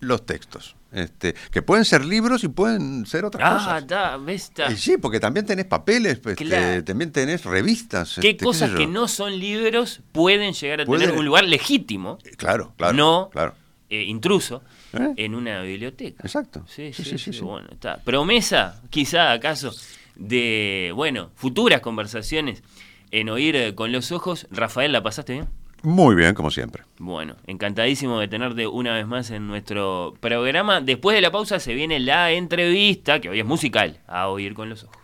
los 0.00 0.26
textos, 0.26 0.76
este, 0.92 1.34
que 1.50 1.62
pueden 1.62 1.86
ser 1.86 2.04
libros 2.04 2.44
y 2.44 2.48
pueden 2.48 3.06
ser 3.06 3.24
otras 3.24 3.42
Ah, 3.50 3.54
cosas. 3.56 3.82
está, 3.82 4.16
ves, 4.18 4.42
está. 4.44 4.70
Y 4.70 4.76
sí, 4.76 4.96
porque 4.98 5.18
también 5.20 5.46
tenés 5.46 5.64
papeles, 5.64 6.18
este, 6.18 6.34
Claro. 6.34 6.84
también 6.84 7.10
tenés 7.12 7.44
revistas. 7.46 8.18
¿Qué 8.20 8.30
este, 8.30 8.44
cosas 8.44 8.70
que 8.72 8.86
no 8.86 9.08
son 9.08 9.38
libros 9.38 10.00
pueden 10.12 10.52
llegar 10.52 10.82
a 10.82 10.84
Pueden- 10.84 11.06
tener 11.06 11.18
un 11.18 11.24
lugar 11.24 11.44
legítimo, 11.44 12.18
Claro, 12.36 12.74
claro. 12.76 12.92
no 12.92 13.30
Claro. 13.32 13.54
eh, 13.88 14.02
intruso, 14.02 14.62
¿Eh? 14.92 15.14
en 15.16 15.34
una 15.34 15.62
biblioteca? 15.62 16.22
Exacto. 16.22 16.64
Sí, 16.68 16.92
Sí, 16.92 17.02
sí, 17.02 17.10
sí, 17.12 17.18
sí, 17.18 17.32
sí, 17.32 17.32
sí. 17.38 17.40
bueno, 17.40 17.68
está. 17.72 17.96
Promesa, 18.04 18.82
quizá 18.90 19.32
acaso, 19.32 19.72
de, 20.16 20.92
bueno, 20.94 21.30
futuras 21.34 21.80
conversaciones 21.80 22.62
en 23.10 23.28
Oír 23.28 23.56
eh, 23.56 23.74
con 23.74 23.92
los 23.92 24.12
Ojos. 24.12 24.46
Rafael, 24.50 24.92
¿la 24.92 25.02
pasaste 25.02 25.34
bien? 25.34 25.48
Muy 25.82 26.14
bien, 26.14 26.34
como 26.34 26.50
siempre. 26.50 26.84
Bueno, 26.98 27.36
encantadísimo 27.46 28.18
de 28.18 28.26
tenerte 28.26 28.66
una 28.66 28.94
vez 28.94 29.06
más 29.06 29.30
en 29.30 29.46
nuestro 29.46 30.14
programa. 30.18 30.80
Después 30.80 31.14
de 31.14 31.20
la 31.20 31.30
pausa 31.30 31.60
se 31.60 31.74
viene 31.74 32.00
la 32.00 32.32
entrevista, 32.32 33.20
que 33.20 33.28
hoy 33.28 33.40
es 33.40 33.46
musical, 33.46 34.00
a 34.06 34.28
Oír 34.28 34.54
con 34.54 34.70
los 34.70 34.84
Ojos. 34.84 35.03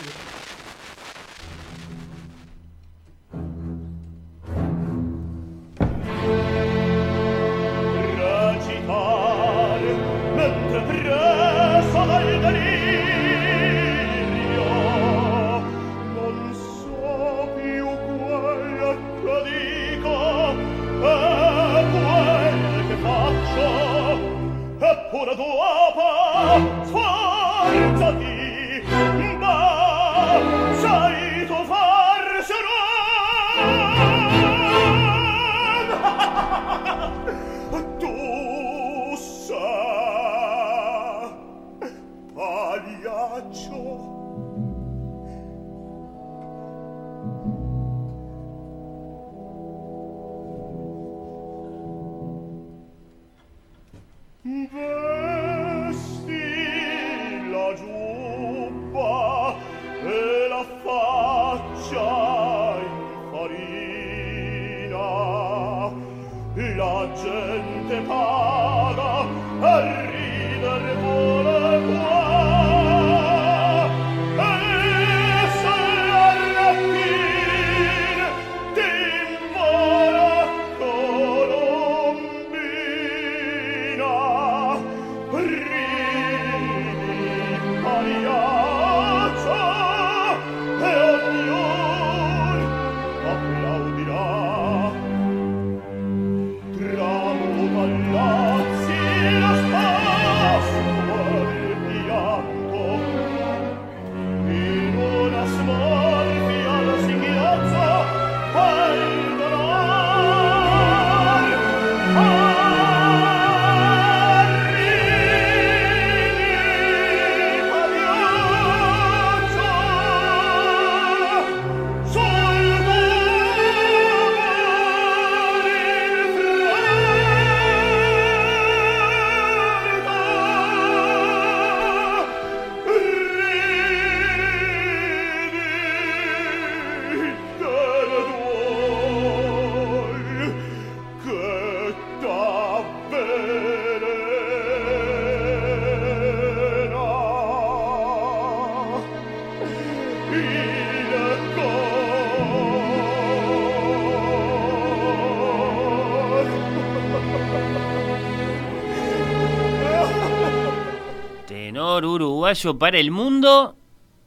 Para 162.77 162.99
el 162.99 163.11
mundo 163.11 163.77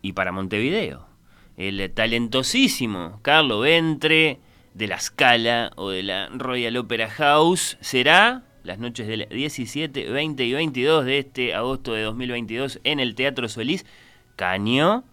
y 0.01 0.15
para 0.15 0.33
Montevideo. 0.33 1.07
El 1.59 1.93
talentosísimo 1.93 3.21
Carlo 3.21 3.61
Ventre 3.61 4.41
de 4.73 4.87
la 4.87 4.99
Scala 4.99 5.73
o 5.77 5.91
de 5.91 6.03
la 6.03 6.29
Royal 6.29 6.77
Opera 6.79 7.11
House 7.11 7.77
será 7.83 8.45
las 8.63 8.79
noches 8.79 9.07
del 9.07 9.29
17, 9.29 10.09
20 10.11 10.43
y 10.43 10.53
22 10.55 11.05
de 11.05 11.19
este 11.19 11.55
agosto 11.55 11.93
de 11.93 12.03
2022 12.03 12.81
en 12.85 12.99
el 12.99 13.15
Teatro 13.15 13.47
Solís 13.47 13.85
Caño, 14.37 15.05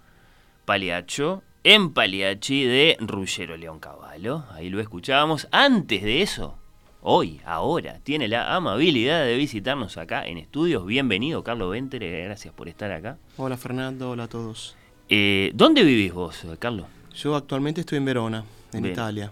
Paliacho, 0.63 1.43
en 1.65 1.93
Paliachi 1.93 2.63
de 2.63 2.95
Ruggero 3.01 3.57
León 3.57 3.81
Cavallo. 3.81 4.45
Ahí 4.51 4.69
lo 4.69 4.79
escuchábamos. 4.79 5.49
Antes 5.51 6.01
de 6.01 6.21
eso, 6.21 6.60
hoy, 7.01 7.41
ahora, 7.45 7.99
tiene 8.03 8.27
la 8.27 8.55
amabilidad 8.55 9.25
de 9.25 9.37
visitarnos 9.37 9.97
acá 9.97 10.25
en 10.25 10.37
estudios. 10.37 10.85
Bienvenido, 10.85 11.43
Carlos 11.43 11.71
Ventre, 11.71 12.23
gracias 12.25 12.53
por 12.53 12.67
estar 12.69 12.91
acá. 12.91 13.17
Hola 13.37 13.57
Fernando, 13.57 14.11
hola 14.11 14.23
a 14.23 14.27
todos. 14.27 14.75
Eh, 15.09 15.51
¿Dónde 15.53 15.83
vivís 15.83 16.13
vos, 16.13 16.45
Carlos? 16.59 16.87
Yo 17.15 17.35
actualmente 17.35 17.81
estoy 17.81 17.97
en 17.97 18.05
Verona, 18.05 18.45
en 18.73 18.81
Bien. 18.83 18.93
Italia. 18.93 19.31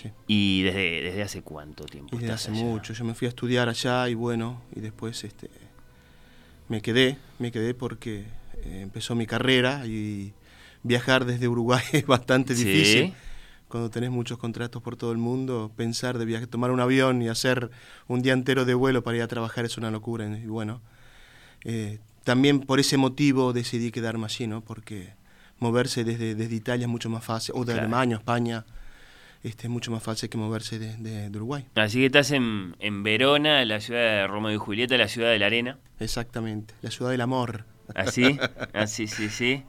Sí. 0.00 0.08
¿Y 0.26 0.62
desde, 0.62 1.02
desde 1.02 1.22
hace 1.22 1.42
cuánto 1.42 1.84
tiempo? 1.84 2.16
Desde 2.16 2.26
estás 2.26 2.42
hace 2.48 2.52
allá? 2.52 2.64
mucho. 2.64 2.94
Yo 2.94 3.04
me 3.04 3.14
fui 3.14 3.26
a 3.26 3.28
estudiar 3.28 3.68
allá 3.68 4.08
y 4.08 4.14
bueno, 4.14 4.62
y 4.74 4.80
después 4.80 5.24
este 5.24 5.50
me 6.68 6.80
quedé, 6.80 7.18
me 7.38 7.50
quedé 7.52 7.74
porque 7.74 8.24
eh, 8.64 8.80
empezó 8.82 9.14
mi 9.14 9.26
carrera 9.26 9.84
y 9.86 10.32
viajar 10.82 11.26
desde 11.26 11.48
Uruguay 11.48 11.82
es 11.92 12.06
bastante 12.06 12.54
Sí. 12.54 12.64
difícil. 12.64 13.14
Cuando 13.70 13.88
tenés 13.88 14.10
muchos 14.10 14.36
contratos 14.36 14.82
por 14.82 14.96
todo 14.96 15.12
el 15.12 15.18
mundo, 15.18 15.70
pensar 15.76 16.18
de 16.18 16.24
viaje, 16.26 16.46
tomar 16.46 16.70
un 16.72 16.80
avión 16.80 17.22
y 17.22 17.28
hacer 17.28 17.70
un 18.08 18.20
día 18.20 18.32
entero 18.34 18.64
de 18.66 18.74
vuelo 18.74 19.02
para 19.02 19.16
ir 19.16 19.22
a 19.22 19.28
trabajar 19.28 19.64
es 19.64 19.78
una 19.78 19.90
locura. 19.90 20.26
Y 20.26 20.46
bueno, 20.46 20.82
eh, 21.64 21.98
también 22.24 22.60
por 22.60 22.80
ese 22.80 22.96
motivo 22.96 23.52
decidí 23.52 23.90
quedarme 23.92 24.26
allí, 24.26 24.46
¿no? 24.46 24.60
Porque 24.60 25.14
moverse 25.60 26.04
desde, 26.04 26.34
desde 26.34 26.54
Italia 26.54 26.84
es 26.84 26.90
mucho 26.90 27.08
más 27.10 27.24
fácil, 27.24 27.54
o 27.56 27.60
de 27.60 27.72
Claro. 27.72 27.80
Alemania, 27.80 28.16
España, 28.16 28.64
este, 29.44 29.68
es 29.68 29.70
mucho 29.70 29.90
más 29.90 30.02
fácil 30.02 30.28
que 30.28 30.36
moverse 30.36 30.78
de, 30.78 30.96
de- 30.96 31.30
de 31.30 31.38
Uruguay. 31.38 31.64
Así 31.76 32.00
que 32.00 32.06
estás 32.06 32.30
en, 32.32 32.76
en 32.80 33.02
Verona, 33.02 33.64
la 33.64 33.80
ciudad 33.80 34.00
de 34.00 34.26
Romeo 34.26 34.52
y 34.52 34.58
Julieta, 34.58 34.96
la 34.98 35.08
ciudad 35.08 35.30
de 35.30 35.38
la 35.38 35.46
arena. 35.46 35.78
Exactamente, 36.00 36.74
la 36.82 36.90
ciudad 36.90 37.10
del 37.12 37.20
amor. 37.20 37.64
Así, 37.94 38.38
así, 38.74 39.06
sí, 39.16 39.28
sí. 39.28 39.62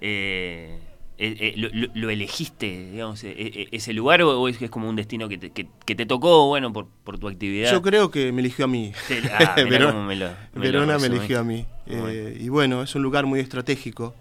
Eh, 0.00 0.78
eh, 1.20 1.52
eh, 1.56 1.90
lo, 1.94 2.10
elegiste, 2.10 2.90
digamos, 2.92 3.24
eh, 3.24 3.66
ese 3.72 3.92
lugar 3.92 4.22
o, 4.22 4.40
o 4.40 4.48
es, 4.48 4.58
como 4.70 4.88
un 4.88 4.94
destino 4.94 5.28
que 5.28 5.36
te, 5.36 5.50
que, 5.50 5.66
que 5.84 5.96
te 5.96 6.06
tocó, 6.06 6.46
bueno, 6.46 6.72
por, 6.72 6.86
por 6.86 7.18
tu 7.18 7.26
actividad? 7.26 7.72
Yo 7.72 7.82
creo 7.82 8.08
que 8.08 8.30
me 8.30 8.40
eligió 8.40 8.66
a 8.66 8.68
mí. 8.68 8.92
Ah, 9.32 9.54
Verona, 9.56 10.06
me 10.06 10.14
lo- 10.14 10.28
me 10.28 10.36
lo 10.60 10.60
Verona 10.62 10.86
me 10.86 10.92
resumís. 10.92 11.18
eligió 11.18 11.40
a 11.40 11.42
mí. 11.44 11.66
Bueno. 11.86 12.28
Y 12.38 12.48
bueno, 12.50 12.82
es 12.84 12.94
un 12.94 13.02
lugar 13.02 13.26
muy 13.26 13.40
estratégico 13.40 14.14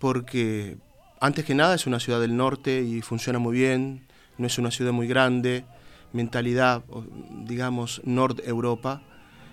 porque 0.00 0.78
antes 1.20 1.44
que 1.44 1.54
nada 1.54 1.76
es 1.76 1.86
una 1.86 2.00
ciudad 2.00 2.20
del 2.20 2.36
norte 2.36 2.82
y 2.82 3.02
funciona 3.02 3.38
muy 3.38 3.56
bien, 3.56 4.02
no 4.36 4.48
es 4.48 4.58
una 4.58 4.72
ciudad 4.72 4.90
muy 4.92 5.06
grande, 5.06 5.64
mentalidad, 6.12 6.82
digamos, 7.46 8.00
Nord-Europa, 8.04 9.00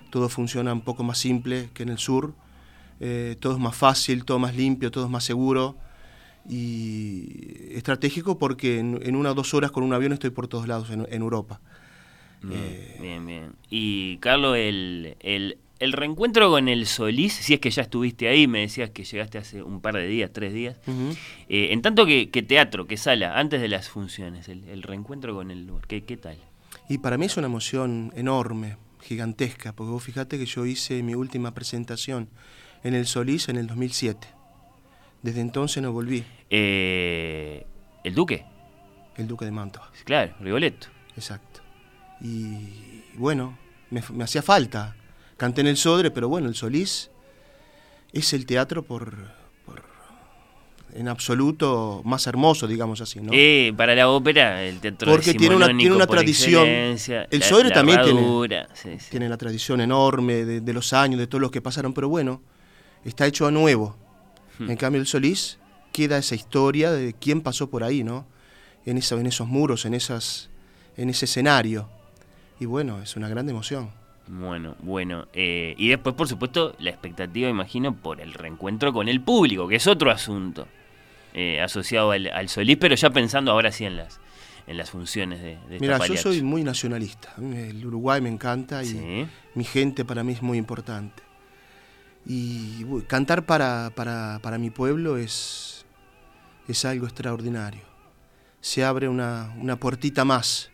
todo 0.09 0.27
funciona 0.27 0.73
un 0.73 0.81
poco 0.81 1.03
más 1.03 1.19
simple 1.19 1.69
que 1.75 1.83
en 1.83 1.89
el 1.89 1.99
sur, 1.99 2.33
todo 3.39 3.53
es 3.53 3.59
más 3.59 3.75
fácil, 3.75 4.25
todo 4.25 4.39
más 4.39 4.55
limpio, 4.55 4.89
todo 4.89 5.05
es 5.05 5.11
más 5.11 5.23
seguro 5.23 5.75
y 6.47 7.75
estratégico 7.75 8.37
porque 8.37 8.79
en, 8.79 8.99
en 9.03 9.15
una 9.15 9.31
o 9.31 9.33
dos 9.33 9.53
horas 9.53 9.71
con 9.71 9.83
un 9.83 9.93
avión 9.93 10.13
estoy 10.13 10.29
por 10.29 10.47
todos 10.47 10.67
lados 10.67 10.89
en, 10.89 11.05
en 11.09 11.21
Europa. 11.21 11.59
Bien, 12.41 12.59
Eh, 12.61 12.97
bien, 13.01 13.25
bien. 13.25 13.51
Y 13.69 14.17
Carlos, 14.17 14.57
el, 14.57 15.17
el 15.19 15.57
el 15.79 15.93
reencuentro 15.93 16.49
con 16.49 16.67
el 16.69 16.87
Solís, 16.87 17.33
si 17.33 17.53
es 17.53 17.59
que 17.59 17.69
ya 17.69 17.83
estuviste 17.83 18.27
ahí, 18.27 18.47
me 18.47 18.61
decías 18.61 18.89
que 18.89 19.03
llegaste 19.03 19.37
hace 19.37 19.61
un 19.61 19.81
par 19.81 19.95
de 19.95 20.07
días, 20.07 20.31
tres 20.33 20.53
días. 20.53 20.75
Eh, 21.49 21.71
en 21.71 21.81
tanto 21.81 22.05
que, 22.05 22.29
que 22.29 22.41
teatro, 22.41 22.87
que 22.87 22.97
sala, 22.97 23.37
antes 23.37 23.61
de 23.61 23.67
las 23.67 23.89
funciones, 23.89 24.49
el, 24.49 24.63
el 24.65 24.83
reencuentro 24.83 25.35
con 25.35 25.51
el 25.51 25.67
lugar, 25.67 25.85
¿qué, 25.87 26.03
qué 26.03 26.17
tal? 26.17 26.37
Y 26.89 26.97
para 26.99 27.17
mí 27.17 27.25
es 27.25 27.37
una 27.37 27.47
emoción 27.47 28.11
enorme, 28.15 28.77
gigantesca, 29.01 29.73
porque 29.73 29.91
vos 29.91 30.03
fijate 30.03 30.37
que 30.37 30.45
yo 30.45 30.65
hice 30.65 31.03
mi 31.03 31.15
última 31.15 31.53
presentación 31.53 32.29
en 32.83 32.93
el 32.93 33.05
Solís 33.05 33.49
en 33.49 33.57
el 33.57 33.67
2007. 33.67 34.27
Desde 35.27 35.41
entonces 35.41 35.83
no 35.83 35.91
volví, 35.91 36.23
Eh, 36.49 37.65
el 38.05 38.15
Duque, 38.15 38.45
el 39.17 39.27
Duque 39.27 39.43
de 39.43 39.51
Mantua. 39.51 39.91
claro, 40.05 40.33
Rigoletto. 40.39 40.87
Exacto. 41.17 41.59
Y 42.21 43.03
bueno, 43.15 43.57
me, 43.89 44.01
me 44.13 44.23
hacía 44.23 44.41
falta. 44.41 44.95
Canté 45.35 45.59
en 45.59 45.67
el 45.67 45.75
Sodre, 45.75 46.11
pero 46.11 46.29
bueno, 46.29 46.47
el 46.47 46.55
Solís 46.55 47.11
es 48.13 48.31
el 48.31 48.45
teatro 48.45 48.83
por, 48.83 49.15
por- 49.65 49.83
en 50.93 51.09
absoluto 51.09 52.01
más 52.05 52.25
hermoso, 52.25 52.65
digamos 52.65 53.01
así, 53.01 53.19
¿no? 53.19 53.31
Eh, 53.33 53.73
para 53.75 53.95
la 53.95 54.07
ópera, 54.09 54.63
el 54.63 54.79
teatro 54.79 55.11
Porque 55.11 55.33
tiene 55.33 55.57
una- 55.57 55.67
tiene 55.77 55.93
una 55.93 56.07
tradición. 56.07 56.65
El 56.69 57.43
Sodre 57.43 57.71
también 57.71 58.01
tiene- 58.01 58.65
sí, 58.75 58.91
sí. 58.97 59.07
Tiene 59.11 59.27
la 59.27 59.35
tradición 59.35 59.81
enorme 59.81 60.45
de, 60.45 60.61
de 60.61 60.73
los 60.73 60.93
años, 60.93 61.19
de 61.19 61.27
todos 61.27 61.41
los 61.41 61.51
que 61.51 61.61
pasaron, 61.61 61.93
pero 61.93 62.07
bueno, 62.07 62.41
está 63.03 63.25
hecho 63.27 63.45
a 63.45 63.51
nuevo. 63.51 63.97
Hmm. 64.59 64.69
En 64.71 64.77
cambio, 64.77 65.01
el 65.01 65.07
Solís 65.07 65.59
queda 65.91 66.17
esa 66.17 66.35
historia 66.35 66.91
de 66.91 67.13
quién 67.13 67.41
pasó 67.41 67.69
por 67.69 67.83
ahí, 67.83 68.03
¿no? 68.03 68.25
En, 68.85 68.97
eso, 68.97 69.17
en 69.19 69.25
esos 69.27 69.47
muros, 69.47 69.85
en, 69.85 69.93
esas, 69.93 70.49
en 70.95 71.09
ese 71.09 71.25
escenario. 71.25 71.89
Y 72.59 72.65
bueno, 72.65 73.01
es 73.01 73.15
una 73.15 73.27
gran 73.29 73.49
emoción. 73.49 73.89
Bueno, 74.27 74.75
bueno. 74.79 75.27
eh, 75.33 75.73
y 75.77 75.89
después, 75.89 76.15
por 76.15 76.27
supuesto, 76.27 76.75
la 76.79 76.89
expectativa, 76.89 77.49
imagino, 77.49 77.95
por 77.95 78.19
el 78.21 78.33
reencuentro 78.33 78.91
con 78.93 79.07
el 79.07 79.21
público, 79.21 79.67
que 79.67 79.75
es 79.77 79.87
otro 79.87 80.11
asunto 80.11 80.67
eh, 81.33 81.61
asociado 81.61 82.11
al, 82.11 82.27
al 82.27 82.49
Solís, 82.49 82.77
pero 82.77 82.95
ya 82.95 83.09
pensando 83.09 83.51
ahora 83.51 83.71
sí 83.71 83.85
en 83.85 83.95
las, 83.97 84.19
en 84.67 84.75
las 84.77 84.89
funciones 84.89 85.41
de, 85.41 85.57
de 85.69 85.79
Mira, 85.79 86.05
yo 86.05 86.17
soy 86.17 86.41
muy 86.41 86.63
nacionalista. 86.63 87.33
El 87.37 87.85
Uruguay 87.85 88.19
me 88.21 88.29
encanta 88.29 88.83
y 88.83 88.87
Sí. 88.87 89.27
mi 89.55 89.63
gente 89.63 90.03
para 90.03 90.23
mí 90.23 90.33
es 90.33 90.41
muy 90.41 90.57
importante. 90.57 91.23
Y 92.27 92.85
cantar 93.07 93.45
para, 93.45 93.91
para, 93.95 94.39
para 94.41 94.57
mi 94.57 94.69
pueblo 94.69 95.17
es, 95.17 95.85
es 96.67 96.83
algo 96.83 97.05
extraordinario. 97.05 97.83
Se 98.59 98.83
abre 98.83 99.07
una, 99.07 99.55
una 99.59 99.79
puertita 99.79 100.25
más 100.25 100.69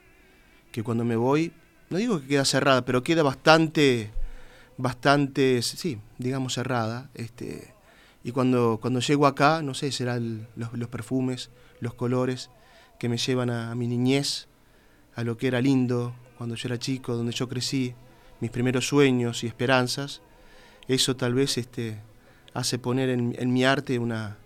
que 0.71 0.83
cuando 0.83 1.05
me 1.05 1.15
voy, 1.15 1.53
no 1.91 1.97
digo 1.97 2.19
que 2.19 2.27
queda 2.27 2.45
cerrada, 2.45 2.83
pero 2.85 3.03
queda 3.03 3.21
bastante, 3.21 4.11
bastante, 4.77 5.61
sí, 5.61 5.99
digamos 6.17 6.55
cerrada. 6.55 7.11
Este, 7.13 7.75
y 8.23 8.31
cuando, 8.31 8.79
cuando 8.81 8.99
llego 8.99 9.27
acá, 9.27 9.61
no 9.61 9.75
sé, 9.75 9.91
serán 9.91 10.47
los, 10.55 10.73
los 10.73 10.89
perfumes, 10.89 11.51
los 11.79 11.93
colores 11.93 12.49
que 12.97 13.09
me 13.09 13.17
llevan 13.17 13.51
a, 13.51 13.69
a 13.69 13.75
mi 13.75 13.87
niñez, 13.87 14.47
a 15.15 15.23
lo 15.23 15.37
que 15.37 15.47
era 15.47 15.61
lindo 15.61 16.15
cuando 16.37 16.55
yo 16.55 16.67
era 16.67 16.79
chico, 16.79 17.15
donde 17.15 17.31
yo 17.31 17.47
crecí, 17.47 17.93
mis 18.39 18.49
primeros 18.49 18.87
sueños 18.87 19.43
y 19.43 19.47
esperanzas. 19.47 20.21
Eso 20.87 21.15
tal 21.15 21.33
vez 21.33 21.57
este, 21.57 21.97
hace 22.53 22.77
poner 22.79 23.09
en, 23.09 23.35
en 23.37 23.53
mi 23.53 23.63
arte 23.65 23.99
una, 23.99 24.37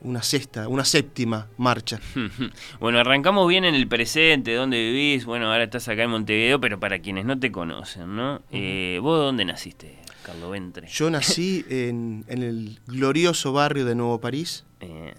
una 0.00 0.22
sexta, 0.22 0.68
una 0.68 0.84
séptima 0.84 1.48
marcha. 1.56 2.00
Bueno, 2.80 2.98
arrancamos 3.00 3.48
bien 3.48 3.64
en 3.64 3.74
el 3.74 3.88
presente, 3.88 4.54
dónde 4.54 4.78
vivís. 4.78 5.24
Bueno, 5.24 5.50
ahora 5.50 5.64
estás 5.64 5.88
acá 5.88 6.04
en 6.04 6.10
Montevideo, 6.10 6.60
pero 6.60 6.78
para 6.78 6.98
quienes 7.00 7.24
no 7.24 7.38
te 7.38 7.50
conocen, 7.50 8.14
¿no? 8.16 8.42
Eh, 8.52 8.98
¿Vos 9.02 9.18
dónde 9.18 9.44
naciste, 9.44 9.98
Carlos 10.22 10.50
Ventre? 10.52 10.86
Yo 10.88 11.10
nací 11.10 11.64
en, 11.70 12.24
en 12.28 12.42
el 12.42 12.78
glorioso 12.86 13.52
barrio 13.52 13.84
de 13.84 13.94
Nuevo 13.94 14.20
París, 14.20 14.64
Eh, 14.80 15.14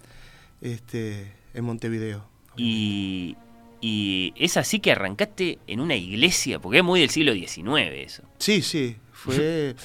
este, 0.62 1.32
en 1.54 1.64
Montevideo. 1.64 2.24
y, 2.56 3.36
y 3.82 4.32
es 4.36 4.56
así 4.58 4.80
que 4.80 4.92
arrancaste 4.92 5.58
en 5.66 5.80
una 5.80 5.96
iglesia, 5.96 6.58
porque 6.58 6.78
es 6.78 6.84
muy 6.84 7.00
del 7.00 7.08
siglo 7.10 7.32
XIX 7.34 7.58
eso. 7.92 8.22
Sí, 8.38 8.62
sí, 8.62 8.96
fue... 9.12 9.74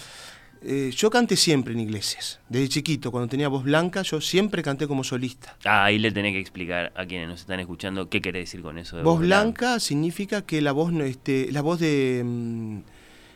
eh, 0.67 0.91
yo 0.95 1.11
canté 1.11 1.35
siempre 1.35 1.73
en 1.73 1.79
iglesias. 1.79 2.39
Desde 2.49 2.69
chiquito, 2.69 3.11
cuando 3.11 3.27
tenía 3.27 3.47
voz 3.47 3.63
blanca, 3.63 4.01
yo 4.01 4.19
siempre 4.19 4.63
canté 4.63 4.87
como 4.87 5.03
solista. 5.03 5.55
Ah, 5.63 5.85
ahí 5.85 5.99
le 5.99 6.11
tenés 6.11 6.33
que 6.33 6.39
explicar 6.39 6.91
a 6.95 7.05
quienes 7.05 7.27
nos 7.27 7.41
están 7.41 7.59
escuchando 7.59 8.09
qué 8.09 8.19
quiere 8.19 8.39
decir 8.39 8.61
con 8.61 8.79
eso 8.79 8.97
de 8.97 9.03
Voz 9.03 9.19
blanca 9.19 9.79
significa 9.79 10.41
que 10.41 10.61
la 10.61 10.71
voz, 10.71 10.91
este, 11.01 11.51
la 11.51 11.61
voz 11.61 11.79
de, 11.79 12.23
mm, 12.25 12.79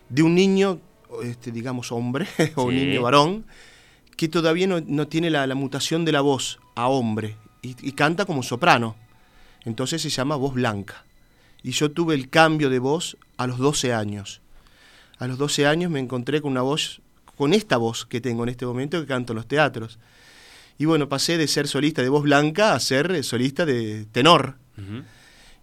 de 0.09 0.23
un 0.23 0.33
niño, 0.33 0.79
este, 1.23 1.51
digamos 1.51 1.91
hombre, 1.91 2.25
o 2.55 2.63
un 2.63 2.75
niño 2.75 3.03
varón, 3.03 3.45
que 4.17 4.27
todavía 4.27 4.65
no, 4.65 4.81
no 4.81 5.07
tiene 5.07 5.29
la, 5.29 5.45
la 5.45 5.55
mutación 5.55 6.05
de 6.05 6.11
la 6.11 6.21
voz 6.21 6.59
a 6.73 6.87
hombre 6.87 7.35
y, 7.61 7.75
y 7.87 7.91
canta 7.91 8.25
como 8.25 8.41
soprano. 8.41 8.95
Entonces 9.65 10.01
se 10.01 10.09
llama 10.09 10.35
voz 10.35 10.55
blanca. 10.55 11.05
Y 11.61 11.71
yo 11.71 11.91
tuve 11.91 12.15
el 12.15 12.29
cambio 12.29 12.71
de 12.71 12.79
voz 12.79 13.17
a 13.37 13.45
los 13.45 13.59
12 13.59 13.93
años. 13.93 14.41
A 15.19 15.27
los 15.27 15.37
12 15.37 15.67
años 15.67 15.91
me 15.91 15.99
encontré 15.99 16.41
con 16.41 16.51
una 16.51 16.61
voz, 16.61 17.01
con 17.39 17.53
esta 17.53 17.77
voz 17.77 18.05
que 18.05 18.19
tengo 18.19 18.43
en 18.43 18.49
este 18.49 18.65
momento 18.65 18.99
que 18.99 19.07
canto 19.07 19.31
en 19.31 19.37
los 19.37 19.47
teatros. 19.47 19.97
Y 20.77 20.83
bueno, 20.83 21.07
pasé 21.07 21.37
de 21.37 21.47
ser 21.47 21.69
solista 21.69 22.01
de 22.01 22.09
voz 22.09 22.23
blanca 22.23 22.73
a 22.73 22.79
ser 22.81 23.11
eh, 23.11 23.23
solista 23.23 23.65
de 23.65 24.05
tenor. 24.11 24.57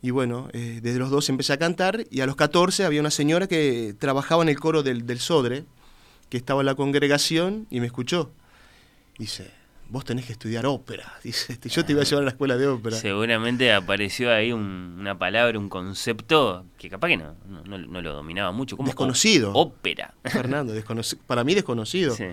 Y 0.01 0.11
bueno, 0.11 0.49
eh, 0.55 0.81
desde 0.83 0.99
los 0.99 1.11
12 1.11 1.33
empecé 1.33 1.53
a 1.53 1.59
cantar 1.59 2.07
y 2.11 2.23
a 2.23 2.27
los 2.27 2.35
14 2.35 2.87
había 2.87 3.01
una 3.01 3.11
señora 3.11 3.47
que 3.47 3.95
trabajaba 3.99 4.43
en 4.43 4.49
el 4.49 4.59
coro 4.59 4.83
del, 4.83 5.05
del 5.05 5.21
Sodre, 5.21 5.65
que 6.31 6.39
estaba 6.39 6.63
en 6.63 6.67
la 6.67 6.77
congregación 6.77 7.67
y 7.69 7.81
me 7.81 7.87
escuchó. 7.87 8.31
Dice, 9.19 9.51
vos 9.89 10.05
tenés 10.05 10.25
que 10.27 10.33
estudiar 10.33 10.67
ópera. 10.67 11.13
Dice, 11.25 11.53
"este, 11.53 11.69
yo 11.69 11.85
te 11.85 11.93
iba 11.93 12.03
a 12.03 12.05
llevar 12.05 12.23
a 12.23 12.25
la 12.25 12.31
escuela 12.31 12.57
de 12.57 12.67
ópera. 12.69 12.97
Seguramente 12.97 13.73
apareció 13.73 14.33
ahí 14.33 14.53
un- 14.53 14.97
una 15.01 15.19
palabra, 15.19 15.59
un 15.59 15.69
concepto 15.69 16.65
que 16.79 16.89
capaz 16.91 17.09
que 17.09 17.17
no, 17.17 17.35
no, 17.65 17.79
lo 18.03 18.13
dominaba 18.15 18.53
mucho. 18.53 18.77
Desconocido. 18.81 19.53
Ópera. 19.55 20.15
Fernando, 20.25 20.75
para 21.27 21.45
mí 21.45 21.55
desconocido. 21.55 22.15
Sí. 22.15 22.27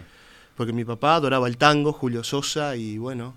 Porque 0.56 0.74
mi 0.74 0.86
papá 0.86 1.16
adoraba 1.16 1.48
el 1.48 1.58
tango, 1.58 1.94
Julio 1.94 2.24
Sosa, 2.24 2.76
y 2.76 2.98
bueno, 3.00 3.36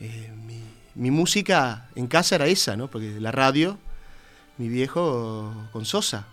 eh, 0.00 0.32
mi, 0.44 0.60
mi 0.96 1.10
música 1.12 1.88
en 1.94 2.08
casa 2.08 2.34
era 2.34 2.46
esa, 2.46 2.76
¿no? 2.76 2.88
Porque 2.88 3.20
la 3.20 3.30
radio, 3.30 3.78
mi 4.58 4.68
viejo 4.68 5.52
con 5.72 5.84
Sosa. 5.84 6.26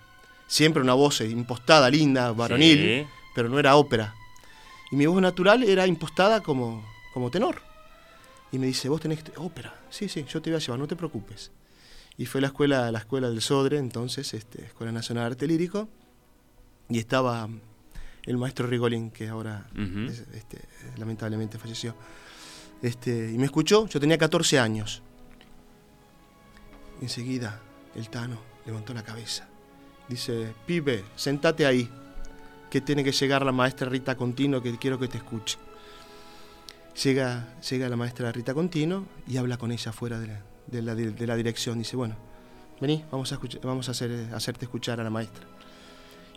Siempre 0.47 0.81
una 0.81 0.95
voz 0.95 1.21
impostada, 1.21 1.91
linda, 1.91 2.31
varonil, 2.31 2.77
Sí. 2.79 3.07
pero 3.35 3.49
no 3.49 3.59
era 3.59 3.75
ópera. 3.75 4.15
Y 4.91 4.95
mi 4.95 5.05
voz 5.05 5.21
natural 5.21 5.61
era 5.63 5.85
impostada 5.85 6.41
como, 6.41 6.83
como 7.19 7.29
tenor. 7.31 7.61
Y 8.51 8.57
me 8.59 8.65
dice, 8.67 8.89
vos 8.89 8.99
tenés. 9.01 9.23
Ópera. 9.37 9.75
Sí, 9.89 10.07
sí, 10.09 10.25
yo 10.27 10.41
te 10.41 10.49
voy 10.49 10.57
a 10.57 10.59
llevar, 10.59 10.79
no 10.79 10.87
te 10.87 10.95
preocupes. 10.95 11.51
Y 12.17 12.25
fue 12.25 12.39
a 12.39 12.41
la 12.43 12.47
escuela, 12.47 12.91
la 12.91 12.99
escuela 12.99 13.29
del 13.29 13.41
Sodre, 13.41 13.77
entonces, 13.77 14.33
este, 14.33 14.63
Escuela 14.65 14.91
Nacional 14.91 15.23
de 15.23 15.27
Arte 15.27 15.47
Lírico. 15.47 15.87
Y 16.89 16.97
estaba 16.99 17.47
el 18.23 18.37
maestro 18.37 18.65
Rigolín, 18.67 19.11
que 19.11 19.27
ahora 19.29 19.67
es- 20.09 20.25
este, 20.33 20.59
lamentablemente 20.97 21.57
falleció. 21.59 21.95
Este, 22.81 23.31
y 23.31 23.37
me 23.37 23.45
escuchó, 23.45 23.87
yo 23.87 23.99
tenía 23.99 24.17
14 24.17 24.57
años. 24.59 25.01
Enseguida, 27.01 27.59
el 27.95 28.09
Tano 28.09 28.39
levantó 28.65 28.93
la 28.93 29.03
cabeza. 29.03 29.47
Dice, 30.07 30.53
pibe, 30.65 31.05
sentate 31.15 31.65
ahí, 31.65 31.89
que 32.69 32.81
tiene 32.81 33.03
que 33.03 33.11
llegar 33.11 33.45
la 33.45 33.51
maestra 33.51 33.87
Rita 33.89 34.15
Contino, 34.17 34.61
que 34.61 34.77
quiero 34.77 34.97
que 34.99 35.07
te 35.07 35.17
escuche. 35.17 35.57
Llega, 37.03 37.55
llega 37.69 37.87
la 37.87 37.95
maestra 37.95 38.31
Rita 38.31 38.53
Contino 38.53 39.05
y 39.27 39.37
habla 39.37 39.57
con 39.57 39.71
ella 39.71 39.91
fuera 39.91 40.19
de 40.19 40.27
la, 40.27 40.41
de 40.67 40.81
la, 40.81 40.95
de 40.95 41.27
la 41.27 41.35
dirección. 41.35 41.79
Dice, 41.79 41.95
bueno, 41.95 42.15
vení, 42.81 43.03
vamos 43.11 43.31
a, 43.31 43.39
vamos 43.63 43.87
a 43.87 43.91
hacer, 43.91 44.29
hacerte 44.33 44.65
escuchar 44.65 44.99
a 44.99 45.03
la 45.03 45.09
maestra. 45.09 45.45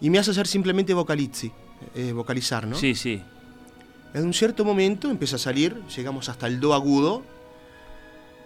Y 0.00 0.10
me 0.10 0.18
hace 0.18 0.32
hacer 0.32 0.46
simplemente 0.46 0.94
vocalizzi, 0.94 1.52
eh, 1.94 2.12
vocalizar, 2.12 2.66
¿no? 2.66 2.76
Sí, 2.76 2.94
sí. 2.94 3.22
En 4.14 4.24
un 4.24 4.34
cierto 4.34 4.64
momento 4.64 5.10
empieza 5.10 5.36
a 5.36 5.38
salir, 5.38 5.80
llegamos 5.96 6.28
hasta 6.28 6.46
el 6.46 6.60
do 6.60 6.74
agudo 6.74 7.22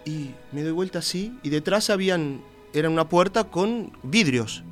y 0.05 0.31
me 0.51 0.63
doy 0.63 0.71
vuelta 0.71 0.99
así 0.99 1.37
y 1.43 1.49
detrás 1.49 1.89
habían 1.89 2.41
era 2.73 2.89
una 2.89 3.09
puerta 3.09 3.45
con 3.45 3.91
vidrios 4.03 4.63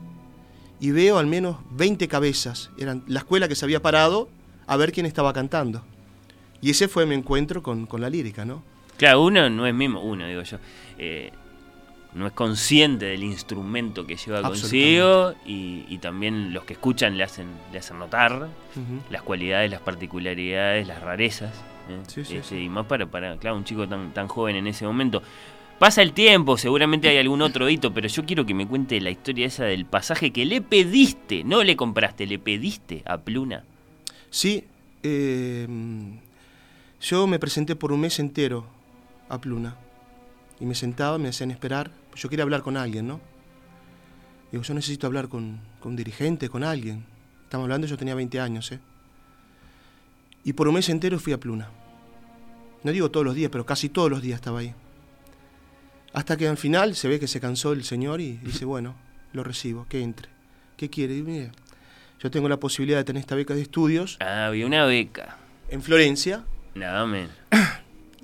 y 0.80 0.92
veo 0.92 1.18
al 1.18 1.26
menos 1.26 1.58
20 1.72 2.08
cabezas, 2.08 2.70
eran 2.78 3.04
la 3.08 3.20
escuela 3.20 3.48
que 3.48 3.56
se 3.56 3.66
había 3.66 3.82
parado 3.82 4.30
a 4.68 4.78
ver 4.78 4.92
quién 4.92 5.06
estaba 5.06 5.34
cantando. 5.34 5.84
Y 6.66 6.72
ese 6.72 6.88
fue 6.88 7.06
mi 7.06 7.14
encuentro 7.14 7.62
con, 7.62 7.86
con 7.86 8.02
la 8.02 8.10
lírica, 8.10 8.44
¿no? 8.44 8.64
Claro, 8.98 9.22
uno 9.22 9.52
no 9.52 9.68
es 9.68 9.74
mismo, 9.76 10.02
uno 10.02 10.26
digo 10.26 10.42
yo, 10.42 10.58
eh, 10.98 11.32
no 12.16 12.26
es 12.26 12.34
consciente 12.34 13.06
del 13.06 13.24
instrumento 13.24 14.08
que 14.08 14.16
lleva 14.16 14.42
consigo 14.42 15.36
y, 15.46 15.86
y 15.88 16.00
también 16.00 16.54
los 16.54 16.64
que 16.64 16.74
escuchan 16.74 17.18
le 17.20 17.24
hacen, 17.24 17.46
le 17.72 17.78
hacen 17.78 18.00
notar 18.00 18.48
las 19.12 19.22
cualidades, 19.22 19.70
las 19.70 19.82
particularidades, 19.82 20.88
las 20.88 21.02
rarezas. 21.04 21.54
¿eh? 21.88 22.00
Sí, 22.08 22.26
sí, 22.26 22.38
Este, 22.38 22.56
sí. 22.56 22.64
Y 22.64 22.70
más 22.70 22.88
para, 22.88 23.06
para, 23.06 23.38
claro, 23.38 23.58
un 23.58 23.64
chico 23.64 23.88
tan, 23.88 24.12
tan 24.12 24.28
joven 24.28 24.56
en 24.56 24.66
ese 24.66 24.86
momento. 24.88 25.22
Pasa 25.78 26.02
el 26.02 26.14
tiempo, 26.14 26.58
seguramente 26.58 27.10
hay 27.10 27.18
algún 27.20 27.44
otro 27.44 27.70
hito, 27.70 27.94
pero 27.94 28.08
yo 28.08 28.26
quiero 28.26 28.44
que 28.44 28.56
me 28.56 28.66
cuente 28.66 29.00
la 29.02 29.12
historia 29.12 29.46
esa 29.46 29.66
del 29.66 29.86
pasaje 29.86 30.32
que 30.32 30.46
le 30.46 30.62
pediste, 30.62 31.44
no 31.44 31.64
le 31.64 31.76
compraste, 31.76 32.26
le 32.26 32.40
pediste 32.40 33.04
a 33.06 33.20
Pluna. 33.20 33.66
Sí, 34.32 34.64
eh, 35.04 35.68
yo 37.06 37.28
me 37.28 37.38
presenté 37.40 37.76
por 37.76 37.92
un 37.92 38.02
mes 38.02 38.20
entero 38.20 38.66
a 39.30 39.40
Pluna. 39.40 39.76
Y 40.60 40.66
me 40.66 40.74
sentaba, 40.74 41.18
me 41.18 41.30
hacían 41.30 41.52
esperar. 41.52 41.92
Yo 42.16 42.30
quería 42.30 42.44
hablar 42.44 42.62
con 42.64 42.78
alguien, 42.78 43.08
¿no? 43.08 43.22
Digo, 44.52 44.64
yo 44.64 44.74
necesito 44.74 45.06
hablar 45.06 45.28
con, 45.28 45.60
con 45.80 45.92
un 45.92 45.96
dirigente, 45.98 46.50
con 46.50 46.64
alguien. 46.64 47.06
Estamos 47.44 47.66
hablando, 47.66 47.88
yo 47.88 47.98
tenía 47.98 48.16
20 48.16 48.40
años, 48.40 48.72
¿eh? 48.72 48.80
Y 50.44 50.54
por 50.54 50.68
un 50.68 50.76
mes 50.76 50.90
entero 50.90 51.20
fui 51.20 51.34
a 51.34 51.40
Pluna. 51.40 51.70
No 52.84 52.92
digo 52.92 53.12
todos 53.12 53.26
los 53.26 53.36
días, 53.36 53.50
pero 53.52 53.66
casi 53.66 53.90
todos 53.90 54.10
los 54.10 54.22
días 54.22 54.36
estaba 54.38 54.60
ahí. 54.60 54.74
Hasta 56.14 56.38
que 56.38 56.48
al 56.48 56.58
final 56.58 56.96
se 56.96 57.08
ve 57.08 57.20
que 57.20 57.28
se 57.28 57.40
cansó 57.42 57.74
el 57.74 57.84
señor 57.84 58.22
y 58.22 58.38
dice, 58.38 58.66
bueno, 58.74 58.96
lo 59.34 59.44
recibo, 59.44 59.86
que 59.90 60.02
entre. 60.02 60.30
¿Qué 60.78 60.90
quiere? 60.90 61.16
Y 61.16 61.52
yo 62.20 62.32
tengo 62.32 62.50
la 62.50 62.58
posibilidad 62.60 62.98
de 62.98 63.04
tener 63.04 63.20
esta 63.22 63.36
beca 63.36 63.54
de 63.54 63.62
estudios 63.62 64.18
Ah, 64.22 64.48
había 64.48 64.66
una 64.66 64.86
beca. 64.86 65.38
en 65.70 65.82
Florencia, 65.82 66.44
Nada 66.76 67.06
menos. 67.06 67.32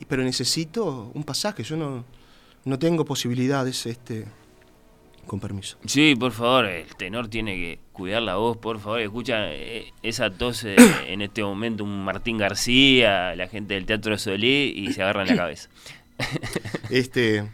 pero 0.07 0.23
necesito 0.23 1.11
un 1.13 1.23
pasaje. 1.23 1.63
Yo 1.63 1.77
no, 1.77 2.03
no 2.65 2.77
tengo 2.79 3.05
posibilidades, 3.05 3.85
este, 3.85 4.25
con 5.25 5.39
permiso. 5.39 5.77
Sí, 5.85 6.15
por 6.19 6.31
favor, 6.33 6.65
el 6.65 6.95
tenor 6.97 7.27
tiene 7.29 7.55
que 7.55 7.79
cuidar 7.93 8.21
la 8.21 8.35
voz, 8.35 8.57
por 8.57 8.79
favor. 8.79 8.99
Escucha 8.99 9.51
eh, 9.53 9.93
esa 10.03 10.29
tos 10.29 10.63
eh, 10.65 10.75
en 11.07 11.21
este 11.21 11.43
momento, 11.43 11.83
un 11.83 12.03
Martín 12.03 12.37
García, 12.37 13.35
la 13.35 13.47
gente 13.47 13.75
del 13.75 13.85
Teatro 13.85 14.17
Solé, 14.17 14.65
y 14.65 14.91
se 14.93 15.01
agarran 15.01 15.27
la 15.27 15.35
cabeza. 15.35 15.69
Este, 16.89 17.49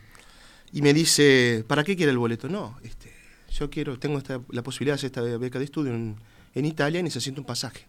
y 0.74 0.82
me 0.82 0.94
dice, 0.94 1.64
¿para 1.68 1.84
qué 1.84 1.96
quiere 1.96 2.12
el 2.12 2.18
boleto? 2.18 2.50
No, 2.50 2.78
este, 2.84 3.14
yo 3.52 3.70
quiero, 3.70 4.00
tengo 4.00 4.18
esta- 4.18 4.42
la 4.50 4.64
posibilidad 4.64 4.96
de 4.96 5.08
hacer 5.08 5.08
esta 5.08 5.22
beca 5.38 5.60
de 5.60 5.66
estudio 5.66 5.94
en, 5.94 6.16
en 6.56 6.66
Italia 6.66 7.00
y 7.00 7.04
necesito 7.04 7.40
un 7.40 7.46
pasaje. 7.46 7.86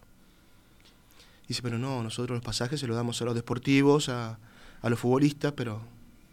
Dice, 1.49 1.63
pero 1.63 1.79
no, 1.79 2.03
nosotros 2.03 2.35
los 2.37 2.45
pasajes 2.45 2.79
se 2.79 2.85
los 2.85 2.95
damos 2.95 3.19
a 3.21 3.25
los 3.25 3.33
deportivos, 3.33 4.07
a, 4.07 4.37
a 4.81 4.89
los 4.89 4.99
futbolistas, 4.99 5.51
pero 5.53 5.81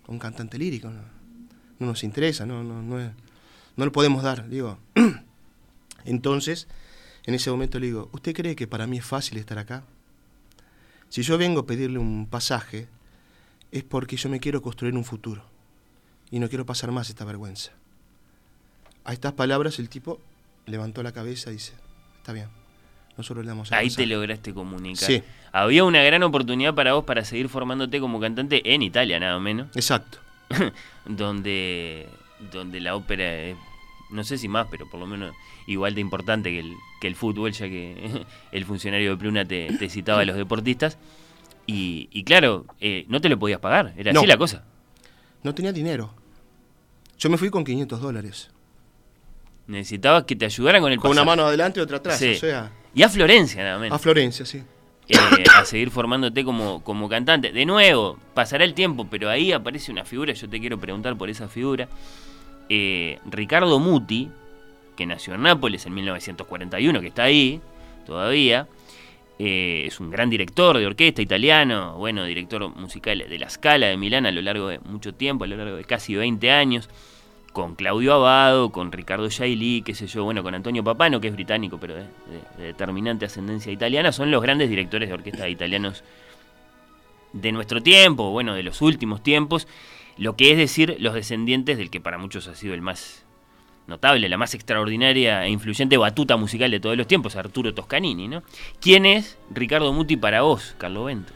a 0.06 0.12
un 0.12 0.18
cantante 0.18 0.58
lírico 0.58 0.90
no, 0.90 1.00
no 1.78 1.86
nos 1.86 2.04
interesa, 2.04 2.44
no, 2.44 2.62
no, 2.62 2.82
no, 2.82 2.98
no 2.98 3.84
lo 3.84 3.92
podemos 3.92 4.22
dar. 4.22 4.46
Digo, 4.48 4.78
entonces, 6.04 6.68
en 7.24 7.34
ese 7.34 7.50
momento 7.50 7.80
le 7.80 7.86
digo, 7.86 8.10
¿usted 8.12 8.34
cree 8.34 8.54
que 8.54 8.66
para 8.66 8.86
mí 8.86 8.98
es 8.98 9.06
fácil 9.06 9.38
estar 9.38 9.58
acá? 9.58 9.84
Si 11.08 11.22
yo 11.22 11.38
vengo 11.38 11.60
a 11.60 11.66
pedirle 11.66 11.98
un 11.98 12.26
pasaje, 12.26 12.86
es 13.72 13.84
porque 13.84 14.18
yo 14.18 14.28
me 14.28 14.38
quiero 14.38 14.60
construir 14.60 14.94
un 14.94 15.04
futuro 15.04 15.44
y 16.30 16.40
no 16.40 16.50
quiero 16.50 16.66
pasar 16.66 16.92
más 16.92 17.08
esta 17.08 17.24
vergüenza. 17.24 17.72
A 19.04 19.14
estas 19.14 19.32
palabras 19.32 19.78
el 19.78 19.88
tipo 19.88 20.20
levantó 20.66 21.02
la 21.02 21.12
cabeza 21.12 21.50
y 21.50 21.54
dice, 21.54 21.72
está 22.18 22.34
bien, 22.34 22.48
nosotros 23.16 23.44
le 23.44 23.48
damos 23.50 23.70
el 23.70 23.78
Ahí 23.78 23.86
te 23.88 23.94
pasaje". 23.94 24.06
lograste 24.06 24.54
comunicar. 24.54 25.06
Sí. 25.06 25.22
Había 25.52 25.84
una 25.84 26.02
gran 26.02 26.22
oportunidad 26.22 26.74
para 26.74 26.92
vos 26.94 27.04
para 27.04 27.24
seguir 27.24 27.48
formándote 27.48 27.98
como 28.00 28.20
cantante 28.20 28.74
en 28.74 28.82
Italia, 28.82 29.18
nada 29.18 29.38
menos. 29.38 29.68
Exacto. 29.74 30.18
donde, 31.06 32.08
donde 32.52 32.80
la 32.80 32.94
ópera 32.96 33.34
es, 33.42 33.56
no 34.10 34.22
sé 34.24 34.38
si 34.38 34.48
más, 34.48 34.66
pero 34.70 34.88
por 34.88 35.00
lo 35.00 35.06
menos 35.06 35.34
igual 35.66 35.94
de 35.94 36.00
importante 36.00 36.50
que 36.50 36.60
el, 36.60 36.74
que 37.00 37.06
el 37.08 37.16
fútbol, 37.16 37.52
ya 37.52 37.66
que 37.68 38.24
el 38.52 38.64
funcionario 38.64 39.10
de 39.12 39.16
Pluna 39.16 39.44
te, 39.44 39.68
te 39.78 39.88
citaba 39.88 40.20
a 40.20 40.24
los 40.24 40.36
deportistas. 40.36 40.98
Y, 41.66 42.08
y 42.12 42.22
claro, 42.24 42.64
eh, 42.80 43.04
no 43.08 43.20
te 43.20 43.28
lo 43.28 43.38
podías 43.38 43.58
pagar, 43.58 43.92
era 43.96 44.12
No. 44.12 44.20
así 44.20 44.26
la 44.28 44.36
cosa. 44.36 44.64
No 45.42 45.54
tenía 45.54 45.72
dinero. 45.72 46.14
Yo 47.18 47.28
me 47.30 47.38
fui 47.38 47.50
con 47.50 47.64
500 47.64 48.00
dólares. 48.00 48.50
Necesitabas 49.66 50.24
que 50.24 50.36
te 50.36 50.44
ayudaran 50.44 50.80
con 50.82 50.92
el 50.92 50.98
Con 51.00 51.10
una 51.10 51.24
mano 51.24 51.44
adelante 51.46 51.80
y 51.80 51.82
otra 51.82 51.96
atrás. 51.96 52.18
Sí. 52.18 52.34
O 52.34 52.38
sea, 52.38 52.70
Y 52.96 53.02
a 53.02 53.10
Florencia, 53.10 53.62
nada 53.62 53.78
menos. 53.78 53.94
a 53.94 53.98
Florencia, 53.98 54.46
sí. 54.46 54.62
eh, 55.06 55.44
a 55.54 55.66
seguir 55.66 55.90
formándote 55.90 56.42
como, 56.44 56.82
como 56.82 57.10
cantante. 57.10 57.52
De 57.52 57.66
nuevo, 57.66 58.18
pasará 58.32 58.64
el 58.64 58.72
tiempo, 58.72 59.06
pero 59.10 59.28
ahí 59.28 59.52
aparece 59.52 59.92
una 59.92 60.06
figura, 60.06 60.32
yo 60.32 60.48
te 60.48 60.58
quiero 60.58 60.80
preguntar 60.80 61.14
por 61.14 61.28
esa 61.28 61.46
figura. 61.46 61.88
Eh, 62.70 63.18
Ricardo 63.30 63.78
Muti, 63.78 64.30
que 64.96 65.04
nació 65.04 65.34
en 65.34 65.42
Nápoles 65.42 65.84
en 65.84 65.92
1941, 65.92 67.02
que 67.02 67.08
está 67.08 67.24
ahí 67.24 67.60
todavía, 68.06 68.66
eh, 69.38 69.84
es 69.86 70.00
un 70.00 70.10
gran 70.10 70.30
director 70.30 70.78
de 70.78 70.86
orquesta 70.86 71.20
italiano, 71.20 71.96
bueno, 71.98 72.24
director 72.24 72.74
musical 72.74 73.18
de 73.28 73.38
la 73.38 73.50
Scala 73.50 73.88
de 73.88 73.98
Milán 73.98 74.24
a 74.24 74.30
lo 74.30 74.40
largo 74.40 74.68
de 74.68 74.78
mucho 74.78 75.12
tiempo, 75.12 75.44
a 75.44 75.46
lo 75.46 75.58
largo 75.58 75.76
de 75.76 75.84
casi 75.84 76.14
20 76.14 76.50
años, 76.50 76.88
con 77.56 77.74
Claudio 77.74 78.12
Abado, 78.12 78.70
con 78.70 78.92
Ricardo 78.92 79.30
Yaili, 79.30 79.80
qué 79.80 79.94
sé 79.94 80.06
yo, 80.06 80.24
bueno, 80.24 80.42
con 80.42 80.54
Antonio 80.54 80.84
Papano, 80.84 81.22
que 81.22 81.28
es 81.28 81.32
británico, 81.32 81.78
pero 81.80 81.94
de 81.94 82.04
determinante 82.58 83.24
ascendencia 83.24 83.72
italiana, 83.72 84.12
son 84.12 84.30
los 84.30 84.42
grandes 84.42 84.68
directores 84.68 85.08
de 85.08 85.14
orquesta 85.14 85.48
italianos 85.48 86.04
de 87.32 87.52
nuestro 87.52 87.82
tiempo, 87.82 88.30
bueno, 88.30 88.52
de 88.52 88.62
los 88.62 88.82
últimos 88.82 89.22
tiempos, 89.22 89.66
lo 90.18 90.36
que 90.36 90.50
es 90.52 90.58
decir, 90.58 90.98
los 91.00 91.14
descendientes 91.14 91.78
del 91.78 91.88
que 91.88 91.98
para 91.98 92.18
muchos 92.18 92.46
ha 92.46 92.54
sido 92.54 92.74
el 92.74 92.82
más 92.82 93.24
notable, 93.86 94.28
la 94.28 94.36
más 94.36 94.52
extraordinaria 94.52 95.46
e 95.46 95.48
influyente 95.48 95.96
batuta 95.96 96.36
musical 96.36 96.70
de 96.70 96.80
todos 96.80 96.98
los 96.98 97.06
tiempos, 97.06 97.36
Arturo 97.36 97.72
Toscanini, 97.72 98.28
¿no? 98.28 98.42
¿Quién 98.82 99.06
es 99.06 99.38
Ricardo 99.48 99.94
Muti 99.94 100.18
para 100.18 100.42
vos, 100.42 100.74
Carlo 100.76 101.04
Bento? 101.04 101.32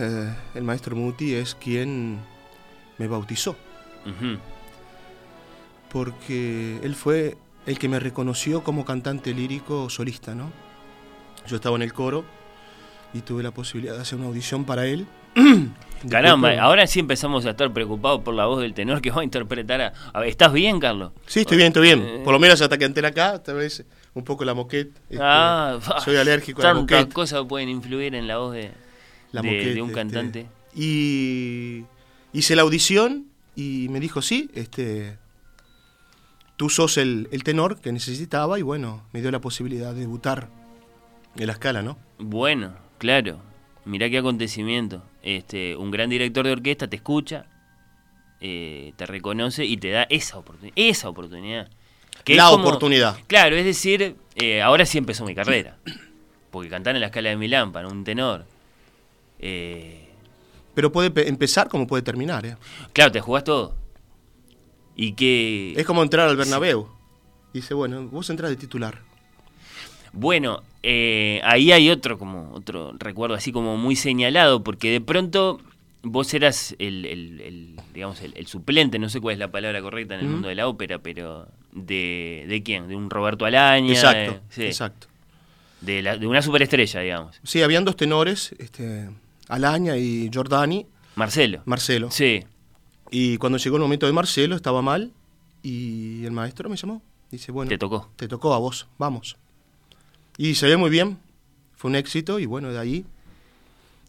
Eh, 0.00 0.32
el 0.54 0.62
maestro 0.62 0.94
Muti 0.94 1.34
es 1.34 1.56
quien 1.56 2.20
me 2.98 3.08
bautizó. 3.08 3.56
Porque 5.90 6.78
él 6.82 6.94
fue 6.94 7.36
el 7.66 7.78
que 7.78 7.88
me 7.88 7.98
reconoció 7.98 8.62
como 8.62 8.84
cantante 8.84 9.32
lírico 9.34 9.88
solista, 9.90 10.34
¿no? 10.34 10.50
Yo 11.46 11.56
estaba 11.56 11.76
en 11.76 11.82
el 11.82 11.92
coro 11.92 12.24
y 13.14 13.20
tuve 13.20 13.42
la 13.42 13.50
posibilidad 13.52 13.94
de 13.94 14.02
hacer 14.02 14.18
una 14.18 14.28
audición 14.28 14.64
para 14.64 14.86
él. 14.86 15.06
Caramba, 16.10 16.52
ahora 16.60 16.86
sí 16.86 17.00
empezamos 17.00 17.44
a 17.46 17.50
estar 17.50 17.72
preocupados 17.72 18.20
por 18.20 18.34
la 18.34 18.46
voz 18.46 18.60
del 18.60 18.72
tenor 18.74 19.00
que 19.00 19.10
va 19.10 19.22
a 19.22 19.24
interpretar 19.24 19.80
a... 19.80 19.92
a 20.12 20.20
ver, 20.20 20.28
¿Estás 20.28 20.52
bien, 20.52 20.78
Carlos? 20.78 21.12
Sí, 21.26 21.40
estoy 21.40 21.56
bien, 21.56 21.68
estoy 21.68 21.82
bien. 21.82 22.00
Eh. 22.02 22.20
Por 22.22 22.32
lo 22.34 22.38
menos 22.38 22.60
hasta 22.60 22.76
que 22.78 22.84
entré 22.84 23.06
acá, 23.06 23.42
tal 23.42 23.56
vez 23.56 23.84
un 24.14 24.24
poco 24.24 24.44
la 24.44 24.54
moquette. 24.54 24.92
este, 25.08 25.18
Ah, 25.20 25.78
soy 26.04 26.16
alérgico 26.16 26.60
a 26.62 26.66
la 26.66 26.74
Tantas 26.74 27.06
cosas 27.06 27.44
pueden 27.48 27.68
influir 27.68 28.14
en 28.14 28.28
la 28.28 28.38
voz 28.38 28.52
de, 28.52 28.70
la 29.32 29.42
de- 29.42 29.48
moquette, 29.48 29.74
de 29.74 29.82
un 29.82 29.88
este, 29.88 30.00
cantante. 30.00 30.46
Y 30.74 31.84
hice 32.32 32.54
la 32.56 32.62
audición 32.62 33.26
y 33.60 33.88
me 33.88 33.98
dijo, 33.98 34.22
sí, 34.22 34.50
este, 34.54 35.18
tú 36.56 36.68
sos 36.70 36.96
el, 36.96 37.28
el 37.32 37.42
tenor 37.42 37.80
que 37.80 37.90
necesitaba 37.92 38.58
y 38.58 38.62
bueno, 38.62 39.02
me 39.12 39.20
dio 39.20 39.30
la 39.32 39.40
posibilidad 39.40 39.92
de 39.94 40.00
debutar 40.00 40.48
en 41.36 41.46
la 41.48 41.54
escala, 41.54 41.82
¿no? 41.82 41.98
Bueno, 42.18 42.74
claro. 42.98 43.40
Mirá 43.84 44.08
qué 44.10 44.18
acontecimiento. 44.18 45.02
Este, 45.22 45.74
un 45.76 45.90
gran 45.90 46.08
director 46.10 46.44
de 46.46 46.52
orquesta 46.52 46.88
te 46.88 46.96
escucha, 46.96 47.46
eh, 48.40 48.92
te 48.96 49.06
reconoce 49.06 49.64
y 49.64 49.76
te 49.78 49.90
da 49.90 50.02
esa 50.10 50.38
oportunidad. 50.38 50.72
Esa 50.76 51.08
oportunidad. 51.08 51.68
Que 52.24 52.36
La 52.36 52.50
como- 52.50 52.64
oportunidad. 52.66 53.18
Claro, 53.26 53.56
es 53.56 53.64
decir, 53.64 54.16
eh, 54.36 54.60
ahora 54.62 54.84
sí 54.86 54.98
empezó 54.98 55.24
mi 55.24 55.34
carrera. 55.34 55.78
Porque 56.50 56.68
cantar 56.68 56.94
en 56.94 57.00
la 57.00 57.06
escala 57.08 57.30
de 57.30 57.36
Milán 57.36 57.72
para 57.72 57.88
un 57.88 58.04
tenor. 58.04 58.44
eh, 59.40 60.07
Pero 60.78 60.92
puede 60.92 61.10
pe- 61.10 61.28
empezar 61.28 61.68
como 61.68 61.88
puede 61.88 62.04
terminar, 62.04 62.46
¿eh? 62.46 62.56
claro, 62.92 63.10
te 63.10 63.20
jugás 63.20 63.42
todo. 63.42 63.74
Y 64.94 65.14
que. 65.14 65.74
Es 65.76 65.84
como 65.84 66.04
entrar 66.04 66.28
al 66.28 66.36
Bernabéu. 66.36 66.86
Dice, 67.52 67.74
bueno, 67.74 68.06
vos 68.06 68.30
entras 68.30 68.48
de 68.48 68.54
titular. 68.56 69.00
Bueno, 70.12 70.62
eh, 70.84 71.40
ahí 71.42 71.72
hay 71.72 71.90
otro 71.90 72.16
como 72.16 72.52
otro 72.54 72.92
recuerdo 72.96 73.34
así 73.34 73.50
como 73.50 73.76
muy 73.76 73.96
señalado, 73.96 74.62
porque 74.62 74.92
de 74.92 75.00
pronto 75.00 75.60
vos 76.04 76.32
eras 76.32 76.76
el, 76.78 77.04
el- 77.06 77.40
el, 77.40 77.76
digamos 77.92 78.20
el, 78.22 78.32
el 78.36 78.46
suplente, 78.46 79.00
no 79.00 79.08
sé 79.08 79.20
cuál 79.20 79.32
es 79.32 79.40
la 79.40 79.50
palabra 79.50 79.82
correcta 79.82 80.14
en 80.14 80.20
el 80.20 80.28
mundo 80.28 80.46
de 80.46 80.54
la 80.54 80.68
ópera, 80.68 81.00
pero 81.00 81.48
de, 81.72 82.44
de 82.48 82.62
quién, 82.62 82.86
de 82.86 82.94
un 82.94 83.10
Roberto 83.10 83.46
Alaña, 83.46 83.94
exacto, 83.94 84.40
sí, 84.50 84.62
exacto. 84.62 85.08
de, 85.80 86.02
la- 86.02 86.16
de 86.16 86.26
una 86.28 86.40
superestrella, 86.40 87.00
digamos, 87.00 87.40
Sí, 87.42 87.62
habían 87.62 87.84
dos 87.84 87.96
tenores, 87.96 88.54
este, 88.60 89.10
Alaña 89.48 89.96
y 89.96 90.28
Giordani, 90.30 90.86
Marcelo. 91.16 91.62
Marcelo. 91.64 92.10
Sí, 92.10 92.44
Y 93.10 93.36
cuando 93.38 93.58
llegó 93.58 93.76
el 93.76 93.82
momento 93.82 94.06
de 94.06 94.12
Marcelo, 94.12 94.54
estaba 94.54 94.82
mal, 94.82 95.12
y 95.62 96.24
el 96.24 96.32
maestro 96.32 96.68
me 96.68 96.76
llamó. 96.76 97.02
Dice, 97.30 97.50
bueno, 97.52 97.68
te 97.68 97.78
tocó. 97.78 98.10
te 98.16 98.28
tocó 98.28 98.54
a 98.54 98.58
vos, 98.58 98.86
vamos. 98.98 99.36
Y 100.36 100.54
se 100.54 100.66
ve 100.66 100.76
muy 100.76 100.90
bien, 100.90 101.18
fue 101.76 101.90
un 101.90 101.96
éxito, 101.96 102.38
y 102.38 102.46
bueno, 102.46 102.70
de 102.70 102.78
ahí 102.78 103.04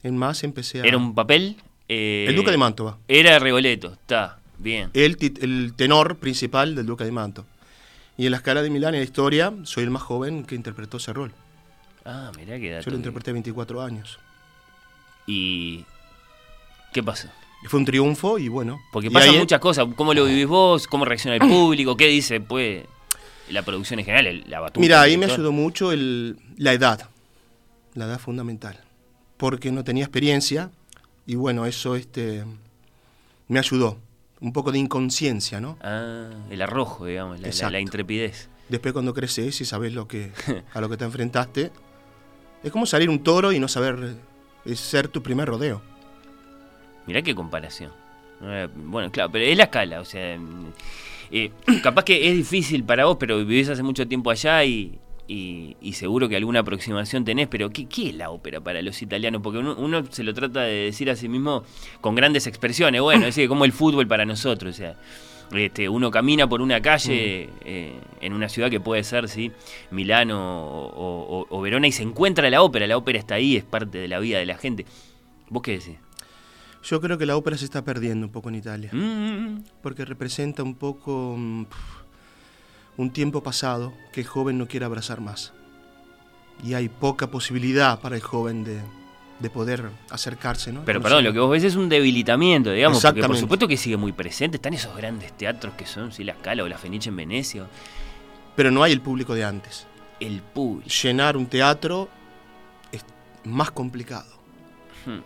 en 0.03 0.15
más 0.17 0.43
empecé 0.43 0.81
a... 0.81 0.85
Era 0.85 0.97
un 0.97 1.15
papel. 1.15 1.57
eh, 1.87 2.25
El 2.29 2.35
Duque 2.35 2.51
de 2.51 2.57
Mantova. 2.57 2.97
Era 3.07 3.39
Regoleto, 3.39 3.93
está, 3.93 4.39
bien. 4.57 4.89
el, 4.93 5.17
el 5.41 5.73
tenor 5.75 6.17
principal 6.17 6.75
del 6.75 6.85
Duque 6.85 7.03
de 7.05 7.11
Manto. 7.11 7.45
Y 8.17 8.25
en 8.25 8.31
la 8.31 8.37
escala 8.37 8.61
de 8.61 8.69
Milán, 8.69 8.93
en 8.95 8.99
la 8.99 9.05
historia, 9.05 9.53
soy 9.63 9.85
el 9.85 9.89
más 9.89 10.01
joven 10.03 10.43
que 10.43 10.53
interpretó 10.55 10.97
ese 10.97 11.13
rol. 11.13 11.31
Ah, 12.05 12.31
mirá 12.37 12.59
qué 12.59 12.69
dato. 12.71 12.85
Yo 12.85 12.91
lo 12.91 12.97
interpreté 12.97 13.29
a 13.31 13.33
24 13.33 13.81
años. 13.81 14.19
¿Y 15.29 15.85
qué 16.91 17.03
pasó? 17.03 17.27
Fue 17.67 17.79
un 17.79 17.85
triunfo 17.85 18.39
y 18.39 18.47
bueno. 18.47 18.79
Porque 18.91 19.11
pasan 19.11 19.37
muchas 19.37 19.59
cosas. 19.59 19.85
¿Cómo 19.95 20.13
lo 20.13 20.25
vivís 20.25 20.47
vos? 20.47 20.87
¿Cómo 20.87 21.05
reacciona 21.05 21.35
el 21.35 21.41
público? 21.47 21.95
¿Qué 21.95 22.07
dice 22.07 22.39
pues 22.41 22.85
la 23.49 23.61
producción 23.63 23.99
en 23.99 24.05
general? 24.05 24.43
La 24.47 24.59
batuta. 24.59 24.79
Mira, 24.79 25.01
ahí 25.01 25.17
me 25.17 25.25
ayudó 25.25 25.51
mucho 25.51 25.91
el, 25.91 26.37
la 26.57 26.73
edad, 26.73 27.09
la 27.93 28.05
edad 28.05 28.19
fundamental, 28.19 28.79
porque 29.37 29.71
no 29.71 29.83
tenía 29.83 30.03
experiencia 30.05 30.71
y 31.27 31.35
bueno, 31.35 31.65
eso 31.67 31.95
este, 31.95 32.43
me 33.47 33.59
ayudó, 33.59 33.99
un 34.39 34.51
poco 34.53 34.71
de 34.71 34.79
inconsciencia, 34.79 35.59
¿no? 35.59 35.77
Ah, 35.81 36.29
el 36.49 36.61
arrojo, 36.61 37.05
digamos, 37.05 37.39
la- 37.39 37.49
la, 37.49 37.69
la 37.71 37.79
intrepidez. 37.79 38.49
Después 38.69 38.93
cuando 38.93 39.13
creces 39.13 39.59
y 39.61 39.65
sabes 39.65 39.93
lo 39.93 40.07
que, 40.07 40.31
a 40.73 40.79
lo 40.81 40.89
que 40.89 40.97
te 40.97 41.03
enfrentaste, 41.05 41.71
es 42.63 42.71
como 42.71 42.85
salir 42.85 43.09
un 43.09 43.21
toro 43.21 43.51
y 43.51 43.59
no 43.59 43.67
saber 43.67 44.15
eh, 44.65 44.75
ser 44.75 45.07
tu 45.07 45.21
primer 45.23 45.47
rodeo. 45.47 45.81
Mirá 47.07 47.21
qué 47.21 47.33
comparación. 47.35 47.91
Eh, 48.41 48.67
Bueno, 48.75 49.11
claro, 49.11 49.31
pero 49.31 49.45
es 49.45 49.57
la 49.57 49.63
escala, 49.65 49.99
o 50.01 50.05
sea, 50.05 50.37
mm, 50.37 50.65
eh, 51.31 51.51
capaz 51.83 52.03
que 52.05 52.29
es 52.29 52.35
difícil 52.35 52.83
para 52.83 53.05
vos, 53.05 53.17
pero 53.19 53.37
vivís 53.37 53.69
hace 53.69 53.83
mucho 53.83 54.07
tiempo 54.07 54.29
allá 54.31 54.63
y, 54.63 54.97
y- 55.27 55.75
seguro 55.93 56.29
que 56.29 56.35
alguna 56.37 56.59
aproximación 56.61 57.25
tenés, 57.25 57.47
pero 57.47 57.69
¿qué, 57.71 57.85
qué 57.87 58.09
es 58.09 58.15
la 58.15 58.29
ópera 58.29 58.61
para 58.61 58.81
los 58.81 59.01
italianos? 59.01 59.41
Porque 59.41 59.59
uno, 59.59 59.75
uno 59.77 60.03
se 60.09 60.23
lo 60.23 60.33
trata 60.33 60.61
de 60.61 60.85
decir 60.85 61.09
a 61.09 61.15
sí 61.15 61.27
mismo 61.27 61.63
con 62.01 62.15
grandes 62.15 62.47
expresiones, 62.47 63.01
bueno, 63.01 63.21
es 63.27 63.35
decir, 63.35 63.49
como 63.49 63.65
el 63.65 63.71
fútbol 63.73 64.07
para 64.07 64.25
nosotros, 64.25 64.73
o 64.75 64.77
sea, 64.77 64.95
este, 65.51 65.89
uno 65.89 66.11
camina 66.11 66.47
por 66.47 66.61
una 66.61 66.81
calle 66.81 67.49
eh, 67.61 67.99
en 68.21 68.33
una 68.33 68.49
ciudad 68.49 68.69
que 68.69 68.79
puede 68.79 69.03
ser, 69.03 69.27
sí, 69.29 69.51
Milano 69.91 70.37
o, 70.65 71.39
o- 71.41 71.47
o 71.49 71.61
Verona 71.61 71.87
y 71.87 71.91
se 71.91 72.03
encuentra 72.03 72.49
la 72.49 72.61
ópera, 72.61 72.85
la 72.87 72.97
ópera 72.97 73.17
está 73.19 73.35
ahí, 73.35 73.55
es 73.57 73.63
parte 73.63 73.97
de 73.97 74.07
la 74.07 74.19
vida 74.19 74.37
de 74.39 74.45
la 74.45 74.57
gente. 74.57 74.85
¿Vos 75.49 75.63
qué 75.63 75.71
decís? 75.71 75.95
Yo 76.83 77.01
creo 77.01 77.17
que 77.17 77.25
la 77.25 77.35
ópera 77.35 77.57
se 77.57 77.65
está 77.65 77.83
perdiendo 77.83 78.25
un 78.27 78.31
poco 78.31 78.49
en 78.49 78.55
Italia. 78.55 78.89
Mm, 78.93 79.63
porque 79.81 80.05
representa 80.05 80.63
un 80.63 80.75
poco 80.75 81.35
mm, 81.37 81.65
un 82.97 83.11
tiempo 83.11 83.41
pasado 83.43 83.93
que 84.13 84.21
el 84.21 84.27
joven 84.27 84.57
no 84.57 84.67
quiere 84.67 84.85
abrazar 84.85 85.19
más. 85.21 85.53
Y 86.63 86.73
hay 86.73 86.89
poca 86.89 87.31
posibilidad 87.31 87.99
para 88.01 88.15
el 88.17 88.21
joven 88.21 88.63
de, 88.63 88.79
de 89.39 89.49
poder 89.49 89.89
acercarse, 90.09 90.71
¿no? 90.71 90.83
Pero 90.85 91.01
perdón, 91.01 91.23
lo 91.23 91.33
que 91.33 91.39
vos 91.39 91.49
ves 91.49 91.63
es 91.63 91.75
un 91.75 91.89
debilitamiento, 91.89 92.71
digamos, 92.71 93.01
porque 93.01 93.23
por 93.23 93.37
supuesto 93.37 93.67
que 93.67 93.77
sigue 93.77 93.97
muy 93.97 94.11
presente. 94.11 94.57
Están 94.57 94.73
esos 94.73 94.95
grandes 94.95 95.33
teatros 95.33 95.73
que 95.75 95.85
son, 95.85 96.11
sí, 96.11 96.23
la 96.23 96.35
Scala 96.35 96.63
o 96.63 96.67
la 96.67 96.77
Fenice 96.77 97.09
en 97.09 97.15
Venecia. 97.15 97.67
Pero 98.55 98.71
no 98.71 98.83
hay 98.83 98.91
el 98.91 99.01
público 99.01 99.33
de 99.33 99.45
antes. 99.45 99.87
El 100.19 100.41
público. 100.41 100.89
Llenar 100.89 101.37
un 101.37 101.47
teatro 101.47 102.09
es 102.91 103.05
más 103.45 103.71
complicado. 103.71 104.29
Hmm. 105.05 105.19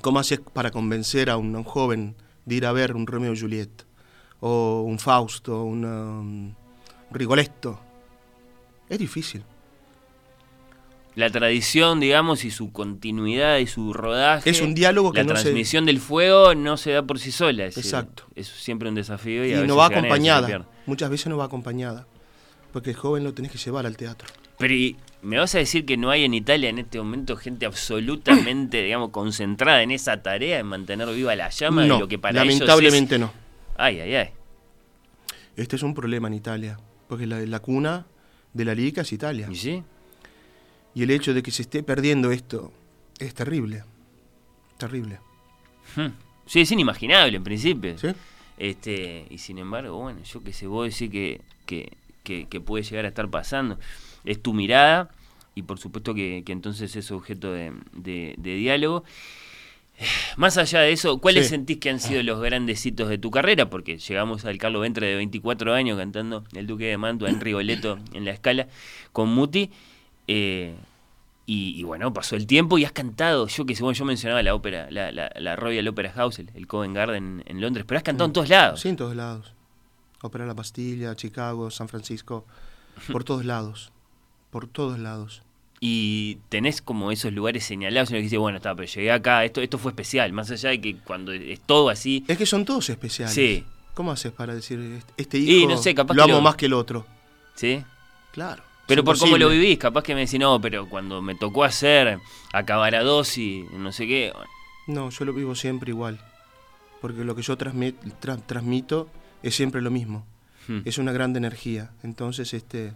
¿Cómo 0.00 0.18
haces 0.18 0.40
para 0.40 0.70
convencer 0.70 1.28
a 1.28 1.36
un, 1.36 1.54
a 1.54 1.58
un 1.58 1.64
joven 1.64 2.16
de 2.46 2.54
ir 2.54 2.66
a 2.66 2.72
ver 2.72 2.96
un 2.96 3.06
Romeo 3.06 3.34
y 3.34 3.38
Juliet? 3.38 3.86
O 4.40 4.82
un 4.82 4.98
Fausto, 4.98 5.62
un 5.62 6.56
Rigoletto. 7.10 7.78
Es 8.88 8.98
difícil. 8.98 9.44
La 11.14 11.28
tradición, 11.28 12.00
digamos, 12.00 12.44
y 12.44 12.50
su 12.50 12.72
continuidad 12.72 13.58
y 13.58 13.66
su 13.66 13.92
rodaje. 13.92 14.48
Es 14.48 14.60
un 14.62 14.74
diálogo 14.74 15.12
que 15.12 15.18
La 15.18 15.24
no 15.24 15.36
se- 15.36 15.42
transmisión 15.42 15.84
del 15.84 16.00
fuego 16.00 16.54
no 16.54 16.76
se 16.78 16.92
da 16.92 17.02
por 17.02 17.18
sí 17.18 17.30
sola. 17.32 17.66
Es, 17.66 17.76
Exacto. 17.76 18.24
Es 18.34 18.46
siempre 18.48 18.88
un 18.88 18.94
desafío 18.94 19.44
y, 19.44 19.50
Y, 19.50 19.52
a 19.52 19.56
veces 19.56 19.68
no 19.68 19.76
va 19.76 19.88
se 19.88 19.92
se 19.94 19.98
acompañada. 19.98 20.66
Muchas 20.86 21.10
veces 21.10 21.26
no 21.26 21.36
va 21.36 21.44
acompañada. 21.44 22.06
Porque 22.72 22.90
el 22.90 22.96
joven 22.96 23.24
lo 23.24 23.34
tenés 23.34 23.52
que 23.52 23.58
llevar 23.58 23.84
al 23.84 23.96
teatro. 23.98 24.26
Pero 24.58 24.72
¿y 24.72 24.96
me 25.20 25.36
vas 25.38 25.54
a 25.54 25.58
decir 25.58 25.84
que 25.84 25.98
no 25.98 26.08
hay 26.10 26.24
en 26.24 26.32
Italia 26.32 26.70
en 26.70 26.78
este 26.78 26.96
momento 26.98 27.36
gente 27.36 27.66
absolutamente, 27.66 28.82
digamos, 28.82 29.10
concentrada 29.10 29.82
en 29.82 29.90
esa 29.90 30.22
tarea, 30.22 30.60
en 30.60 30.66
mantener 30.66 31.08
viva 31.10 31.36
la 31.36 31.50
llama 31.50 31.84
no, 31.84 31.94
de 31.96 32.00
lo 32.00 32.08
que 32.08 32.18
para 32.18 32.40
ellos 32.42 32.54
es- 32.54 32.60
lamentablemente 32.60 33.18
no. 33.18 33.30
Ay, 33.76 34.00
ay, 34.00 34.14
ay. 34.14 34.28
Este 35.56 35.76
es 35.76 35.82
un 35.82 35.92
problema 35.92 36.28
en 36.28 36.34
Italia. 36.34 36.78
Porque 37.08 37.26
la, 37.26 37.40
la 37.40 37.58
cuna 37.60 38.06
de 38.54 38.64
la 38.64 38.74
lírica 38.74 39.02
es 39.02 39.12
Italia. 39.12 39.48
¿Y 39.50 39.56
sí? 39.56 39.82
Y 40.94 41.02
el 41.02 41.10
hecho 41.10 41.32
de 41.34 41.42
que 41.42 41.50
se 41.50 41.62
esté 41.62 41.82
perdiendo 41.82 42.30
esto 42.32 42.72
es 43.18 43.34
terrible. 43.34 43.84
Terrible. 44.78 45.20
Hmm. 45.96 46.08
Sí, 46.46 46.60
es 46.60 46.70
inimaginable 46.72 47.36
en 47.36 47.44
principio. 47.44 47.96
¿Sí? 47.98 48.08
Este, 48.58 49.26
y 49.30 49.38
sin 49.38 49.58
embargo, 49.58 49.96
bueno, 49.98 50.20
yo 50.22 50.42
que 50.42 50.52
sé, 50.52 50.66
vos 50.66 50.88
decís 50.90 51.10
que, 51.10 51.40
que, 51.66 51.92
que, 52.22 52.46
que 52.46 52.60
puede 52.60 52.84
llegar 52.84 53.04
a 53.04 53.08
estar 53.08 53.28
pasando. 53.30 53.78
Es 54.24 54.42
tu 54.42 54.52
mirada 54.52 55.10
y 55.54 55.62
por 55.62 55.78
supuesto 55.78 56.14
que, 56.14 56.42
que 56.44 56.52
entonces 56.52 56.94
es 56.96 57.10
objeto 57.10 57.52
de, 57.52 57.72
de- 57.92 58.34
de 58.38 58.54
diálogo. 58.56 59.04
Más 60.36 60.56
allá 60.58 60.80
de 60.80 60.92
eso, 60.92 61.18
¿cuáles 61.18 61.44
Sí. 61.46 61.50
sentís 61.50 61.78
que 61.78 61.90
han 61.90 62.00
sido 62.00 62.22
los 62.22 62.40
grandes 62.40 62.84
hitos 62.84 63.08
de 63.08 63.18
tu 63.18 63.30
carrera? 63.30 63.70
Porque 63.70 63.98
llegamos 63.98 64.44
al 64.44 64.58
Carlos 64.58 64.82
Ventre 64.82 65.06
de 65.06 65.16
24 65.16 65.74
años 65.74 65.96
cantando 65.98 66.44
El 66.54 66.66
Duque 66.66 66.86
de 66.86 66.98
Mantua 66.98 67.28
en 67.28 67.40
Rigoletto 67.40 67.98
en 68.12 68.24
la 68.24 68.32
escala 68.32 68.66
con 69.12 69.28
Muti. 69.28 69.70
Eh, 70.34 70.74
y, 71.46 71.78
y 71.78 71.82
bueno, 71.82 72.12
pasó 72.12 72.36
el 72.36 72.46
tiempo 72.46 72.78
y 72.78 72.84
has 72.84 72.92
cantado, 72.92 73.48
yo 73.48 73.66
que 73.66 73.74
sé, 73.74 73.82
bueno, 73.82 73.98
yo 73.98 74.04
mencionaba 74.04 74.42
la 74.42 74.54
ópera, 74.54 74.88
la, 74.90 75.10
la, 75.12 75.30
la 75.34 75.56
Royal 75.56 75.86
Opera 75.88 76.12
House, 76.12 76.38
el, 76.38 76.50
el 76.54 76.66
Covent 76.66 76.94
Garden 76.94 77.42
en 77.46 77.60
Londres, 77.60 77.84
pero 77.86 77.98
has 77.98 78.04
cantado 78.04 78.26
en 78.26 78.32
todos 78.32 78.48
lados. 78.48 78.80
Sí, 78.80 78.88
en 78.88 78.96
todos 78.96 79.14
lados. 79.16 79.52
Ópera 80.22 80.46
La 80.46 80.54
Pastilla, 80.54 81.14
Chicago, 81.16 81.70
San 81.70 81.88
Francisco. 81.88 82.46
Por 83.10 83.24
todos 83.24 83.44
lados. 83.44 83.90
Por 84.50 84.68
todos 84.68 84.98
lados. 84.98 85.42
Y 85.80 86.38
tenés 86.48 86.80
como 86.80 87.10
esos 87.10 87.32
lugares 87.32 87.64
señalados 87.64 88.10
en 88.10 88.14
los 88.16 88.20
que 88.20 88.22
dices, 88.24 88.38
bueno, 88.38 88.58
está, 88.58 88.72
pero 88.76 88.86
llegué 88.86 89.10
acá, 89.10 89.44
esto, 89.44 89.60
esto 89.60 89.78
fue 89.78 89.90
especial, 89.90 90.32
más 90.32 90.48
allá 90.52 90.70
de 90.70 90.80
que 90.80 90.96
cuando 90.98 91.32
es 91.32 91.58
todo 91.60 91.88
así, 91.90 92.24
Es 92.28 92.38
que 92.38 92.46
son 92.46 92.64
todos 92.64 92.88
especiales. 92.88 93.34
Sí. 93.34 93.64
¿Cómo 93.94 94.12
haces 94.12 94.30
para 94.32 94.54
decir 94.54 95.02
este- 95.16 95.38
Y 95.38 95.56
hijo 95.64 95.70
no 95.70 95.76
sé, 95.76 95.92
capaz 95.94 96.14
lo 96.14 96.24
que 96.24 96.30
amo 96.30 96.38
lo- 96.38 96.42
más 96.44 96.54
que 96.54 96.66
el 96.66 96.72
otro? 96.74 97.04
¿sí? 97.56 97.82
Claro. 98.30 98.62
Pero 98.92 99.04
por 99.04 99.18
cómo 99.18 99.36
lo 99.38 99.48
vivís, 99.48 99.78
capaz 99.78 100.02
que 100.02 100.14
me 100.14 100.20
decís, 100.22 100.38
no, 100.40 100.60
pero 100.60 100.88
cuando 100.88 101.20
me 101.22 101.34
tocó 101.34 101.64
hacer, 101.64 102.18
acabar 102.52 102.94
a 102.94 103.02
dos 103.02 103.36
y 103.38 103.64
no 103.72 103.92
sé 103.92 104.06
qué, 104.06 104.32
No, 104.86 105.10
yo 105.10 105.24
lo 105.24 105.32
vivo 105.32 105.54
siempre 105.54 105.90
igual. 105.90 106.18
Porque 107.00 107.24
lo 107.24 107.34
que 107.34 107.42
yo 107.42 107.56
transmit- 107.58 107.96
tra- 108.20 108.40
transmito 108.44 109.08
es 109.42 109.54
siempre 109.54 109.80
lo 109.82 109.90
mismo. 109.90 110.26
hmm. 110.68 110.80
Es 110.84 110.98
una 110.98 111.12
gran 111.12 111.34
energía. 111.36 111.90
Entonces, 112.02 112.52
este. 112.54 112.92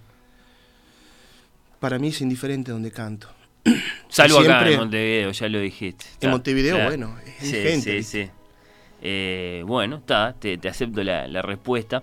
Para 1.80 1.98
mí 1.98 2.08
es 2.08 2.20
indiferente 2.20 2.70
donde 2.72 2.90
canto. 2.90 3.28
Salvo 4.08 4.38
acá 4.38 4.46
siempre- 4.46 4.72
en 4.74 4.78
Montevideo, 4.80 5.30
ya 5.32 5.48
lo 5.48 5.60
dijiste. 5.60 6.04
En 6.20 6.30
Montevideo, 6.30 6.82
bueno, 6.84 7.16
es 7.24 7.48
Sí, 7.48 7.56
gente, 7.56 8.02
sí, 8.02 8.24
sí. 8.24 8.30
Eh, 9.02 9.62
bueno, 9.66 9.96
está, 9.96 10.34
te, 10.38 10.56
te 10.58 10.68
acepto 10.68 11.02
la, 11.04 11.26
la 11.28 11.42
respuesta. 11.42 12.02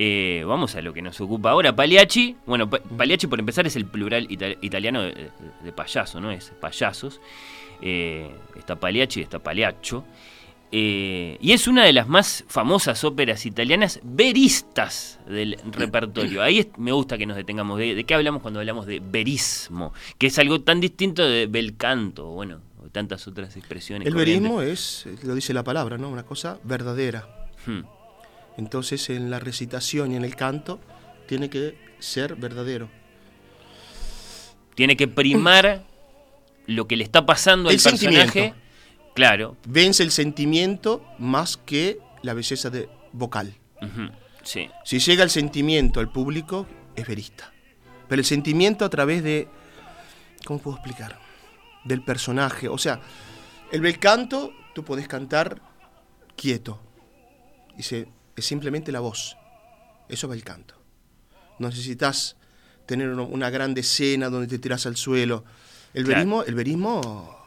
Eh, 0.00 0.44
vamos 0.46 0.76
a 0.76 0.80
lo 0.80 0.92
que 0.94 1.02
nos 1.02 1.20
ocupa 1.20 1.50
ahora. 1.50 1.74
Pagliacci, 1.74 2.36
bueno, 2.46 2.70
Pa- 2.70 2.78
Pagliacci 2.78 3.26
por 3.26 3.40
empezar 3.40 3.66
es 3.66 3.74
el 3.74 3.84
plural 3.84 4.26
ita- 4.30 4.56
italiano 4.62 5.02
de, 5.02 5.72
payaso, 5.74 6.20
¿no? 6.20 6.30
Es 6.30 6.52
payasos. 6.60 7.20
Eh, 7.82 8.30
está 8.56 8.76
Pagliacci, 8.76 9.20
está 9.20 9.40
Pagliaccio. 9.40 10.04
Eh, 10.70 11.38
y 11.40 11.52
es 11.52 11.66
una 11.66 11.84
de 11.84 11.92
las 11.94 12.06
más 12.08 12.44
famosas 12.46 13.02
óperas 13.02 13.44
italianas 13.46 14.00
veristas 14.04 15.18
del 15.26 15.58
repertorio. 15.72 16.42
Ahí 16.42 16.58
es- 16.60 16.68
me 16.76 16.92
gusta 16.92 17.18
que 17.18 17.26
nos 17.26 17.36
detengamos. 17.36 17.78
¿De, 17.78 17.94
de 17.94 18.04
qué 18.04 18.14
hablamos 18.14 18.42
cuando 18.42 18.60
hablamos 18.60 18.86
de 18.86 19.00
verismo? 19.00 19.92
Que 20.18 20.28
es 20.28 20.38
algo 20.38 20.60
tan 20.60 20.78
distinto 20.80 21.26
de 21.26 21.46
bel 21.46 21.76
canto, 21.76 22.26
bueno, 22.26 22.60
o 22.84 22.88
tantas 22.90 23.26
otras 23.26 23.56
expresiones. 23.56 24.06
El 24.06 24.14
corrientes. 24.14 24.42
verismo 24.52 24.62
es, 24.62 25.06
lo 25.24 25.34
dice 25.34 25.52
la 25.54 25.64
palabra, 25.64 25.98
¿no? 25.98 26.08
Una 26.10 26.22
cosa 26.24 26.58
verdadera. 26.62 27.26
Hmm. 27.66 27.80
Entonces, 28.58 29.08
en 29.08 29.30
la 29.30 29.38
recitación 29.38 30.12
y 30.12 30.16
en 30.16 30.24
el 30.24 30.34
canto, 30.34 30.80
tiene 31.26 31.48
que 31.48 31.78
ser 32.00 32.34
verdadero. 32.34 32.90
Tiene 34.74 34.96
que 34.96 35.06
primar 35.06 35.84
lo 36.66 36.88
que 36.88 36.96
le 36.96 37.04
está 37.04 37.24
pasando 37.24 37.70
al 37.70 37.76
personaje. 37.76 38.16
sentimiento. 38.16 38.56
Claro. 39.14 39.56
Vence 39.64 40.02
el 40.02 40.10
sentimiento 40.10 41.04
más 41.18 41.56
que 41.56 42.00
la 42.22 42.34
belleza 42.34 42.68
de 42.68 42.88
vocal. 43.12 43.54
Sí. 44.42 44.68
Si 44.84 44.98
llega 44.98 45.22
el 45.22 45.30
sentimiento 45.30 46.00
al 46.00 46.10
público, 46.10 46.66
es 46.96 47.06
verista. 47.06 47.52
Pero 48.08 48.20
el 48.20 48.26
sentimiento 48.26 48.84
a 48.84 48.90
través 48.90 49.22
de. 49.22 49.46
¿Cómo 50.44 50.58
puedo 50.58 50.78
explicar? 50.78 51.20
Del 51.84 52.02
personaje. 52.02 52.68
O 52.68 52.78
sea, 52.78 53.00
el 53.70 53.80
bel 53.80 54.00
canto, 54.00 54.52
tú 54.74 54.84
podés 54.84 55.06
cantar 55.06 55.60
quieto. 56.36 56.80
Y 57.76 57.84
se, 57.84 58.08
es 58.40 58.46
simplemente 58.46 58.92
la 58.92 59.00
voz. 59.00 59.36
Eso 60.08 60.26
es 60.26 60.30
bel 60.30 60.44
canto. 60.44 60.74
No 61.58 61.68
necesitas 61.68 62.36
tener 62.86 63.10
una, 63.10 63.50
gran 63.50 63.76
escena 63.76 64.30
donde 64.30 64.46
te 64.46 64.58
tiras 64.58 64.86
al 64.86 64.96
suelo. 64.96 65.44
El 65.92 66.04
Claro. 66.04 66.18
verismo, 66.18 66.42
el 66.44 66.54
verismo 66.54 67.38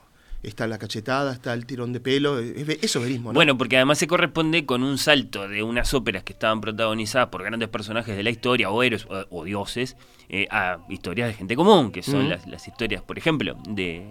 está 0.43 0.67
la 0.67 0.77
cachetada, 0.77 1.33
está 1.33 1.53
el 1.53 1.65
tirón 1.65 1.93
de 1.93 1.99
pelo. 1.99 2.39
eso 2.39 2.99
es 2.99 3.03
verismo, 3.03 3.29
¿no? 3.29 3.33
Bueno, 3.33 3.57
porque 3.57 3.77
además 3.77 3.97
se 3.97 4.07
corresponde 4.07 4.65
con 4.65 4.83
un 4.83 4.97
salto 4.97 5.47
de 5.47 5.63
unas 5.63 5.93
óperas 5.93 6.23
que 6.23 6.33
estaban 6.33 6.61
protagonizadas 6.61 7.29
por 7.29 7.43
grandes 7.43 7.69
personajes 7.69 8.15
de 8.15 8.23
la 8.23 8.29
historia, 8.29 8.69
o 8.69 8.83
héroes 8.83 9.05
o, 9.05 9.25
o 9.29 9.43
dioses, 9.43 9.95
eh, 10.29 10.47
a 10.51 10.79
historias 10.89 11.27
de 11.27 11.33
gente 11.33 11.55
común, 11.55 11.91
que 11.91 12.03
son 12.03 12.29
las 12.29 12.67
historias, 12.67 13.01
por 13.03 13.17
ejemplo, 13.17 13.57
de, 13.67 14.07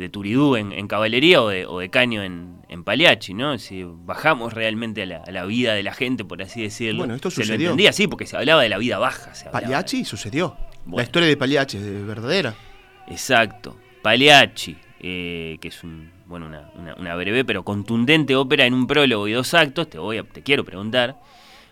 de 0.00 0.08
Turidú 0.08 0.56
en, 0.56 0.72
en 0.72 0.88
caballería 0.88 1.40
o 1.42 1.48
de, 1.48 1.66
o 1.66 1.78
de 1.78 1.88
Caño 1.90 2.22
en, 2.24 2.56
en 2.68 2.82
Pagliacci, 2.82 3.34
¿no? 3.34 3.56
Si 3.58 3.84
bajamos 3.86 4.52
realmente 4.52 5.02
a 5.02 5.06
la, 5.06 5.16
a 5.18 5.30
la 5.30 5.44
vida 5.44 5.74
de 5.74 5.82
la 5.84 5.92
gente, 5.92 6.24
por 6.24 6.42
así 6.42 6.62
decirlo. 6.62 6.98
Bueno, 7.00 7.14
esto 7.14 7.30
se 7.30 7.40
lo 7.40 7.44
sucedió. 7.46 7.68
entendía 7.68 7.90
así, 7.90 8.08
porque 8.08 8.26
se 8.26 8.36
hablaba 8.36 8.62
de 8.62 8.68
la 8.68 8.78
vida 8.78 8.98
baja. 8.98 9.34
se 9.34 9.48
Pagliacci 9.50 10.04
sucedió. 10.04 10.56
Bueno. 10.84 10.96
La 10.96 11.02
historia 11.04 11.28
de 11.28 11.36
Pagliacci 11.36 11.76
es 11.76 12.06
verdadera. 12.06 12.54
Exacto. 13.08 13.76
Pagliacci, 14.02 14.76
eh, 15.00 15.58
que 15.60 15.68
es 15.68 15.84
un, 15.84 16.10
bueno, 16.26 16.46
una, 16.46 16.70
una- 16.76 16.94
una 16.94 17.14
breve 17.16 17.44
pero 17.44 17.62
contundente 17.64 18.34
ópera 18.36 18.64
en 18.66 18.74
un 18.74 18.86
prólogo 18.86 19.28
y 19.28 19.32
dos 19.32 19.52
actos. 19.54 19.88
Te 19.90 19.98
voy 19.98 20.18
a, 20.18 20.24
te 20.24 20.42
quiero 20.42 20.64
preguntar. 20.64 21.16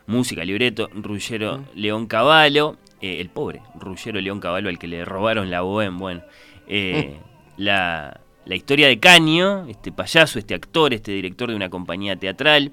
Música, 0.06 0.44
libreto, 0.44 0.88
Ruggero 0.94 1.64
León 1.74 2.06
Cavallo. 2.06 2.76
eh, 3.00 3.20
el 3.20 3.28
pobre 3.28 3.60
Ruggero 3.78 4.20
León 4.20 4.40
Cavallo 4.40 4.68
al 4.68 4.78
que 4.78 4.86
le 4.88 5.04
robaron 5.04 5.50
la 5.50 5.62
bohème. 5.62 5.98
Bueno, 5.98 6.22
eh, 6.66 7.18
la, 7.58 8.20
la 8.46 8.54
historia 8.54 8.88
de 8.88 8.98
Caño, 8.98 9.66
este 9.68 9.92
payaso, 9.92 10.38
este 10.38 10.54
actor, 10.54 10.94
este 10.94 11.12
director 11.12 11.50
de 11.50 11.56
una 11.56 11.68
compañía 11.68 12.16
teatral, 12.16 12.72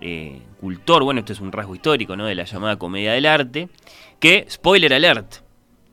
eh, 0.00 0.42
cultor, 0.60 1.02
bueno, 1.02 1.20
esto 1.20 1.32
es 1.32 1.40
un 1.40 1.50
rasgo 1.50 1.74
histórico, 1.74 2.14
¿no? 2.16 2.26
De 2.26 2.34
la 2.34 2.44
llamada 2.44 2.76
comedia 2.76 3.12
del 3.12 3.24
arte, 3.24 3.68
que, 4.20 4.46
spoiler 4.50 4.92
alert, 4.92 5.36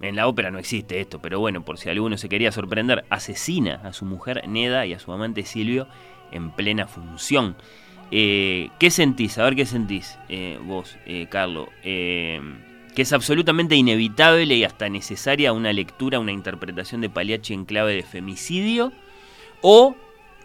en 0.02 0.16
la 0.16 0.28
ópera 0.28 0.52
no 0.52 0.60
existe 0.60 1.00
esto, 1.00 1.20
pero 1.22 1.40
bueno, 1.40 1.64
por 1.64 1.78
si 1.78 1.90
alguno 1.90 2.18
se 2.18 2.28
quería 2.28 2.52
sorprender, 2.52 3.06
asesina 3.10 3.76
a 3.84 3.94
su 3.94 4.06
mujer 4.06 4.48
Neda 4.48 4.86
y 4.86 4.94
a 4.94 5.00
su 5.00 5.12
amante 5.12 5.44
Silvio 5.44 5.88
en 6.32 6.52
plena 6.52 6.88
función. 6.88 7.56
Eh, 8.12 8.70
¿Qué 8.80 8.92
sentís? 8.92 9.38
A 9.38 9.46
ver 9.46 9.56
qué 9.56 9.66
sentís 9.66 10.20
eh, 10.30 10.60
vos, 10.64 10.98
eh, 11.06 11.28
Carlos. 11.30 11.70
Que 12.96 13.02
es 13.02 13.12
absolutamente 13.14 13.76
inevitable 13.76 14.56
y 14.56 14.64
hasta 14.64 14.88
necesaria 14.90 15.52
una 15.52 15.74
lectura, 15.74 16.20
una 16.20 16.32
interpretación 16.32 17.02
de 17.02 17.10
Pagliacci 17.10 17.54
en 17.54 17.66
clave 17.66 17.94
de 17.94 18.04
femicidio. 18.04 18.94
¿O 19.62 19.96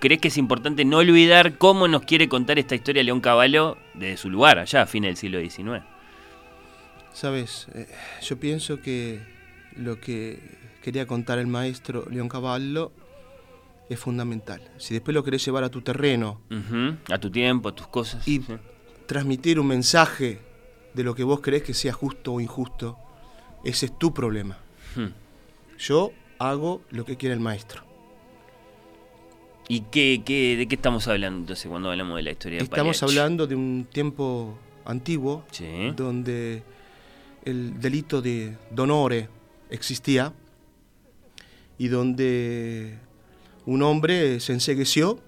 crees 0.01 0.21
que 0.21 0.29
es 0.29 0.37
importante 0.37 0.85
no 0.85 0.99
olvidar 0.99 1.59
cómo 1.59 1.87
nos 1.87 2.03
quiere 2.03 2.29
contar 2.29 2.59
esta 2.59 2.75
historia 2.75 3.05
León 3.05 3.21
Cavallo 3.21 3.77
desde 3.95 4.17
su 4.17 4.31
lugar, 4.31 4.59
allá 4.59 4.83
a 4.83 4.87
fines 4.87 5.09
del 5.11 5.17
siglo 5.17 5.39
XIX? 5.41 5.85
Sabes, 7.13 7.69
Eh, 7.75 7.87
yo 8.23 8.39
pienso 8.39 8.81
que 8.81 9.21
lo 9.77 10.01
que 10.01 10.41
quería 10.83 11.07
contar 11.07 11.39
el 11.39 11.47
maestro 11.47 12.07
León 12.11 12.29
Cavallo 12.29 12.93
es 13.89 13.99
fundamental. 13.99 14.61
Si 14.79 14.95
después 14.95 15.15
lo 15.15 15.23
querés 15.23 15.45
llevar 15.45 15.65
a 15.65 15.69
tu 15.69 15.83
terreno 15.83 16.41
A 17.11 17.19
tu 17.19 17.31
tiempo, 17.31 17.69
a 17.69 17.75
tus 17.75 17.87
cosas. 17.89 18.27
y 18.27 18.41
sí. 18.41 18.55
transmitir 19.07 19.59
un 19.61 19.67
mensaje 19.67 20.39
de 20.95 21.03
lo 21.05 21.15
que 21.15 21.25
vos 21.25 21.41
crees 21.41 21.63
que 21.63 21.75
sea 21.75 21.93
justo 21.93 22.35
o 22.35 22.41
injusto, 22.41 22.99
ese 23.65 23.87
es 23.87 23.99
tu 23.99 24.13
problema. 24.15 24.59
Hmm. 24.97 25.09
Yo 25.79 26.13
hago 26.39 26.83
lo 26.91 27.05
que 27.05 27.17
quiere 27.17 27.35
el 27.35 27.41
maestro. 27.41 27.83
¿Y 29.69 29.83
qué, 29.83 30.23
qué- 30.25 30.57
de 30.57 30.67
qué 30.67 30.75
estamos 30.75 31.07
hablando 31.07 31.41
entonces 31.41 31.69
cuando 31.69 31.91
hablamos 31.91 32.17
de 32.17 32.23
la 32.25 32.31
historia 32.33 32.59
de 32.59 32.65
Estamos 32.65 33.03
hablando 33.03 33.47
de 33.47 33.55
un 33.55 33.87
tiempo 33.91 34.59
antiguo 34.85 35.45
Sí. 35.53 35.93
donde 35.97 36.63
el 37.45 37.79
delito 37.81 38.21
de 38.21 38.57
donore 38.71 39.29
existía 39.71 40.33
y 41.79 41.89
donde 41.89 42.99
un 43.65 43.83
hombre 43.83 44.41
se 44.41 44.53
ensegueció 44.53 45.21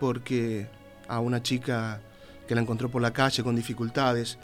porque 0.00 0.66
a 1.08 1.20
una 1.20 1.40
chica 1.42 2.00
que 2.48 2.54
la 2.54 2.60
encontró 2.62 2.90
por 2.90 3.00
la 3.00 3.12
calle 3.12 3.42
con 3.44 3.54
dificultades, 3.54 4.38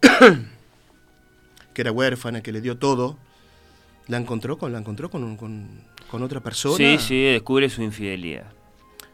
que 1.74 1.80
era 1.82 1.92
huérfana, 1.92 2.42
que 2.42 2.52
le 2.52 2.60
dio 2.60 2.76
todo, 2.78 3.16
la 4.08 4.16
encontró 4.16 4.58
con, 4.58 4.72
la 4.72 4.78
encontró 4.78 5.10
con, 5.10 5.36
con- 5.36 5.82
con 6.10 6.22
otra 6.22 6.40
persona, 6.40 6.76
Sí, 6.76 6.98
sí, 6.98 7.22
descubre 7.22 7.68
su 7.70 7.82
infidelidad. 7.82 8.52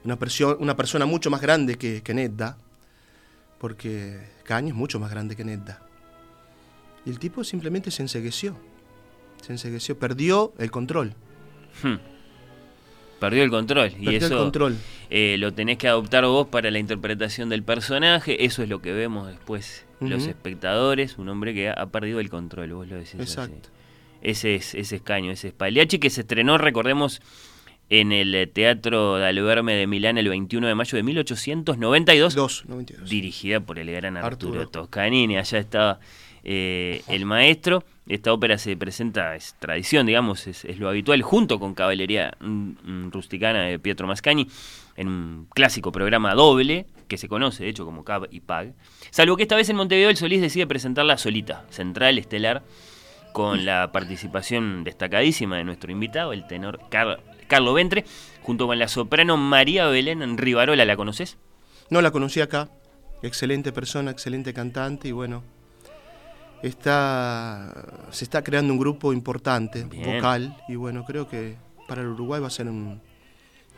Una, 0.05 0.19
persio- 0.19 0.57
una 0.61 0.77
persona 0.77 1.05
mucho 1.05 1.29
más 1.31 1.41
grande 1.43 1.77
que, 1.77 2.03
que 2.03 2.15
Nedda, 2.15 2.57
porque 3.59 4.21
Caño 4.45 4.69
es 4.69 4.75
mucho 4.75 4.99
más 4.99 5.11
grande 5.11 5.37
que 5.37 5.45
Nedda. 5.45 5.83
Y 7.05 7.11
el 7.11 7.19
tipo 7.19 7.45
simplemente 7.45 7.91
se 7.91 8.03
ensegueció, 8.03 8.57
se 9.43 9.53
ensegueció, 9.53 9.99
perdió 9.99 10.53
el 10.59 10.71
control, 10.71 11.15
Hmm. 11.83 11.97
Perdió 13.21 13.43
el 13.43 13.51
control. 13.51 13.93
y 13.99 14.15
eso 14.15 14.27
el 14.27 14.39
control. 14.39 14.77
eh, 15.11 15.37
lo 15.39 15.53
tenés 15.55 15.79
que 15.79 15.89
adoptar 15.89 16.25
vos 16.27 16.49
para 16.49 16.71
la 16.71 16.79
interpretación 16.79 17.49
del 17.49 17.63
personaje. 17.63 18.45
Eso 18.45 18.63
es 18.63 18.69
lo 18.69 18.81
que 18.83 18.93
vemos 18.93 19.29
después 19.29 19.85
los 20.01 20.27
espectadores. 20.27 21.17
Un 21.19 21.29
hombre 21.31 21.55
que 21.55 21.69
ha, 21.71 21.73
ha 21.73 21.87
perdido 21.87 22.21
el 22.21 22.29
control, 22.29 22.73
vos 22.75 22.89
lo 22.89 22.97
decís. 22.97 23.15
así. 23.15 23.23
Exacto. 23.23 23.71
Ese 24.23 24.55
es, 24.57 24.75
ese 24.75 24.97
es 24.97 25.03
Caño, 25.03 25.31
ese 25.31 25.49
es 25.49 25.55
Pagliacci, 25.55 25.99
que 25.99 26.11
se 26.11 26.23
estrenó, 26.23 26.59
recordemos, 26.59 27.21
en 27.89 28.11
el 28.13 28.35
eh, 28.35 28.47
Teatro 28.49 29.19
D'Alberme 29.19 29.75
de 29.75 29.87
Milán 29.87 30.19
el 30.19 30.29
21 30.29 30.67
de 30.67 30.75
mayo 30.75 30.97
de 30.97 31.03
1892. 31.05 32.35
2, 32.35 32.65
92. 32.67 33.09
dirigida 33.09 33.61
por 33.61 33.79
el 33.79 33.91
gran 33.93 34.17
Arturo, 34.17 34.61
Arturo. 34.61 34.69
Toscanini. 34.69 35.37
Allá 35.39 35.59
estaba 35.59 36.01
eh, 36.43 37.03
el 37.09 37.25
maestro. 37.25 37.85
Esta 38.09 38.33
ópera 38.33 38.57
se 38.57 38.77
presenta, 38.77 39.35
es 39.35 39.57
tradición, 39.59 40.07
digamos, 40.07 40.47
es, 40.47 40.65
lo 40.79 40.89
habitual, 40.89 41.23
junto 41.23 41.59
con 41.59 41.75
Caballería 41.75 42.37
mm, 42.41 42.71
mm, 43.07 43.11
Rusticana 43.11 43.63
de 43.63 43.81
Pietro 43.81 44.07
Mascagni, 44.07 44.47
en 44.97 45.09
un 45.09 45.49
clásico 45.53 45.91
programa 45.91 46.35
doble, 46.35 46.87
que 47.09 47.19
se 47.19 47.29
conoce, 47.29 47.65
de 47.65 47.71
hecho, 47.71 47.85
como 47.85 48.05
Cab 48.05 48.29
y 48.31 48.41
Pag. 48.41 48.75
Salvo 49.11 49.37
que 49.37 49.43
esta 49.43 49.57
vez 49.57 49.69
en 49.71 49.77
Montevideo 49.77 50.09
el 50.09 50.17
Solís 50.17 50.41
decide 50.41 50.69
presentarla 50.69 51.19
solita, 51.19 51.65
central, 51.71 52.19
estelar, 52.19 52.63
con 53.33 53.67
la 53.67 53.91
participación 53.93 54.85
destacadísima 54.85 55.57
de 55.57 55.65
nuestro 55.65 55.91
invitado, 55.91 56.33
el 56.33 56.47
tenor 56.47 56.81
Car- 56.89 57.21
Carlo 57.49 57.75
Ventre, 57.75 58.05
junto 58.41 58.67
con 58.69 58.79
la 58.79 58.87
soprano 58.89 59.37
María 59.37 59.87
Belén 59.89 60.39
Rivarola, 60.39 60.85
¿la 60.85 60.97
conoces? 60.97 61.39
No 61.91 62.01
la 62.01 62.13
conocí 62.13 62.41
acá, 62.41 62.71
excelente 63.23 63.73
persona, 63.73 64.11
excelente 64.13 64.55
cantante 64.55 65.09
y 65.09 65.13
bueno, 65.13 65.43
está, 66.63 67.73
se 68.11 68.25
está 68.25 68.43
creando 68.43 68.73
un 68.73 68.79
grupo 68.79 69.13
importante, 69.13 69.85
Bien. 69.85 70.17
vocal, 70.17 70.57
y 70.69 70.77
bueno, 70.77 71.05
creo 71.05 71.29
que 71.29 71.57
para 71.89 72.03
el 72.03 72.09
Uruguay 72.09 72.41
va 72.41 72.47
a 72.49 72.51
ser 72.51 72.67
un- 72.69 73.01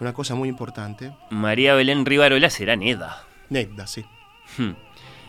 una 0.00 0.12
cosa 0.12 0.34
muy 0.34 0.48
importante. 0.48 1.12
María 1.30 1.74
Belén 1.74 2.06
Rivarola 2.06 2.50
será 2.50 2.76
Neda. 2.76 3.24
Nedda, 3.50 3.86
sí. 3.86 4.04
Hmm. 4.56 4.72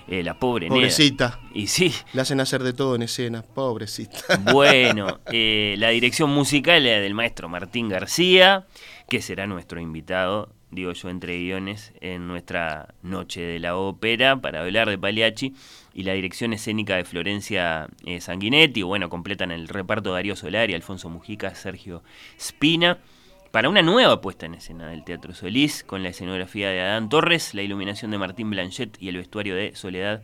Eh, 0.08 0.24
la 0.24 0.40
pobre 0.40 0.68
Pobrecita. 0.68 1.40
Neda. 1.44 1.50
Y 1.54 1.68
sí, 1.68 1.94
Le 2.14 2.22
hacen 2.22 2.40
hacer 2.40 2.64
de 2.64 2.74
todo 2.74 2.96
en 2.96 3.04
escena, 3.04 3.42
pobrecita. 3.44 4.18
bueno, 4.54 5.20
eh, 5.32 5.76
la 5.78 5.90
dirección 5.90 6.30
musical 6.32 6.86
es 6.86 7.02
del 7.02 7.14
maestro 7.14 7.48
Martín 7.50 7.90
García, 7.90 8.66
que 9.08 9.22
será 9.22 9.46
nuestro 9.48 9.80
invitado, 9.80 10.54
digo 10.72 10.92
yo, 10.94 11.10
entre 11.10 11.38
guiones, 11.38 11.94
en 12.02 12.28
nuestra 12.28 12.94
noche 13.02 13.42
de 13.42 13.60
la 13.60 13.76
ópera 13.76 14.40
para 14.42 14.62
hablar 14.62 14.90
de 14.90 14.98
Pagliacci. 14.98 15.54
Y 15.94 16.04
la 16.04 16.14
dirección 16.14 16.54
escénica 16.54 16.96
de 16.96 17.04
Florencia 17.04 17.88
eh, 18.06 18.22
Sanguinetti. 18.22 18.84
Bueno, 18.84 19.10
completan 19.10 19.52
el 19.52 19.68
reparto 19.68 20.14
Darío 20.14 20.36
Solari, 20.36 20.74
Alfonso 20.74 21.10
Mujica, 21.10 21.54
Sergio 21.56 22.04
Spina. 22.40 23.00
Para 23.52 23.68
una 23.68 23.82
nueva 23.82 24.22
puesta 24.22 24.46
en 24.46 24.54
escena 24.54 24.88
del 24.90 25.04
Teatro 25.04 25.34
Solís, 25.34 25.84
con 25.84 26.04
la 26.04 26.10
escenografía 26.10 26.70
de 26.70 26.82
Adán 26.82 27.10
Torres, 27.10 27.56
la 27.56 27.64
iluminación 27.64 28.12
de 28.12 28.20
Martín 28.20 28.52
Blanchet 28.52 28.96
y 29.02 29.10
el 29.10 29.18
vestuario 29.18 29.56
de 29.56 29.76
Soledad 29.76 30.22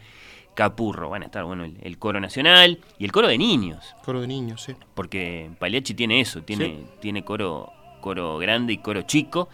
Capurro. 0.54 1.10
Van 1.10 1.24
a 1.24 1.26
estar, 1.26 1.44
bueno, 1.44 1.66
el, 1.66 1.76
el 1.82 1.98
coro 1.98 2.20
nacional 2.20 2.80
y 3.00 3.06
el 3.06 3.12
coro 3.12 3.28
de 3.28 3.40
niños, 3.40 3.96
Coro 4.06 4.22
de 4.22 4.28
niños, 4.28 4.62
sí. 4.62 4.74
porque 4.94 5.50
Pagliacci 5.60 5.96
tiene 5.96 6.22
eso, 6.22 6.44
tiene, 6.44 6.66
Sí. 6.66 6.86
tiene 7.02 7.26
coro, 7.26 7.74
coro 8.00 8.38
grande 8.38 8.74
y 8.74 8.78
coro 8.78 9.02
chico. 9.02 9.50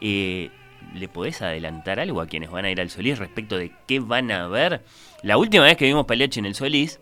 Eh, 0.00 0.50
¿Le 0.94 1.08
podés 1.08 1.40
adelantar 1.42 1.98
algo 1.98 2.20
a 2.20 2.26
quienes 2.26 2.50
van 2.50 2.66
a 2.66 2.70
ir 2.70 2.80
al 2.80 2.90
Solís 2.90 3.18
respecto 3.18 3.56
de 3.56 3.72
qué 3.86 4.00
van 4.00 4.30
a 4.30 4.48
ver? 4.48 4.82
La 5.22 5.38
última 5.38 5.64
vez 5.64 5.76
que 5.76 5.86
vimos 5.86 6.06
Pagliacci 6.06 6.40
en 6.40 6.46
el 6.46 6.54
Solís, 6.54 7.00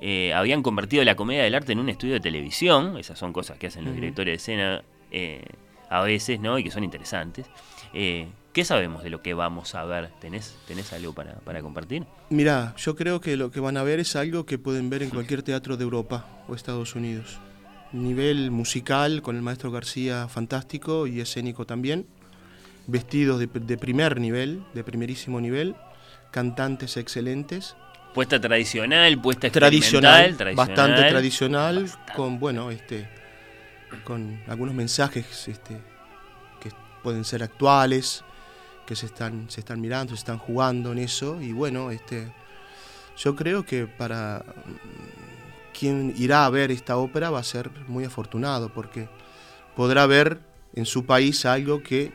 eh, 0.00 0.34
habían 0.34 0.62
convertido 0.62 1.02
la 1.04 1.14
comedia 1.16 1.44
del 1.44 1.54
arte 1.54 1.72
en 1.72 1.78
un 1.78 1.88
estudio 1.88 2.14
de 2.14 2.20
televisión. 2.20 2.98
Esas 2.98 3.18
son 3.18 3.32
cosas 3.32 3.58
que 3.58 3.68
hacen 3.68 3.84
los 3.84 3.94
directores 3.94 4.32
de 4.32 4.36
escena 4.36 4.82
eh, 5.10 5.44
a 5.88 6.02
veces, 6.02 6.40
¿no? 6.40 6.58
Y 6.58 6.64
que 6.64 6.70
son 6.70 6.84
interesantes. 6.84 7.46
Eh, 7.92 8.28
¿Qué 8.52 8.64
sabemos 8.64 9.02
de 9.02 9.10
lo 9.10 9.22
que 9.22 9.34
vamos 9.34 9.74
a 9.74 9.84
ver? 9.84 10.10
¿Tenés, 10.20 10.56
tenés 10.68 10.92
algo 10.92 11.12
para, 11.12 11.36
para 11.36 11.62
compartir? 11.62 12.04
Mirá, 12.30 12.74
yo 12.76 12.94
creo 12.94 13.20
que 13.20 13.36
lo 13.36 13.50
que 13.50 13.60
van 13.60 13.76
a 13.76 13.82
ver 13.82 13.98
es 13.98 14.14
algo 14.14 14.46
que 14.46 14.58
pueden 14.58 14.90
ver 14.90 15.02
en 15.02 15.10
cualquier 15.10 15.42
teatro 15.42 15.76
de 15.76 15.84
Europa 15.84 16.26
o 16.48 16.54
Estados 16.54 16.94
Unidos. 16.94 17.38
Nivel 17.92 18.50
musical 18.50 19.22
con 19.22 19.36
el 19.36 19.42
maestro 19.42 19.70
García 19.70 20.28
fantástico 20.28 21.06
y 21.06 21.20
escénico 21.20 21.64
también. 21.64 22.06
Vestidos 22.86 23.38
de, 23.38 23.46
de 23.46 23.78
primer 23.78 24.20
nivel, 24.20 24.64
de 24.74 24.84
primerísimo 24.84 25.40
nivel. 25.40 25.74
Cantantes 26.30 26.96
excelentes. 26.96 27.76
Puesta 28.14 28.40
tradicional, 28.40 29.20
puesta 29.20 29.50
Tradicional, 29.50 30.26
experimental, 30.26 30.54
bastante 30.54 31.08
tradicional, 31.08 31.82
Bastante. 31.82 32.12
con 32.14 32.38
bueno, 32.38 32.70
este, 32.70 33.08
con 34.04 34.40
algunos 34.46 34.72
mensajes 34.72 35.48
este, 35.48 35.74
que 36.60 36.70
pueden 37.02 37.24
ser 37.24 37.42
actuales, 37.42 38.22
que 38.86 38.94
se 38.94 39.06
están, 39.06 39.50
se 39.50 39.60
están 39.60 39.80
mirando, 39.80 40.10
se 40.10 40.18
están 40.18 40.38
jugando 40.38 40.92
en 40.92 40.98
eso, 40.98 41.40
y 41.40 41.52
bueno, 41.52 41.90
este, 41.90 42.32
yo 43.16 43.34
creo 43.34 43.64
que 43.64 43.86
para 43.86 44.44
mm, 44.46 45.72
quien 45.76 46.14
irá 46.16 46.46
a 46.46 46.50
ver 46.50 46.70
esta 46.70 46.96
ópera 46.96 47.30
va 47.30 47.40
a 47.40 47.44
ser 47.44 47.70
muy 47.88 48.04
afortunado, 48.04 48.68
porque 48.68 49.08
podrá 49.74 50.06
ver 50.06 50.38
en 50.74 50.86
su 50.86 51.04
país 51.04 51.44
algo 51.46 51.82
que 51.82 52.12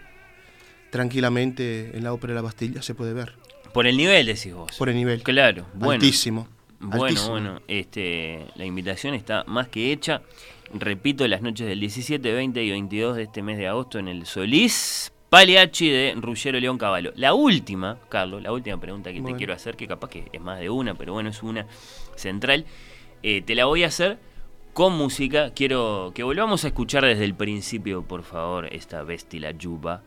tranquilamente 0.89 1.95
en 1.95 2.03
la 2.03 2.13
ópera 2.13 2.33
de 2.33 2.35
la 2.35 2.41
Bastilla 2.41 2.81
se 2.81 2.95
puede 2.95 3.13
ver. 3.13 3.35
Por 3.73 3.87
el 3.87 3.97
nivel, 3.97 4.25
decís 4.25 4.53
vos. 4.53 4.75
Por 4.77 4.89
el 4.89 4.95
nivel. 4.95 5.21
Claro, 5.23 5.65
bueno. 5.73 5.93
Altísimo. 5.93 6.47
Bueno, 6.79 7.05
altísimo. 7.05 7.31
bueno, 7.31 7.61
este, 7.67 8.45
la 8.55 8.65
invitación 8.65 9.13
está 9.13 9.43
más 9.45 9.67
que 9.67 9.91
hecha. 9.91 10.21
Repito, 10.73 11.27
las 11.27 11.41
noches 11.41 11.67
del 11.67 11.79
17, 11.79 12.31
20 12.31 12.63
y 12.63 12.69
22 12.71 13.17
de 13.17 13.23
este 13.23 13.41
mes 13.41 13.57
de 13.57 13.67
agosto 13.67 13.99
en 13.99 14.07
el 14.07 14.25
Solís 14.25 15.11
Pagliacci 15.29 15.89
de 15.89 16.13
Ruggero 16.15 16.59
León 16.59 16.77
Cavallo. 16.77 17.11
La 17.15 17.33
última, 17.33 17.99
Carlos, 18.09 18.41
la 18.41 18.51
última 18.51 18.79
pregunta 18.79 19.11
que 19.11 19.21
te 19.21 19.35
quiero 19.35 19.53
hacer, 19.53 19.75
que 19.75 19.87
capaz 19.87 20.09
que 20.09 20.29
es 20.31 20.41
más 20.41 20.59
de 20.59 20.69
una, 20.69 20.95
pero 20.95 21.13
bueno, 21.13 21.29
es 21.29 21.43
una 21.43 21.67
central. 22.15 22.65
Eh, 23.21 23.41
te 23.41 23.55
la 23.55 23.65
voy 23.65 23.83
a 23.83 23.87
hacer 23.87 24.17
con 24.73 24.93
música. 24.93 25.51
Quiero 25.53 26.11
que 26.15 26.23
volvamos 26.23 26.63
a 26.63 26.67
escuchar 26.67 27.03
desde 27.05 27.25
el 27.25 27.35
principio, 27.35 28.03
por 28.03 28.23
favor, 28.23 28.67
esta 28.73 29.03
Vestila 29.03 29.51
Yuba 29.51 30.03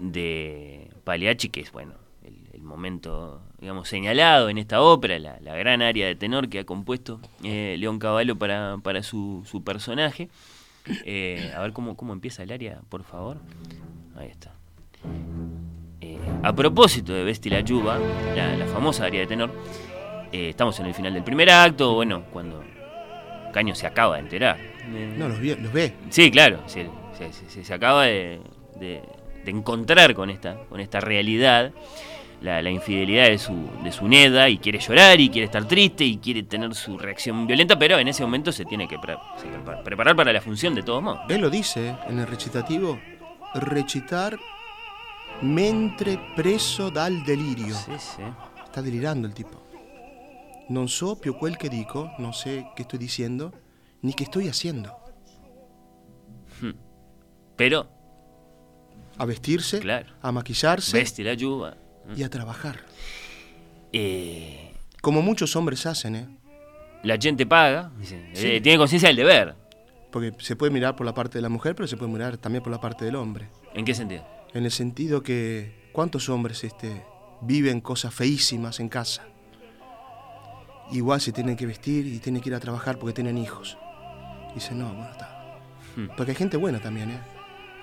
de 0.00 0.90
Pagliacci, 1.04 1.48
que 1.48 1.60
es, 1.60 1.72
bueno, 1.72 1.92
el, 2.24 2.34
el 2.52 2.62
momento, 2.62 3.42
digamos, 3.60 3.88
señalado 3.88 4.48
en 4.48 4.58
esta 4.58 4.80
ópera, 4.82 5.18
la, 5.18 5.38
la 5.40 5.54
gran 5.56 5.82
área 5.82 6.06
de 6.06 6.14
tenor 6.16 6.48
que 6.48 6.60
ha 6.60 6.64
compuesto 6.64 7.20
eh, 7.44 7.76
León 7.78 7.98
Cavallo 7.98 8.36
para, 8.36 8.78
para 8.82 9.02
su, 9.02 9.42
su 9.46 9.62
personaje. 9.62 10.28
Eh, 11.04 11.52
a 11.54 11.60
ver 11.60 11.72
cómo, 11.72 11.96
cómo 11.96 12.12
empieza 12.12 12.42
el 12.42 12.50
área, 12.52 12.80
por 12.88 13.04
favor. 13.04 13.36
Ahí 14.16 14.28
está. 14.28 14.52
Eh, 16.00 16.18
a 16.42 16.52
propósito 16.54 17.12
de 17.12 17.24
Besti 17.24 17.50
la 17.50 17.60
Yuba, 17.60 17.98
la, 18.34 18.56
la 18.56 18.66
famosa 18.66 19.04
área 19.04 19.20
de 19.20 19.26
tenor, 19.26 19.52
estamos 20.32 20.78
en 20.80 20.86
el 20.86 20.94
final 20.94 21.12
del 21.12 21.22
primer 21.22 21.50
acto, 21.50 21.94
bueno, 21.94 22.24
cuando 22.32 22.62
Caño 23.52 23.74
se 23.74 23.86
acaba 23.86 24.16
de 24.16 24.22
enterar. 24.22 24.58
No, 25.18 25.28
los, 25.28 25.38
vi- 25.40 25.56
los 25.56 25.72
ve. 25.72 25.92
Sí, 26.08 26.30
claro, 26.30 26.62
se, 26.66 26.88
se- 27.18 27.32
se- 27.50 27.64
se 27.64 27.74
acaba 27.74 28.04
de, 28.06 28.40
de- 28.78 29.02
de 29.44 29.50
encontrar 29.50 30.14
con 30.14 30.30
esta, 30.30 30.56
con 30.68 30.80
esta 30.80 31.00
realidad, 31.00 31.72
la, 32.40 32.62
la 32.62 32.70
infidelidad 32.70 33.28
de 33.28 33.38
su, 33.38 33.68
de 33.84 33.92
su 33.92 34.08
Neda, 34.08 34.48
y 34.48 34.58
quiere 34.58 34.78
llorar, 34.78 35.20
y 35.20 35.28
quiere 35.28 35.44
estar 35.46 35.66
triste, 35.66 36.04
y 36.04 36.18
quiere 36.18 36.42
tener 36.42 36.74
su 36.74 36.96
reacción 36.96 37.46
violenta, 37.46 37.78
pero 37.78 37.98
en 37.98 38.08
ese 38.08 38.22
momento 38.22 38.50
se 38.52 38.64
tiene 38.64 38.88
que 38.88 38.98
pre- 38.98 39.18
preparar 39.84 40.16
para 40.16 40.32
la 40.32 40.40
función 40.40 40.74
de 40.74 40.82
todos 40.82 41.02
modos. 41.02 41.20
Él 41.28 41.40
lo 41.40 41.50
dice 41.50 41.94
en 42.08 42.18
el 42.18 42.26
recitativo. 42.26 42.98
Recitar 43.52 44.38
mentre 45.42 46.18
preso 46.36 46.90
dal 46.90 47.24
delirio. 47.24 47.74
Sí, 47.74 47.92
sí. 47.98 48.22
Está 48.64 48.80
delirando 48.80 49.26
el 49.26 49.34
tipo. 49.34 49.60
Non 50.68 50.86
so 50.86 51.18
più 51.18 51.34
quel 51.36 51.56
che 51.58 51.68
dico, 51.68 52.12
no 52.18 52.32
sé 52.32 52.64
qué 52.76 52.82
estoy 52.82 53.00
diciendo, 53.00 53.50
ni 54.02 54.14
qué 54.14 54.22
estoy 54.22 54.46
haciendo. 54.46 54.94
Pero, 57.56 57.90
A 59.20 59.26
vestirse, 59.26 59.80
Claro. 59.80 60.08
a 60.22 60.32
maquillarse 60.32 60.96
Besti 60.96 61.22
la 61.22 61.34
Yuba. 61.34 61.76
y 62.16 62.22
a 62.22 62.30
trabajar. 62.30 62.80
eh, 63.92 64.72
Como 65.02 65.22
muchos 65.22 65.56
hombres 65.56 65.86
hacen, 65.86 66.14
¿eh? 66.16 66.28
la 67.02 67.16
gente 67.18 67.46
paga, 67.46 67.90
dice, 67.98 68.30
Sí. 68.34 68.46
eh, 68.46 68.60
tiene 68.60 68.78
conciencia 68.78 69.08
del 69.08 69.16
deber. 69.16 69.54
Porque 70.12 70.32
se 70.40 70.56
puede 70.56 70.72
mirar 70.72 70.96
por 70.96 71.06
la 71.06 71.14
parte 71.14 71.38
de 71.38 71.42
la 71.42 71.48
mujer, 71.48 71.74
pero 71.74 71.86
se 71.86 71.96
puede 71.96 72.12
mirar 72.12 72.36
también 72.36 72.62
por 72.62 72.72
la 72.72 72.80
parte 72.80 73.04
del 73.04 73.14
hombre. 73.16 73.48
¿En 73.74 73.84
qué 73.84 73.94
sentido? 73.94 74.26
En 74.52 74.64
el 74.64 74.70
sentido 74.72 75.22
que, 75.22 75.88
¿cuántos 75.92 76.28
hombres 76.28 76.64
este, 76.64 77.04
viven 77.42 77.80
cosas 77.80 78.12
feísimas 78.12 78.80
en 78.80 78.88
casa? 78.88 79.22
Igual 80.92 81.20
se 81.20 81.32
tienen 81.32 81.56
que 81.56 81.66
vestir 81.66 82.06
y 82.06 82.18
tienen 82.18 82.42
que 82.42 82.48
ir 82.48 82.54
a 82.54 82.60
trabajar 82.60 82.98
porque 82.98 83.12
tienen 83.14 83.38
hijos. 83.38 83.78
Dicen, 84.54 84.78
no, 84.80 84.88
bueno, 84.92 85.10
está. 85.10 85.58
Hmm. 85.96 86.08
Porque 86.16 86.32
hay 86.32 86.36
gente 86.36 86.56
buena 86.56 86.80
también, 86.80 87.10
¿eh? 87.12 87.20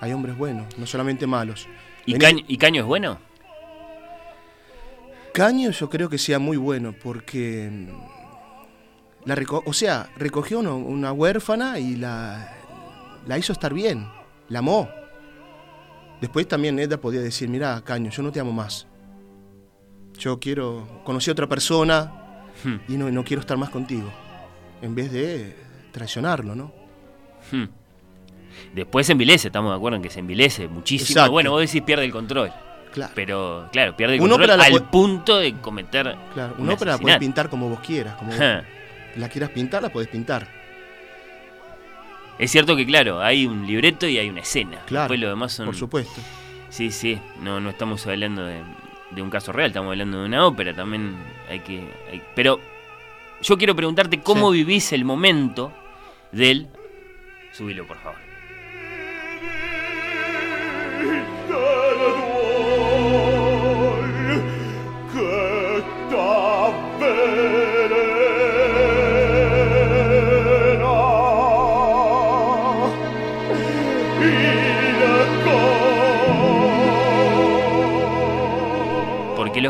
Hay 0.00 0.12
hombres 0.12 0.36
buenos, 0.36 0.78
no 0.78 0.86
solamente 0.86 1.26
malos. 1.26 1.66
¿Y, 2.06 2.14
Caño, 2.18 2.44
¿Y 2.46 2.56
Caño 2.58 2.80
es 2.82 2.86
bueno? 2.86 3.18
Caño 5.34 5.70
yo 5.70 5.88
creo 5.88 6.08
que 6.08 6.18
sea 6.18 6.38
muy 6.38 6.56
bueno 6.56 6.92
porque 6.92 7.68
mm, 7.70 9.28
la 9.28 9.34
reco- 9.36 9.62
o 9.66 9.72
sea, 9.72 10.10
recogió 10.16 10.58
una, 10.60 10.72
una 10.74 11.12
huérfana 11.12 11.78
y 11.78 11.96
la, 11.96 12.54
la 13.26 13.38
hizo 13.38 13.52
estar 13.52 13.72
bien, 13.74 14.08
la 14.48 14.60
amó. 14.60 14.88
Después 16.20 16.48
también 16.48 16.78
Edda 16.78 16.96
podía 16.96 17.20
decir, 17.20 17.48
mira, 17.48 17.80
Caño, 17.84 18.10
yo 18.10 18.22
no 18.22 18.32
te 18.32 18.40
amo 18.40 18.52
más. 18.52 18.86
Yo 20.18 20.40
quiero, 20.40 21.02
conocí 21.04 21.30
a 21.30 21.32
otra 21.32 21.48
persona 21.48 22.12
Hmm. 22.64 22.78
y 22.88 22.96
no, 22.96 23.08
no 23.08 23.22
quiero 23.22 23.40
estar 23.40 23.56
más 23.56 23.70
contigo. 23.70 24.10
En 24.82 24.92
vez 24.92 25.12
de 25.12 25.54
traicionarlo, 25.92 26.56
¿no? 26.56 26.72
Hmm. 27.52 27.66
Después 28.74 29.06
se 29.06 29.12
envilece, 29.12 29.48
estamos 29.48 29.72
de 29.72 29.76
acuerdo 29.76 29.96
en 29.96 30.02
que 30.02 30.10
se 30.10 30.20
envilece 30.20 30.68
muchísimo. 30.68 31.10
Exacto. 31.10 31.32
Bueno, 31.32 31.50
vos 31.50 31.60
decís 31.60 31.82
pierde 31.82 32.04
el 32.04 32.12
control. 32.12 32.52
Claro. 32.92 33.12
Pero, 33.14 33.68
claro, 33.70 33.96
pierde 33.96 34.14
el 34.14 34.20
Una 34.20 34.32
control 34.36 34.58
la 34.58 34.64
al 34.64 34.82
punto 34.84 35.38
de 35.38 35.52
cometer. 35.54 36.16
Claro, 36.34 36.54
un 36.58 36.64
una 36.64 36.74
ópera 36.74 36.90
la 36.90 36.94
asesinato. 36.94 37.20
pintar 37.20 37.48
como 37.50 37.68
vos 37.68 37.80
quieras. 37.80 38.14
Como 38.14 38.30
vos 38.30 38.40
la 39.16 39.28
quieras 39.28 39.50
pintar, 39.50 39.82
la 39.82 39.88
podés 39.90 40.08
pintar. 40.08 40.46
Es 42.38 42.50
cierto 42.52 42.76
que, 42.76 42.86
claro, 42.86 43.20
hay 43.20 43.46
un 43.46 43.66
libreto 43.66 44.06
y 44.06 44.16
hay 44.18 44.28
una 44.28 44.40
escena. 44.40 44.78
Claro, 44.86 45.04
Después 45.04 45.20
lo 45.20 45.28
demás 45.28 45.52
son. 45.52 45.66
por 45.66 45.74
supuesto. 45.76 46.20
Sí, 46.70 46.90
sí. 46.90 47.18
No, 47.42 47.58
no 47.60 47.70
estamos 47.70 48.06
hablando 48.06 48.44
de, 48.44 48.62
de 49.10 49.22
un 49.22 49.28
caso 49.30 49.50
real, 49.52 49.68
estamos 49.68 49.90
hablando 49.90 50.20
de 50.20 50.26
una 50.26 50.46
ópera. 50.46 50.72
También 50.74 51.16
hay 51.50 51.60
que. 51.60 51.80
hay- 52.10 52.22
Pero 52.36 52.60
yo 53.42 53.58
quiero 53.58 53.74
preguntarte 53.74 54.20
cómo 54.20 54.52
Sí. 54.52 54.58
vivís 54.58 54.92
el 54.92 55.04
momento 55.04 55.72
del. 56.30 56.68
Subilo, 57.52 57.86
por 57.86 57.96
favor. 57.98 58.18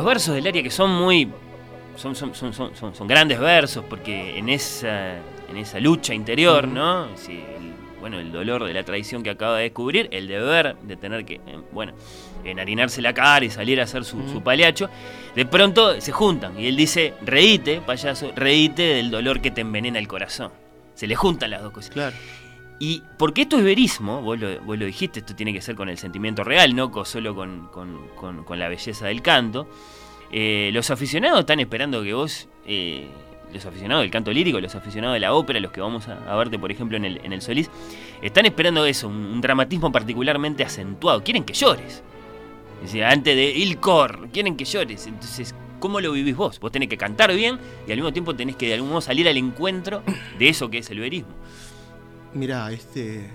Versos 0.09 0.35
del 0.35 0.47
área 0.47 0.63
que 0.63 0.71
son 0.71 0.91
muy. 0.91 1.29
Son, 1.97 2.15
son, 2.15 2.35
son, 2.35 2.53
son, 2.55 2.75
son- 2.95 3.07
grandes 3.09 3.39
versos, 3.41 3.85
porque 3.89 4.39
en 4.39 4.49
esa, 4.49 5.17
en 5.51 5.57
esa 5.57 5.81
lucha 5.81 6.15
interior, 6.15 6.67
¿no? 6.69 7.07
El- 7.29 7.69
bueno, 8.01 8.21
el 8.21 8.31
dolor 8.31 8.63
de 8.65 8.73
la 8.73 8.85
traición 8.85 9.25
que 9.25 9.31
acaba 9.31 9.57
de 9.57 9.65
descubrir, 9.65 10.09
el 10.13 10.29
deber 10.29 10.77
de 10.83 10.97
tener 10.97 11.25
que, 11.25 11.35
eh, 11.35 11.59
bueno, 11.73 11.93
enharinarse 12.45 13.03
la 13.03 13.13
cara 13.13 13.45
y 13.45 13.51
salir 13.51 13.81
a 13.81 13.85
hacer 13.85 14.05
su, 14.05 14.17
su 14.31 14.41
paliacho, 14.41 14.89
de 15.35 15.45
pronto 15.45 16.01
se 16.01 16.13
juntan 16.13 16.59
y 16.61 16.69
él 16.69 16.77
dice, 16.77 17.15
reíte, 17.23 17.81
payaso, 17.85 18.31
reíte 18.37 18.83
del 18.83 19.11
dolor 19.11 19.41
que 19.41 19.51
te 19.51 19.63
envenena 19.63 19.99
el 19.99 20.07
corazón. 20.07 20.53
Se 20.95 21.09
le 21.09 21.17
juntan 21.17 21.51
las 21.51 21.61
dos 21.63 21.73
cosas. 21.73 21.91
Claro. 21.91 22.15
Y 22.79 23.03
porque 23.19 23.43
esto 23.43 23.59
es 23.59 23.65
verismo, 23.65 24.23
vos 24.23 24.39
lo, 24.39 24.61
vos 24.61 24.79
lo 24.79 24.85
dijiste, 24.87 25.19
esto 25.19 25.35
tiene 25.35 25.53
que 25.53 25.61
ser 25.61 25.75
con 25.75 25.89
el 25.89 25.99
sentimiento 25.99 26.45
real, 26.45 26.77
no 26.77 26.93
solo 27.05 27.35
con, 27.35 27.67
con- 27.73 28.07
con- 28.15 28.45
con 28.45 28.59
la 28.61 28.69
belleza 28.69 29.07
del 29.09 29.21
canto. 29.23 29.69
Eh, 30.31 30.71
los 30.73 30.91
aficionados 30.91 31.41
están 31.41 31.61
esperando 31.61 32.03
que 32.03 32.13
vos, 32.13 32.49
eh, 32.67 33.09
los 33.53 33.65
aficionados 33.65 34.03
del 34.03 34.11
canto 34.11 34.31
lírico, 34.31 34.61
los 34.61 34.75
aficionados 34.75 35.15
de 35.15 35.21
la 35.21 35.33
ópera, 35.33 35.59
los 35.61 35.73
que 35.73 35.81
vamos 35.81 36.07
a, 36.09 36.37
verte, 36.37 36.59
por 36.59 36.71
ejemplo, 36.71 36.97
en 36.97 37.05
el, 37.05 37.21
en 37.25 37.33
el 37.33 37.41
Solís, 37.41 37.71
están 38.21 38.47
esperando 38.47 38.85
eso, 38.85 39.09
un, 39.09 39.41
dramatismo 39.41 39.91
particularmente 39.91 40.65
acentuado. 40.65 41.23
Quieren 41.25 41.45
que 41.45 41.55
llores. 41.55 42.03
Antes 43.05 43.35
de 43.35 43.51
Il 43.57 43.79
Cor, 43.79 44.29
quieren 44.33 44.57
que 44.57 44.65
llores. 44.65 45.07
Entonces, 45.07 45.55
¿cómo 45.81 46.01
lo 46.01 46.13
vivís 46.13 46.37
vos? 46.37 46.61
Vos 46.61 46.71
tenés 46.71 46.89
que 46.89 46.99
cantar 46.99 47.35
bien 47.35 47.59
y 47.87 47.91
al 47.91 47.97
mismo 47.97 48.13
tiempo 48.13 48.37
tenés 48.37 48.57
que 48.57 48.69
de 48.69 48.75
algún 48.75 48.91
modo 48.91 49.01
salir 49.01 49.29
al 49.29 49.37
encuentro 49.37 50.03
de 50.39 50.49
eso 50.49 50.71
que 50.71 50.79
es 50.79 50.91
el 50.91 51.01
verismo. 51.01 51.33
Mira, 52.35 52.71
este. 52.71 53.31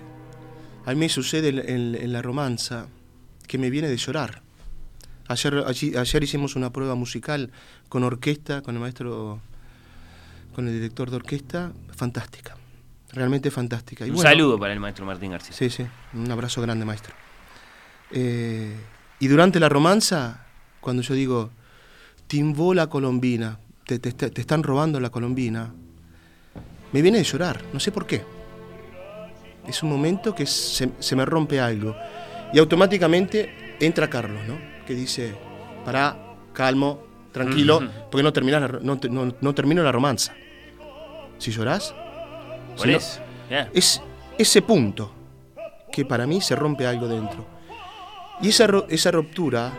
A 0.85 0.91
mí 0.91 0.97
me 0.97 1.09
sucede 1.09 1.49
en 1.49 2.13
la 2.13 2.21
romanza 2.21 2.87
que 3.47 3.57
me 3.57 3.69
viene 3.69 3.87
de 3.87 3.97
llorar. 3.97 4.42
Ayer, 5.27 5.63
allí- 5.65 5.95
ayer 5.95 6.23
hicimos 6.23 6.55
una 6.55 6.71
prueba 6.71 6.95
musical 6.95 7.49
con 7.89 8.03
orquesta, 8.03 8.61
con 8.61 8.75
el 8.75 8.81
maestro, 8.81 9.39
con 10.53 10.67
el 10.67 10.73
director 10.73 11.09
de 11.09 11.15
orquesta, 11.15 11.71
fantástica. 11.95 12.55
Realmente 13.11 13.51
fantástica. 13.51 14.05
Y 14.05 14.09
un 14.09 14.15
bueno, 14.15 14.29
saludo 14.29 14.59
para 14.59 14.73
el 14.73 14.79
maestro 14.79 15.05
Martín 15.05 15.31
García. 15.31 15.53
Sí, 15.55 15.69
sí, 15.69 15.85
un 16.13 16.29
abrazo 16.31 16.61
grande, 16.61 16.83
maestro. 16.83 17.13
Eh, 18.11 18.75
y 19.19 19.27
durante 19.27 19.59
la 19.59 19.69
romanza, 19.69 20.45
cuando 20.81 21.01
yo 21.03 21.13
digo, 21.13 21.51
timbó 22.27 22.73
la 22.73 22.87
colombina, 22.87 23.59
te, 23.85 23.99
te- 23.99 24.11
te 24.11 24.41
están 24.41 24.63
robando 24.63 24.99
la 24.99 25.09
colombina, 25.09 25.71
me 26.91 27.01
viene 27.01 27.19
de 27.19 27.23
llorar, 27.23 27.63
no 27.71 27.79
sé 27.79 27.91
por 27.91 28.05
qué. 28.05 28.23
Es 29.67 29.81
un 29.83 29.89
momento 29.89 30.35
que 30.35 30.45
se, 30.45 30.89
se 30.99 31.15
me 31.15 31.25
rompe 31.25 31.59
algo. 31.59 31.95
Y 32.51 32.59
automáticamente 32.59 33.75
entra 33.79 34.09
Carlos, 34.09 34.41
¿no? 34.47 34.72
Que 34.85 34.95
dice, 34.95 35.33
pará, 35.85 36.17
calmo, 36.53 37.01
tranquilo, 37.31 37.79
porque 38.11 38.23
no, 38.23 38.31
la 38.59 38.67
no, 38.81 38.99
no- 39.09 39.35
no 39.39 39.55
termino 39.55 39.81
la 39.83 39.91
romanza. 39.91 40.33
Si 41.37 41.51
llorás, 41.51 41.93
si 42.75 42.87
no- 42.87 42.97
es 43.73 44.01
ese 44.37 44.61
punto. 44.61 45.13
que 45.91 46.05
para 46.05 46.25
mí 46.25 46.41
se 46.41 46.55
rompe 46.55 46.87
algo 46.87 47.07
dentro. 47.07 47.45
Y 48.41 48.49
esa, 48.49 48.65
esa 48.89 49.11
ruptura 49.11 49.71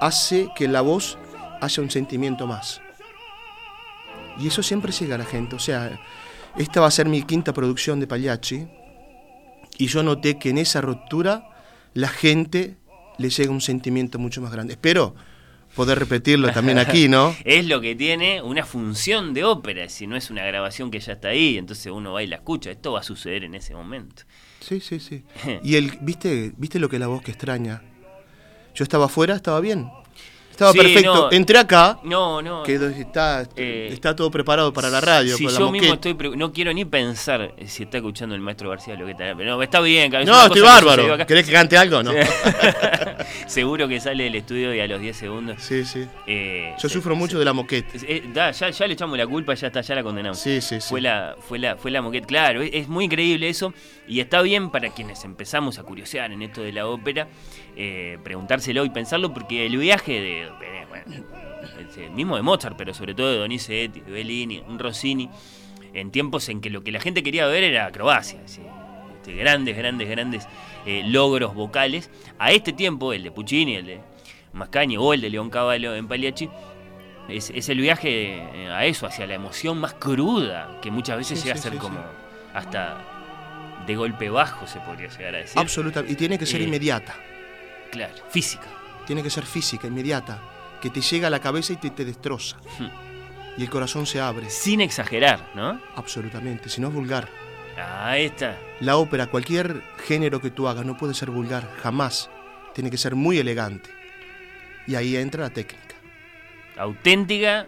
hace 0.00 0.48
que 0.56 0.66
la 0.66 0.80
voz 0.80 1.18
haya 1.60 1.82
un 1.82 1.90
sentimiento 1.90 2.46
más. 2.46 2.80
Y 4.38 4.46
eso 4.46 4.62
siempre 4.62 4.92
llega 4.92 5.16
a 5.16 5.18
la 5.18 5.26
gente. 5.26 5.56
O 5.56 5.58
sea, 5.58 6.00
esta 6.56 6.80
va 6.80 6.86
a 6.86 6.90
ser 6.90 7.06
mi 7.06 7.22
quinta 7.22 7.52
producción 7.52 8.00
de 8.00 8.06
Pagliacci. 8.06 8.66
Y 9.76 9.86
yo 9.88 10.02
noté 10.02 10.38
que 10.38 10.48
en 10.48 10.56
esa 10.58 10.80
ruptura 10.80 11.50
la 11.92 12.08
gente 12.08 12.78
le 13.18 13.30
llega 13.30 13.50
un 13.50 13.60
sentimiento 13.60 14.18
mucho 14.18 14.40
más 14.40 14.50
grande. 14.50 14.74
Espero 14.74 15.14
poder 15.74 15.98
repetirlo 15.98 16.50
también 16.52 16.78
aquí, 16.78 17.08
¿no? 17.08 17.36
Es 17.44 17.66
lo 17.66 17.80
que 17.80 17.94
tiene 17.94 18.42
una 18.42 18.64
función 18.64 19.34
de 19.34 19.44
ópera, 19.44 19.88
si 19.88 20.06
no 20.06 20.16
es 20.16 20.30
una 20.30 20.44
grabación 20.44 20.90
que 20.90 21.00
ya 21.00 21.12
está 21.12 21.28
ahí, 21.28 21.58
entonces 21.58 21.92
uno 21.92 22.12
va 22.12 22.22
y 22.22 22.26
la 22.26 22.36
escucha. 22.36 22.70
Esto 22.70 22.92
va 22.92 23.00
a 23.00 23.04
suceder 23.04 23.44
en 23.44 23.54
ese 23.54 23.74
momento. 23.74 24.22
Sí, 24.60 24.80
sí, 24.80 25.00
sí. 25.00 25.24
Y 25.62 25.76
el, 25.76 25.98
¿viste, 26.00 26.52
¿viste 26.56 26.78
lo 26.78 26.88
que 26.88 26.96
es 26.96 27.00
la 27.00 27.06
voz 27.08 27.22
que 27.22 27.30
extraña? 27.30 27.82
Yo 28.74 28.84
estaba 28.84 29.06
afuera, 29.06 29.34
estaba 29.34 29.60
bien. 29.60 29.90
Estaba 30.58 30.72
Sí, 30.72 30.78
perfecto. 30.78 31.14
no. 31.14 31.30
Entré 31.30 31.56
acá, 31.56 32.00
No, 32.02 32.42
no. 32.42 32.64
que 32.64 32.74
está, 32.74 33.46
Eh, 33.54 33.90
está 33.92 34.16
todo 34.16 34.28
preparado 34.28 34.72
para 34.72 34.90
la 34.90 35.00
radio. 35.00 35.36
Si 35.36 35.44
la 35.44 35.52
yo 35.52 35.70
mismo 35.70 35.94
estoy. 35.94 36.16
No 36.36 36.52
quiero 36.52 36.72
ni 36.72 36.84
pensar 36.84 37.54
eh, 37.56 37.68
si 37.68 37.84
está 37.84 37.98
escuchando 37.98 38.34
el 38.34 38.40
maestro 38.40 38.68
García 38.68 38.96
lo 38.96 39.04
que 39.04 39.12
está. 39.12 39.36
Pero 39.36 39.54
no, 39.56 39.62
está 39.62 39.78
bien, 39.80 40.12
es 40.12 40.26
No, 40.26 40.42
estoy 40.42 40.56
que 40.56 40.60
bárbaro. 40.62 41.14
acá. 41.14 41.26
¿Querés 41.26 41.46
que 41.46 41.52
cante 41.52 41.76
algo? 41.78 42.02
No. 42.02 42.10
Seguro 43.46 43.86
que 43.88 44.00
sale 44.00 44.24
del 44.24 44.34
estudio 44.34 44.74
y 44.74 44.80
a 44.80 44.86
los 44.88 45.00
10 45.00 45.16
segundos. 45.16 45.56
Sí, 45.62 45.84
sí. 45.84 46.04
eh, 46.26 46.74
Yo 46.82 46.88
se- 46.88 46.94
sufro 46.94 47.14
mucho 47.14 47.38
de 47.38 47.44
la 47.44 47.52
moqueta. 47.52 47.90
Eh, 48.02 48.24
da, 48.34 48.50
ya, 48.50 48.70
ya 48.70 48.86
le 48.88 48.94
echamos 48.94 49.16
la 49.16 49.26
culpa, 49.28 49.54
ya 49.54 49.68
está, 49.68 49.80
ya 49.80 49.94
la 49.94 50.02
condenamos. 50.02 50.38
Sí, 50.38 50.60
sí, 50.60 50.80
sí. 50.80 50.88
Fue 50.88 51.00
la, 51.00 51.36
fue 51.38 51.58
la, 51.58 51.76
fue 51.76 51.90
la 51.90 52.02
moqueta. 52.02 52.26
Claro, 52.26 52.62
es, 52.62 52.70
es 52.72 52.88
muy 52.88 53.04
increíble 53.04 53.48
eso. 53.48 53.72
Y 54.06 54.20
está 54.20 54.42
bien 54.42 54.70
para 54.70 54.90
quienes 54.90 55.24
empezamos 55.24 55.78
a 55.78 55.82
curiosear 55.82 56.32
en 56.32 56.42
esto 56.42 56.62
de 56.62 56.72
la 56.72 56.86
ópera, 56.86 57.28
eh, 57.78 58.18
preguntárselo 58.24 58.84
y 58.84 58.90
pensarlo, 58.90 59.32
porque 59.32 59.64
el 59.64 59.76
viaje 59.78 60.20
de. 60.20 60.48
bueno, 60.88 61.24
el 61.96 62.10
mismo 62.10 62.36
de 62.36 62.42
Mozart, 62.42 62.76
pero 62.76 62.92
sobre 62.92 63.14
todo 63.14 63.30
de 63.32 63.38
Donizetti, 63.38 64.00
de 64.00 64.10
Bellini, 64.12 64.62
Rossini, 64.76 65.30
en 65.94 66.10
tiempos 66.10 66.48
en 66.48 66.60
que 66.60 66.70
lo 66.70 66.82
que 66.84 66.92
la 66.92 67.00
gente 67.00 67.22
quería 67.22 67.46
ver 67.46 67.62
era 67.64 67.86
acrobacia. 67.86 68.40
así, 68.44 68.60
este, 69.16 69.32
grandes, 69.34 69.76
grandes, 69.76 70.08
grandes 70.08 70.48
eh, 70.86 71.02
logros 71.06 71.54
vocales. 71.54 72.10
A 72.38 72.52
este 72.52 72.72
tiempo, 72.72 73.12
el 73.12 73.22
de 73.22 73.30
Puccini, 73.30 73.76
el 73.76 73.86
de 73.86 74.00
Mascagni 74.52 74.96
o 74.96 75.14
el 75.14 75.20
de 75.20 75.30
León 75.30 75.48
Cavallo 75.50 75.94
en 75.94 76.06
Pagliacci, 76.08 76.48
es, 77.28 77.50
es 77.54 77.68
el 77.68 77.80
viaje 77.80 78.36
eh, 78.38 78.68
a 78.70 78.84
eso, 78.86 79.06
hacia 79.06 79.26
la 79.26 79.34
emoción 79.34 79.78
más 79.78 79.94
cruda, 79.94 80.78
que 80.82 80.90
muchas 80.90 81.16
veces 81.18 81.38
Sí, 81.40 81.44
llega 81.46 81.56
sí, 81.56 81.60
a 81.60 81.62
ser 81.62 81.72
sí, 81.74 81.78
como 81.78 81.98
sí. 81.98 82.04
hasta 82.54 83.04
de 83.86 83.96
golpe 83.96 84.28
bajo, 84.30 84.66
se 84.66 84.78
podría 84.80 85.08
llegar 85.08 85.34
a 85.34 85.38
decir. 85.38 85.58
Absolutamente. 85.58 86.12
Y 86.12 86.16
tiene 86.16 86.38
que 86.38 86.46
ser 86.46 86.60
Eh, 86.60 86.64
inmediata. 86.64 87.14
Claro, 87.90 88.14
física. 88.30 88.66
Tiene 89.06 89.22
que 89.22 89.30
ser 89.30 89.44
física, 89.46 89.86
inmediata. 89.86 90.40
Que 90.82 90.90
te 90.90 91.00
llega 91.00 91.26
a 91.26 91.30
la 91.30 91.40
cabeza 91.40 91.72
y 91.72 91.76
te, 91.76 91.90
te 91.90 92.04
destroza. 92.04 92.56
Hmm. 92.78 92.88
Y 93.56 93.62
el 93.62 93.70
corazón 93.70 94.06
se 94.06 94.20
abre. 94.20 94.48
Sin 94.50 94.80
exagerar, 94.80 95.50
¿no? 95.54 95.80
Absolutamente. 95.96 96.68
Si 96.68 96.80
no 96.80 96.88
es 96.88 96.94
vulgar. 96.94 97.28
Ahí 97.76 98.26
está. 98.26 98.56
La 98.80 98.96
ópera, 98.96 99.26
cualquier 99.26 99.82
género 100.06 100.40
que 100.40 100.50
tú 100.50 100.68
hagas, 100.68 100.84
no 100.84 100.96
puede 100.96 101.14
ser 101.14 101.30
vulgar. 101.30 101.68
Jamás. 101.82 102.30
Tiene 102.74 102.90
que 102.90 102.96
ser 102.98 103.14
muy 103.16 103.38
elegante. 103.38 103.90
Y 104.86 104.94
ahí 104.94 105.16
entra 105.16 105.42
la 105.44 105.50
técnica. 105.50 105.96
Auténtica 106.76 107.66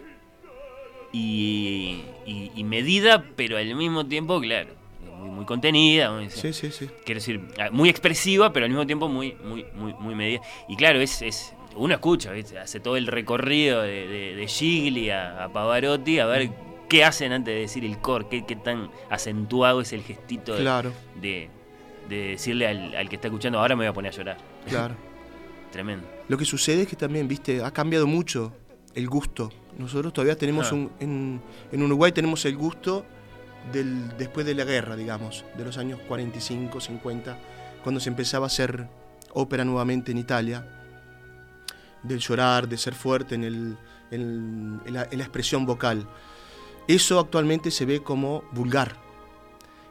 y, 1.11 2.01
y- 2.25 2.51
y 2.55 2.63
medida, 2.63 3.25
pero 3.35 3.57
al 3.57 3.75
mismo 3.75 4.05
tiempo, 4.05 4.39
claro, 4.39 4.73
muy, 5.21 5.29
muy 5.29 5.45
contenida. 5.45 6.11
muy- 6.11 6.29
Sí, 6.29 6.51
sí, 6.53 6.71
sí. 6.71 6.89
quiero 7.05 7.19
decir, 7.19 7.41
ah, 7.59 7.69
muy 7.71 7.89
expresiva, 7.89 8.51
pero 8.51 8.65
al 8.65 8.71
mismo 8.71 8.85
tiempo 8.85 9.07
muy, 9.07 9.35
muy, 9.43 9.65
muy, 9.73 9.93
muy 9.93 10.15
medida. 10.15 10.41
Y 10.67 10.75
claro, 10.75 10.99
es, 10.99 11.21
es 11.21 11.53
uno 11.75 11.93
escucha, 11.93 12.31
¿viste? 12.31 12.59
hace 12.59 12.79
todo 12.79 12.97
el 12.97 13.07
recorrido 13.07 13.81
de, 13.81 14.07
de, 14.07 14.35
de 14.35 14.47
Gigli 14.47 15.09
a, 15.09 15.45
a 15.45 15.49
Pavarotti 15.53 16.19
a 16.19 16.25
ver 16.25 16.49
qué 16.89 17.05
hacen 17.05 17.31
antes 17.31 17.53
de 17.55 17.61
decir 17.61 17.85
el 17.85 17.97
core, 17.99 18.25
qué, 18.29 18.45
qué 18.45 18.57
tan 18.57 18.89
acentuado 19.09 19.79
es 19.79 19.93
el 19.93 20.01
gestito 20.03 20.53
de, 20.55 20.61
Claro, 20.61 20.91
de, 21.21 21.47
de 22.09 22.17
decirle 22.31 22.67
al, 22.67 22.93
al 22.95 23.07
que 23.07 23.15
está 23.15 23.29
escuchando, 23.29 23.59
ahora 23.59 23.75
me 23.77 23.85
voy 23.85 23.89
a 23.89 23.93
poner 23.93 24.11
a 24.11 24.15
llorar. 24.17 24.37
claro. 24.67 24.95
Tremendo. 25.71 26.05
Lo 26.27 26.37
que 26.37 26.43
sucede 26.43 26.81
es 26.81 26.87
que 26.89 26.97
también, 26.97 27.29
viste, 27.29 27.63
ha 27.63 27.71
cambiado 27.71 28.05
mucho 28.07 28.51
el 28.93 29.07
gusto. 29.07 29.49
Nosotros 29.77 30.11
todavía 30.11 30.35
tenemos 30.35 30.69
Ah. 30.69 30.75
un. 30.75 30.91
En, 30.99 31.41
en 31.71 31.81
Uruguay 31.83 32.11
tenemos 32.11 32.43
el 32.43 32.57
gusto 32.57 33.05
del, 33.71 34.17
después 34.17 34.45
de 34.45 34.55
la 34.55 34.63
guerra, 34.63 34.95
digamos, 34.95 35.45
de 35.57 35.63
los 35.65 35.77
años 35.77 35.99
45, 36.07 36.79
50, 36.79 37.37
cuando 37.83 37.99
se 37.99 38.09
empezaba 38.09 38.45
a 38.45 38.47
hacer 38.47 38.87
ópera 39.33 39.63
nuevamente 39.65 40.11
en 40.11 40.17
Italia, 40.17 40.65
del 42.03 42.19
llorar, 42.19 42.67
de 42.67 42.77
ser 42.77 42.93
fuerte 42.95 43.35
en, 43.35 43.43
el, 43.43 43.77
en, 44.11 44.81
en 44.85 44.93
la, 44.93 45.07
en 45.11 45.17
la 45.19 45.23
expresión 45.23 45.65
vocal. 45.65 46.07
Eso 46.87 47.19
actualmente 47.19 47.69
se 47.71 47.85
ve 47.85 48.01
como 48.01 48.43
vulgar. 48.51 48.95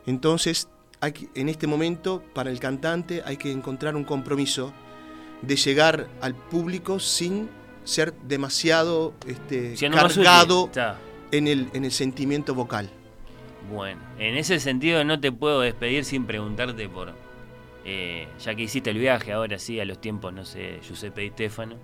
Entonces, 0.06 0.68
hay 1.01 1.12
que- 1.12 1.28
en 1.34 1.48
este 1.48 1.66
momento, 1.66 2.22
para 2.34 2.51
el 2.51 2.59
cantante 2.59 3.22
hay 3.24 3.36
que 3.36 3.51
encontrar 3.52 3.94
un 3.97 4.05
compromiso 4.05 4.72
de 5.42 5.56
llegar 5.56 6.09
al 6.20 6.34
público 6.34 6.98
sin 7.01 7.48
ser 7.84 8.12
demasiado 8.28 9.14
este, 9.26 9.74
cargado 10.24 10.68
en 11.30 11.47
el, 11.47 11.70
en 11.72 11.84
el 11.84 11.92
sentimiento 11.92 12.55
vocal. 12.55 12.90
Bueno, 13.69 14.01
en 14.19 14.37
ese 14.37 14.59
sentido 14.61 15.05
no 15.05 15.20
te 15.20 15.31
puedo 15.32 15.61
despedir 15.61 16.05
sin 16.05 16.24
preguntarte 16.27 16.89
por, 16.89 17.12
eh, 17.85 18.27
ya 18.41 18.55
que 18.55 18.62
hiciste 18.62 18.91
el 18.91 18.99
viaje 18.99 19.32
ahora 19.32 19.59
sí 19.59 19.78
a 19.81 19.85
los 19.85 20.01
tiempos, 20.01 20.32
no 20.32 20.45
sé, 20.45 20.81
Giuseppe 20.82 21.23
Di 21.23 21.28
Stefano, 21.31 21.77